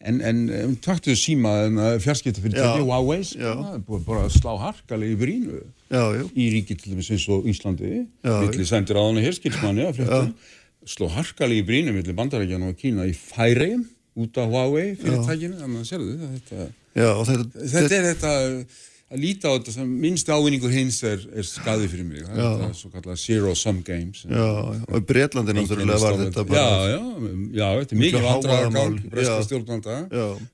en, 0.09 0.21
en, 0.21 0.43
en 0.59 0.75
taktuðu 0.85 1.17
síma 1.19 1.53
en 1.67 1.81
fjarskipta 2.03 2.43
fyrir 2.45 2.59
þetta, 2.59 2.85
Huawei, 2.85 3.23
búið 3.87 4.05
bara 4.09 4.29
slá 4.33 4.53
harkalegi 4.63 5.19
brínu 5.21 5.61
Já, 5.93 6.03
já, 6.17 6.23
í 6.35 6.49
ríki 6.55 6.77
til 6.79 6.93
dæmis 6.93 7.11
eins 7.15 7.27
og 7.33 7.49
Íslandi, 7.51 8.05
Já, 8.25 8.35
milli 8.43 8.69
sendir 8.69 9.01
herskilsmanni 9.25 9.87
að 9.89 10.01
fréttum, 10.01 10.33
sló 10.95 11.11
harkalegi 11.15 11.67
brínu 11.69 11.95
milli 11.97 12.17
bandarækjana 12.17 12.73
og 12.73 12.81
Kína 12.81 13.07
í 13.09 13.15
færeim 13.17 13.85
út 14.21 14.41
af 14.41 14.51
Huawei 14.51 14.95
að 15.81 15.87
sérðu 15.89 16.19
þetta, 16.23 16.69
þetta, 16.95 17.69
þetta 17.77 17.97
er 18.01 18.11
þetta 18.13 18.35
að 19.15 19.23
líta 19.23 19.51
á 19.51 19.55
þetta 19.55 19.75
sem 19.77 19.91
minnst 20.05 20.31
ávinningur 20.31 20.73
hins 20.75 20.99
er, 21.07 21.23
er 21.35 21.47
skadi 21.47 21.91
fyrir 21.91 22.07
mig. 22.09 22.25
Það 22.27 22.65
er 22.67 22.73
svo 22.79 22.91
kallar 22.93 23.21
zero 23.21 23.55
sum 23.59 23.83
games. 23.87 24.25
Já, 24.27 24.47
og 24.89 24.97
í 24.99 25.05
Breitlandi 25.07 25.55
náttúrulega 25.57 26.01
var 26.03 26.19
þetta 26.25 26.47
bara... 26.49 26.65
já, 26.65 26.97
já, 26.97 27.29
já, 27.61 27.69
þetta 27.81 27.97
er 27.97 28.03
mikið 28.03 29.07
breska 29.13 29.39
já. 29.39 29.47
stjórnvalda. 29.49 30.01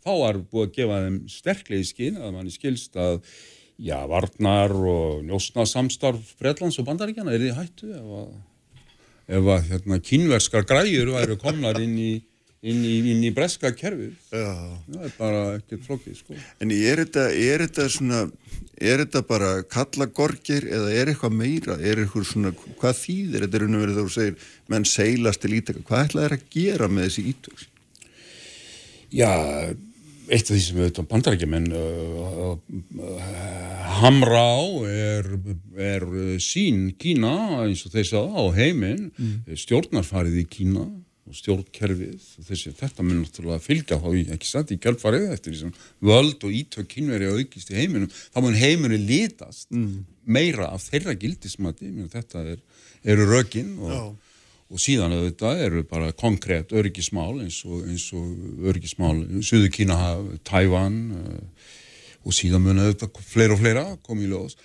Þá 0.05 0.13
var 0.13 0.43
búið 0.45 0.69
að 0.69 0.77
gefa 0.77 1.01
þeim 1.07 1.19
sterklega 1.33 1.87
í 1.87 1.89
skinn 1.89 2.21
að 2.21 2.37
manni 2.37 2.55
skilst 2.55 3.01
að 3.01 3.23
já, 3.81 3.97
varnar 4.11 4.75
og 4.77 5.25
njósna 5.25 5.65
samstarf 5.69 6.35
Bretlands 6.41 6.79
og 6.81 6.89
Bandaríkjana 6.89 7.35
er 7.35 7.47
þið 7.47 7.59
hættu 7.59 7.93
ef 7.97 8.11
að, 8.21 8.33
ef 9.39 9.53
að 9.55 9.71
hérna, 9.71 10.01
kínverskar 10.11 10.67
græjur 10.69 11.15
væru 11.17 11.39
komnar 11.41 11.81
inn 11.81 11.97
í, 11.97 12.13
inn 12.61 12.83
í, 12.85 12.95
inn 13.15 13.23
í 13.25 13.31
breska 13.33 13.71
kerfið 13.73 14.13
Já. 14.35 14.49
það 14.85 15.05
er 15.07 15.15
bara 15.17 15.43
ekkert 15.57 15.87
flókið 15.87 16.19
sko. 16.19 16.37
En 16.61 16.75
er 16.75 17.01
þetta, 17.05 17.27
er 17.33 17.65
þetta 17.65 17.87
svona, 17.95 18.23
er 18.77 19.05
þetta 19.05 19.23
bara 19.29 19.51
kalla 19.65 20.09
gorgir 20.21 20.69
eða 20.69 20.93
er 20.93 21.13
eitthvað 21.13 21.37
meira? 21.41 21.79
Er 21.81 22.03
eitthvað 22.05 22.29
svona, 22.29 22.53
hvað 22.83 22.99
þýðir? 23.01 23.47
Þetta 23.47 23.61
er 23.61 23.67
þegar 23.95 24.01
þú 24.01 24.17
segir, 24.17 24.49
menn 24.73 24.89
seilast 24.89 25.45
til 25.45 25.55
ítaka. 25.57 25.85
Hvað 25.89 26.09
ætlaði 26.09 26.29
þeir 26.29 26.37
að 26.37 26.49
gera 26.59 26.91
með 26.93 27.09
þessi 27.09 27.27
ítök? 27.33 27.67
Já, 29.11 29.33
eitt 30.31 30.47
af 30.47 30.53
því 30.53 30.63
sem 30.63 30.79
auðvitað 30.79 31.11
bandarækjumenn 31.11 31.73
uh, 31.75 32.53
uh, 32.55 33.39
hamra 33.99 34.45
á 34.53 34.61
er, 34.87 35.31
er 35.81 36.05
sín 36.45 36.91
Kína 37.01 37.65
eins 37.65 37.83
og 37.89 37.97
þeir 37.97 38.07
sagði 38.13 38.37
á 38.37 38.45
heiminn 38.61 39.09
mm. 39.11 39.57
stjórnarfarið 39.59 40.45
í 40.45 40.51
Kína 40.53 40.85
stjórnkerfið 41.37 42.25
þessi, 42.47 42.73
þetta 42.79 43.05
mun 43.05 43.23
náttúrulega 43.25 43.63
fylgja 43.65 44.01
þá 44.03 44.09
ekki 44.37 44.49
satt 44.49 44.73
í 44.75 44.79
kjálfarið 44.83 45.29
eftir 45.35 45.55
því 45.55 45.61
sem 45.61 45.75
völd 46.11 46.47
og 46.47 46.57
ítök 46.57 46.89
kynveri 46.95 47.31
aukist 47.31 47.71
í 47.73 47.79
heiminum 47.79 48.11
þá 48.11 48.41
mun 48.45 48.59
heiminum 48.59 49.07
litast 49.09 49.71
meira 50.25 50.71
af 50.75 50.89
þeirra 50.89 51.15
gildismati. 51.19 51.91
Þetta 52.13 52.45
er, 52.55 52.59
eru 53.05 53.27
rökin 53.31 53.77
og, 53.83 54.17
og 54.71 54.83
síðan 54.83 55.17
auðvitað 55.17 55.65
eru 55.67 55.85
bara 55.89 56.13
konkrétt 56.13 56.75
öryggismál 56.77 57.41
eins 57.43 57.63
og, 57.67 57.85
eins 57.89 58.07
og 58.17 58.67
öryggismál 58.71 59.25
Suðu 59.43 59.71
Kína, 59.75 59.99
Tævan 60.47 61.01
og 62.21 62.37
síðan 62.37 62.65
mun 62.65 62.83
auðvitað 62.83 63.21
fleira 63.25 63.55
og 63.57 63.61
fleira 63.63 63.85
komið 64.07 64.27
í 64.27 64.31
ljós. 64.31 64.57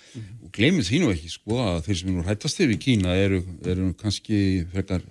Og 0.44 0.50
gleymið 0.54 0.90
nú 1.02 1.12
ekki 1.12 1.30
sko 1.32 1.60
að 1.62 1.84
þeir 1.86 2.00
sem 2.00 2.10
er 2.10 2.16
nú 2.16 2.24
hættast 2.26 2.64
yfir 2.64 2.80
Kína 2.82 3.14
eru, 3.16 3.42
eru 3.64 3.92
kannski 4.00 4.40
frekar 4.72 5.04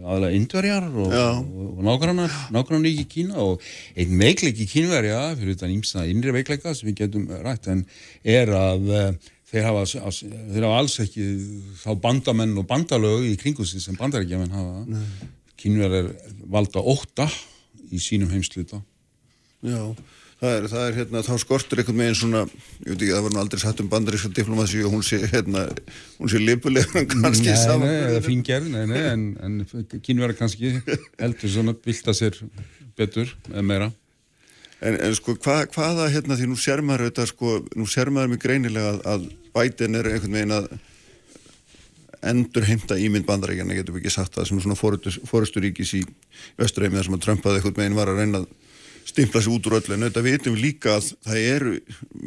aðalega 0.00 0.36
indverjar 0.38 0.86
og, 0.88 1.12
og, 1.12 1.66
og 1.76 1.82
nágrannar, 1.84 2.36
nágrannar 2.54 2.88
í 2.88 3.04
Kína 3.10 3.42
og 3.42 3.64
einn 3.98 4.16
veikleiki 4.20 4.64
kínverja 4.70 5.18
fyrir 5.34 5.56
þetta 5.56 5.72
ímsa 5.74 6.06
innri 6.08 6.32
veikleika 6.34 6.72
sem 6.76 6.88
við 6.88 7.02
getum 7.02 7.28
rætt 7.44 7.68
en 7.72 7.84
er 8.24 8.52
að 8.56 8.88
eh, 8.96 9.28
þeir 9.50 9.68
hafa, 9.68 9.84
þeir 9.90 10.66
hafa 10.66 10.78
alls 10.78 10.96
ekki 11.04 11.26
þá 11.82 11.90
bandamenn 12.00 12.56
og 12.60 12.68
bandalög 12.70 13.28
í 13.28 13.36
kringu 13.40 13.66
sig 13.68 13.84
sem 13.84 13.98
bandarækjaman 13.98 14.56
hafa. 14.56 15.02
Kínverjar 15.60 16.14
valda 16.48 16.80
ótta 16.80 17.28
í 17.90 18.00
sínum 18.00 18.30
heimsluta 18.32 18.80
Já, 19.60 19.92
það 20.40 20.54
er, 20.56 20.66
það 20.72 20.84
er 20.86 20.98
hérna, 20.98 21.22
þá 21.26 21.32
skortur 21.42 21.80
einhvern 21.82 22.00
veginn 22.00 22.18
svona, 22.18 22.42
ég 22.80 22.90
veit 22.90 22.96
ekki, 22.96 23.12
það 23.12 23.24
var 23.26 23.34
nú 23.34 23.40
aldrei 23.42 23.62
sagt 23.62 23.82
um 23.84 23.90
bandaríska 23.92 24.32
diplomasi 24.36 24.82
og 24.86 24.94
hún 24.94 25.04
sé, 25.06 25.20
hérna, 25.30 25.66
hún 26.18 26.32
sé 26.32 26.40
lipulega 26.40 27.00
en 27.02 27.08
kannski 27.12 27.50
Nei, 27.50 27.60
saman. 27.60 27.86
nei, 27.88 28.02
eða 28.10 28.22
fíngerð, 28.24 28.68
nei, 28.72 28.84
nei, 28.90 29.02
en, 29.12 29.24
en 29.44 29.88
kínverjar 30.00 30.38
kannski 30.40 30.74
heldur 31.20 31.52
svona 31.52 31.76
bylta 31.76 32.16
sér 32.16 32.38
betur 32.98 33.34
eða 33.52 33.66
meira. 33.66 33.90
En, 34.80 34.96
en 34.96 35.12
sko, 35.16 35.34
hva, 35.44 35.66
hvaða, 35.68 36.06
hérna, 36.08 36.38
því 36.40 36.48
nú 36.48 36.56
sér 36.56 36.80
maður 36.80 37.10
auðvitað, 37.10 37.32
sko, 37.34 37.56
nú 37.76 37.88
sér 37.90 38.08
maður 38.16 38.32
mjög 38.32 38.46
greinilega 38.46 38.94
að, 38.94 39.02
að 39.12 39.26
Biden 39.58 39.98
er 39.98 40.08
einhvern 40.08 40.38
veginn 40.38 40.56
að 40.56 40.70
endur 42.30 42.64
heimta 42.68 42.96
ímynd 43.00 43.26
bandaríkjana, 43.28 43.76
getum 43.76 43.96
við 43.96 44.04
ekki 44.06 44.12
sagt 44.12 44.34
það, 44.36 44.48
sem 44.48 44.58
er 44.60 44.64
svona 44.64 45.20
fórusturíkis 45.28 45.92
í 45.96 46.02
Östureimi 46.60 46.98
þar 46.98 47.06
sem 47.08 47.16
að 47.16 47.22
Trump 47.24 47.46
að 47.48 47.58
einhvern 47.58 47.78
veginn 47.78 47.96
var 47.96 48.12
að 48.12 48.20
reyna 48.20 48.42
að 48.42 48.50
stimpla 49.08 49.42
sig 49.42 49.52
út 49.52 49.66
úr 49.68 49.78
öllu, 49.80 49.96
en 49.96 50.06
auðvitað 50.06 50.28
vitum 50.28 50.56
við 50.56 50.64
líka 50.66 50.96
að 50.98 51.12
það 51.26 51.46
eru 51.54 51.76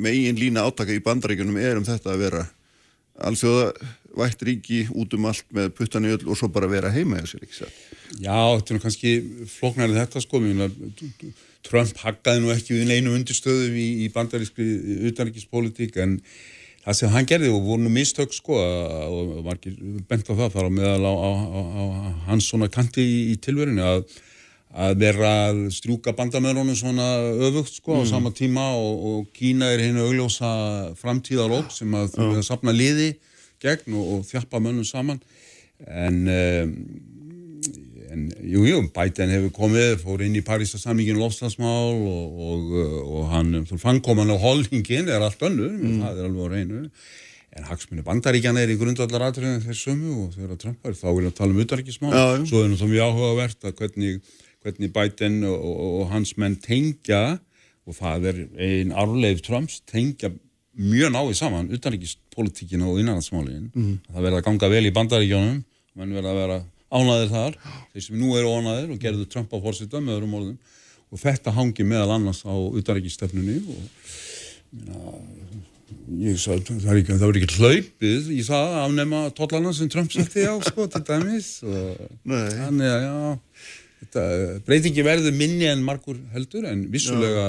megin 0.07 0.39
lína 0.39 0.65
átaka 0.67 0.95
í 0.95 1.03
bandaríkjunum 1.03 1.59
er 1.61 1.79
um 1.79 1.87
þetta 1.87 2.13
að 2.13 2.23
vera 2.25 2.45
alþjóða 3.23 3.67
vætt 4.17 4.43
ríki 4.45 4.83
út 4.93 5.13
um 5.17 5.29
allt 5.29 5.45
með 5.53 5.71
puttan 5.77 6.05
í 6.05 6.11
öll 6.13 6.27
og 6.27 6.37
svo 6.37 6.49
bara 6.53 6.69
vera 6.69 6.91
heima 6.93 7.21
sér, 7.25 7.45
ekki 7.45 7.63
satt? 7.63 7.77
Já, 8.21 8.35
þetta 8.57 8.75
er 8.75 8.81
kannski 8.83 9.13
flóknarið 9.49 10.01
þetta 10.03 10.21
sko, 10.21 10.41
mjög 10.43 10.65
að 10.67 11.31
Trump 11.63 12.01
haggaði 12.03 12.43
nú 12.43 12.51
ekki 12.53 12.75
við 12.75 12.91
einu 12.91 13.13
undirstöðum 13.17 13.77
í, 13.79 13.87
í 14.03 14.09
bandarískri 14.13 14.67
utanrikiðspolítík 15.09 15.97
en 16.03 16.19
það 16.83 16.97
sem 16.99 17.13
hann 17.13 17.29
gerði 17.29 17.53
og 17.53 17.63
voru 17.63 17.85
nú 17.85 17.93
mistök 17.93 18.35
sko 18.35 18.59
og 18.59 19.33
margir 19.47 19.77
bent 20.09 20.27
á 20.29 20.33
það 20.35 20.57
þar 20.57 20.69
á 20.69 20.71
meðal 20.77 21.07
á, 21.07 21.13
á, 21.13 21.31
á, 21.31 21.61
á 21.63 21.83
hans 22.27 22.49
svona 22.51 22.69
kanti 22.71 23.05
í, 23.05 23.19
í 23.33 23.39
tilverinu 23.41 23.85
að 23.87 24.03
að 24.73 24.95
vera 25.03 25.31
að 25.49 25.59
strjúka 25.75 26.15
bandamörunum 26.17 26.75
svona 26.77 27.05
öfugt 27.45 27.77
sko 27.77 28.01
á 28.01 28.09
sama 28.09 28.31
tíma 28.33 28.71
og, 28.73 29.05
og 29.09 29.31
Kína 29.35 29.69
er 29.73 29.83
henni 29.85 30.01
augljósa 30.01 30.49
framtíðarók 30.97 31.69
sem 31.73 31.93
að 31.93 32.15
þú 32.15 32.29
veist 32.31 32.41
að 32.41 32.47
sapna 32.49 32.73
liði 32.73 33.13
gegn 33.63 33.93
og, 33.93 34.05
og 34.17 34.23
þjappa 34.27 34.61
mönnum 34.63 34.87
saman. 34.87 35.21
En, 35.85 36.19
um, 36.25 36.71
en 38.13 38.27
jú, 38.41 38.63
jú, 38.65 38.79
Biden 38.95 39.33
hefur 39.33 39.53
komið, 39.55 39.97
fór 40.01 40.23
inn 40.25 40.37
í 40.39 40.45
Parísa 40.45 40.81
samíkinu 40.81 41.21
lofslagsmál 41.21 41.93
og, 41.93 42.39
og, 42.47 42.73
og 43.03 43.27
hann, 43.33 43.61
þú 43.69 43.79
fannkoman 43.81 44.33
á 44.33 44.37
holdingin 44.41 45.11
er 45.11 45.25
allt 45.25 45.45
önnur, 45.45 45.77
það 46.01 46.17
er 46.17 46.31
alveg 46.31 46.49
á 46.49 46.53
reynu 46.57 46.87
en 47.53 47.67
hagsmunni 47.67 48.03
bandaríkjana 48.05 48.63
er 48.63 48.71
í 48.73 48.77
grundvallar 48.79 49.27
aðriðin 49.27 49.61
þeir 49.61 49.77
sömu 49.77 50.13
og 50.23 50.37
þegar 50.37 50.59
Trump 50.61 50.87
er 50.89 50.95
þá 50.97 51.07
vil 51.11 51.27
að 51.29 51.35
tala 51.37 51.53
um 51.53 51.59
já. 51.61 52.23
svo 52.49 52.63
er 52.63 52.71
náttúrulega 52.71 52.93
mjög 52.93 53.11
áhugavert 53.11 53.67
að 53.67 53.75
hvernig, 53.81 54.31
hvernig 54.63 54.91
Biden 54.95 55.43
og, 55.47 55.59
og, 55.59 56.07
hans 56.11 56.35
menn 56.39 56.55
tengja 56.63 57.39
og 57.83 57.97
það 57.97 58.29
er 58.31 58.41
ein 58.63 58.93
arleif 58.95 59.43
Trumps 59.43 59.81
tengja 59.89 60.31
mjög 60.73 61.11
náið 61.13 61.33
saman 61.37 61.71
utanríkispolítikina 61.75 62.87
og 62.89 63.01
innanlandsmálin. 63.01 63.69
Mhm. 63.73 63.97
það 64.09 64.27
verða 64.27 64.39
að 64.39 64.45
ganga 64.47 64.69
vel 64.69 64.85
í 64.85 64.93
bandaríkjónum 64.95 65.63
menn 65.95 66.15
verða 66.15 66.31
að 66.31 66.39
vera 66.41 66.59
ánæðir 66.93 67.33
þar. 67.33 67.57
Þeir 67.93 68.05
sem 68.05 68.19
nú 68.19 68.37
eru 68.37 68.53
ánæðir 68.57 68.93
og 68.93 69.01
gerðu 69.01 69.29
Trump 69.29 69.53
á 69.53 69.57
fórseta 69.61 70.01
með 70.01 70.17
öðrum 70.17 70.37
orðum. 70.39 70.57
Og 71.13 71.21
þetta 71.21 71.53
hangi 71.53 71.85
meðal 71.85 72.15
annars 72.15 72.41
á 72.41 72.53
utanríkistefnunni 72.53 73.59
og 73.69 73.81
minna, 74.73 75.13
ég 76.23 76.39
sagði, 76.41 76.79
það 76.81 76.89
er 76.89 76.99
ekki, 77.01 77.17
það 77.21 77.37
ekki 77.37 77.59
hlaupið 77.59 78.29
það 78.47 78.63
að 78.63 78.79
afnema 78.81 79.21
tollana 79.37 79.73
sem 79.77 79.89
Trump 79.93 80.13
setti 80.13 80.45
á 80.49 80.55
sko 80.65 80.87
til 80.89 81.03
dæmis. 81.05 81.49
Og 81.67 82.01
þannig 82.25 82.89
að 82.89 83.05
já 83.05 83.17
breytingi 84.67 85.05
verður 85.05 85.35
minni 85.37 85.67
en 85.69 85.83
margur 85.85 86.17
heldur 86.33 86.67
en 86.69 86.85
vissulega 86.93 87.45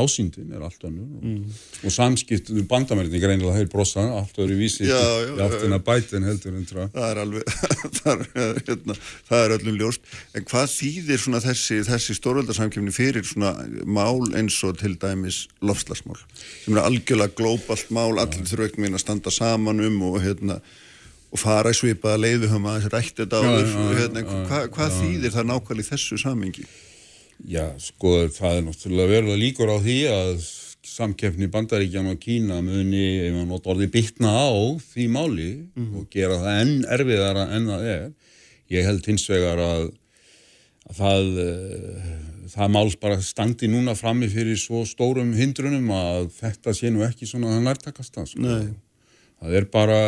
ásýndin 0.00 0.54
er 0.56 0.64
allt 0.66 0.84
önnur 0.86 1.08
og, 1.20 1.60
og 1.84 1.94
samskipt 1.94 2.52
bandamærni 2.70 3.20
greinilega 3.22 3.58
þeir 3.60 3.70
brosa 3.72 4.06
allt 4.20 4.38
öðru 4.40 4.58
vísi 4.60 4.88
Já, 4.88 4.96
já, 4.96 5.34
í 5.36 5.44
áttina 5.46 5.80
bætin 5.84 6.26
heldur 6.26 6.56
en 6.58 6.66
trá 6.68 6.82
Það 6.90 7.06
er 7.06 7.20
alveg, 7.22 7.54
það 8.00 8.24
er, 8.34 8.60
hérna, 8.66 8.96
það 9.28 9.44
er 9.44 9.54
öllum 9.56 9.78
ljóst. 9.80 10.10
En 10.36 10.46
hvað 10.48 10.72
þýðir 10.74 11.22
svona 11.22 11.40
þessi, 11.44 11.80
þessi 11.86 12.16
stórveldarsamkjöfni 12.18 12.94
fyrir 12.94 13.26
svona 13.26 13.52
mál 13.86 14.26
eins 14.38 14.58
og 14.66 14.78
til 14.80 14.96
dæmis 15.00 15.42
lofslagsmál? 15.64 16.18
Sem 16.64 16.76
er 16.76 16.84
algjörlega 16.84 17.36
glóbalt 17.38 17.92
mál, 17.94 18.18
allir 18.20 18.46
þurfa 18.48 18.70
ekki 18.70 18.84
meina 18.84 18.98
að 18.98 19.04
standa 19.04 19.34
saman 19.34 19.84
um 19.86 20.00
og, 20.10 20.20
hérna, 20.24 20.60
og 21.30 21.38
fara 21.38 21.70
í 21.70 21.78
svipaða 21.78 22.22
leiðu 22.24 22.50
höfum 22.50 22.70
að 22.70 22.78
þessi 22.78 22.92
rætti 22.94 23.22
þetta 23.22 23.40
áður. 23.40 23.74
hérna, 23.98 24.22
já, 24.24 24.64
hvað, 24.74 24.96
þýðir 24.98 25.36
það 25.36 25.50
nákvæmlega 25.50 25.86
í 25.86 25.90
þessu 25.90 26.18
samingi? 26.20 26.64
Já, 27.48 27.66
sko, 27.80 28.16
það 28.34 28.56
er 28.56 28.66
náttúrulega 28.66 29.12
verulega 29.14 29.40
líkur 29.40 29.70
á 29.72 29.76
því 29.80 29.98
að 30.10 30.48
samkeppni 30.90 31.48
Bandaríkjan 31.52 32.10
og 32.10 32.18
Kína 32.20 32.58
muni, 32.64 33.04
ef 33.22 33.34
maður 33.34 33.48
nota 33.52 33.72
orðið, 33.74 33.92
bitna 33.94 34.32
á 34.32 34.50
því 34.90 35.06
máli 35.12 35.50
og 36.00 36.08
gera 36.12 36.40
það 36.40 36.60
enn 36.64 36.74
erfiðara 36.96 37.46
enn 37.56 37.70
það 37.70 37.86
er. 37.94 38.10
Ég 38.70 38.86
held 38.86 39.06
hins 39.10 39.26
vegar 39.30 39.60
að, 39.62 39.86
að 40.88 41.00
það, 41.00 41.30
uh, 41.44 42.10
það 42.54 42.74
máls 42.76 42.96
bara 43.00 43.20
standi 43.24 43.70
núna 43.70 43.96
frammi 43.98 44.28
fyrir 44.30 44.58
svo 44.60 44.84
stórum 44.88 45.32
hindrunum 45.36 45.90
að 45.94 46.30
þetta 46.40 46.74
sé 46.76 46.92
nú 46.92 47.04
ekki 47.06 47.28
svona 47.28 47.54
það 47.54 47.66
nærtakasta. 47.68 48.26
Sko. 48.30 48.44
Nei. 48.44 48.72
Það 49.40 49.56
er 49.60 49.68
bara, 49.72 50.00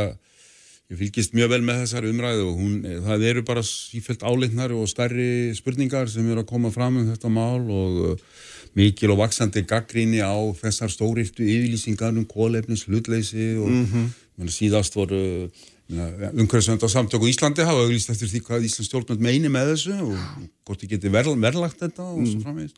ég 0.93 1.01
fylgist 1.01 1.36
mjög 1.36 1.52
vel 1.55 1.62
með 1.64 1.82
þessari 1.82 2.12
umræðu 2.12 2.47
og 2.51 2.56
hún, 2.60 2.73
það 3.06 3.27
eru 3.31 3.44
bara 3.48 3.64
sífælt 3.66 4.24
áleitnar 4.28 4.74
og 4.77 4.89
stærri 4.90 5.52
spurningar 5.56 6.10
sem 6.12 6.27
eru 6.28 6.44
að 6.44 6.51
koma 6.52 6.73
fram 6.74 7.01
um 7.01 7.09
þetta 7.09 7.32
mál 7.32 7.62
og 7.64 8.01
uh, 8.12 8.40
mikil 8.77 9.14
og 9.14 9.23
vaksandi 9.23 9.64
gaggríni 9.69 10.20
á 10.20 10.36
þessar 10.60 10.93
stórirtu 10.93 11.44
yfirlýsingar 11.44 12.12
um 12.12 12.28
kólefnis 12.28 12.86
hlutleysi 12.89 13.55
og 13.60 13.73
mm 13.73 14.10
síðast 14.43 14.97
voru 14.97 15.51
umhverfisvönda 15.93 16.89
samtök 16.89 17.23
og 17.23 17.28
Íslandi 17.28 17.62
hafa 17.62 17.85
auglýst 17.85 18.10
eftir 18.10 18.31
því 18.31 18.40
hvað 18.47 18.64
Íslands 18.66 18.89
stjórnvöld 18.89 19.20
meini 19.23 19.51
með 19.52 19.74
þessu 19.74 19.97
og 20.06 20.16
hvort 20.64 20.81
þið 20.81 20.94
geti 20.94 21.12
verð, 21.12 21.36
verðlagt 21.39 21.78
þetta 21.78 22.02
og 22.02 22.24
svo 22.27 22.40
framvegis. 22.40 22.73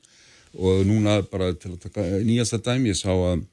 Og 0.55 0.83
núna 0.87 1.21
bara 1.31 1.53
til 1.55 1.73
að 1.73 1.87
taka 1.87 2.05
nýjasta 2.27 2.59
dæmi 2.59 2.91
ég 2.91 2.99
sá 2.99 3.13
að 3.15 3.45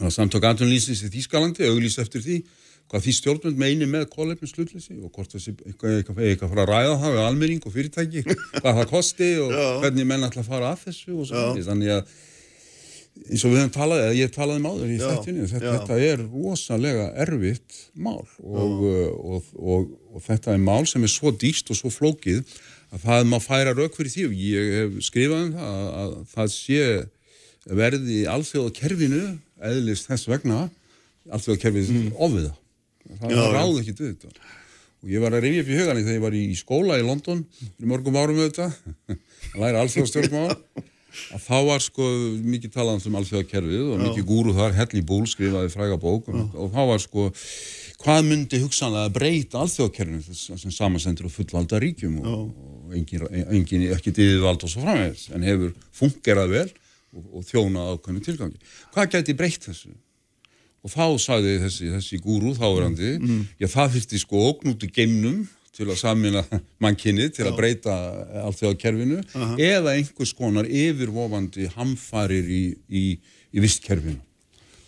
að 0.00 0.14
samtök 0.14 0.44
atvinnulýsins 0.48 1.04
í 1.06 1.12
Þýskalandi 1.12 1.68
auglýs 1.68 1.98
eftir 2.02 2.24
því 2.24 2.42
hvað 2.90 3.06
því 3.06 3.14
stjórnmynd 3.18 3.60
meini 3.60 3.88
með 3.88 4.08
kólefnum 4.12 4.50
slutleysi 4.50 4.98
og 5.00 5.12
hvort 5.14 5.32
þessi 5.32 5.54
eitthvað, 5.64 6.48
fara 6.50 6.66
að 6.66 6.72
ræða 6.72 6.98
það 7.04 7.14
við 7.16 7.22
almenning 7.28 7.62
og 7.64 7.76
fyrirtæki, 7.76 8.24
hvað 8.60 8.76
það 8.80 8.90
kosti 8.90 9.30
og 9.44 9.56
hvernig 9.84 10.08
menn 10.10 10.28
ætla 10.28 10.44
að 10.44 10.52
fara 10.52 10.74
að 10.74 10.84
þessu 10.88 11.16
og 11.16 11.30
svo. 11.30 11.46
Þannig 11.70 11.94
að 11.96 12.12
eins 13.28 13.44
og 13.44 13.52
við 13.52 13.60
höfum 13.60 13.72
talað, 13.74 14.02
eða 14.06 14.18
ég 14.18 14.30
talaði 14.32 14.60
um 14.60 14.68
áður 14.70 14.92
í 14.92 14.98
þættinu, 15.00 15.46
þetta, 15.50 15.72
þetta 15.78 15.98
er 16.08 16.22
rosalega 16.32 17.08
erfitt 17.24 17.80
mál 17.92 18.22
og, 18.22 18.84
og, 18.84 19.50
og, 19.60 19.90
og 20.12 20.24
þetta 20.24 20.54
er 20.54 20.62
mál 20.62 20.86
sem 20.88 21.04
er 21.04 21.12
svo 21.12 21.32
dýrst 21.32 21.72
og 21.72 21.78
svo 21.78 21.92
flókið 21.92 22.40
að 22.92 23.04
það 23.04 23.28
maður 23.28 23.46
færa 23.46 23.74
rauk 23.76 23.96
fyrir 23.96 24.14
því 24.14 24.24
og 24.28 24.38
ég 24.40 24.72
hef 24.78 24.96
skrifað 25.08 25.44
um 25.44 25.52
það 25.58 25.76
að, 25.76 25.92
að 26.00 26.16
það 26.32 26.50
sé 26.56 26.86
verði 27.82 28.18
alþjóða 28.32 28.74
kerfinu 28.80 29.22
eðlist 29.70 30.08
þess 30.10 30.28
vegna 30.32 30.64
alþjóða 31.30 31.62
kerfið 31.62 31.92
mm. 31.94 32.10
ofiða 32.16 32.52
það 33.08 33.34
já, 33.34 33.42
ráði 33.56 33.82
ekki 33.82 33.96
til 33.98 34.12
þetta. 34.12 34.50
Og 35.02 35.10
ég 35.10 35.22
var 35.24 35.34
að 35.34 35.42
rifja 35.42 35.64
upp 35.64 35.70
í 35.72 35.76
hugan 35.80 35.98
þegar 35.98 36.14
ég 36.14 36.22
var 36.22 36.38
í 36.38 36.44
skóla 36.54 36.96
í 37.00 37.04
London 37.06 37.42
í 37.66 37.90
mörgum 37.90 38.18
árum 38.20 38.38
þetta 38.38 38.68
að 39.10 39.60
læra 39.64 39.82
alþjóðastjórnmál. 39.82 40.56
Að 41.34 41.42
þá 41.44 41.56
var 41.68 41.82
sko 41.84 42.06
mikið 42.40 42.72
talað 42.72 43.06
um 43.10 43.16
alþjóðakerfið 43.20 43.88
og 43.92 43.98
mikið 44.00 44.28
gúru 44.30 44.54
þar. 44.56 44.76
Helli 44.78 45.02
Búl 45.04 45.26
skrifaði 45.28 45.72
fræga 45.74 45.98
bók. 46.00 46.30
Og, 46.32 46.54
og 46.56 46.70
þá 46.72 46.82
var 46.88 47.02
sko 47.02 47.26
hvað 48.02 48.28
myndi 48.30 48.60
hugsanlega 48.62 49.12
breyta 49.12 49.60
alþjóðakerfinu 49.60 50.38
sem 50.62 50.72
samansendur 50.72 51.28
og 51.28 51.34
fullvalda 51.34 51.82
ríkjum? 51.82 52.16
Og, 52.22 52.46
og 52.54 52.96
engin, 52.96 53.26
engin 53.42 53.84
ekki 53.92 54.14
diðvald 54.16 54.64
og 54.64 54.72
svo 54.72 54.86
framvegis. 54.86 55.26
En 55.36 55.44
hefur 55.46 55.74
fungerað 55.98 56.54
vel 56.54 56.64
og, 56.70 57.28
og 57.28 57.44
þjónað 57.50 57.92
ákveðinu 57.96 58.26
tilgangi. 58.30 58.72
Hvað 58.94 59.12
geti 59.16 59.36
breytt 59.36 59.68
þessu? 59.68 59.92
Og 60.82 60.90
þá 60.90 61.06
sagði 61.22 61.58
þessi, 61.62 61.90
þessi 61.96 62.20
gúru 62.22 62.54
þáverandi, 62.58 63.16
mm. 63.18 63.26
mm. 63.26 63.42
já 63.62 63.68
það 63.70 63.92
fyrsti 63.96 64.22
sko 64.22 64.46
oknúti 64.50 64.90
geimnum 64.92 65.44
til 65.72 65.86
að 65.88 66.00
samina 66.02 66.42
mannkinni, 66.82 67.30
til 67.32 67.46
að 67.48 67.56
breyta 67.56 67.94
allt 68.42 68.58
því 68.58 68.72
á 68.72 68.80
kerfinu, 68.82 69.20
uh 69.22 69.44
-huh. 69.52 69.54
eða 69.56 69.94
einhvers 69.96 70.34
konar 70.36 70.68
yfirvofandi 70.68 71.70
hamfarir 71.76 72.44
í, 72.44 72.64
í, 72.88 73.04
í 73.52 73.62
vistkerfinu. 73.62 74.20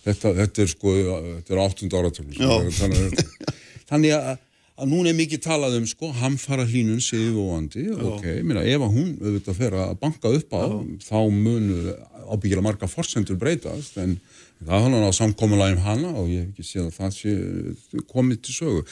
Þetta, 0.05 0.35
þetta 0.37 0.63
er 0.63 0.69
sko, 0.69 0.97
þetta 1.39 1.55
er 1.55 1.63
8. 1.63 1.89
áratöfnum. 1.89 3.15
Þannig 3.91 4.13
að, 4.13 4.37
að 4.77 4.91
núna 4.91 5.09
er 5.09 5.17
mikið 5.17 5.41
talað 5.47 5.79
um 5.79 5.87
sko, 5.89 6.11
hamfara 6.13 6.67
hlínun 6.69 7.01
séu 7.01 7.33
vofandi, 7.39 7.87
ok, 7.95 8.27
minna, 8.45 8.67
ef 8.69 8.85
að 8.85 8.99
hún 8.99 9.15
auðvitað 9.23 9.61
fer 9.63 9.79
að 9.87 9.97
banka 10.03 10.35
upp 10.37 10.53
á, 10.53 10.63
Já. 10.69 10.77
þá 11.09 11.19
munu 11.33 11.97
ábyggilega 12.29 12.67
marga 12.69 12.91
forsendur 12.91 13.41
breytast, 13.41 13.97
en 13.97 14.19
það 14.63 14.73
var 14.75 14.89
náttúrulega 14.89 15.19
samkominlega 15.19 15.77
um 15.77 15.85
hana 15.85 16.15
og 16.15 16.31
ég 16.31 16.45
hef 16.45 16.55
ekki 16.55 16.67
séð 16.69 16.87
að 16.87 16.97
það 16.99 17.15
sé 17.19 18.05
komið 18.13 18.41
til 18.47 18.57
sögu. 18.57 18.85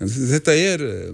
En 0.00 0.12
þetta 0.12 0.56
er 0.56 0.84
eh, 0.86 1.12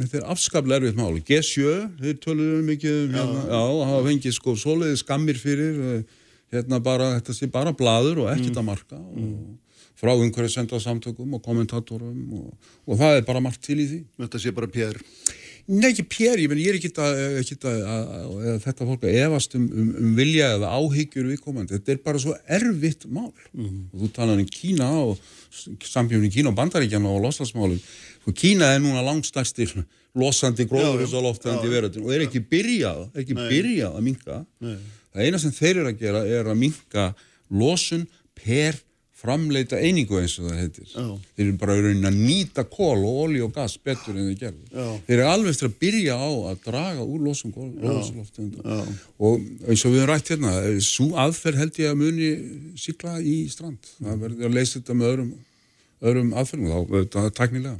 þetta 0.00 0.20
er 0.20 0.28
afskaplega 0.34 0.80
erfitt 0.80 0.98
máli 0.98 1.24
G7, 1.26 1.74
þeir 2.00 2.20
töluðum 2.22 2.70
mikið 2.72 3.00
um 3.00 3.18
hérna, 3.18 3.42
já, 3.44 3.58
það 3.58 3.90
hafa 3.90 4.06
fengið 4.08 4.38
sko 4.38 4.56
soliði 4.58 5.00
skammir 5.02 5.40
fyrir 5.40 5.82
eh, 5.90 6.16
hérna 6.54 6.80
bara, 6.82 7.12
þetta 7.18 7.36
sé 7.36 7.50
bara 7.50 7.74
bladur 7.76 8.24
og 8.24 8.32
ekkert 8.32 8.58
að 8.58 8.68
marka 8.70 8.98
mm. 8.98 9.28
og 9.28 10.00
frá 10.00 10.12
einhverju 10.14 10.50
senda 10.52 10.80
samtökum 10.82 11.36
og 11.36 11.42
kommentatorum 11.44 12.38
og, 12.40 12.72
og 12.86 13.00
það 13.00 13.20
er 13.20 13.26
bara 13.28 13.42
margt 13.44 13.62
til 13.64 13.78
í 13.78 13.86
því. 13.90 14.00
Þetta 14.24 14.42
sé 14.42 14.54
bara 14.54 14.70
pér 14.70 14.98
Nei, 15.66 15.88
ekki 15.90 16.04
pér, 16.04 16.40
ég, 16.42 16.52
ég 16.60 16.68
er 16.68 16.76
ekki 16.76 16.90
að, 17.00 17.20
að, 17.88 18.48
þetta 18.66 18.88
fólk 18.88 19.06
að 19.08 19.18
efast 19.22 19.54
um, 19.56 19.64
um, 19.64 19.90
um 20.02 20.10
vilja 20.18 20.50
eða 20.58 20.72
áhyggjur 20.76 21.30
viðkomandi. 21.30 21.78
Þetta 21.78 21.94
er 21.94 22.02
bara 22.04 22.20
svo 22.20 22.34
erfitt 22.44 23.06
mál. 23.08 23.32
Mm 23.54 23.64
-hmm. 23.64 23.84
Og 23.92 24.02
þú 24.02 24.10
talar 24.12 24.42
um 24.42 24.50
Kína 24.58 24.90
og 25.00 25.18
í 25.72 26.34
Kína 26.34 26.52
og 26.52 26.58
bandaríkjana 26.58 27.08
og 27.08 27.22
loslasmálum. 27.24 27.80
Kína 28.34 28.74
er 28.74 28.80
núna 28.80 29.04
langstærstir 29.04 29.72
losandi 30.14 30.66
gróðurhúsaloftegandi 30.70 31.70
verðin 31.70 32.04
og 32.06 32.12
er 32.14 32.26
ekki 32.28 32.42
byrjað, 32.46 33.08
er 33.14 33.24
ekki 33.24 33.34
byrjað 33.34 33.96
að 33.96 34.04
minka. 34.06 34.40
Nei. 34.62 34.76
Það 35.14 35.26
eina 35.26 35.40
sem 35.42 35.54
þeir 35.54 35.80
eru 35.80 35.90
að 35.90 36.00
gera 36.00 36.24
er 36.26 36.50
að 36.50 36.60
minka 36.60 37.06
losun 37.50 38.06
per 38.38 38.78
framleita 39.24 39.80
einingu 39.80 40.18
eins 40.20 40.34
og 40.38 40.50
það 40.50 40.58
heitir. 40.60 40.88
Já. 40.92 41.06
þeir 41.36 41.44
eru 41.46 41.56
bara 41.62 41.76
raunin 41.78 42.08
að 42.10 42.18
nýta 42.20 42.64
kól 42.68 43.00
og 43.00 43.20
olí 43.24 43.40
og 43.44 43.54
gas 43.54 43.76
betur 43.80 44.18
en 44.18 44.28
þeir 44.28 44.40
gerði 44.42 44.88
þeir 45.06 45.14
eru 45.16 45.28
alveg 45.30 45.54
eftir 45.54 45.70
að 45.70 45.78
byrja 45.84 46.18
á 46.20 46.30
að 46.50 46.60
draga 46.66 47.06
úr 47.06 47.24
losum 47.24 47.54
kól 47.54 47.70
og 49.18 49.48
eins 49.68 49.84
og 49.84 49.94
við 49.94 50.02
höfum 50.02 50.10
rætt 50.12 50.34
hérna 50.34 50.52
svo 50.84 51.08
aðferð 51.24 51.62
held 51.62 51.80
ég 51.80 51.94
að 51.94 52.00
muni 52.02 52.30
sykla 52.80 53.16
í 53.20 53.38
strand. 53.52 53.80
Það 53.98 54.20
verður 54.26 54.50
að 54.50 54.58
leysa 54.58 54.78
þetta 54.78 54.98
með 54.98 55.12
öðrum, 55.12 55.32
öðrum 56.04 56.34
aðferðum 56.40 56.74
þá 56.74 57.16
það 57.16 57.30
er 57.30 57.34
tæknilega. 57.40 57.78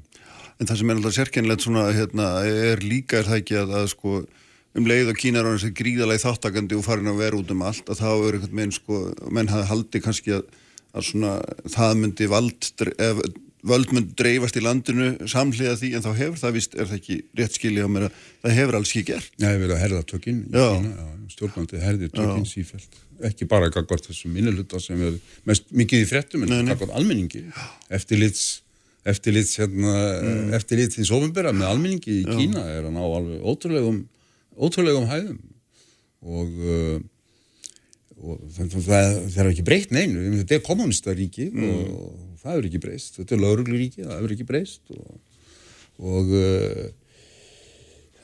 En 0.55 0.71
það 0.71 0.81
sem 0.81 0.91
er 0.91 0.99
alltaf 1.01 1.15
sérkennilegt 1.17 1.67
svona 1.67 1.85
hérna, 1.93 2.31
er 2.47 2.83
líka 2.85 3.19
er 3.19 3.29
það 3.29 3.41
ekki 3.41 3.57
að, 3.59 3.77
að 3.81 3.89
sko 3.91 4.17
um 4.75 4.89
leið 4.91 5.13
og 5.13 5.19
Kína 5.19 5.41
er 5.41 5.49
ánum 5.49 5.61
sér 5.63 5.75
gríðalagi 5.77 6.23
þáttakandi 6.25 6.79
og 6.79 6.85
farin 6.87 7.11
að 7.11 7.21
vera 7.23 7.39
út 7.39 7.51
um 7.55 7.65
allt 7.67 7.91
að 7.91 8.01
þá 8.01 8.09
er 8.11 8.37
einhvern 8.39 8.59
veginn 8.59 8.75
sko 8.75 9.01
menn 9.35 9.51
hafi 9.51 9.69
haldið 9.71 10.05
kannski 10.07 10.35
að 10.39 10.47
að 10.95 11.09
svona 11.09 11.33
það 11.75 11.95
myndi 12.01 12.29
vald, 12.31 12.71
völd 13.65 13.95
myndi 13.95 14.17
dreifast 14.19 14.59
í 14.59 14.65
landinu 14.65 15.11
samlega 15.31 15.77
því 15.81 15.93
en 15.99 16.05
þá 16.05 16.11
hefur 16.21 16.41
það 16.43 16.57
vist, 16.59 16.77
er 16.77 16.91
það 16.91 16.99
ekki 17.01 17.19
rétt 17.41 17.59
skilja 17.59 17.87
á 17.87 17.91
mér 17.91 18.09
að 18.09 18.19
það 18.45 18.57
hefur 18.59 18.79
alls 18.81 18.93
ekki 18.93 19.07
gert. 19.13 19.31
Já, 19.39 19.49
hefur 19.49 19.65
verið 19.65 19.77
að 19.77 19.85
herða 19.85 20.03
tökinn 20.13 20.43
stjórnandi 21.35 21.81
herðir 21.83 22.13
tökinn 22.15 22.49
sífælt, 22.49 22.99
ekki 23.31 23.49
bara 23.51 23.71
gagvart 23.75 24.11
þessum 24.11 24.35
minniluta 24.37 24.81
sem 24.83 25.01
er 25.03 25.17
mest 25.49 25.73
mikið 25.75 26.05
í 26.05 26.11
frettum 26.11 26.45
en 26.47 26.69
gagvart 26.71 26.95
almenningi, 26.95 27.47
eftirlits 27.95 28.61
eftirlits 29.05 29.59
hérna, 29.61 29.95
mm. 30.25 30.53
eftirlits 30.57 30.97
hins 30.97 31.11
ofinbera 31.13 31.51
með 31.53 31.75
almenningi 31.75 32.21
í 32.21 32.23
Já. 32.23 32.37
Kína 32.39 32.63
er 32.73 32.87
að 32.89 32.95
ná 32.95 33.03
alveg 33.05 33.43
ótrúlegum 33.45 33.99
ótrúlegum 34.55 35.11
hæðum. 35.11 35.41
Og 36.25 36.63
uh, 36.65 36.95
og 36.97 37.14
það, 38.25 38.89
það 38.89 39.39
er 39.45 39.51
ekki 39.51 39.67
breytt 39.67 39.95
neinu, 39.95 40.25
þetta 40.41 40.59
er 40.59 40.67
kommunistaríki 40.67 41.49
mm. 41.53 41.71
og 41.95 42.35
það 42.43 42.59
er 42.59 42.69
ekki 42.71 42.83
breyst, 42.83 43.21
þetta 43.21 43.37
er 43.37 43.43
laurugluríki, 43.45 44.05
það 44.05 44.27
er 44.27 44.35
ekki 44.37 44.49
breyst 44.49 44.93
og, 44.97 45.17
og 46.01 46.35
uh, 46.41 46.85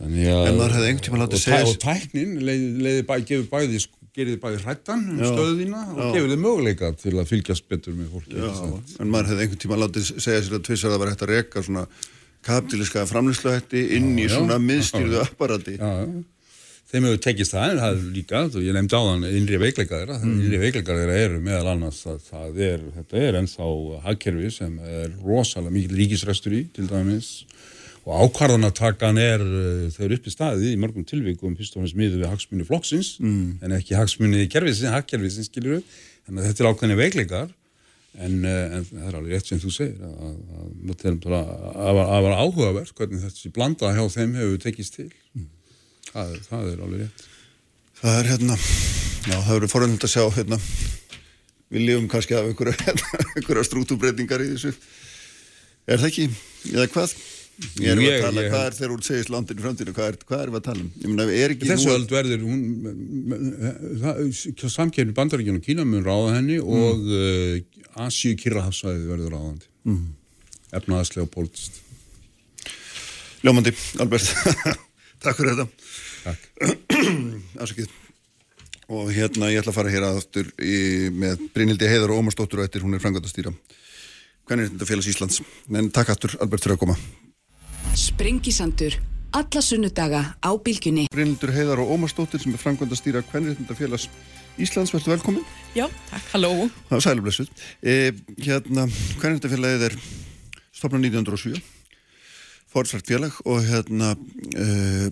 þannig 0.00 0.30
að 0.32 0.50
en 0.50 0.60
maður 0.60 0.76
hefði 0.76 0.90
einhvern 0.90 1.06
tíma 1.08 1.22
látið 1.24 1.42
segja 1.44 1.70
og 1.70 1.80
tæknin 1.84 2.36
leiði 2.44 3.06
bæði, 3.08 3.26
gefur 3.32 3.50
bæði 3.52 3.82
gerir 4.16 4.40
bæði 4.42 4.62
hrættan 4.64 5.04
um 5.14 5.20
stöðina 5.22 5.84
og 5.94 6.00
já. 6.00 6.08
gefur 6.16 6.32
þið 6.32 6.40
möguleika 6.44 6.90
til 6.98 7.14
að 7.14 7.28
fylgjast 7.30 7.68
betur 7.70 7.94
með 7.94 8.08
fólki. 8.16 8.40
Já, 8.40 8.48
en 9.04 9.12
maður 9.12 9.30
hefði 9.30 9.44
einhvern 9.44 9.62
tíma 9.64 9.78
látið 9.84 10.08
segja 10.16 10.40
sér 10.42 10.56
að 10.58 10.64
tvissar 10.66 10.90
að 10.90 10.96
það 10.96 11.02
var 11.02 11.12
hægt 11.12 11.22
að 11.26 11.30
reyka 11.30 11.62
svona 11.66 11.84
kapitiliska 12.48 13.04
framlýsluhætti 13.06 13.84
inn 13.96 14.10
já, 14.16 14.24
í 14.24 14.26
svona 14.32 14.58
miðstýrðu 14.70 15.22
apparati. 15.22 15.76
Já, 15.78 15.92
já 16.02 16.39
þeim 16.90 17.06
hefur 17.06 17.20
tekist 17.22 17.54
það, 17.54 17.72
en 17.72 17.80
það 17.80 17.92
er 17.92 18.06
líka, 18.16 18.40
ég 18.64 18.74
nefndi 18.74 18.98
á 18.98 19.02
þann, 19.06 19.26
innri 19.38 19.58
veikleika 19.62 20.00
þeirra, 20.00 20.16
mm. 20.18 20.38
innri 20.42 20.60
veikleika 20.64 20.96
þeirra 20.98 21.18
eru 21.24 21.42
meðal 21.44 21.68
annars 21.74 22.00
að 22.10 22.24
það 22.26 22.58
er, 22.66 22.82
þetta 22.96 23.20
er 23.26 23.38
ennþá 23.40 23.68
hagkerfi 24.06 24.50
sem 24.56 24.74
er 24.82 25.12
rosalega 25.22 25.74
mikil 25.76 26.00
ríkisrestur 26.00 26.56
í, 26.58 26.64
til 26.74 26.88
dæmis, 26.90 27.30
og 28.00 28.24
ákvarðanatakan 28.24 29.20
er, 29.22 29.44
eh, 29.44 29.86
þau 29.94 30.02
eru 30.08 30.18
upp 30.18 30.26
í 30.26 30.34
staði 30.34 30.72
í 30.72 30.80
mörgum 30.80 31.06
tilvíkum, 31.06 31.54
fyrst 31.58 31.76
og 31.76 31.84
fremst 31.84 31.98
miður 32.00 32.24
við 32.24 32.32
hagsmunni 32.32 32.66
flokksins, 32.66 33.12
mm. 33.22 33.46
en 33.62 33.76
ekki 33.78 33.98
hagsmunni 33.98 34.48
kerfisins, 34.50 34.90
hagkerfisins, 34.96 35.50
skilur 35.52 35.78
við, 35.78 36.02
þannig 36.26 36.42
að 36.42 36.50
þetta 36.50 36.64
er 36.64 36.70
ákveðinni 36.72 36.98
veikleikar, 37.04 37.54
en, 38.18 38.36
eh, 38.42 38.76
en 38.80 38.88
það 38.90 39.06
er 39.06 39.20
alveg 39.20 39.36
rétt 39.36 39.52
sem 39.52 39.62
þú 39.62 39.76
segir, 39.76 40.02
að, 40.02 40.42
að, 41.06 41.38
að, 41.38 42.02
að 42.08 42.26
var 42.26 42.36
áhugavert 42.40 42.98
hvernig 42.98 43.22
þessi 43.28 43.54
blanda 43.54 43.94
hjá 43.94 44.02
þeim 44.16 44.34
hefur 44.40 44.62
tekist 44.66 44.98
til. 44.98 45.10
Mm 45.38 45.48
það, 46.08 46.32
það 46.48 46.70
er 46.72 46.84
alveg 46.86 47.04
rétt. 47.04 47.26
Það 48.00 48.18
er 48.18 48.30
hérna 48.32 48.56
já, 48.56 49.36
það 49.36 49.56
eru 49.56 49.68
forönd 49.70 50.06
að 50.06 50.14
sjá 50.14 50.24
hérna 50.38 50.58
við 51.70 51.84
lifum 51.86 52.08
kannski 52.10 52.36
af 52.38 52.48
einhverja, 52.48 52.94
einhverja 53.36 53.66
strútubreitingar 53.68 54.42
í 54.44 54.54
þessu. 54.54 54.72
Er 55.90 56.00
það 56.00 56.08
ekki, 56.10 56.26
eða 56.72 56.88
hvað? 56.94 57.14
Ég 57.80 57.90
er 57.92 57.98
að 58.00 58.22
tala, 58.24 58.40
ég, 58.40 58.50
hvað 58.52 58.62
er 58.64 58.76
þegar 58.76 58.92
úr 58.94 59.02
segist 59.04 59.30
landinu 59.32 59.64
framtínu, 59.64 59.92
hvað 59.96 60.06
er, 60.08 60.16
hvað 60.28 60.42
er 60.42 60.50
við 60.52 60.58
að 60.60 60.66
tala 60.70 60.82
um? 60.86 61.18
Er 61.26 61.52
ekki 61.52 61.68
þessu 61.68 61.90
öll 61.92 62.06
verður 62.08 62.40
samkjörni 64.72 65.16
bandaríkjana 65.16 65.60
Kína 65.64 65.84
mun 65.84 66.06
ráða 66.06 66.38
henni 66.38 66.56
mm. 66.56 66.64
og 66.64 66.96
uh, 67.04 68.06
Asíu 68.06 68.38
Kirrahafsvæði 68.40 69.04
verður 69.10 69.36
ráðandi. 69.36 69.68
Mm. 69.90 70.08
efnaðaslega 70.76 71.24
og 71.26 71.32
pólitist 71.32 71.74
Ljómandi, 73.44 73.72
Albert 74.00 74.26
Takk 75.20 75.36
fyrir 75.40 75.58
þetta 75.58 75.68
Afsakið. 77.60 77.90
Og 78.90 79.12
hérna 79.14 79.52
ég 79.52 79.60
ætla 79.60 79.70
að 79.70 79.76
fara 79.76 79.90
hér 79.92 80.02
aðaftur 80.08 80.48
með 81.14 81.44
Brynildi 81.54 81.86
Heiðar 81.86 82.10
og 82.10 82.24
Ómarsdóttur 82.24 82.58
og 82.58 82.66
eftir 82.66 82.82
hún 82.82 82.96
er 82.96 83.02
frangatastýra. 83.02 83.52
Hvernig 84.48 84.66
er 84.66 84.72
þetta 84.72 84.88
félags 84.88 85.10
Íslands? 85.12 85.36
En 85.70 85.92
takk 85.94 86.10
aftur, 86.10 86.34
Albert, 86.42 86.64
fyrir 86.64 86.74
að 86.74 86.80
koma. 86.82 86.96
Sprengisandur. 87.94 88.96
Alla 89.38 89.62
sunnudaga 89.62 90.24
á 90.42 90.50
bylgjunni. 90.58 91.06
Brynildur 91.14 91.54
Heiðar 91.54 91.84
og 91.84 91.92
Ómarsdóttir 91.94 92.42
sem 92.42 92.56
er 92.56 92.62
frangatastýra. 92.64 93.22
Hvernig 93.30 93.54
er 93.54 93.60
þetta 93.60 93.78
félags 93.78 94.08
Íslands, 94.58 94.90
verður 94.90 95.14
velkomin. 95.14 95.46
Já, 95.76 95.86
takk, 96.10 96.26
halló. 96.34 96.50
Það 96.88 96.96
var 96.96 97.04
sælublessuð. 97.06 97.52
E, 97.78 97.94
hérna, 98.42 98.88
hvernig 99.20 99.38
þetta 99.38 99.52
félagið 99.54 99.86
er 99.86 99.96
stopnað 100.74 101.06
1907, 101.12 101.62
fórsvært 102.70 103.08
félag 103.10 103.36
og 103.44 103.62
hérna, 103.66 104.14
e, 104.54 105.10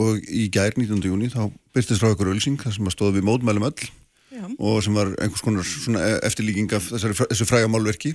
og 0.00 0.22
í 0.26 0.48
gær 0.52 0.74
19. 0.76 1.02
júni 1.06 1.30
þá 1.32 1.46
byrstist 1.74 2.02
frá 2.02 2.12
ykkur 2.12 2.32
ölsing 2.34 2.60
þar 2.60 2.76
sem 2.76 2.88
að 2.88 2.96
stóða 2.96 3.16
við 3.18 3.28
mótmælum 3.28 3.68
öll 3.68 3.88
Já. 4.32 4.44
og 4.58 4.82
sem 4.84 4.96
var 4.96 5.12
einhvers 5.20 5.44
konar 5.44 5.66
svona 5.68 6.02
eftirlíking 6.24 6.72
af 6.72 6.88
þessari, 6.90 7.18
þessu 7.20 7.48
fræga 7.48 7.70
málverki 7.70 8.14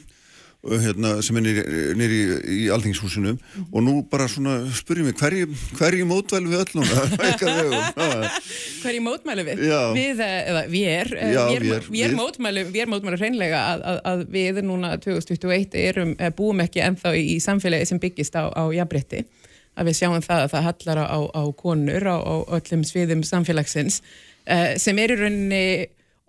hérna, 0.65 1.11
sem 1.23 1.37
er 1.39 1.45
nýri, 1.97 2.17
í 2.49 2.57
Alþingshúsinu 2.73 3.35
og 3.67 3.83
nú 3.85 3.93
bara 4.09 4.25
svona 4.31 4.57
spurjum 4.75 5.07
við 5.11 5.19
hverju, 5.21 5.49
hverju 5.77 6.07
mótvælu 6.09 6.51
við 6.51 6.63
öll 6.63 6.79
núna 6.79 7.03
Ykkar 7.29 7.51
vegum? 7.59 7.85
Ha. 7.97 8.31
Hverju 8.81 9.03
mótmælu 9.05 9.45
við? 9.47 9.63
Við, 9.95 10.23
eh, 10.25 10.37
eða 10.51 10.63
við, 10.71 11.13
eh, 11.13 11.33
Já, 11.35 11.41
við, 11.53 11.89
við. 11.93 12.15
mótmælu, 12.17 12.65
við 12.73 12.91
mótmælu 12.91 13.19
hreinlega 13.21 13.63
að, 13.73 13.85
að, 13.91 13.99
að 14.11 14.23
við 14.33 14.61
núna 14.65 14.93
2021 15.03 15.77
erum, 15.83 16.15
eh, 16.17 16.33
búum 16.35 16.63
ekki 16.65 16.83
ennþá 16.83 17.13
í, 17.15 17.25
í 17.35 17.41
samfélagi 17.43 17.91
sem 17.91 18.01
byggist 18.01 18.39
á, 18.39 18.49
á 18.49 18.63
jafnbrytti 18.73 19.23
að 19.77 19.91
við 19.91 19.99
sjáum 19.99 20.23
það 20.25 20.47
að 20.47 20.55
það 20.55 20.67
hallar 20.71 21.03
á, 21.05 21.19
á 21.37 21.43
konur 21.53 22.09
á, 22.09 22.17
á 22.17 22.35
öllum 22.57 22.81
sviðum 22.87 23.21
samfélagsins 23.21 24.01
sem 24.81 24.99
er 25.03 25.11
í 25.11 25.17
rauninni 25.19 25.65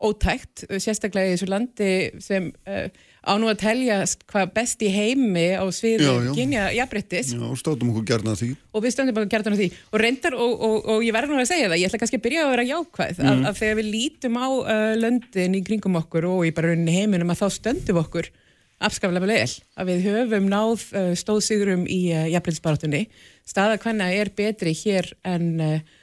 ótækt, 0.04 0.66
sérstaklega 0.78 1.30
í 1.30 1.36
þessu 1.36 1.48
landi 1.50 1.92
sem 2.22 2.50
uh, 2.68 2.86
á 3.24 3.32
nú 3.40 3.48
að 3.50 3.60
telja 3.62 3.98
hvað 4.30 4.52
best 4.56 4.82
í 4.86 4.90
heimi 4.92 5.46
á 5.58 5.64
Já, 5.66 5.74
sviðum 5.74 6.28
já. 6.28 6.32
kynja 6.36 6.64
jafnbryttis 6.76 7.32
Já, 7.34 7.44
státum 7.60 7.92
okkur 7.92 8.06
gerna 8.08 8.34
því. 8.38 8.50
Og 8.72 8.84
við 8.84 8.94
stöndum 8.94 9.30
gert 9.30 9.48
á 9.48 9.52
því. 9.52 9.68
Og 9.92 10.02
reyndar 10.02 10.36
og, 10.38 10.52
og, 10.68 10.76
og 10.94 11.06
ég 11.06 11.16
verður 11.16 11.36
nú 11.36 11.42
að 11.44 11.50
segja 11.52 11.70
það, 11.70 11.78
ég 11.82 11.90
ætla 11.90 12.02
kannski 12.02 12.20
að 12.20 12.26
byrja 12.28 12.44
að 12.44 12.52
vera 12.54 12.66
jákvæð 12.72 13.22
að, 13.22 13.46
að 13.50 13.62
þegar 13.62 13.78
við 13.80 13.88
lítum 13.94 14.38
á 14.38 14.48
uh, 14.48 14.92
löndin 14.98 15.58
í 15.58 15.64
kringum 15.66 15.98
okkur 16.02 16.28
og 16.30 16.44
í 16.48 16.52
bara 16.56 16.72
rauninni 16.72 16.94
heiminum 16.98 17.34
að 17.34 17.42
þá 17.42 17.48
stöndum 17.58 18.02
okkur 18.04 18.30
afskaflega 18.78 19.26
vel. 19.26 19.54
Að 19.74 19.88
við 19.90 20.04
höfum 20.06 20.50
náð 20.52 20.84
uh, 20.94 21.12
stóðsigurum 21.18 21.86
í 21.90 22.00
uh, 22.14 22.26
jafnbrytisbaratunni 22.30 23.06
staða 23.48 23.78
hvenna 23.82 24.10
er 24.14 24.30
betri 24.36 24.74
hér 24.76 25.10
en 25.26 25.48
uh, 25.64 25.96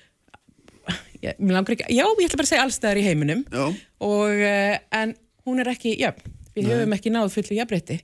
langar 1.40 1.76
ekki, 1.76 1.88
já, 1.96 2.04
ég 2.06 2.28
ætla 2.28 2.38
bara 2.40 2.46
að 2.46 2.52
segja 2.52 2.66
allstæðar 2.66 3.00
í 3.02 3.06
heiminum. 3.06 3.46
Já, 3.50 3.66
og, 4.06 4.34
uh, 4.36 4.76
en 5.00 5.16
hún 5.48 5.62
er 5.64 5.72
ekki 5.72 5.96
jöfn, 6.02 6.34
við 6.56 6.72
höfum 6.72 6.98
ekki 6.98 7.14
náð 7.14 7.34
fullu 7.36 7.60
jafnbreytti 7.60 8.02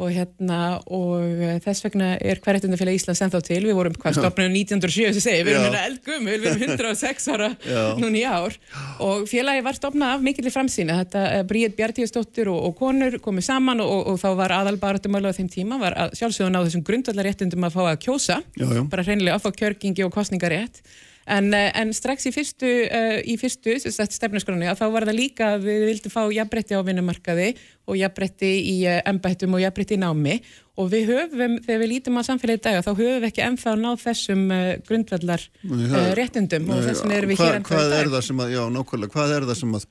og 0.00 0.08
hérna 0.08 0.58
og 0.88 1.20
uh, 1.20 1.56
þess 1.60 1.84
vegna 1.84 2.14
er 2.16 2.38
hverjættundafélag 2.40 2.96
Íslands 2.96 3.20
ennþá 3.26 3.42
til, 3.44 3.58
við 3.66 3.76
vorum 3.76 3.96
hvað 4.00 4.16
stopnum 4.16 4.54
1907 4.56 5.18
sem 5.18 5.20
segi, 5.20 5.42
við 5.44 5.52
erum 5.52 5.66
hérna 5.66 5.82
eldgumul 5.90 6.38
við 6.40 6.48
erum 6.48 6.64
106 6.78 7.28
ára 7.34 7.50
Já. 7.60 7.82
núna 8.00 8.18
í 8.18 8.24
ár. 8.24 8.56
Og 9.04 9.28
félagi 9.28 9.64
var 9.66 9.76
stopnað 9.76 10.16
af 10.16 10.24
mikillir 10.24 10.54
framsýna, 10.54 10.96
þetta 11.02 11.26
uh, 11.28 11.44
Bríð 11.50 11.76
Bjartíðastóttir 11.76 12.48
og, 12.52 12.58
og 12.70 12.76
konur 12.80 13.18
komið 13.22 13.48
saman 13.50 13.84
og, 13.84 13.94
og, 14.14 14.18
þá 14.22 14.28
var 14.40 14.56
aðalbaratumölu 14.62 15.28
á 15.28 15.36
þeim 15.36 15.52
tíma 15.52 15.80
var 15.82 15.98
sjálfsögðun 16.16 16.56
á 16.56 16.64
þessum 16.64 16.86
grundvallaréttundum 16.88 17.68
að 17.68 17.76
fá 17.76 17.82
að 17.90 18.02
kjósa. 18.08 18.40
Já. 18.56 18.68
bara 18.88 19.04
hreinlega 19.04 19.36
að 19.36 19.44
fá 19.44 19.60
kjörgingi 19.60 20.08
og 20.08 20.14
kostningarétt 20.16 20.80
en, 21.26 21.54
eh, 21.54 21.70
en 21.78 21.92
strax 21.94 22.26
í 22.26 22.32
fyrstu, 22.34 22.70
uh, 22.86 23.18
í 23.22 23.36
fyrstu 23.40 23.76
stefnaskroni 23.82 24.66
að 24.70 24.80
þá 24.80 24.86
var 24.94 25.06
það 25.08 25.18
líka 25.18 25.52
að 25.54 25.68
við 25.68 25.86
vildum 25.90 26.14
fá 26.14 26.22
jafnbretti 26.34 26.78
á 26.78 26.80
vinnumarkaði 26.86 27.48
og 27.86 27.98
jafnbretti 28.00 28.50
í 28.72 28.76
uh, 28.90 28.98
embættum 29.12 29.54
og 29.54 29.62
jafnbretti 29.62 29.98
í 29.98 30.02
námi 30.02 30.36
og 30.80 30.90
við 30.92 31.12
höfum, 31.12 31.56
þegar 31.62 31.82
við 31.84 31.92
lítum 31.92 32.18
á 32.18 32.22
samfélagi 32.26 32.60
í 32.60 32.64
dag 32.66 32.82
þá 32.82 32.92
höfum 32.92 33.18
við 33.22 33.28
ekki 33.30 33.46
ennþá 33.46 33.74
náð 33.78 34.04
þessum 34.06 34.44
uh, 34.50 34.68
grundvallar 34.88 35.48
uh, 35.68 36.12
réttundum 36.18 36.70
og 36.72 36.84
þess 36.86 37.02
vegna 37.04 37.18
erum 37.20 37.34
við 37.34 37.42
hér 37.44 37.58
ennþá 37.60 37.74
í 37.74 37.78
Hvað 37.78 37.90
dag. 37.92 38.04
er 38.04 38.14
það 38.16 38.28
sem 38.28 38.44
að, 38.44 38.54
já, 38.56 38.62
nákvæmlega, 38.76 39.16
hvað 39.16 39.36
er 39.36 39.50
það 39.50 39.60
sem 39.62 39.76
að 39.78 39.90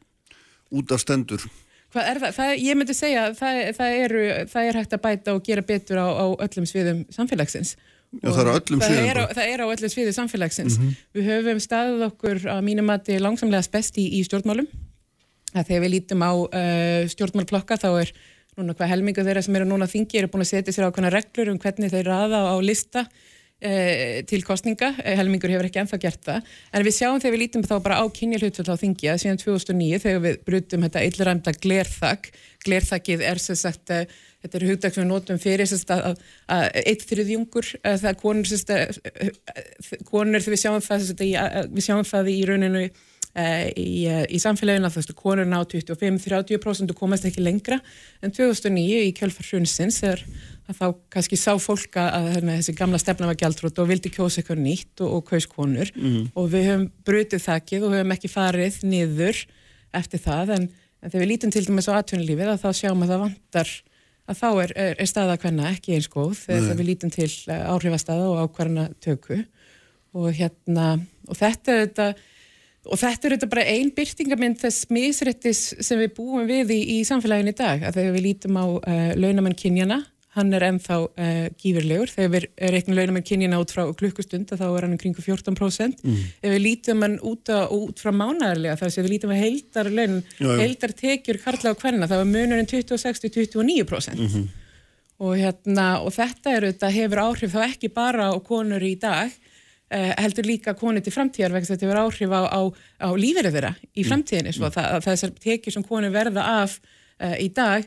út 0.81 0.95
af 0.95 1.03
stendur? 1.03 1.47
Hvað 1.91 2.07
er 2.07 2.19
það? 2.23 2.35
það? 2.37 2.51
Ég 2.63 2.77
myndi 2.79 2.93
segja 2.95 3.23
að 3.27 3.33
það, 3.41 3.57
það, 3.75 3.95
það 4.51 4.67
er 4.69 4.77
hægt 4.79 4.93
að 4.95 5.01
bæta 5.03 5.33
og 5.35 5.41
gera 5.43 5.63
betur 5.67 5.99
á, 5.99 6.07
á 6.07 6.25
öllum 6.47 6.67
sviðum 6.69 7.01
samfélagsins. 7.11 7.75
Já, 8.11 8.27
það 8.27 8.41
er 8.41 8.49
á 8.51 8.53
öllum 8.59 8.81
það 8.81 8.89
sviðum 8.91 9.09
Er 9.11 9.19
á, 9.21 9.25
það 9.31 9.51
er 9.53 9.63
á 9.63 9.67
öllum 9.71 9.93
sviðum 9.93 10.15
samfélagsins. 10.17 10.77
Við 11.15 11.29
höfum 11.31 11.61
staðið 11.63 12.05
okkur 12.09 12.41
að 12.51 12.61
mínum 12.67 12.89
mati 12.91 13.19
langsamlega 13.21 13.71
best 13.71 13.99
í, 14.01 14.07
í 14.19 14.21
stjórnmálum. 14.27 14.67
Að 15.55 15.67
þegar 15.69 15.83
við 15.85 15.93
lítum 15.95 16.25
á 16.27 16.31
uh, 16.31 17.07
stjórnmálplokka 17.11 17.79
þá 17.79 17.89
er 18.03 18.13
núna 18.59 18.75
hvað 18.75 18.91
helmingu 18.91 19.23
þeirra 19.23 19.43
sem 19.45 19.55
eru 19.55 19.67
núna 19.69 19.87
á 19.87 19.93
þingi 19.93 20.19
eru 20.19 20.31
búin 20.31 20.43
að 20.43 20.51
setja 20.51 20.75
sér 20.75 20.89
ákveðna 20.89 21.13
reglur 21.13 21.53
um 21.53 21.59
hvernig 21.61 21.91
þeir 21.93 22.09
raða 22.11 22.41
á 22.51 22.55
lista 22.59 23.05
eh, 23.61 24.23
til 24.27 24.41
kostninga, 24.43 24.91
Eh, 24.99 25.15
helmingur 25.17 25.53
hefur 25.53 25.69
ekki 25.69 25.81
ennþá 25.81 25.99
gert 26.01 26.23
það, 26.25 26.49
en 26.73 26.85
við 26.85 26.97
sjáum 26.97 27.21
þegar 27.21 27.35
við 27.35 27.43
lítum 27.45 27.63
þá 27.67 27.75
bara 27.85 27.99
á 28.01 28.05
kynjahlutfall 28.11 28.75
á 28.75 28.81
þingi 28.81 29.11
að 29.11 29.21
síðan 29.23 29.41
2009 29.41 30.01
þegar 30.03 30.21
við 30.25 30.41
brutum 30.47 30.85
þetta 30.87 31.05
illræmda 31.07 31.53
glerþak, 31.63 32.31
glerþakið 32.65 33.25
er 33.31 33.41
sem 33.41 33.59
sagt, 33.59 33.89
eh, 33.89 34.05
þetta 34.41 34.57
er 34.57 34.67
hugdag 34.71 34.95
sem 34.95 35.03
við 35.03 35.11
notum 35.11 35.39
fyrir 35.41 35.69
sagt 35.69 35.93
að, 35.93 36.19
að 36.51 36.65
eitt 36.81 37.05
þriðjungur, 37.09 37.71
það 37.85 38.09
er 38.11 38.19
konur 38.19 38.49
sem 38.49 38.61
sagt, 38.61 38.73
eh, 38.75 39.31
eh, 39.55 40.03
konur 40.09 40.41
þegar 40.41 40.55
við 40.55 40.63
sjáum 40.63 40.83
það 40.85 41.07
sagt, 41.07 41.25
í, 41.25 41.31
eh, 41.37 41.63
við 41.69 41.87
sjáum 41.87 42.05
það 42.07 42.31
í 42.33 42.37
rauninu 42.49 42.85
í, 43.31 43.91
í 44.27 44.39
samfélaginu 44.43 44.89
að 44.89 45.13
konur 45.15 45.47
ná 45.47 45.61
25-30% 45.63 46.91
og 46.91 46.97
komast 46.99 47.23
ekki 47.29 47.39
lengra 47.39 47.77
en 48.19 48.33
2009 48.35 49.05
í 49.05 49.13
kjölfar 49.15 49.47
hrunsins 49.47 50.01
þegar 50.01 50.25
að 50.67 50.81
þá 50.81 50.87
kannski 51.15 51.39
sá 51.39 51.53
fólk 51.55 51.95
að 51.95 52.09
að, 52.17 52.27
hérna, 52.35 52.57
þessi 52.59 52.75
gamla 52.75 52.99
stefna 52.99 53.29
var 53.29 53.39
gjaldrótt 53.39 53.79
og 53.79 53.87
vildi 53.87 54.11
kjósa 54.11 54.41
eitthvað 54.41 54.63
nýtt 54.65 55.03
og, 55.05 55.13
og 55.15 55.23
kaus 55.29 55.47
konur. 55.47 55.93
Og 56.35 56.51
við 56.51 56.67
höfum 56.67 56.85
brutið 57.07 57.45
þakkið 57.45 57.87
og 57.87 57.95
höfum 57.95 58.13
ekki 58.17 58.31
farið 58.31 58.81
niður 58.87 59.39
eftir 59.95 60.23
það 60.27 60.53
en, 60.57 60.67
en 60.99 61.13
þegar 61.13 61.23
við 61.23 61.31
lítum 61.31 61.55
til 61.55 61.65
dæmis 61.67 61.87
á 61.87 61.99
atvinnulífið 62.01 62.51
að 62.51 62.61
þá 62.65 62.69
sjáum 62.81 63.07
að 63.07 63.13
það 63.13 63.23
vantar 63.25 63.73
að 64.31 64.41
þá 64.41 64.49
er, 64.63 64.73
er, 64.75 64.97
er 64.97 65.09
staða 65.09 65.37
hvenna 65.41 65.71
ekki 65.71 65.95
eins 65.97 66.09
góð 66.11 66.35
þegar, 66.47 66.75
við 66.79 66.89
lítum 66.89 67.13
til 67.13 67.29
eh, 67.29 67.63
áhrifastaða 67.67 68.29
og 68.31 68.43
ákvarðana 68.45 68.87
tökku 69.03 69.41
og 70.17 70.29
hérna 70.35 70.93
og 71.29 71.37
þetta 71.39 71.75
er 71.75 71.83
þetta 71.85 72.07
og 72.81 72.97
þetta 72.97 73.27
er 73.27 73.35
þetta 73.35 73.51
bara 73.51 73.67
ein 73.69 73.91
byrtingamind 73.93 74.57
þess 74.63 74.87
misrættis 74.93 75.61
sem 75.85 75.99
við 76.01 76.15
búum 76.17 76.47
við 76.49 76.73
í, 76.73 76.79
í 76.97 77.01
samfélaginu 77.05 77.53
í 77.53 77.59
dag 77.59 77.85
að 77.85 77.99
þegar 77.99 78.15
við 78.15 78.25
lítum 78.25 78.57
á 78.57 78.65
uh, 78.65 79.11
launamenn 79.19 79.57
kynjana 79.57 80.01
hann 80.37 80.53
er 80.55 80.63
ennþá 80.63 80.97
uh, 81.09 81.47
gífurlegur. 81.59 82.07
Þegar 82.13 82.31
við 82.31 82.45
reiknum 82.71 82.95
launamenn 82.95 83.25
kynjana 83.27 83.59
út 83.59 83.73
frá 83.75 83.83
klukkustund 83.99 84.53
þá 84.53 84.63
er 84.69 84.85
hann 84.85 84.95
um 84.95 85.01
kringu 85.01 85.19
14% 85.25 86.05
ef 86.07 86.53
við 86.53 86.61
lítum 86.63 87.03
hann 87.03 87.17
út, 87.27 87.51
á, 87.51 87.67
út 87.67 87.99
frá 87.99 88.13
mánaðarlega 88.15 88.77
þar 88.79 88.93
sem 88.95 89.03
við 89.05 89.13
lítum 89.17 89.33
að 89.35 89.41
heildar 89.43 89.91
laun 89.91 90.17
heildar 90.61 90.95
tekjur 90.95 91.41
karla 91.43 91.73
og 91.75 91.83
hvenna 91.83 92.07
þá 92.07 92.15
er 92.21 92.31
munurinn 92.31 92.69
26-29% 92.71 94.23
og, 95.21 95.35
hérna, 95.37 95.87
og 96.01 96.13
þetta 96.15 96.55
er 96.57 96.69
þetta 96.71 96.93
hefur 96.95 97.23
áhrif 97.27 97.53
þá 97.53 97.61
ekki 97.67 97.91
bara 97.93 98.31
á 98.31 98.35
konur 98.41 98.81
í 98.87 98.95
dag 98.99 99.29
eh, 99.91 100.13
heldur 100.17 100.47
líka 100.47 100.73
konur 100.79 101.03
til 101.05 101.13
framtíðar 101.13 101.53
vegna 101.53 101.73
þetta 101.75 101.89
hefur 101.89 102.01
áhrif 102.07 102.31
á, 102.33 102.41
á, 102.47 102.61
á 103.03 103.09
lífeyri 103.19 103.51
þeirra 103.53 103.75
í 103.93 104.07
framtíðinni 104.07 104.55
svo 104.55 104.71
það, 104.73 104.87
að 104.95 105.09
þessar 105.09 105.35
tekjur 105.43 105.75
sem 105.75 105.85
konur 105.85 106.15
verða 106.15 106.47
af 106.63 106.79
eh, 107.19 107.35
í 107.45 107.51
dag 107.53 107.85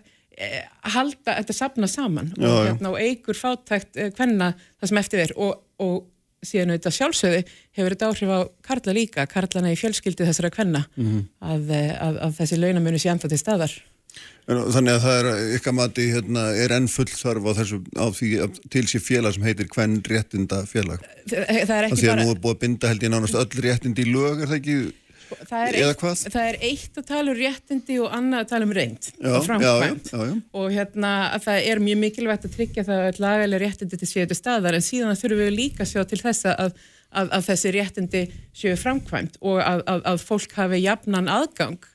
halda 0.95 1.37
þetta 1.41 1.55
sapna 1.57 1.87
saman 1.91 2.33
Já, 2.37 2.49
og, 2.49 2.59
hérna, 2.67 2.91
og 2.95 2.99
eigur 3.01 3.39
fátækt 3.39 3.97
eh, 3.97 4.11
hvenna 4.17 4.53
það 4.81 4.91
sem 4.91 5.01
eftir 5.05 5.25
er 5.29 5.33
og, 5.37 5.63
og 5.79 6.05
síðan 6.45 6.75
auðvitað 6.75 6.97
sjálfsögðu 6.99 7.41
hefur 7.79 7.95
þetta 7.95 8.09
áhrif 8.11 8.33
á 8.35 8.41
karla 8.67 8.93
líka, 8.97 9.25
karlana 9.31 9.73
í 9.73 9.79
fjölskyldi 9.81 10.27
þessara 10.29 10.51
hvenna 10.53 10.85
Mhm. 10.97 11.25
að, 11.41 11.71
eh, 11.73 11.91
að, 12.05 12.19
að 12.29 12.39
þessi 12.43 12.59
launamunu 12.61 13.01
sé 13.01 13.11
enda 13.15 13.29
til 13.29 13.39
staðar 13.41 13.73
Þannig 14.45 14.93
að 14.93 15.01
það 15.01 15.15
er 15.19 15.55
ykkar 15.57 15.75
mati 15.75 16.05
hérna, 16.13 16.43
er 16.61 16.73
enn 16.77 16.85
full 16.93 17.09
þarf 17.09 17.47
á 17.49 17.53
þessu 17.57 17.79
á 17.97 18.07
því 18.13 18.29
að 18.45 18.59
til 18.71 18.83
sér 18.91 19.01
félag 19.03 19.35
sem 19.35 19.47
heitir 19.49 19.71
hvern 19.73 19.97
réttinda 20.05 20.59
félag. 20.69 21.01
það 21.25 21.63
það 21.65 21.73
er 21.79 21.87
ekki 21.89 21.97
því 22.03 22.05
að 22.05 22.13
bara 22.13 22.27
nú 22.27 22.35
er 22.35 22.43
búið 22.45 22.55
að 22.55 22.61
binda 22.61 22.91
held 22.93 23.07
ég 23.07 23.13
nánast 23.15 23.39
öll 23.41 23.63
réttindi 23.65 24.05
í 24.05 24.13
lög, 24.13 24.43
er 24.45 24.51
það 24.53 24.59
ekki? 24.61 24.77
Það 25.31 25.67
er, 25.69 25.79
eitt, 25.81 26.03
það 26.35 26.49
er 26.49 26.59
eitt 26.69 26.99
að 27.01 27.07
tala 27.09 27.33
um 27.33 27.39
réttindi 27.39 27.99
og 28.03 28.17
annað 28.19 28.45
að 28.45 28.51
tala 28.53 28.69
um 28.69 28.75
reynd 28.77 29.09
Já, 29.13 29.31
og 29.31 29.47
framkvæmt 29.47 30.11
já, 30.13 30.19
já, 30.21 30.35
og 30.61 30.69
hérna 30.75 31.15
að 31.31 31.47
það 31.47 31.71
er 31.71 31.83
mjög 31.85 32.03
mikilvægt 32.03 32.49
að 32.49 32.59
tryggja 32.59 32.87
það 32.89 33.07
að 33.07 33.23
lagalega 33.25 33.63
réttindi 33.65 34.01
til 34.01 34.11
séu 34.11 34.29
til 34.31 34.39
staðar 34.39 34.79
en 34.79 34.85
síðan 34.85 35.19
þurfum 35.21 35.43
við 35.45 35.57
líka 35.57 35.85
að 35.85 35.93
sjá 35.95 36.05
til 36.11 36.21
þess 36.21 36.51
að, 36.53 36.79
að, 37.11 37.35
að 37.39 37.49
þessi 37.49 37.75
réttindi 37.79 38.25
séu 38.53 38.77
framkvæmt 38.81 39.41
og 39.43 39.61
að, 39.63 39.85
að, 39.91 40.07
að 40.13 40.25
fólk 40.29 40.57
hafi 40.59 40.85
jafnan 40.85 41.33
aðgang 41.33 41.91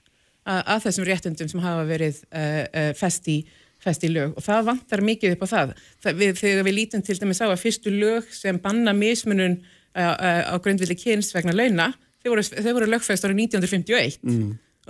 að, 0.49 0.61
að 0.63 0.85
þessum 0.87 1.07
réttindum 1.09 1.51
sem 1.51 1.63
hafa 1.63 1.87
verið 1.89 2.21
uh, 2.29 2.61
uh, 2.65 2.91
fest, 2.97 3.29
í, 3.31 3.39
fest 3.83 4.05
í 4.05 4.11
lög. 4.13 4.35
Og 4.37 4.45
það 4.45 4.69
vantar 4.71 5.05
mikið 5.05 5.35
upp 5.35 5.45
á 5.45 5.47
það, 5.53 5.73
það 6.05 6.21
við, 6.23 6.35
þegar 6.41 6.67
við 6.67 6.77
lítum 6.77 7.05
til 7.05 7.17
dæmis 7.19 7.41
á 7.43 7.47
að 7.49 7.61
fyrstu 7.63 7.93
lög 7.93 8.29
sem 8.35 8.59
banna 8.61 8.95
mismunun 8.97 9.59
uh, 9.59 10.53
á 10.53 10.55
grundvilli 10.63 10.97
kyns 10.99 11.33
vegna 11.35 11.55
launa 11.55 11.91
þau 12.29 12.35
voru, 12.35 12.45
þau 12.49 12.73
voru 12.77 12.89
lögfæst 12.93 13.25
árið 13.25 13.43
1951 13.45 14.19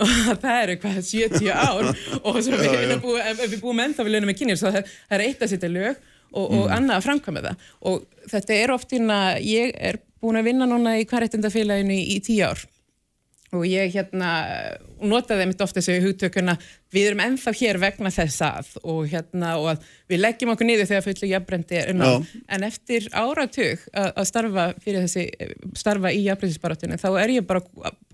og 0.00 0.12
það 0.40 0.62
eru 0.62 0.76
hvað 0.80 1.00
70 1.04 1.50
ár. 1.52 1.90
Og 2.22 2.38
svo 2.44 2.56
við, 2.56 2.76
við, 2.88 2.96
búum, 3.02 3.18
ef 3.20 3.42
við 3.42 3.58
búum 3.60 3.82
ennþá 3.84 4.06
við 4.06 4.16
launum 4.16 4.30
með 4.30 4.38
kynir 4.38 4.60
það, 4.60 4.78
það 5.08 5.16
er 5.18 5.24
eitt 5.26 5.44
að 5.44 5.52
setja 5.52 5.72
lög 5.72 5.90
og, 6.30 6.46
og 6.46 6.70
annað 6.72 6.96
að 6.96 7.06
framkvæma 7.08 7.42
það. 7.48 7.66
Og 7.90 8.28
þetta 8.32 8.56
er 8.56 8.74
oft 8.76 8.94
inn 8.96 9.12
að 9.12 9.42
ég 9.44 9.74
er 9.90 10.00
búin 10.20 10.40
að 10.40 10.48
vinna 10.50 10.68
núna 10.68 10.96
í 11.00 11.06
hverjættindafélaginu 11.08 11.96
í, 11.96 12.06
í 12.16 12.20
tíu 12.24 12.48
ár 12.48 12.64
og 13.56 13.66
ég 13.66 13.90
hérna 13.94 14.30
notaði 15.02 15.48
mitt 15.50 15.62
ofta 15.64 15.80
þessu 15.80 16.04
hugtökuna 16.04 16.54
við 16.94 17.10
erum 17.10 17.22
ennþá 17.24 17.54
hér 17.58 17.78
vegna 17.82 18.12
þess 18.14 18.44
að 18.46 18.72
og 18.84 19.00
hérna 19.10 19.56
og 19.58 19.68
að 19.72 19.88
við 20.12 20.22
leggjum 20.22 20.52
okkur 20.54 20.68
niður 20.68 20.90
þegar 20.90 21.06
fullu 21.06 21.30
jafnbrendi 21.32 21.78
er 21.80 21.92
unna 21.94 22.10
en 22.46 22.66
eftir 22.66 23.08
áratug 23.10 23.82
að, 23.90 24.22
starfa 24.30 24.66
fyrir 24.84 25.06
þessi, 25.06 25.26
starfa 25.78 26.12
í 26.14 26.22
jafnbrendisbaratunum 26.28 27.02
þá 27.02 27.08
er 27.24 27.34
ég 27.40 27.48
bara 27.48 27.64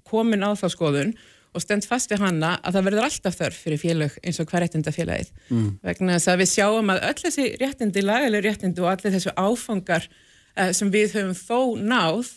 komin 0.08 0.46
á 0.46 0.56
þá 0.56 0.68
skoðun 0.72 1.12
og 1.56 1.64
stend 1.64 1.86
fast 1.88 2.10
við 2.12 2.22
hana 2.24 2.54
að 2.60 2.78
það 2.78 2.88
verður 2.88 3.08
alltaf 3.08 3.36
þörf 3.36 3.60
fyrir 3.66 3.80
félög 3.80 4.16
eins 4.22 4.40
og 4.40 4.48
hvað 4.48 4.66
réttindafélagið 4.66 5.30
mm. 5.48 5.68
vegna 5.84 6.16
þess 6.16 6.32
að 6.32 6.40
við 6.42 6.50
sjáum 6.52 6.92
að 6.92 7.04
öll 7.10 7.20
þessi 7.22 7.46
réttindi, 7.60 8.04
lagaleg 8.04 8.44
réttindi 8.44 8.84
og 8.84 8.90
allir 8.92 9.16
þessu 9.16 9.32
áfangar 9.36 10.08
uh, 10.08 10.72
sem 10.76 10.92
við 10.92 11.16
höfum 11.16 11.38
þó 11.38 11.60
náð 11.80 12.34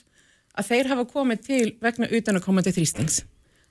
að 0.60 0.72
þeir 0.73 0.94
hafa 0.94 1.10
komið 1.10 1.44
til 1.48 1.65
vegna 1.81 2.10
utan 2.11 2.40
að 2.40 2.45
koma 2.45 2.65
til 2.65 2.76
þrýstings 2.76 3.22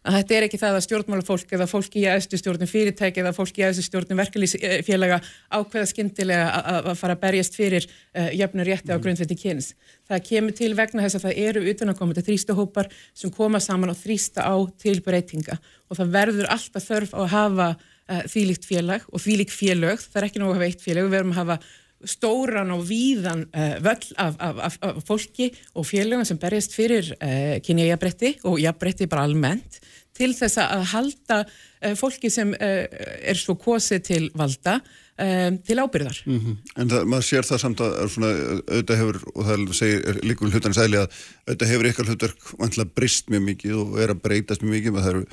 að 0.09 0.17
þetta 0.19 0.37
er 0.37 0.47
ekki 0.47 0.61
það 0.61 0.77
að 0.77 0.85
stjórnmálafólk 0.87 1.53
eða 1.57 1.67
fólki 1.69 2.03
í 2.03 2.07
aðstu 2.09 2.39
stjórnum 2.39 2.71
fyrirtæki 2.71 3.23
eða 3.23 3.33
fólki 3.37 3.63
í 3.63 3.67
aðstu 3.67 3.85
stjórnum 3.85 4.21
verkefélaga 4.23 5.19
ákveða 5.51 5.89
skindilega 5.91 6.47
að 6.61 6.91
fara 7.01 7.17
að 7.17 7.23
berjast 7.25 7.59
fyrir 7.59 7.87
uh, 7.89 8.31
jöfnur 8.37 8.69
rétti 8.69 8.93
á 8.95 8.97
mm. 8.97 9.03
grundveiti 9.05 9.39
kynns. 9.39 9.73
Það 10.09 10.25
kemur 10.31 10.57
til 10.57 10.71
vegna 10.79 11.05
þess 11.05 11.19
að 11.19 11.27
það 11.27 11.43
eru 11.49 11.65
utanakomandi 11.73 12.25
þrýstahópar 12.29 12.89
sem 13.13 13.35
koma 13.35 13.61
saman 13.61 13.93
og 13.93 13.99
þrýsta 14.01 14.47
á 14.47 14.57
til 14.81 14.97
breytinga 15.05 15.59
og 15.89 16.01
það 16.01 16.15
verður 16.15 16.53
alltaf 16.55 16.89
þörf 16.89 17.13
á 17.13 17.21
að 17.25 17.35
hafa 17.35 17.69
uh, 17.75 18.23
þvílíkt 18.31 18.71
félag 18.71 19.05
og 19.11 19.25
þvílík 19.27 19.53
félög, 19.53 20.01
það 20.07 20.23
er 20.23 20.31
ekki 20.31 20.47
hafa 20.47 20.71
eitt 20.71 20.85
félag, 20.85 21.09
við 21.09 21.19
verðum 21.19 21.37
að 21.37 21.43
hafa 21.43 21.61
stóran 22.07 22.71
og 22.75 22.85
víðan 22.87 23.47
uh, 23.51 23.79
völl 23.83 24.13
af, 24.17 24.37
af, 24.39 24.79
af, 24.83 25.01
fólki 25.07 25.51
og 25.75 25.87
félögum 25.87 26.27
sem 26.27 26.39
berjast 26.39 26.77
fyrir 26.77 27.11
uh, 27.17 27.59
kynja 27.65 27.89
jafnbretti 27.89 28.37
og 28.47 28.61
jafnbretti 28.63 29.09
bara 29.11 29.27
almennt 29.27 29.81
til 30.19 30.31
þess 30.35 30.61
að 30.63 30.87
halda 30.93 31.43
uh, 31.43 31.95
fólki 31.99 32.31
sem 32.31 32.55
er 32.59 33.39
svo 33.39 33.59
kosið 33.59 34.09
til 34.13 34.31
valda 34.39 34.81
til 35.19 35.75
ábyrðar. 35.83 36.23
Mm 36.27 36.39
-hmm. 36.39 36.57
En 36.81 36.91
það, 36.91 37.05
maður 37.11 37.25
sér 37.27 37.43
það 37.43 37.59
samt 37.59 37.81
að 37.81 38.09
svona, 38.09 38.29
auðvitað 38.71 38.99
hefur, 39.01 39.17
og 39.35 39.47
það 39.47 39.73
segir 39.75 40.21
líkum 40.23 40.51
hlutan 40.53 40.75
sæli 40.75 40.97
að 40.97 41.09
auðvitað 41.47 41.69
hefur 41.69 41.89
ykkar 41.91 42.07
hlutar 42.07 42.35
vantlega 42.59 42.91
brist 42.95 43.27
mjög 43.27 43.43
mikið 43.43 43.75
og 43.75 43.99
er 43.99 44.11
að 44.15 44.23
breytast 44.23 44.63
mjög 44.63 44.71
mikið, 44.71 44.95
það 44.95 45.11
eru 45.11 45.25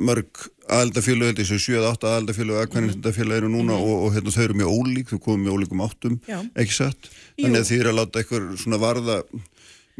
mörg 0.00 0.44
aðaldafélög, 0.70 1.34
þessu 1.40 1.58
7-8 1.60 2.08
aðaldafélög 2.08 2.60
aðkvæmistafélög 2.62 3.40
eru 3.40 3.52
núna 3.52 3.74
mm. 3.74 3.86
og, 3.86 4.04
og 4.06 4.14
hérna, 4.14 4.34
þau 4.34 4.44
eru 4.44 4.58
mjög 4.60 4.74
ólík, 4.76 5.10
þau 5.10 5.22
komum 5.24 5.46
mjög 5.46 5.56
ólíkum 5.58 5.84
áttum 5.84 6.18
Já. 6.28 6.38
ekki 6.54 6.76
satt, 6.76 7.10
þannig 7.40 7.62
að 7.62 7.70
þið 7.70 7.82
eru 7.82 7.92
að 7.92 7.98
láta 7.98 8.22
eitthvað 8.22 8.52
svona 8.62 8.80
varða 8.80 9.18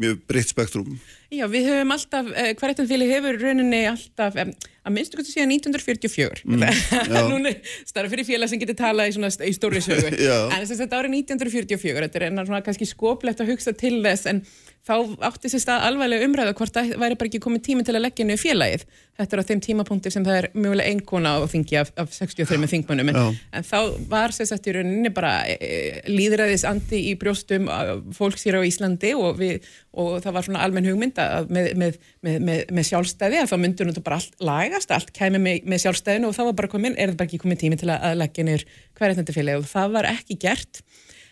mjög 0.01 0.21
breytt 0.29 0.49
spektrum. 0.49 0.95
Já, 1.31 1.45
við 1.51 1.67
höfum 1.69 1.93
alltaf, 1.93 2.29
eh, 2.35 2.51
hverjum 2.57 2.87
félag 2.89 3.11
hefur 3.13 3.37
rauninni 3.39 3.81
alltaf, 3.91 4.39
að 4.39 4.95
minnstu 4.95 5.19
hvernig 5.19 5.35
síðan 5.35 5.53
1944, 5.53 6.41
mm, 6.47 6.65
núna 7.31 7.53
starf 7.87 8.11
fyrir 8.11 8.27
félag 8.27 8.51
sem 8.51 8.61
getur 8.63 8.79
talað 8.79 9.11
í, 9.11 9.15
svona, 9.19 9.29
í 9.45 9.53
stóri 9.55 9.83
sögu, 9.83 10.09
en 10.15 10.57
þess 10.57 10.73
að 10.73 10.83
þetta 10.85 11.01
árið 11.03 11.17
1944, 11.19 12.03
þetta 12.07 12.21
er 12.21 12.27
enna 12.31 12.47
svona 12.47 12.63
kannski 12.65 12.89
skoplegt 12.89 13.43
að 13.43 13.53
hugsa 13.53 13.75
til 13.77 13.99
þess, 14.01 14.27
en 14.31 14.41
þá 14.87 14.93
átti 15.27 15.51
sér 15.51 15.61
stað 15.61 15.83
alveg 15.89 16.23
umræða 16.25 16.53
hvort 16.57 16.73
það 16.73 16.95
væri 16.97 17.17
bara 17.19 17.29
ekki 17.29 17.41
komið 17.43 17.63
tími 17.67 17.83
til 17.85 17.93
að 17.93 18.05
leggja 18.07 18.25
niður 18.25 18.41
félagið. 18.41 18.85
Þetta 19.19 19.35
er 19.35 19.41
á 19.41 19.49
þeim 19.49 19.61
tímapunkti 19.61 20.11
sem 20.13 20.23
það 20.25 20.37
er 20.39 20.47
mjögulega 20.55 20.93
einkona 20.95 21.33
á 21.37 21.39
þingi 21.51 21.77
af, 21.77 21.91
af 22.01 22.15
63 22.15 22.69
þingmannum, 22.71 23.11
en, 23.11 23.37
en 23.59 23.67
þá 23.67 23.77
var 24.09 24.33
sérsagt 24.33 24.69
í 24.71 24.73
rauninni 24.73 25.11
bara 25.13 25.33
e, 25.45 25.57
e, 25.61 25.91
líðræðis 26.09 26.65
andi 26.69 27.03
í 27.11 27.13
brjóstum 27.21 27.69
fólks 28.17 28.47
hér 28.47 28.57
á 28.57 28.65
Íslandi 28.65 29.13
og, 29.19 29.37
við, 29.37 29.69
og 29.93 30.17
það 30.25 30.37
var 30.39 30.47
svona 30.47 30.65
almenn 30.65 30.89
hugmynda 30.89 31.27
með, 31.51 31.71
með, 31.77 32.01
með, 32.25 32.65
með 32.71 32.89
sjálfstæði 32.89 33.43
að 33.43 33.53
þá 33.53 33.55
myndur 33.61 33.91
þetta 33.91 34.05
bara 34.07 34.21
allt 34.23 34.43
lagast, 34.49 34.95
allt 34.95 35.13
kæmi 35.13 35.43
með 35.43 35.85
sjálfstæðinu 35.85 36.31
og 36.31 36.37
þá 36.39 36.43
var 36.47 36.57
bara 36.63 36.73
komin, 36.73 36.97
er 36.97 37.11
þetta 37.11 37.21
bara 37.21 37.29
ekki 37.29 37.43
komið 37.45 37.63
tími 37.67 37.81
til 37.83 37.93
að 37.93 38.17
leggja 38.23 38.47
niður 38.47 38.67
hverjandi 38.97 39.37
félagið 39.37 39.61
og 39.61 39.73
það 39.75 39.97
var 39.99 40.09
ekki 40.15 40.41
gert 40.41 40.81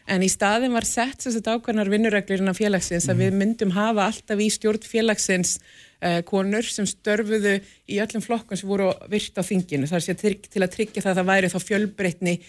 en 0.10 0.26
í 0.26 0.30
staðin 0.32 0.74
var 0.76 0.88
sett 0.88 1.24
þess 1.24 1.40
að 1.40 1.60
ákvæmnar 1.60 1.92
vinnureglur 1.92 2.42
innan 2.42 2.58
félagsins 2.58 3.08
mm. 3.08 3.14
að 3.14 3.22
við 3.24 3.38
myndum 3.42 3.74
hafa 3.76 4.08
alltaf 4.10 4.42
í 4.42 4.50
stjórn 4.54 4.86
félagsins 4.86 5.58
uh, 6.04 6.22
konur 6.28 6.66
sem 6.66 6.88
störfuðu 6.90 7.60
í 7.90 8.00
öllum 8.04 8.24
flokkun 8.26 8.60
sem 8.60 8.70
voru 8.70 8.92
virt 9.12 9.38
á 9.38 9.44
þinginu 9.46 9.90
þar 9.90 10.06
sé 10.06 10.18
til 10.20 10.64
að 10.64 10.74
tryggja 10.76 11.04
það 11.04 11.12
að 11.14 11.22
það 11.22 11.30
væri 11.34 11.52
þá 11.54 11.60
fjölbreytni 11.66 12.40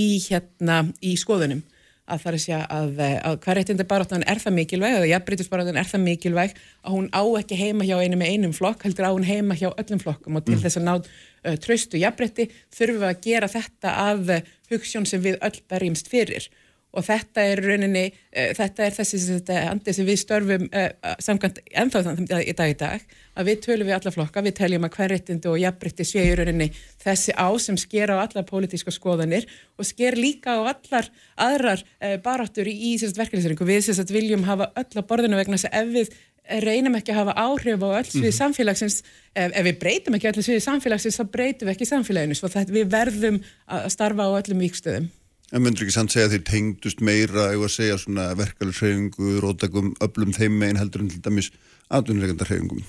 í 0.00 0.06
hérna 0.28 0.84
í 1.04 1.16
skoðunum 1.20 1.62
að 2.10 2.22
það 2.22 2.30
er 2.30 2.36
að 2.36 2.42
segja 2.42 2.60
að, 2.74 2.88
eh, 3.04 3.16
að 3.28 3.36
hverjættindi 3.44 3.84
baróttan 3.86 4.24
er 4.26 4.40
það 4.42 4.56
mikilvæg 4.56 4.94
eða 4.96 5.10
jafnbrytisbaróttan 5.12 5.78
er 5.78 5.90
það 5.90 6.02
mikilvæg 6.06 6.56
að 6.56 6.94
hún 6.96 7.10
á 7.14 7.22
ekki 7.38 7.58
heima 7.60 7.86
hjá 7.86 7.96
einu 8.00 8.18
með 8.18 8.32
einum 8.34 8.54
flokk 8.56 8.82
heldur 8.86 9.06
á 9.06 9.14
hún 9.14 9.28
heima 9.28 9.54
hjá 9.54 9.68
öllum 9.70 10.02
flokkum 10.02 10.40
og 10.40 10.46
til 10.46 10.56
mm. 10.56 10.64
þess 10.64 10.80
að 10.80 10.88
náð 10.88 11.06
uh, 11.06 11.56
tröstu 11.62 12.00
jafnbrytti 12.00 12.48
þurfum 12.74 13.04
við 13.04 13.10
að 13.12 13.22
gera 13.28 13.52
þetta 13.52 13.94
að 14.08 14.34
hugssjón 14.72 15.06
sem 15.06 15.22
við 15.22 15.38
öll 15.38 15.60
berjumst 15.70 16.10
fyrir 16.10 16.50
og 16.90 17.06
þetta 17.06 17.44
er 17.52 17.62
rauninni, 17.64 18.04
uh, 18.10 18.50
þetta 18.58 18.86
er 18.86 18.96
þessi 18.98 19.20
þetta 19.26 19.58
andi 19.70 19.94
sem 19.96 20.08
við 20.08 20.20
störfum 20.22 20.68
uh, 20.68 20.88
samkvæmt 21.22 21.60
ennþá 21.82 22.04
þannig 22.08 22.32
í 22.50 22.54
dag 22.58 22.72
í 22.72 22.78
dag 22.80 23.04
að 23.40 23.50
við 23.50 23.60
tölum 23.66 23.90
við 23.90 23.96
alla 23.98 24.14
flokka, 24.14 24.44
við 24.44 24.56
teljum 24.60 24.86
að 24.88 24.96
hverjættindi 24.96 25.50
og 25.50 25.60
jafnbrytti 25.62 26.06
séu 26.08 26.38
rauninni 26.40 26.70
þessi 27.02 27.36
á 27.38 27.48
sem 27.62 27.78
sker 27.80 28.14
á 28.14 28.16
allar 28.22 28.48
pólitíska 28.48 28.94
skoðanir 28.94 29.46
og 29.78 29.88
sker 29.88 30.18
líka 30.18 30.58
á 30.58 30.74
allar 30.74 31.12
aðrar 31.38 31.84
uh, 31.84 32.16
baráttur 32.24 32.68
í, 32.70 32.96
verkefniseringu, 32.98 33.68
við 33.68 33.86
sérst 33.86 34.10
viljum 34.14 34.48
hafa 34.48 34.72
öll 34.80 34.98
á 34.98 35.02
borðinu 35.06 35.38
vegna 35.38 35.60
þess 35.60 35.70
að 35.70 35.80
ef 35.84 35.94
við 35.94 36.18
reynum 36.58 36.96
ekki 36.98 37.14
að 37.14 37.20
hafa 37.20 37.36
áhrif 37.38 37.84
á 37.84 37.88
öll 38.00 38.08
svið 38.08 38.26
mm. 38.26 38.36
samfélagsins, 38.38 38.98
ef, 39.34 39.52
ef 39.52 39.66
við 39.66 39.78
breytum 39.82 40.16
ekki 40.18 40.30
öll 40.30 40.42
svið 40.42 40.60
samfélagsins, 40.64 41.20
þá 41.20 41.32
breytum 41.36 41.68
við 41.68 41.74
ekki 41.76 41.88
samfélaginu 41.90 42.38
svo 42.38 42.50
við 42.70 42.90
verðum 42.90 43.40
að 43.70 43.88
starfa 43.94 44.26
á 44.26 44.30
öllum 44.40 44.64
vikstöðum. 44.64 45.10
En 45.50 45.64
myndur 45.64 45.82
ekki 45.82 45.96
samt 45.96 46.14
segja 46.14 46.28
að 46.28 46.36
þeir 46.36 46.46
tengdust 46.46 47.00
meira 47.02 47.48
eða 47.50 47.68
segja 47.72 47.98
svona 47.98 48.28
verkefælishreyfingu, 48.38 49.40
rótagum, 49.42 49.92
öllum 50.04 50.34
þeim 50.36 50.60
megin 50.60 50.78
heldur 50.78 51.02
en 51.02 51.10
til 51.10 51.22
dæmis 51.24 51.50
aðunleikandarhreyfingum? 51.90 52.84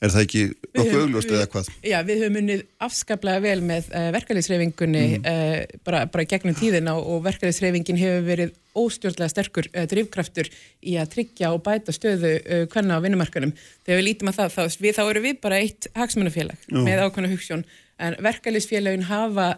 Er 0.00 0.12
það 0.12 0.22
ekki 0.22 0.42
nokkuð 0.76 1.00
augljóst 1.02 1.32
eða 1.32 1.48
hvað? 1.52 1.70
Já, 1.84 1.96
við 2.06 2.22
höfum 2.22 2.38
unnið 2.40 2.62
afskaplega 2.86 3.42
vel 3.44 3.58
með 3.66 3.90
uh, 3.90 4.06
verkefælishreyfingunni 4.14 5.02
mm. 5.18 5.26
uh, 5.28 5.80
bara, 5.88 6.04
bara 6.12 6.26
gegnum 6.30 6.56
tíðina 6.56 6.94
og 6.96 7.20
verkefælishreyfingin 7.26 8.00
hefur 8.00 8.24
verið 8.30 8.54
óstjórnlega 8.76 9.32
sterkur 9.32 9.68
uh, 9.72 9.84
drivkraftur 9.90 10.50
í 10.86 10.96
að 11.00 11.12
tryggja 11.16 11.52
og 11.52 11.62
bæta 11.66 11.92
stöðu 11.96 12.36
hvenna 12.72 13.00
á 13.00 13.04
vinnumarkanum. 13.04 13.52
Þegar 13.84 14.00
við 14.00 14.08
lítum 14.10 14.32
að 14.32 14.40
það, 14.40 14.56
þá, 14.56 14.82
við, 14.86 14.96
þá 14.96 15.04
eru 15.06 15.24
við 15.26 15.40
bara 15.44 15.62
eitt 15.64 15.90
hagsmannafélag 15.96 16.68
með 16.76 17.04
ákvæmna 17.04 17.32
hugssjón 17.34 17.66
en 17.96 18.20
verkefælisfélagin 18.24 19.08
hafa 19.10 19.54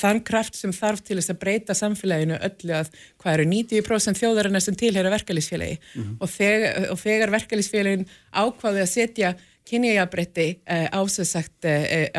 þann 0.00 0.22
kraft 0.26 0.58
sem 0.58 0.72
þarf 0.74 1.04
til 1.04 1.18
þess 1.18 1.34
að 1.34 1.40
breyta 1.44 1.76
samfélaginu 1.76 2.38
öllu 2.38 2.76
að 2.80 2.90
hvað 3.20 3.36
eru 3.36 3.46
90% 3.52 4.20
þjóðarinnar 4.20 4.64
sem 4.64 4.78
tilhera 4.78 5.12
verkefælisfélagi 5.12 5.78
mm 5.78 6.02
-hmm. 6.02 6.16
og, 6.20 6.30
þegar, 6.30 6.90
og 6.94 6.98
þegar 7.00 7.34
verkefælisfélagin 7.36 8.08
ákvaði 8.32 8.84
að 8.84 8.92
setja 8.94 9.34
kynjajabrætti 9.70 10.60
eh, 10.66 10.88
ásessagt 10.92 11.64
eh 11.64 12.10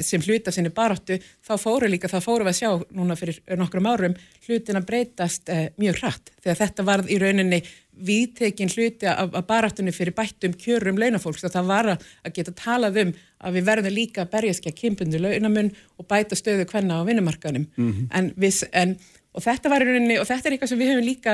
sem 0.00 0.20
hluta 0.20 0.52
sinni 0.52 0.70
baróttu 0.70 1.18
þá 1.46 1.54
fóru 1.58 1.88
líka, 1.88 2.08
þá 2.08 2.20
fóru 2.20 2.44
við 2.44 2.52
að 2.52 2.58
sjá 2.58 2.70
núna 2.90 3.16
fyrir 3.16 3.38
nokkrum 3.56 3.86
árum 3.86 4.16
hlutin 4.46 4.76
að 4.76 4.88
breytast 4.90 5.48
eh, 5.48 5.70
mjög 5.78 6.02
hratt 6.02 6.32
þegar 6.42 6.58
þetta 6.58 6.82
varð 6.84 7.10
í 7.10 7.18
rauninni 7.22 7.62
viðtekin 8.06 8.72
hluti 8.72 9.08
af, 9.10 9.32
af 9.34 9.46
baráttunni 9.48 9.94
fyrir 9.94 10.14
bættum 10.16 10.56
kjörum 10.58 11.00
launafólks. 11.00 11.44
Og 11.46 11.54
það 11.54 11.70
var 11.70 11.90
að 11.94 12.32
geta 12.36 12.54
talað 12.58 13.00
um 13.04 13.12
að 13.42 13.58
við 13.58 13.68
verðum 13.68 13.96
líka 13.96 14.24
að 14.24 14.32
berjast 14.36 14.62
ekki 14.62 14.72
að 14.72 14.80
kempundu 14.80 15.20
launamun 15.22 15.70
og 15.98 16.08
bæta 16.10 16.38
stöðu 16.38 16.66
hvenna 16.70 17.02
á 17.02 17.06
vinnumarkanum 17.08 17.66
mm 17.66 17.92
-hmm. 17.92 18.08
en 18.18 18.32
við, 18.36 18.62
en, 18.72 18.96
og 19.34 19.42
þetta 19.42 19.68
var 19.68 19.82
í 19.82 19.88
rauninni 19.88 20.18
og 20.18 20.26
þetta 20.26 20.48
er 20.48 20.52
eitthvað 20.52 20.68
sem 20.68 20.78
við 20.78 20.92
hefum 20.92 21.08
líka 21.08 21.32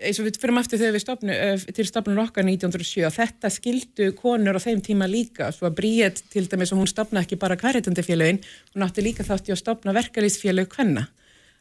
eins 0.00 0.20
og 0.20 0.26
við 0.26 0.38
fyrum 0.40 0.58
aftur 0.60 0.80
þegar 0.80 0.96
við 0.96 1.02
stopnu, 1.04 1.36
til 1.76 1.86
stopnum 1.86 2.20
okkar 2.22 2.46
1907 2.48 3.06
og 3.06 3.14
þetta 3.14 3.50
skildu 3.52 4.12
konur 4.16 4.56
á 4.56 4.60
þeim 4.60 4.80
tíma 4.80 5.08
líka. 5.10 5.50
Svo 5.52 5.68
að 5.68 5.76
Bríett 5.80 6.22
til 6.32 6.46
dæmis 6.48 6.72
og 6.72 6.80
hún 6.80 6.88
stopna 6.88 7.20
ekki 7.24 7.36
bara 7.36 7.58
hverjitandifélagin, 7.60 8.40
hún 8.74 8.86
átti 8.86 9.04
líka 9.04 9.26
þátti 9.26 9.52
að 9.52 9.60
stopna 9.60 9.92
verkalýsfélag 9.96 10.72
hvenna 10.72 11.08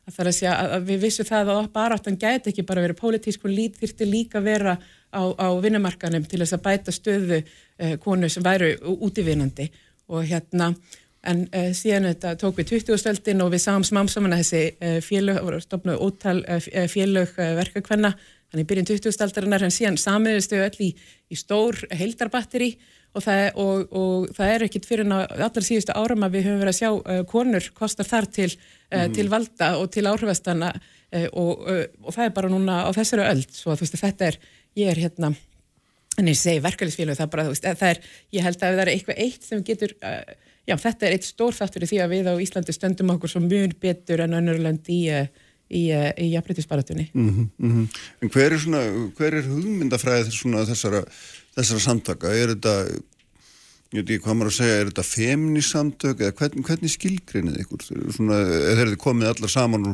það 0.10 0.24
er 0.24 0.30
að 0.30 0.38
segja 0.38 0.54
að 0.62 0.88
við 0.90 1.04
vissum 1.06 1.28
það 1.28 1.52
að 1.54 1.68
baráttan 1.74 2.18
gæti 2.20 2.52
ekki 2.52 2.66
bara 2.68 2.84
verið 2.86 3.00
pólitísk 3.00 3.46
og 3.46 3.54
lít 3.54 3.78
þyrti 3.80 4.08
líka 4.10 4.42
vera 4.44 4.78
á, 5.14 5.22
á 5.22 5.48
vinnumarkanum 5.62 6.26
til 6.30 6.42
þess 6.42 6.58
að 6.58 6.66
bæta 6.66 6.96
stöðu 6.96 7.40
eh, 7.42 7.96
konu 8.02 8.30
sem 8.30 8.46
væru 8.46 8.74
útífinandi 8.98 9.70
og 10.10 10.26
hérna 10.30 10.74
en 11.28 11.46
eh, 11.52 11.72
síðan 11.76 12.10
þetta 12.14 12.36
tók 12.40 12.60
við 12.62 12.76
20-stöldin 12.76 13.44
og 13.44 13.52
við 13.54 13.64
sáum 13.66 13.86
smám 13.88 14.08
saman 14.12 14.36
að 14.36 14.44
þessi 14.44 14.62
eh, 14.80 15.00
félög, 15.04 15.42
voru 15.44 15.60
stopnuð 15.64 16.04
ótal 16.06 16.38
eh, 16.48 16.70
eh, 16.74 16.88
félög 16.92 17.34
eh, 17.38 17.56
verkakvenna 17.60 18.14
þannig 18.50 18.70
byrjun 18.70 18.90
20-stöldarinnar 18.90 19.66
en 19.66 19.74
síðan 19.74 20.00
samiðist 20.00 20.54
þau 20.54 20.64
öll 20.64 20.86
í, 20.88 20.94
í 21.30 21.38
stór 21.38 21.84
heildarbatteri 21.92 22.72
og 22.72 22.80
það, 23.18 23.44
og, 23.60 23.98
og 23.98 24.30
það 24.38 24.54
er 24.54 24.66
ekkit 24.68 24.88
fyrir 24.88 25.10
allar 25.10 25.66
síðustu 25.66 25.96
áram 25.98 26.26
að 26.28 26.38
við 26.38 26.48
höfum 26.48 26.62
verið 26.62 26.74
að 26.76 26.80
sjá 26.80 26.90
uh, 26.94 27.22
konur 27.30 27.70
kostar 27.78 28.08
þar 28.08 28.30
til, 28.36 28.50
uh, 28.54 29.06
mm. 29.08 29.16
til 29.18 29.28
valda 29.32 29.70
og 29.82 29.90
til 29.96 30.06
áhrifastana 30.10 30.72
uh, 30.76 31.28
og, 31.34 31.66
og 32.06 32.14
það 32.14 32.26
er 32.28 32.36
bara 32.38 32.52
núna 32.54 32.84
á 32.86 32.90
þessari 32.96 33.26
öll 33.32 33.46
svo 33.48 33.74
að 33.74 33.82
þú 33.82 33.88
veist 33.88 34.04
þetta 34.04 34.30
er, 34.30 34.40
ég 34.78 34.92
er 34.94 35.02
hérna 35.08 35.34
en 36.20 36.28
ég 36.28 36.38
segi 36.38 36.62
verkefælisfélög, 36.64 37.18
það 37.18 37.34
bara, 37.34 37.48
þú 37.48 37.56
veist, 37.56 37.68
það 37.80 37.92
er, 37.94 38.00
ég 38.36 38.46
held 38.46 38.58
að 38.60 38.74
það 38.74 38.82
er 38.84 38.92
eitthvað 38.94 39.22
eitt 39.24 39.46
sem 39.48 39.62
getur, 39.64 39.94
já, 40.68 40.76
þetta 40.76 41.08
er 41.08 41.16
eitt 41.16 41.28
stór 41.28 41.56
þáttur 41.56 41.86
í 41.86 41.90
því 41.90 42.00
að 42.04 42.14
við 42.14 42.28
á 42.28 42.34
Íslandi 42.44 42.76
stöndum 42.76 43.14
okkur 43.14 43.32
svo 43.32 43.42
mjög 43.46 43.78
betur 43.80 44.26
en 44.26 44.36
önnurland 44.36 44.90
í, 44.92 45.00
í, 45.70 45.84
uh, 45.94 46.10
í 46.18 46.32
jafnbreytisbaratunni. 46.34 47.10
Mm 47.14 47.50
-hmm. 47.60 47.88
En 48.22 48.34
hver 48.34 48.54
er, 48.54 48.60
svona, 48.60 48.84
hver 49.18 49.40
er 49.40 49.48
hugmyndafræðið 49.48 50.34
svona 50.36 50.66
þessara, 50.66 51.04
þessara 51.58 51.86
samtaka? 51.86 52.34
Er 52.34 52.56
þetta, 52.56 52.76
ég 53.90 54.04
veit 54.04 54.12
ekki 54.14 54.22
hvað 54.22 54.36
maður 54.38 54.52
að 54.52 54.58
segja, 54.60 54.74
er 54.80 54.90
þetta 54.92 55.04
feminisamtök 55.08 56.20
eða 56.22 56.34
hvern, 56.38 56.66
hvernig 56.68 56.92
skilgrinnið 56.94 57.62
ykkur? 57.64 57.86
Svona, 58.14 58.42
er 58.70 58.82
þið 58.84 58.98
komið 59.02 59.32
allar 59.32 59.52
saman 59.54 59.88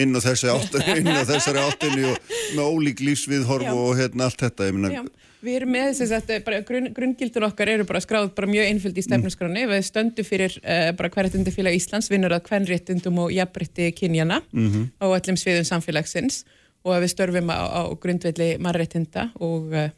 inn 0.00 0.16
á 0.16 0.20
þessi 0.24 0.48
áttinni, 0.48 0.94
inn 1.02 1.10
á 1.12 1.28
þessari 1.28 1.64
áttinni 1.66 2.06
og 2.08 2.30
með 2.56 2.70
ólík 2.70 3.02
lífsviðhorf 3.04 3.68
Já. 3.68 3.74
og 3.74 3.92
hérna 3.98 4.28
allt 4.28 4.46
þetta, 4.46 4.70
ég 4.70 4.78
minna... 4.78 5.02
Við 5.42 5.56
erum 5.58 5.72
með 5.74 5.88
þess 5.98 6.14
að 6.14 6.62
grunn, 6.68 6.88
grunngildun 6.94 7.44
okkar 7.48 7.72
eru 7.72 7.84
bara 7.84 8.00
skráð 8.00 8.28
bara 8.36 8.46
mjög 8.46 8.68
einföld 8.70 9.00
í 9.00 9.02
stefnusgráni 9.02 9.64
við 9.66 9.80
stöndum 9.88 10.26
fyrir 10.28 10.54
uh, 10.62 10.92
bara 10.94 11.10
hverjættundafélag 11.10 11.74
Íslands 11.74 12.08
vinnur 12.12 12.36
að 12.36 12.44
hvernréttundum 12.46 13.18
og 13.24 13.32
jafnrétti 13.34 13.88
kynjana 13.98 14.38
á 14.38 15.06
öllum 15.10 15.40
sviðum 15.42 15.66
samfélagsins 15.66 16.44
og 16.86 16.94
við 17.02 17.10
störfum 17.10 17.50
á, 17.50 17.58
á 17.58 17.82
grundvelli 17.98 18.52
mannréttinda 18.62 19.32
og, 19.42 19.74
uh, 19.74 19.90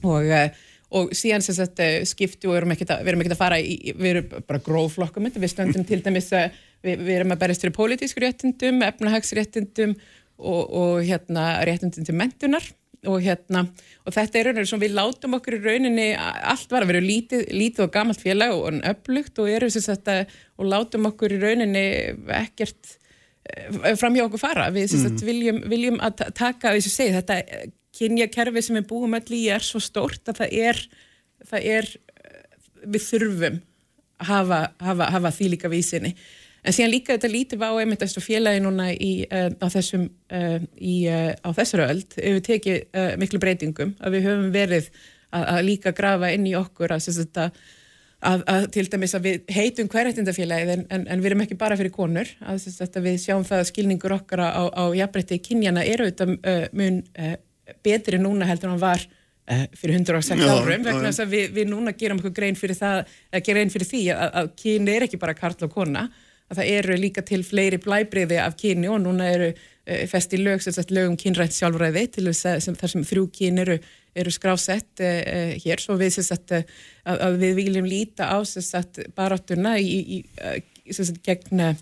og, 0.00 0.24
uh, 0.24 0.48
og 0.90 1.12
síðan 1.14 1.44
sem 1.46 1.54
sagt 1.54 1.78
uh, 1.84 2.00
skiptu 2.08 2.48
og 2.50 2.54
við 2.56 2.60
erum 2.62 2.74
ekkert 2.74 2.94
að, 2.96 3.04
erum 3.12 3.22
að 3.36 3.42
fara 3.44 3.60
í, 3.62 3.76
við 3.94 4.10
erum 4.14 4.32
bara 4.48 4.62
gróflokkum 4.66 5.28
við 5.30 5.52
stöndum 5.52 5.86
til 5.86 6.00
dæmis 6.02 6.32
að 6.34 6.56
við, 6.82 7.04
við 7.06 7.14
erum 7.20 7.34
að 7.36 7.42
berjast 7.44 7.62
fyrir 7.66 7.76
pólitísku 7.76 8.24
réttindum, 8.24 8.82
efnahagsréttindum 8.88 9.94
og, 10.40 10.62
og 10.80 11.00
hérna 11.06 11.48
réttindum 11.68 12.06
til 12.08 12.16
mentunar 12.18 12.66
og 13.08 13.22
hérna, 13.24 13.62
og 14.04 14.12
þetta 14.12 14.36
er 14.36 14.48
rauninni 14.50 14.68
sem 14.68 14.80
við 14.82 14.92
látum 14.98 15.32
okkur 15.38 15.54
í 15.56 15.60
rauninni 15.64 16.08
allt 16.20 16.68
var 16.74 16.84
að 16.84 16.90
vera 16.90 17.00
lítið, 17.00 17.46
lítið 17.56 17.86
og 17.86 17.92
gamalt 17.94 18.20
félag 18.20 18.52
og 18.52 18.76
öflugt 18.90 19.40
og 19.40 19.48
eru 19.48 19.70
sem 19.72 19.84
að 20.12 20.34
og 20.60 20.68
látum 20.68 21.08
okkur 21.08 21.32
í 21.32 21.38
rauninni 21.40 21.84
ekkert 22.42 22.90
eh, 23.48 23.94
fram 23.96 24.18
hjá 24.18 24.26
okkur 24.26 24.42
fara. 24.42 24.66
Við 24.74 24.90
sem 24.92 25.06
sagt 25.06 25.24
viljum, 25.24 25.62
viljum 25.72 25.96
að 26.04 26.18
ta- 26.20 26.28
taka 26.42 26.74
þessu 26.76 26.92
segi, 26.92 27.14
þetta 27.16 27.38
kynja 27.96 28.28
kerfi 28.32 28.62
sem 28.62 28.78
við 28.78 28.88
búum 28.90 29.16
öll 29.18 29.36
í 29.36 29.46
er 29.52 29.64
svo 29.64 29.80
stórt 29.82 30.28
að 30.30 30.42
það 30.42 30.58
er 30.68 30.84
það 31.48 31.66
er, 31.76 31.88
við 32.84 33.06
þurfum 33.06 33.58
að 34.20 34.30
hafa, 34.30 34.60
hafa, 34.84 35.10
hafa 35.16 35.32
því 35.36 35.50
líka 35.54 35.70
vísinni 35.72 36.12
en 36.60 36.76
síðan 36.76 36.92
líka 36.92 37.16
þetta 37.16 37.32
lítið 37.32 37.64
á 37.64 37.70
einmitt 37.80 38.02
þessu 38.04 38.22
félagi 38.24 38.60
núna 38.64 38.90
í, 38.92 39.12
uh, 39.24 39.48
á 39.56 39.66
þessum 39.72 40.06
uh, 40.10 40.58
í, 40.76 40.96
uh, 41.08 41.32
á 41.40 41.48
þessari 41.56 41.88
öld 41.88 42.16
hefur 42.20 42.46
tekið 42.50 43.02
miklu 43.20 43.40
breytingum 43.40 43.96
að 43.98 44.16
við 44.16 44.28
höfum 44.28 44.54
verið 44.54 44.90
að, 45.30 45.44
að 45.44 45.60
líka 45.70 45.94
grafa 45.96 46.32
inn 46.34 46.48
í 46.50 46.56
okkur 46.58 46.92
að, 46.92 47.06
sagt 47.06 47.40
að, 47.40 47.62
að, 48.20 48.66
til 48.74 48.84
dæmis 48.92 49.16
að 49.16 49.28
við 49.28 49.52
heitum 49.56 49.88
hverjættindafélagið 49.88 50.72
en, 50.74 50.86
en, 50.92 51.06
en 51.08 51.22
við 51.22 51.30
erum 51.30 51.44
ekki 51.46 51.56
bara 51.60 51.78
fyrir 51.80 51.94
konur. 51.94 52.28
Að, 52.44 52.66
að 52.84 52.98
við 53.06 53.20
sjáum 53.22 53.46
það 53.48 53.62
að 53.62 53.70
skilningur 53.70 54.16
okkar 54.18 54.42
á, 54.44 54.68
á 54.68 54.84
jafnbreytti 54.98 55.40
kynjana 55.46 55.86
eru 55.88 56.10
auðvitað 56.10 56.34
mun 56.76 57.00
betri 57.84 58.20
núna 58.20 58.48
heldur 58.48 58.72
hann 58.72 58.82
var 58.82 59.04
uh, 59.04 59.66
fyrir 59.78 60.00
106 60.00 60.40
Já, 60.40 60.48
árum 60.54 60.86
vegna 60.86 61.06
þess 61.08 61.24
að 61.24 61.36
við, 61.36 61.46
við 61.58 61.70
núna 61.70 61.94
gerum 61.98 62.20
okkur 62.22 62.34
grein 62.36 62.58
fyrir 62.58 62.78
það 62.78 63.04
að 63.04 63.44
gera 63.46 63.60
grein 63.60 63.74
fyrir 63.74 63.90
því 63.90 64.02
að, 64.14 64.26
að 64.42 64.50
kyni 64.62 64.96
er 64.96 65.06
ekki 65.06 65.20
bara 65.22 65.36
karl 65.38 65.66
og 65.66 65.74
kona 65.74 66.08
að 66.50 66.60
það 66.60 66.72
eru 66.76 66.98
líka 66.98 67.22
til 67.26 67.42
fleiri 67.46 67.78
blæbriði 67.82 68.40
af 68.42 68.56
kyni 68.58 68.90
og 68.90 69.02
núna 69.04 69.28
eru 69.30 69.50
uh, 69.52 70.04
festi 70.10 70.40
lög 70.40 70.64
lögum 70.90 71.18
kynrætt 71.20 71.56
sjálfræði 71.56 72.06
til 72.16 72.26
þess 72.30 72.50
að 72.50 72.62
sem, 72.66 72.78
þar 72.78 72.94
sem 72.94 73.06
þrjú 73.12 73.26
kyn 73.38 73.62
eru, 73.64 73.78
eru 74.14 74.34
skrásett 74.34 75.04
uh, 75.04 75.20
uh, 75.20 75.54
hér. 75.62 75.82
Svo 75.82 75.98
við 76.00 76.16
sem 76.18 76.26
sagt 76.26 76.56
að, 76.56 76.66
að 77.14 77.38
við 77.44 77.56
viljum 77.62 77.88
líta 77.88 78.30
á 78.34 78.38
sagt 78.46 79.02
baráttuna 79.16 79.78
í, 79.78 80.18
í, 80.18 80.92
sagt 80.96 81.22
gegn 81.26 81.70
uh, 81.70 81.74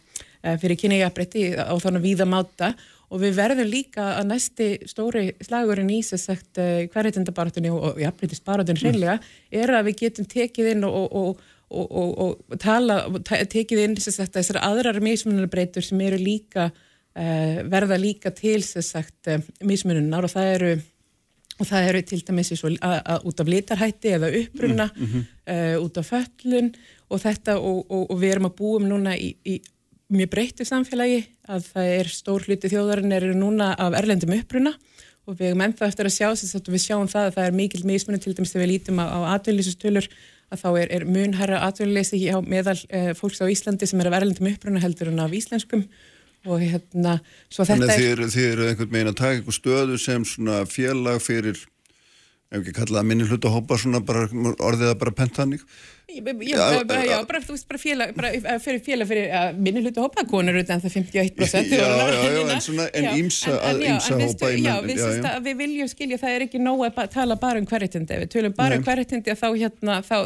fyrir 0.60 0.78
kynjajafbreytti 0.78 1.51
á 1.59 1.74
þannig 1.81 2.05
víða 2.05 2.28
máta 2.28 2.74
og 3.09 3.22
við 3.22 3.36
verðum 3.39 3.70
líka 3.70 4.09
að 4.18 4.26
næsti 4.32 4.66
stóri 4.89 5.30
slagurinn 5.44 5.93
í 5.93 6.01
sem 6.06 6.20
sagt 6.20 6.60
uh, 6.60 6.85
hverjættindabarátunni 6.93 7.72
og, 7.72 8.01
jafnbreytist 8.02 8.44
barátunni 8.47 8.82
hreinlega 8.82 9.18
er 9.51 9.72
að 9.72 9.89
við 9.89 10.02
getum 10.02 10.28
tekið 10.28 10.74
inn 10.74 10.85
og, 10.89 10.98
og, 11.06 11.40
og, 11.70 11.89
og, 12.02 12.36
og 12.51 12.60
tala, 12.60 13.01
tekið 13.24 13.85
inn 13.85 13.97
sagt 14.02 14.36
þessar 14.36 14.60
aðrar 14.66 15.01
mismunarbreytur 15.05 15.85
sem 15.85 16.05
eru 16.05 16.20
líka 16.20 16.68
uh, 16.68 17.59
verða 17.72 17.98
líka 18.01 18.35
til 18.36 18.60
sem 18.66 18.85
sagt 18.85 19.32
uh, 19.32 19.40
mismununar. 19.64 20.28
Og 20.28 20.35
það 20.35 20.55
eru 20.59 20.76
og 21.59 21.66
það 21.66 21.89
eru 21.89 22.02
til 22.06 22.20
dæmis 22.26 22.52
og 22.55 22.76
að, 22.76 23.01
að, 23.02 23.24
út 23.26 23.40
af 23.43 23.48
litarhætti 23.51 24.12
eða 24.14 24.30
uppruna 24.43 24.86
uh, 24.94 25.74
út 25.82 25.98
af 25.98 26.12
föllun 26.12 26.70
og 27.09 27.22
þetta 27.22 27.56
og 27.59 28.14
við 28.20 28.35
erum 28.35 28.51
að 28.51 28.56
búum 28.60 28.86
núna 28.86 29.16
í, 29.18 29.32
í 29.48 29.56
mjög 30.12 30.30
breyttu 30.32 30.64
samfélagi 30.68 31.20
að 31.48 31.68
það 31.72 31.93
er 31.98 32.10
stór 32.12 32.47
hluti 32.47 32.70
þjóðarinn 32.72 33.14
eru 33.16 33.35
núna 33.36 33.74
af 33.76 33.97
erlendum 33.98 34.32
uppruna 34.39 34.72
og 35.28 35.36
við 35.36 35.51
erum 35.51 35.64
ennþá 35.66 35.90
eftir 35.90 36.09
að 36.09 36.16
sjá 36.16 36.28
þess 36.32 36.56
að 36.56 36.70
við 36.72 36.85
sjáum 36.86 37.10
það 37.12 37.28
að 37.28 37.35
það 37.36 37.48
er 37.48 37.56
mikil 37.59 37.85
mismunum 37.89 38.22
til 38.24 38.32
dæmis 38.32 38.55
þegar 38.55 38.64
við 38.64 38.72
lítum 38.72 39.02
á, 39.05 39.06
á 39.12 39.18
atvinnlýsustölur 39.36 40.09
að 40.48 40.62
þá 40.62 40.68
er, 40.80 40.93
er 40.97 41.05
mun 41.09 41.35
herra 41.36 41.64
atvinnleysi 41.66 42.20
hjá 42.22 42.39
meðal 42.40 42.78
uh, 42.89 43.10
fólks 43.18 43.43
á 43.44 43.47
Íslandi 43.52 43.89
sem 43.89 44.01
er 44.01 44.09
af 44.09 44.16
erlendum 44.20 44.48
uppruna 44.48 44.80
heldur 44.80 45.10
en 45.12 45.20
af 45.20 45.35
íslenskum. 45.36 45.85
Og 46.48 46.62
hérna 46.62 47.18
svo 47.51 47.66
Þannig 47.68 47.90
þetta 47.90 47.98
að 47.98 48.06
er 48.06 48.32
þið 48.32 48.47
eru, 48.52 48.68
einhvern 48.70 48.93
veginn 48.94 49.10
að 49.10 49.18
taka 49.18 49.35
einhver 49.36 49.56
stöðu 49.56 49.98
sem 50.01 50.24
svona 50.24 50.62
félag 50.70 51.20
fyrir 51.20 51.60
ef 52.49 52.62
ekki 52.62 52.73
kalla 52.79 53.01
það 53.03 53.07
minni 53.11 53.25
hluta 53.29 53.51
hópa 53.53 53.77
svona 53.77 54.01
bara 54.09 54.27
orðið 54.33 54.91
að 54.95 54.99
bara 55.05 55.12
pentaník 55.23 55.65
Já, 56.09 56.23
bara, 56.89 57.03
já. 57.05 57.19
bara, 57.29 57.41
þú 57.45 57.53
veist, 57.53 57.66
bara 57.69 57.79
félag, 57.83 58.12
eh, 58.25 58.55
fyrir 58.65 58.79
félag 58.81 59.09
fyrir 59.11 59.27
að 59.37 59.59
minni 59.61 59.83
hlutu 59.85 60.01
hópa 60.01 60.23
konur 60.31 60.57
utan 60.57 60.81
það 60.81 60.95
51% 60.97 61.69
Já, 61.77 61.83
já, 61.85 62.31
já, 62.33 62.41
en 62.55 62.62
svona- 62.65 62.87
en 62.97 63.05
en 63.05 63.19
að 63.61 63.83
en 63.85 64.25
hópa 64.25 64.49
Já, 64.57 64.81
við, 64.87 64.97
já. 64.97 65.11
já. 65.20 65.35
við 65.45 65.59
viljum 65.61 65.91
skilja, 65.93 66.16
það 66.23 66.37
er 66.39 66.47
ekki 66.47 66.62
nóg 66.65 66.87
að 66.89 67.12
tala 67.12 67.37
bara 67.37 67.61
um 67.61 67.69
hverjitindi, 67.69 68.23
við 68.25 68.33
tölum 68.33 68.57
bara 68.57 68.81
um 68.81 68.87
hverjitindi 68.89 69.37
þá, 69.37 69.47
hérna, 69.61 70.01
þá, 70.09 70.16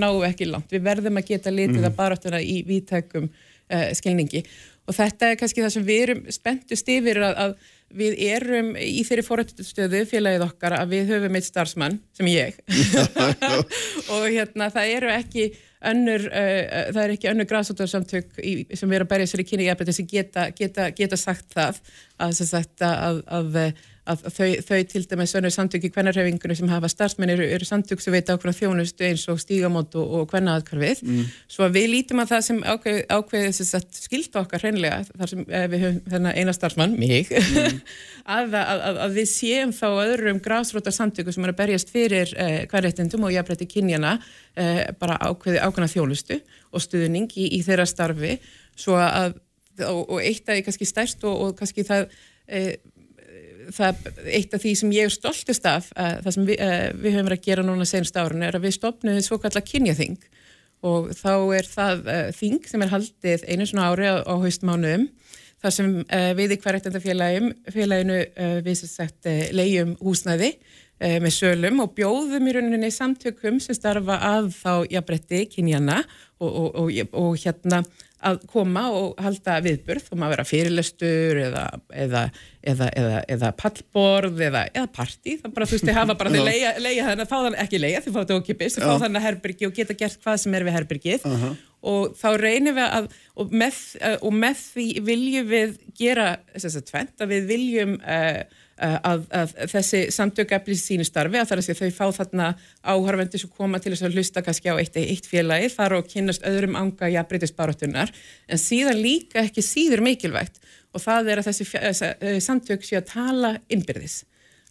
náum 0.00 0.22
við 0.22 0.28
ekki 0.32 0.48
langt, 0.48 0.72
við 0.72 0.82
verðum 0.88 1.20
að 1.20 1.28
geta 1.34 1.50
litið 1.52 1.76
Mhm. 1.82 1.90
að 1.92 1.96
baráttuna 2.00 2.40
í 2.40 2.56
vítækum 2.66 3.28
uh, 3.28 3.92
skilningi 3.92 4.46
og 4.88 4.96
þetta 4.96 5.28
er 5.30 5.36
kannski 5.36 5.62
það 5.62 5.76
sem 5.76 5.84
við 5.86 6.00
erum 6.08 6.24
spenntust 6.32 6.88
yfir 6.88 7.20
að, 7.22 7.36
að 7.36 7.52
við 7.96 8.16
erum 8.32 8.72
í 8.78 9.02
þeirri 9.06 9.24
fórhættustöðu 9.26 10.04
félagið 10.10 10.46
okkar 10.46 10.76
að 10.78 10.94
við 10.94 11.12
höfum 11.14 11.36
eitt 11.38 11.48
starfsmann 11.48 11.98
sem 12.16 12.30
ég. 12.32 12.58
Og 14.14 14.26
hérna 14.28 14.70
það 14.72 14.94
eru 14.96 15.12
ekki 15.12 15.46
önnur, 15.92 16.26
uh, 16.30 16.90
það 16.94 17.02
er 17.04 17.14
ekki 17.16 17.30
önnur 17.32 17.48
græsóttarsamtök 17.50 18.36
sem 18.78 18.94
eru 18.94 19.06
að 19.06 19.12
berja 19.14 19.30
sér 19.32 19.44
í 19.44 19.48
kynni 19.48 19.68
jafnveg 19.68 19.96
sem 19.96 20.08
geta, 20.08 20.48
geta, 20.56 20.90
geta 20.96 21.18
sagt 21.20 21.50
það 21.56 21.80
að, 22.22 22.36
sagt, 22.38 22.76
að, 22.86 23.22
að, 23.26 23.62
að 24.10 24.22
þau, 24.34 24.46
þau 24.66 24.78
til 24.90 25.02
dæmis 25.06 25.32
önnur 25.38 25.52
samtök 25.54 25.84
í 25.86 25.90
kvennarhefingunum 25.94 26.58
sem 26.58 26.70
hafa 26.72 26.88
starfsmenn 26.90 27.30
eru, 27.36 27.44
eru 27.54 27.66
samtök 27.66 28.00
sem 28.02 28.14
veita 28.14 28.34
ákveðna 28.34 28.56
þjónustu 28.56 29.06
eins 29.06 29.26
og 29.30 29.38
stígamót 29.38 29.94
og, 30.00 30.14
og 30.18 30.24
kvennaðarkarfið 30.32 31.02
mm. 31.06 31.28
svo 31.54 31.66
að 31.68 31.76
við 31.78 31.86
lítum 31.92 32.22
að 32.22 32.32
það 32.32 32.42
sem 32.48 32.58
ákveð, 32.66 32.98
ákveðið 33.14 33.60
skilt 34.00 34.38
okkar 34.40 34.64
hreinlega 34.64 34.98
þar 35.12 35.32
sem 35.34 35.44
eh, 35.46 35.68
við 35.70 35.84
höfum 35.86 36.26
eina 36.32 36.56
starfsmann, 36.56 36.96
mig 36.98 37.30
að, 38.36 38.58
að, 38.58 38.72
að, 38.74 39.00
að 39.06 39.16
við 39.20 39.30
séum 39.36 39.76
þá 39.76 39.86
öðrum 39.92 40.42
græsrótar 40.42 40.96
samtöku 40.98 41.34
sem 41.34 41.46
eru 41.46 41.54
að 41.54 41.62
berjast 41.62 41.94
fyrir 41.94 42.34
eh, 42.34 42.58
hverjættindum 42.72 43.28
og 43.28 43.36
jafnrætti 43.36 43.70
kynjana 43.70 44.16
eh, 44.58 44.88
bara 44.98 45.20
ákveði 45.22 45.62
ákveðna 45.62 45.92
þjónustu 45.94 46.42
og 46.72 46.82
stuðning 46.82 47.30
í, 47.38 47.52
í 47.54 47.62
þeirra 47.62 47.86
starfi. 47.86 48.34
Svo 48.78 48.98
að 48.98 49.38
og, 49.80 50.10
og 50.10 50.20
eitt 50.22 50.48
af 50.48 50.56
því 50.56 50.64
kannski 50.66 50.88
stærst 50.88 51.24
og, 51.28 51.46
og 51.46 51.56
kannski 51.58 51.84
það 51.86 52.06
eh, 52.46 52.74
það 53.72 54.06
eitt 54.26 54.54
af 54.56 54.62
því 54.62 54.74
sem 54.78 54.92
ég 54.94 55.08
er 55.08 55.14
stoltist 55.14 55.66
af 55.68 55.90
það 55.94 56.30
sem 56.36 56.46
við, 56.48 56.60
uh, 56.62 56.86
við 56.98 57.16
höfum 57.16 57.28
verið 57.28 57.40
að 57.40 57.48
gera 57.48 57.64
núna 57.66 57.88
senst 57.88 58.18
árun 58.18 58.44
er 58.46 58.58
að 58.58 58.66
við 58.66 58.76
stopnum 58.78 59.20
svo 59.24 59.38
kallar 59.42 59.64
kynjaþing. 59.66 60.18
Og 60.82 61.12
þá 61.14 61.34
er 61.58 61.68
það 61.70 62.06
uh, 62.10 62.22
þing 62.34 62.68
sem 62.68 62.84
er 62.84 62.92
haldið 62.92 63.46
einu 63.46 63.66
svona 63.68 63.90
ári 63.92 64.08
á, 64.10 64.16
á 64.26 64.34
haustmánuðum 64.42 65.08
þar 65.62 65.74
sem 65.76 65.90
uh, 66.02 66.30
við 66.38 66.56
í 66.56 66.60
hverjættandafélaginu 66.64 68.22
uh, 68.22 68.56
við 68.66 68.80
sem 68.80 68.90
sagt 68.90 69.30
leiðum 69.54 69.96
húsnæði 70.02 70.56
með 71.02 71.32
sölum 71.34 71.80
og 71.82 71.96
bjóðum 71.96 72.44
í 72.46 72.52
rauninni 72.54 72.88
samtökum 72.94 73.56
sem 73.58 73.74
starfa 73.74 74.20
að 74.22 74.52
þá 74.54 74.84
jafnbretti 74.86 75.40
kynjana 75.50 75.96
og, 76.38 76.46
og, 76.46 76.68
og, 76.78 76.92
og 77.18 77.40
hérna 77.42 77.80
að 78.28 78.38
koma 78.52 78.84
og 78.94 79.20
halda 79.22 79.58
viðburð. 79.64 80.08
Og 80.12 80.20
maður 80.20 80.36
vera 80.36 80.46
fyrirlestur 80.48 81.42
eða, 81.46 81.64
eða, 82.04 82.22
eða, 82.62 82.88
eða, 83.02 83.24
eða 83.36 83.52
pallborð 83.58 84.46
eða, 84.48 84.64
eða 84.72 84.92
partí, 85.00 85.36
það 85.42 85.56
bara 85.58 85.68
þú 85.68 85.78
veist, 85.78 85.88
þið 85.88 86.00
hafa 86.00 86.18
bara 86.22 86.32
þið 86.36 86.48
leia, 86.48 86.72
leia 86.78 87.10
þannig 87.10 87.26
að 87.26 87.34
fá 87.34 87.36
þannig, 87.38 87.60
ekki 87.66 87.82
leia, 87.82 88.00
þið 88.04 88.16
fá 88.16 88.20
þetta 88.22 88.40
okkipis, 88.40 88.78
þið 88.78 88.88
fá 88.88 89.04
þannig 89.04 89.20
að 89.20 89.28
herbyrgi 89.28 89.68
og 89.68 89.76
geta 89.76 89.98
gert 90.04 90.24
hvað 90.24 90.40
sem 90.44 90.58
er 90.58 90.66
við 90.68 90.78
herbyrgið 90.78 91.28
og 91.82 92.12
þá 92.14 92.28
reynum 92.38 92.76
við 92.78 92.84
að 92.86 93.06
og 93.42 93.54
með, 93.62 93.78
uh, 93.98 94.18
og 94.22 94.34
með 94.36 94.60
því 94.72 94.86
viljum 95.06 95.48
við 95.50 95.72
gera 95.98 96.26
þess 96.54 96.78
að 96.78 96.86
tvent 96.90 97.24
að 97.24 97.32
við 97.32 97.48
viljum 97.50 97.96
uh, 97.98 98.20
uh, 98.38 98.61
að, 98.82 99.24
að 99.30 99.54
þessi 99.72 100.00
samtök 100.14 100.54
eflir 100.56 100.78
sínu 100.78 101.06
starfi 101.06 101.40
að 101.40 101.50
það 101.50 101.56
er 101.56 101.62
að 101.62 101.82
þau 101.82 101.96
fá 101.98 102.18
þarna 102.18 102.48
áhörvendur 102.82 103.42
sem 103.42 103.52
koma 103.56 103.80
til 103.82 103.92
þess 103.94 104.06
að 104.08 104.18
hlusta 104.18 104.42
kannski 104.44 104.72
á 104.72 104.76
eitt, 104.76 104.98
eitt 104.98 105.28
félagi, 105.30 105.70
fara 105.72 106.00
og 106.00 106.10
kynast 106.10 106.46
öðrum 106.48 106.78
anga 106.78 107.10
jafnbreytisbaróttunar 107.12 108.12
en 108.48 108.60
síðan 108.60 109.00
líka 109.02 109.44
ekki 109.46 109.64
síður 109.66 110.04
mikilvægt 110.06 110.60
og 110.92 111.04
það 111.04 111.32
er 111.32 111.42
að 111.42 111.50
þessi, 111.50 111.68
uh, 111.78 112.38
samtök 112.42 112.84
séu 112.86 113.00
að 113.00 113.10
tala 113.14 113.54
innbyrðis 113.72 114.22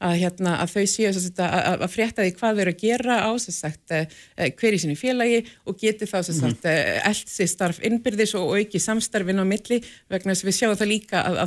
að, 0.01 0.15
hérna, 0.21 0.55
að 0.63 0.73
þau 0.75 0.85
séu 0.89 1.11
sagt, 1.15 1.41
að, 1.45 1.83
að 1.85 1.93
frétta 1.93 2.25
því 2.25 2.33
hvað 2.39 2.57
þau 2.57 2.61
eru 2.63 2.73
að 2.73 2.83
gera 2.83 3.17
á 3.23 3.31
sagt, 3.41 3.95
hver 4.59 4.77
í 4.77 4.81
sinni 4.81 4.97
félagi 4.99 5.41
og 5.69 5.79
geti 5.81 6.09
þá 6.09 6.17
mm. 6.21 6.55
eld 7.09 7.33
sér 7.35 7.51
starf 7.51 7.81
innbyrðis 7.87 8.35
og 8.39 8.55
auki 8.57 8.81
samstarfin 8.81 9.41
á 9.41 9.45
milli 9.47 9.81
vegna 10.11 10.35
þess 10.35 10.45
að 10.45 10.51
við 10.51 10.57
sjáum 10.59 10.79
það 10.79 10.91
líka 10.93 11.25
að, 11.25 11.41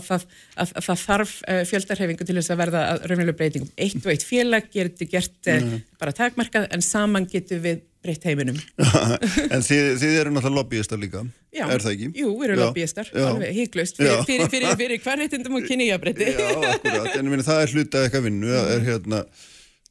að 0.64 0.76
það 0.88 1.02
þarf 1.06 1.34
fjöldarhefingu 1.72 2.28
til 2.28 2.38
þess 2.40 2.54
að 2.54 2.62
verða 2.64 2.84
raunveruleg 3.04 3.40
breytingum. 3.40 3.74
Eitt 3.76 4.00
og 4.02 4.12
eitt 4.14 4.28
félag 4.28 4.70
getur 4.74 5.10
gert 5.10 5.50
mm. 5.50 5.74
bara 6.00 6.16
takmarkað 6.16 6.70
en 6.74 6.84
saman 6.84 7.28
getur 7.30 7.62
við 7.64 7.82
breytt 8.04 8.26
heiminum. 8.28 8.58
en 9.54 9.64
þið, 9.64 9.88
þið 10.02 10.18
eru 10.20 10.34
náttúrulega 10.34 10.58
lobbyistar 10.58 11.00
líka, 11.00 11.24
já, 11.54 11.64
er 11.64 11.82
það 11.84 11.94
ekki? 11.94 12.10
Jú, 12.20 12.34
við 12.40 12.50
erum 12.50 12.62
lobbyistar, 12.66 13.10
alveg 13.24 13.56
híklaust, 13.56 13.98
fyrir, 13.98 14.22
fyrir, 14.28 14.52
fyrir, 14.52 14.76
fyrir 14.82 15.02
hvernheitindum 15.06 15.58
og 15.58 15.66
kynnigjabreyti. 15.70 16.30
Já, 16.34 16.52
akkurat, 16.74 17.10
en 17.16 17.32
minna, 17.32 17.46
það 17.46 17.64
er 17.64 17.74
hluta 17.74 18.04
eitthvað 18.04 18.28
vinnu, 18.28 18.54
að, 18.54 18.70
er 18.76 18.88
hérna 18.90 19.24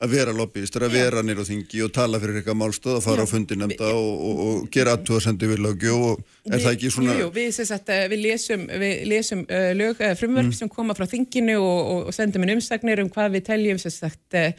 að 0.04 0.12
vera 0.12 0.34
lobbyistar, 0.36 0.84
að 0.84 0.96
vera 0.98 1.22
nýra 1.24 1.46
á 1.46 1.48
þingi 1.48 1.82
og 1.86 1.92
tala 1.96 2.20
fyrir 2.20 2.40
eitthvað 2.40 2.58
málstöð, 2.60 2.98
að 2.98 3.06
fara 3.06 3.24
já. 3.24 3.30
á 3.30 3.32
fundinemnda 3.32 3.90
og, 3.96 4.10
og, 4.28 4.42
og 4.44 4.70
gera 4.74 4.96
aðtúarsendi 4.98 5.48
við 5.48 5.64
lögju 5.64 5.94
og 5.96 6.20
er 6.20 6.58
við, 6.58 6.66
það 6.66 6.72
ekki 6.74 6.92
svona... 6.96 7.16
Jú, 7.22 7.30
við, 7.38 7.50
sagt, 7.70 7.92
við 8.12 8.24
lesum, 8.26 8.66
við 8.84 9.04
lesum 9.12 9.44
uh, 9.48 9.70
lög, 9.78 10.02
uh, 10.02 10.14
frumverf 10.20 10.50
mm. 10.50 10.58
sem 10.60 10.72
koma 10.74 10.98
frá 10.98 11.08
þinginu 11.10 11.56
og, 11.62 11.92
og 12.10 12.16
sendum 12.16 12.44
inn 12.44 12.56
umsagnir 12.58 13.04
um 13.04 13.12
hvað 13.14 13.38
við 13.38 13.46
teljum 13.52 13.80
sagt, 13.84 14.26
uh, 14.36 14.50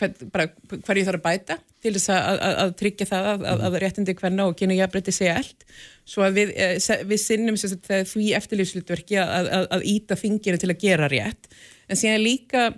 hvað, 0.00 0.24
bara, 0.34 0.48
hvað 0.72 1.02
ég 1.02 1.10
þarf 1.10 1.22
að 1.22 1.28
bæta 1.28 1.60
til 1.80 1.94
þess 1.96 2.12
að, 2.12 2.28
að, 2.48 2.58
að 2.64 2.74
tryggja 2.82 3.08
það 3.08 3.30
að, 3.30 3.46
að 3.50 3.64
mhm. 3.64 3.78
réttindi 3.84 4.16
hverna 4.18 4.46
og 4.50 4.58
kynna 4.58 4.76
jafnbreyti 4.78 5.14
segja 5.16 5.38
allt 5.40 5.66
svo 6.10 6.26
að 6.26 6.40
við, 6.40 6.52
við 7.06 7.22
sinnum 7.22 7.58
sagt, 7.60 7.90
því 8.12 8.28
eftirlýfslutverki 8.40 9.18
að 9.22 9.86
íta 9.88 10.18
þinginu 10.18 10.60
til 10.60 10.70
að 10.72 10.82
gera 10.82 11.10
rétt 11.12 11.50
en 11.88 11.98
síðan 11.98 12.24
líka 12.24 12.68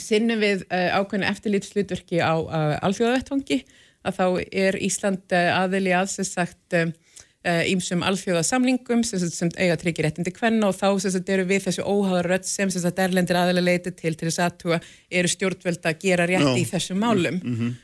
sinnum 0.00 0.42
við 0.42 0.64
ákveðinu 0.70 1.30
eftirlýfslutverki 1.30 2.20
á 2.24 2.34
alþjóðavettfangi 2.82 3.62
að 4.04 4.18
þá 4.18 4.26
er 4.64 4.78
Ísland 4.82 5.34
aðili 5.34 5.94
aðsess 5.96 6.34
sagt 6.36 6.76
ímsum 7.44 8.00
alþjóðasamlingum 8.06 9.02
sem, 9.04 9.20
sem 9.28 9.50
eiga 9.60 9.76
tryggir 9.80 10.06
réttindi 10.06 10.32
kvenna 10.32 10.70
og 10.70 10.78
þá 10.78 10.96
sem 11.04 11.24
eru 11.34 11.44
við 11.48 11.66
þessu 11.66 11.84
óháðar 11.84 12.30
rödd 12.32 12.46
sem 12.48 12.70
sem 12.72 12.86
erlendir 13.04 13.36
aðlega 13.36 13.66
leiti 13.66 13.92
til 13.92 14.14
til 14.16 14.30
þess 14.30 14.44
aðtúa 14.46 14.78
eru 15.12 15.28
stjórnvöld 15.28 15.84
að 15.84 15.98
gera 16.06 16.28
rétti 16.30 16.48
no. 16.48 16.56
í 16.56 16.64
þessum 16.70 17.02
málum 17.04 17.36
mm 17.42 17.58
-hmm. 17.58 17.74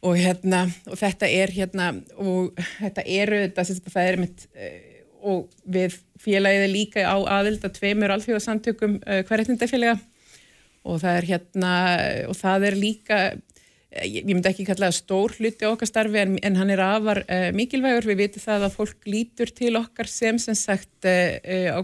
Og 0.00 0.16
hérna 0.16 0.62
og 0.88 0.96
þetta 1.00 1.28
er 1.28 1.52
hérna 1.54 1.90
og 2.16 2.54
þetta 2.78 3.04
eru 3.04 3.42
þetta 3.46 3.66
sem 3.68 3.82
það 3.88 4.12
er 4.12 4.20
mitt 4.22 4.46
uh, 4.54 4.78
og 5.20 5.50
við 5.68 5.98
félagiði 6.20 6.70
líka 6.72 7.04
á 7.04 7.16
aðild 7.40 7.64
að 7.64 7.76
tveimur 7.76 8.14
alþjóðasamtökum 8.16 8.98
uh, 9.02 9.20
hverjættindafélaga 9.28 9.98
og 10.88 11.02
það 11.02 11.18
er 11.18 11.28
hérna 11.34 11.72
og 12.30 12.36
það 12.38 12.68
er 12.70 12.78
líka 12.80 13.20
ég 13.90 14.26
myndi 14.28 14.46
ekki 14.46 14.64
kalla 14.68 14.88
það 14.88 14.98
stór 15.00 15.32
hluti 15.40 15.66
okkar 15.66 15.88
starfi 15.88 16.20
en, 16.22 16.36
en 16.46 16.58
hann 16.60 16.70
er 16.70 16.82
afar 16.84 17.24
uh, 17.24 17.48
mikilvægur, 17.56 18.06
við 18.06 18.20
vitum 18.22 18.44
það 18.44 18.66
að 18.68 18.76
fólk 18.76 19.08
lítur 19.10 19.50
til 19.54 19.74
okkar 19.80 20.10
sem 20.10 20.38
sem 20.38 20.56
sagt 20.58 21.08
uh, 21.10 21.74
á, 21.74 21.80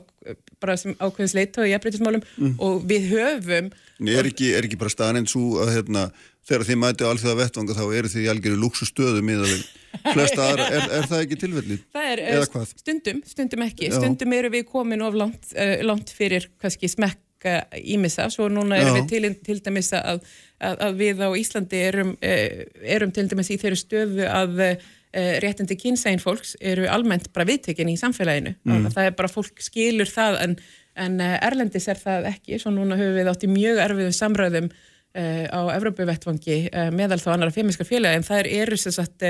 bara 0.62 0.76
sem 0.78 0.94
ákveðins 1.00 1.34
leita 1.36 1.66
í 1.66 1.72
jafnbreytismálum 1.72 2.22
mm. 2.22 2.54
og 2.62 2.86
við 2.86 3.10
höfum 3.16 3.72
Er 3.96 4.28
ekki, 4.28 4.52
er 4.52 4.66
ekki 4.68 4.78
bara 4.78 4.92
staðan 4.92 5.22
eins 5.22 5.34
og 5.38 5.56
að 5.64 5.72
hérna, 5.78 6.06
þegar 6.46 6.66
þið 6.68 6.80
mæti 6.82 7.06
á 7.06 7.10
allþjóða 7.10 7.40
vettvanga 7.42 7.76
þá 7.76 7.84
eru 7.98 8.12
þið 8.12 8.24
í 8.24 8.30
algjörðu 8.32 8.62
luxustöðu 8.62 9.22
miða 9.26 9.50
við 9.50 9.66
flesta 10.12 10.46
aðra, 10.46 10.66
er, 10.70 10.88
er 10.98 11.06
það 11.10 11.22
ekki 11.24 11.38
tilvelli? 11.40 11.78
Það 11.96 12.10
er 12.12 12.66
stundum, 12.72 13.22
stundum 13.26 13.64
ekki, 13.66 13.90
Já. 13.90 13.96
stundum 13.98 14.34
eru 14.36 14.52
við 14.54 14.66
komin 14.70 15.04
of 15.06 15.16
langt, 15.18 15.54
uh, 15.56 15.78
langt 15.86 16.12
fyrir 16.14 16.50
kannski 16.62 16.90
smekk 16.92 17.22
ímissa, 17.84 18.30
svo 18.32 18.48
núna 18.48 18.78
erum 18.80 18.96
Já. 18.96 19.00
við 19.00 19.08
til, 19.10 19.30
til 19.44 19.58
dæmis 19.64 19.92
að, 19.96 20.24
að, 20.58 20.78
að 20.86 21.00
við 21.00 21.22
á 21.22 21.28
Íslandi 21.38 21.82
erum, 21.88 22.14
eh, 22.24 22.64
erum 22.96 23.12
til 23.14 23.26
dæmis 23.30 23.50
í 23.52 23.58
þeirri 23.60 23.78
stöfu 23.80 24.26
að 24.26 24.62
eh, 24.64 25.36
réttindi 25.44 25.76
kynsæn 25.78 26.22
fólks 26.22 26.56
eru 26.60 26.88
almennt 26.90 27.30
bara 27.34 27.48
viðtekinn 27.48 27.92
í 27.92 27.98
samfélaginu 28.00 28.56
mm. 28.64 28.90
það 28.94 29.10
er 29.10 29.16
bara 29.18 29.32
fólk 29.32 29.62
skilur 29.64 30.10
það 30.10 30.40
en, 30.42 30.58
en 30.96 31.20
eh, 31.22 31.38
Erlendis 31.46 31.88
er 31.92 32.00
það 32.00 32.30
ekki 32.32 32.60
svo 32.62 32.74
núna 32.74 32.98
höfum 32.98 33.18
við 33.20 33.32
átt 33.32 33.46
í 33.46 33.52
mjög 33.52 33.82
erfiðum 33.84 34.16
samræðum 34.16 34.70
á 35.16 35.60
Evrópuvettvangi 35.72 36.56
meðal 36.92 37.16
þá 37.22 37.30
annara 37.32 37.54
femiskar 37.54 37.88
félag 37.88 38.18
en 38.18 38.26
það 38.26 38.50
eru 38.58 38.76
sér 38.76 38.92
satt 38.98 39.24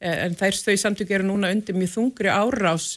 en 0.00 0.34
þær 0.36 0.56
stau 0.56 0.74
samtök 0.76 1.14
eru 1.16 1.28
núna 1.28 1.48
undir 1.54 1.76
mjög 1.76 1.94
þungri 1.94 2.28
árás 2.28 2.90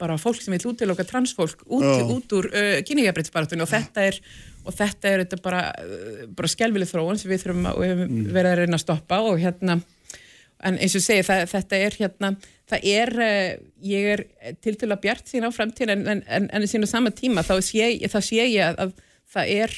bara 0.00 0.18
fólk 0.20 0.40
sem 0.42 0.54
vil 0.54 0.70
útiloka 0.72 1.04
transfólk 1.06 1.64
út, 1.66 1.84
oh. 1.84 2.14
út 2.14 2.36
úr 2.36 2.48
uh, 2.50 2.78
kynningabritsbaratunni 2.86 3.64
og 3.64 3.70
þetta 3.70 4.06
er 4.08 4.20
og 4.60 4.76
þetta 4.76 5.08
er 5.08 5.22
þetta 5.24 5.38
bara, 5.40 5.60
bara 6.36 6.50
skjálfileg 6.52 6.88
þróun 6.90 7.20
sem 7.20 7.30
við 7.32 7.46
þurfum 7.46 7.68
að 7.70 7.78
mm. 7.94 8.16
vera 8.34 8.52
að 8.52 8.62
reyna 8.62 8.76
að 8.76 8.84
stoppa 8.84 9.20
og 9.24 9.40
hérna 9.40 9.78
en 10.68 10.76
eins 10.76 10.96
og 10.98 11.04
segi 11.04 11.24
það, 11.24 11.46
þetta 11.54 11.78
er 11.86 11.96
hérna 11.96 12.32
það 12.70 12.88
er, 12.92 13.14
uh, 13.26 13.52
ég 13.92 14.10
er 14.16 14.24
til 14.64 14.76
til 14.80 14.90
að 14.90 15.02
bjart 15.06 15.32
sín 15.32 15.48
á 15.48 15.50
framtíðin 15.54 15.96
en, 15.96 16.10
en, 16.16 16.26
en, 16.28 16.50
en 16.56 16.68
sín 16.70 16.84
á 16.84 16.88
sama 16.90 17.12
tíma 17.14 17.44
þá 17.46 17.56
sé, 17.64 17.94
þá 18.08 18.20
sé 18.20 18.44
ég 18.44 18.66
að, 18.68 18.84
að 18.84 19.06
það 19.30 19.54
er 19.56 19.76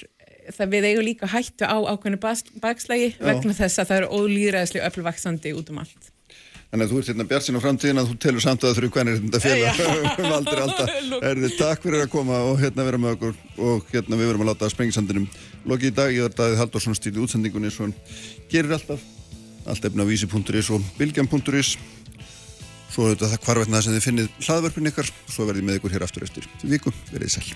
það 0.51 0.73
við 0.77 0.89
eigum 0.91 1.07
líka 1.07 1.31
hættu 1.31 1.69
á 1.69 1.77
ákveðinu 1.77 2.23
bakslægi 2.63 3.13
vegna 3.21 3.55
þess 3.57 3.83
að 3.83 3.93
það 3.93 4.01
eru 4.01 4.11
ólýðræðislega 4.19 4.91
öflvaksandi 4.91 5.55
út 5.59 5.71
um 5.73 5.83
allt 5.85 6.13
Þannig 6.73 6.87
að 6.87 6.93
þú 6.93 6.99
ert 7.03 7.09
hérna 7.11 7.25
bjart 7.29 7.45
sín 7.45 7.57
á 7.61 7.65
framtíðin 7.67 8.01
að 8.01 8.07
þú 8.09 8.15
telur 8.25 8.41
samt 8.41 8.63
að 8.65 8.79
þau 8.79 8.87
hvernig 8.95 9.19
þetta 9.21 9.41
félag 9.45 10.21
um 10.23 10.31
aldrei 10.33 10.61
alltaf. 10.65 10.93
Er 11.19 11.41
þið 11.43 11.57
takk 11.59 11.83
fyrir 11.85 12.05
að 12.07 12.13
koma 12.15 12.39
og 12.49 12.63
hérna 12.63 12.87
vera 12.87 13.01
með 13.03 13.19
okkur 13.19 13.35
og 13.67 13.91
hérna 13.91 14.17
við 14.17 14.31
verum 14.31 14.45
að 14.47 14.49
láta 14.49 14.71
sprengisandinum 14.73 15.27
loki 15.69 15.91
í 15.91 15.93
dag. 15.99 16.15
Ég 16.17 16.31
er 16.31 16.33
Davíð 16.39 16.63
Haldursson 16.63 16.97
stýrið 16.97 17.27
útsendingunni 17.27 17.69
svo 17.75 17.91
hann 17.91 17.93
gerir 18.49 18.73
alltaf. 18.79 19.05
Allt 19.69 19.85
efna 19.91 20.09
á 20.09 20.09
vísi.is 20.09 20.71
og 20.73 20.87
bilgjan.is. 20.97 21.75
Svo 22.89 23.05
auðvitað 23.05 23.35
það 23.35 23.45
hvarvetna 23.51 23.85
sem 23.85 23.99
þið 23.99 24.07
finnið 24.07 24.33
hlaðvörpun 24.49 24.93
ykkar. 24.95 25.13
Svo 25.29 25.51
verðið 25.51 25.69
með 25.69 25.83
ykkur 25.83 25.99
hér 25.99 26.07
aftur 26.09 26.25
eftir 26.25 26.49
viku. 26.65 26.95
Verðið 27.13 27.37
sæl. 27.37 27.53